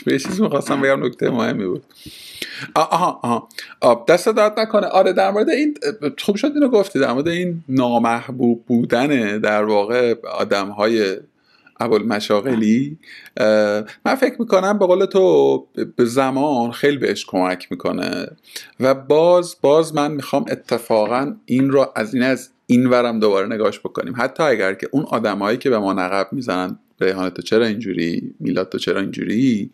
یه 0.07 0.19
چیزی 0.19 0.41
می‌خواستم 0.41 0.81
بگم 0.81 1.05
نکته 1.05 1.30
مهمی 1.30 1.65
بود. 1.65 1.84
آها 2.76 3.19
آها. 3.23 3.49
آه. 3.81 4.05
دست 4.07 4.30
داد 4.30 4.59
نکنه. 4.59 4.88
آره 4.88 5.14
در 5.14 5.31
مورد 5.31 5.49
این 5.49 5.77
خوب 6.18 6.35
شد 6.35 6.51
اینو 6.55 6.69
گفتی 6.69 6.99
در 6.99 7.14
مورد 7.14 7.27
این 7.27 7.64
نامحبوب 7.69 8.65
بودن 8.65 9.38
در 9.38 9.64
واقع 9.64 10.15
آدم 10.34 10.68
های 10.69 11.18
اول 11.80 12.03
مشاغلی 12.03 12.97
من 14.05 14.15
فکر 14.19 14.35
می‌کنم 14.39 14.80
به 14.80 14.85
قول 14.85 15.05
تو 15.05 15.68
به 15.95 16.05
زمان 16.05 16.72
خیلی 16.72 16.97
بهش 16.97 17.26
کمک 17.26 17.68
می‌کنه 17.72 18.27
و 18.80 18.93
باز 18.93 19.55
باز 19.61 19.95
من 19.95 20.11
می‌خوام 20.11 20.45
اتفاقا 20.49 21.35
این 21.45 21.69
رو 21.69 21.91
از 21.95 22.14
این 22.14 22.23
از 22.23 22.49
این 22.65 22.85
ورم 22.85 23.19
دوباره 23.19 23.47
نگاش 23.47 23.80
بکنیم. 23.80 24.14
حتی 24.18 24.43
اگر 24.43 24.73
که 24.73 24.89
اون 24.91 25.03
آدمهایی 25.03 25.57
که 25.57 25.69
به 25.69 25.80
ما 25.80 25.93
نقب 25.93 26.27
می‌زنن 26.31 26.80
ریحانه 27.02 27.30
تو 27.30 27.41
چرا 27.41 27.65
اینجوری؟ 27.65 28.36
میلاد 28.40 28.69
تو 28.69 28.78
چرا 28.78 29.02
اینجوری؟ 29.02 29.72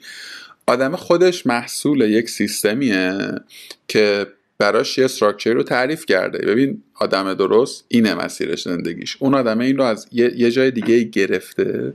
آدم 0.68 0.95
خودش 0.95 1.45
محصول 1.45 2.02
یک 2.02 2.30
سیستمیه 2.30 3.18
که 3.88 4.28
براش 4.58 4.98
یه 4.98 5.06
استراکچر 5.06 5.54
رو 5.54 5.64
تعریف 5.64 6.06
کرده. 6.06 6.38
ببین 6.38 6.84
آدم 6.95 7.34
درست 7.34 7.86
اینه 7.88 8.14
مسیرش 8.14 8.64
زندگیش. 8.64 9.18
اون 9.20 9.34
آدم 9.34 9.60
این 9.60 9.78
رو 9.78 9.84
از 9.84 10.07
یه, 10.11 10.52
جای 10.52 10.72
دیگه 10.72 11.03
گرفته. 11.03 11.94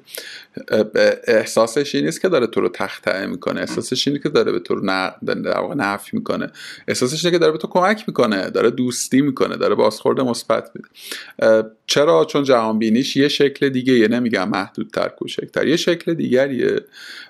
احساسش 1.26 1.94
این 1.94 2.04
نیست 2.04 2.20
که 2.20 2.28
داره 2.28 2.46
تو 2.46 2.60
رو 2.60 2.68
تخته 2.68 3.26
می‌کنه. 3.26 3.60
احساسش 3.60 4.08
اینه 4.08 4.20
که 4.20 4.28
داره 4.28 4.52
به 4.52 4.58
تو 4.58 4.74
رو 4.74 4.84
نفی 5.76 6.16
می‌کنه. 6.16 6.50
احساسش 6.88 7.24
اینه 7.24 7.36
که 7.36 7.38
داره 7.38 7.52
به 7.52 7.58
تو 7.58 7.68
کمک 7.68 8.04
می‌کنه. 8.06 8.50
داره 8.50 8.70
دوستی 8.70 9.20
می‌کنه. 9.20 9.56
داره 9.56 9.74
بازخورد 9.74 10.20
مثبت 10.20 10.70
میده. 10.74 10.88
چرا؟ 11.86 12.24
چون 12.24 12.44
جهان 12.44 12.78
بینیش 12.78 13.16
یه 13.16 13.28
شکل 13.28 13.68
دیگه 13.68 13.92
یه 13.92 14.08
نمیگم 14.08 14.48
محدودتر 14.48 15.08
کوچکتر. 15.08 15.66
یه 15.66 15.76
شکل 15.76 16.14
دیگریه. 16.14 16.80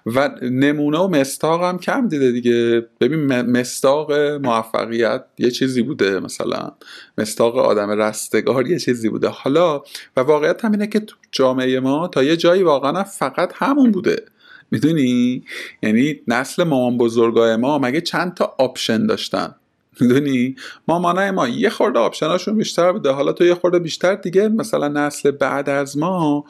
و 0.07 0.31
نمونه 0.43 0.99
و 0.99 1.09
مصداق 1.09 1.63
هم 1.63 1.79
کم 1.79 2.09
دیده 2.09 2.33
دیگه. 2.33 2.87
ببین 3.01 3.27
مصداق 3.41 4.13
موفقیت 4.13 5.25
یه 5.39 5.51
چیزی 5.51 5.83
بوده 5.83 6.21
مثلا. 6.21 6.73
مصداق 7.19 7.58
آدم 7.61 7.91
رستگار 7.91 8.67
یه 8.67 8.79
چیزی 8.79 9.09
بوده. 9.09 9.29
حالا 9.29 9.83
و 10.17 10.21
واقعیت 10.21 10.65
هم 10.65 10.73
اینه 10.73 10.87
که 10.87 11.01
تو 11.01 11.17
جامعه 11.33 11.81
ما 11.81 12.09
تا 12.09 12.23
یه 12.23 12.37
جایی 12.37 12.63
واقعا 12.63 13.05
فقط 13.05 13.53
همون 13.55 13.91
بوده. 13.93 14.25
می‌دونی؟ 14.71 15.45
یعنی 15.83 16.21
نسل 16.29 16.65
مامان 16.65 16.99
بزرگای 16.99 17.57
ما 17.57 17.79
مگه 17.79 18.01
چند 18.01 18.35
تا 18.35 18.55
option 18.59 19.07
داشتن؟ 19.07 19.55
می‌دونی؟ 20.01 20.57
مامانای 20.89 21.31
ما 21.31 21.49
یه 21.49 21.71
خورده 21.71 21.99
option 21.99 22.34
اشون 22.34 22.57
بیشتر 22.57 22.93
بوده. 22.93 23.11
حالا 23.11 23.33
تو 23.33 23.45
یه 23.45 23.55
خورده 23.55 23.79
بیشتر 23.79 24.15
دیگه 24.15 24.49
مثلا 24.49 24.89
نسل 24.89 25.31
بعد 25.31 25.69
از 25.69 25.99
ما 25.99 26.45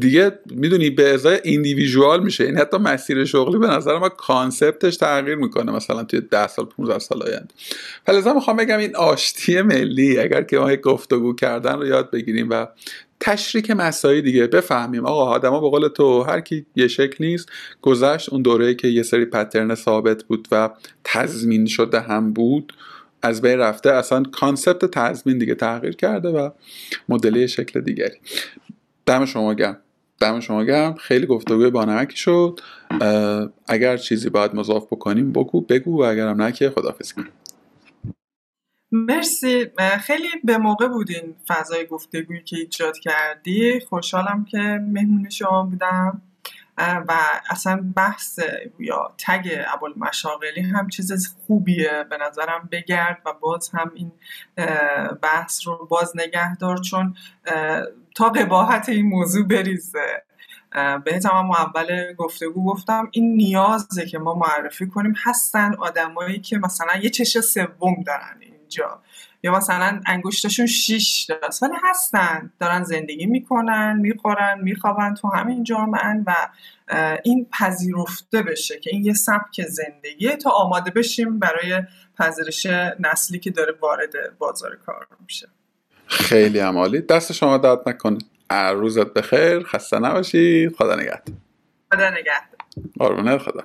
دیگه 0.00 0.32
می‌دونی 0.50 0.90
به 0.90 1.14
ازای 1.14 1.40
individual 1.44 2.22
میشه. 2.22 2.44
این 2.44 2.58
حتی 2.58 2.76
مسیر 2.76 3.24
شغلی 3.24 3.58
به 3.58 3.66
نظر 3.66 3.98
ما 3.98 4.08
concept 4.08 4.76
ش 4.76 4.96
تغییر 4.96 5.34
می‌کنه 5.34 5.72
مثلا 5.72 6.04
توی 6.04 6.20
10 6.20 6.46
سال 6.46 6.66
15 6.66 6.98
سال 6.98 7.22
آینده. 7.22 7.48
فلذا 8.06 8.34
می‌خوام 8.34 8.56
بگم 8.56 8.78
این 8.78 8.96
آشتی 8.96 9.62
ملی 9.62 10.18
اگر 10.18 10.42
که 10.42 10.58
ما 10.58 10.76
گفتگو 10.76 11.34
کردن 11.34 11.74
رو 11.74 11.86
یاد 11.86 12.10
بگیریم 12.10 12.50
و 12.50 12.66
تشریک 13.20 13.70
مساعی 13.70 14.22
دیگه 14.22 14.46
بفهمیم. 14.46 15.06
آقا 15.06 15.24
آدما 15.24 15.60
به 15.60 15.68
قول 15.70 15.88
تو 15.88 16.22
هر 16.22 16.40
کی 16.40 16.66
یه 16.76 16.88
شکل 16.88 17.24
نیست 17.24 17.48
گذشت 17.82 18.32
اون 18.32 18.42
دوره 18.42 18.74
که 18.74 18.88
یه 18.88 19.02
سری 19.02 19.24
pattern 19.24 19.74
ثابت 19.74 20.24
بود 20.24 20.48
و 20.52 20.70
تضمین 21.04 21.66
شده 21.66 22.00
هم 22.00 22.32
بود 22.32 22.72
از 23.22 23.42
بین 23.42 23.58
رفته 23.58 23.92
اصلا 23.92 24.22
concept 24.22 24.84
تضمین 24.84 25.38
دیگه 25.38 25.54
تغییر 25.54 25.96
کرده 25.96 26.28
و 26.28 26.50
مدلی 27.08 27.48
شکل 27.48 27.80
دیگری. 27.80 28.16
دم 29.06 29.24
شما 29.24 29.54
گرم. 29.54 29.78
دم 30.20 30.40
شما 30.40 30.64
گرم. 30.64 30.94
خیلی 30.94 31.26
گفتگوی 31.26 31.70
بانمکی 31.70 32.16
شد. 32.16 32.60
اگر 33.68 33.96
چیزی 33.96 34.30
باید 34.30 34.54
مضاف 34.54 34.86
بکنیم 34.86 35.32
بگو 35.32 35.60
بگو 35.60 36.00
و 36.00 36.02
اگرم 36.02 36.42
نه 36.42 36.52
که 36.52 36.70
خدافزی 36.70 37.14
کنیم. 37.14 37.32
مرسی. 38.92 39.66
خیلی 40.00 40.28
به 40.44 40.58
موقع 40.58 40.88
بودین 40.88 41.34
فضای 41.46 41.86
گفتگویی 41.86 42.42
که 42.42 42.56
ایجاد 42.56 42.98
کردی. 42.98 43.80
خوشحالم 43.80 44.44
که 44.44 44.58
مهمون 44.92 45.28
شما 45.28 45.62
بودم. 45.62 46.22
و 46.78 47.12
اصلا 47.50 47.92
بحث 47.96 48.40
یا 48.78 49.14
تگ 49.18 49.64
ابوال 49.74 49.92
مشاغلی 49.96 50.60
هم 50.60 50.88
چیز 50.88 51.36
خوبیه 51.46 52.04
به 52.10 52.16
نظرم 52.16 52.68
بگرد 52.72 53.22
و 53.26 53.32
باز 53.32 53.70
هم 53.74 53.92
این 53.94 54.12
بحث 55.22 55.66
رو 55.66 55.86
باز 55.90 56.12
نگه 56.16 56.56
دار 56.56 56.78
چون 56.78 57.16
تا 58.14 58.28
قباحت 58.28 58.88
این 58.88 59.06
موضوع 59.06 59.46
بریزه. 59.46 60.22
بهت 61.04 61.26
هم 61.26 61.50
اول 61.50 62.14
گفتگو 62.14 62.64
گفتم 62.72 63.08
این 63.10 63.36
نیازه 63.36 64.06
که 64.06 64.18
ما 64.18 64.34
معرفی 64.34 64.86
کنیم 64.86 65.14
هستن 65.24 65.74
آدمایی 65.74 66.40
که 66.40 66.58
مثلا 66.58 66.96
یه 67.02 67.10
چش 67.10 67.40
سوم 67.40 68.02
دارن 68.06 68.36
اینجا. 68.40 69.02
یا 69.46 69.52
مثلا 69.52 70.00
انگشتشون 70.06 70.66
شیش 70.66 71.24
داست. 71.24 71.62
ولی 71.62 71.72
هستن. 71.90 72.52
دارن 72.60 72.82
زندگی 72.82 73.26
می‌کنن 73.26 73.98
می‌خورن 74.00 74.60
میخوابن 74.62 75.14
تو 75.14 75.28
همین 75.28 75.64
جامعه 75.64 76.22
و 76.26 76.34
این 77.24 77.46
پذیرفته 77.58 78.42
بشه 78.42 78.80
که 78.80 78.90
این 78.92 79.04
یه 79.04 79.14
سبک 79.14 79.62
زندگیه 79.68 80.36
تا 80.36 80.50
آماده 80.50 80.90
بشیم 80.90 81.38
برای 81.38 81.82
پذیرش 82.18 82.66
نسلی 83.00 83.38
که 83.38 83.50
داره 83.50 83.74
وارد 83.80 84.38
بازار 84.38 84.76
کار 84.86 85.06
میشه. 85.20 85.48
خیلی 86.06 86.58
عمالی. 86.58 87.00
دست 87.00 87.32
شما 87.32 87.58
داد 87.58 87.88
نکنه. 87.88 88.18
روزت 88.50 89.12
بخیر. 89.12 89.62
خسته 89.62 89.98
نباشید 89.98 90.76
خدا 90.76 90.96
نگهد 90.96 91.28
خدا 91.92 92.10
نگهد 92.10 92.56
قربونت 92.98 93.38
خدا. 93.38 93.62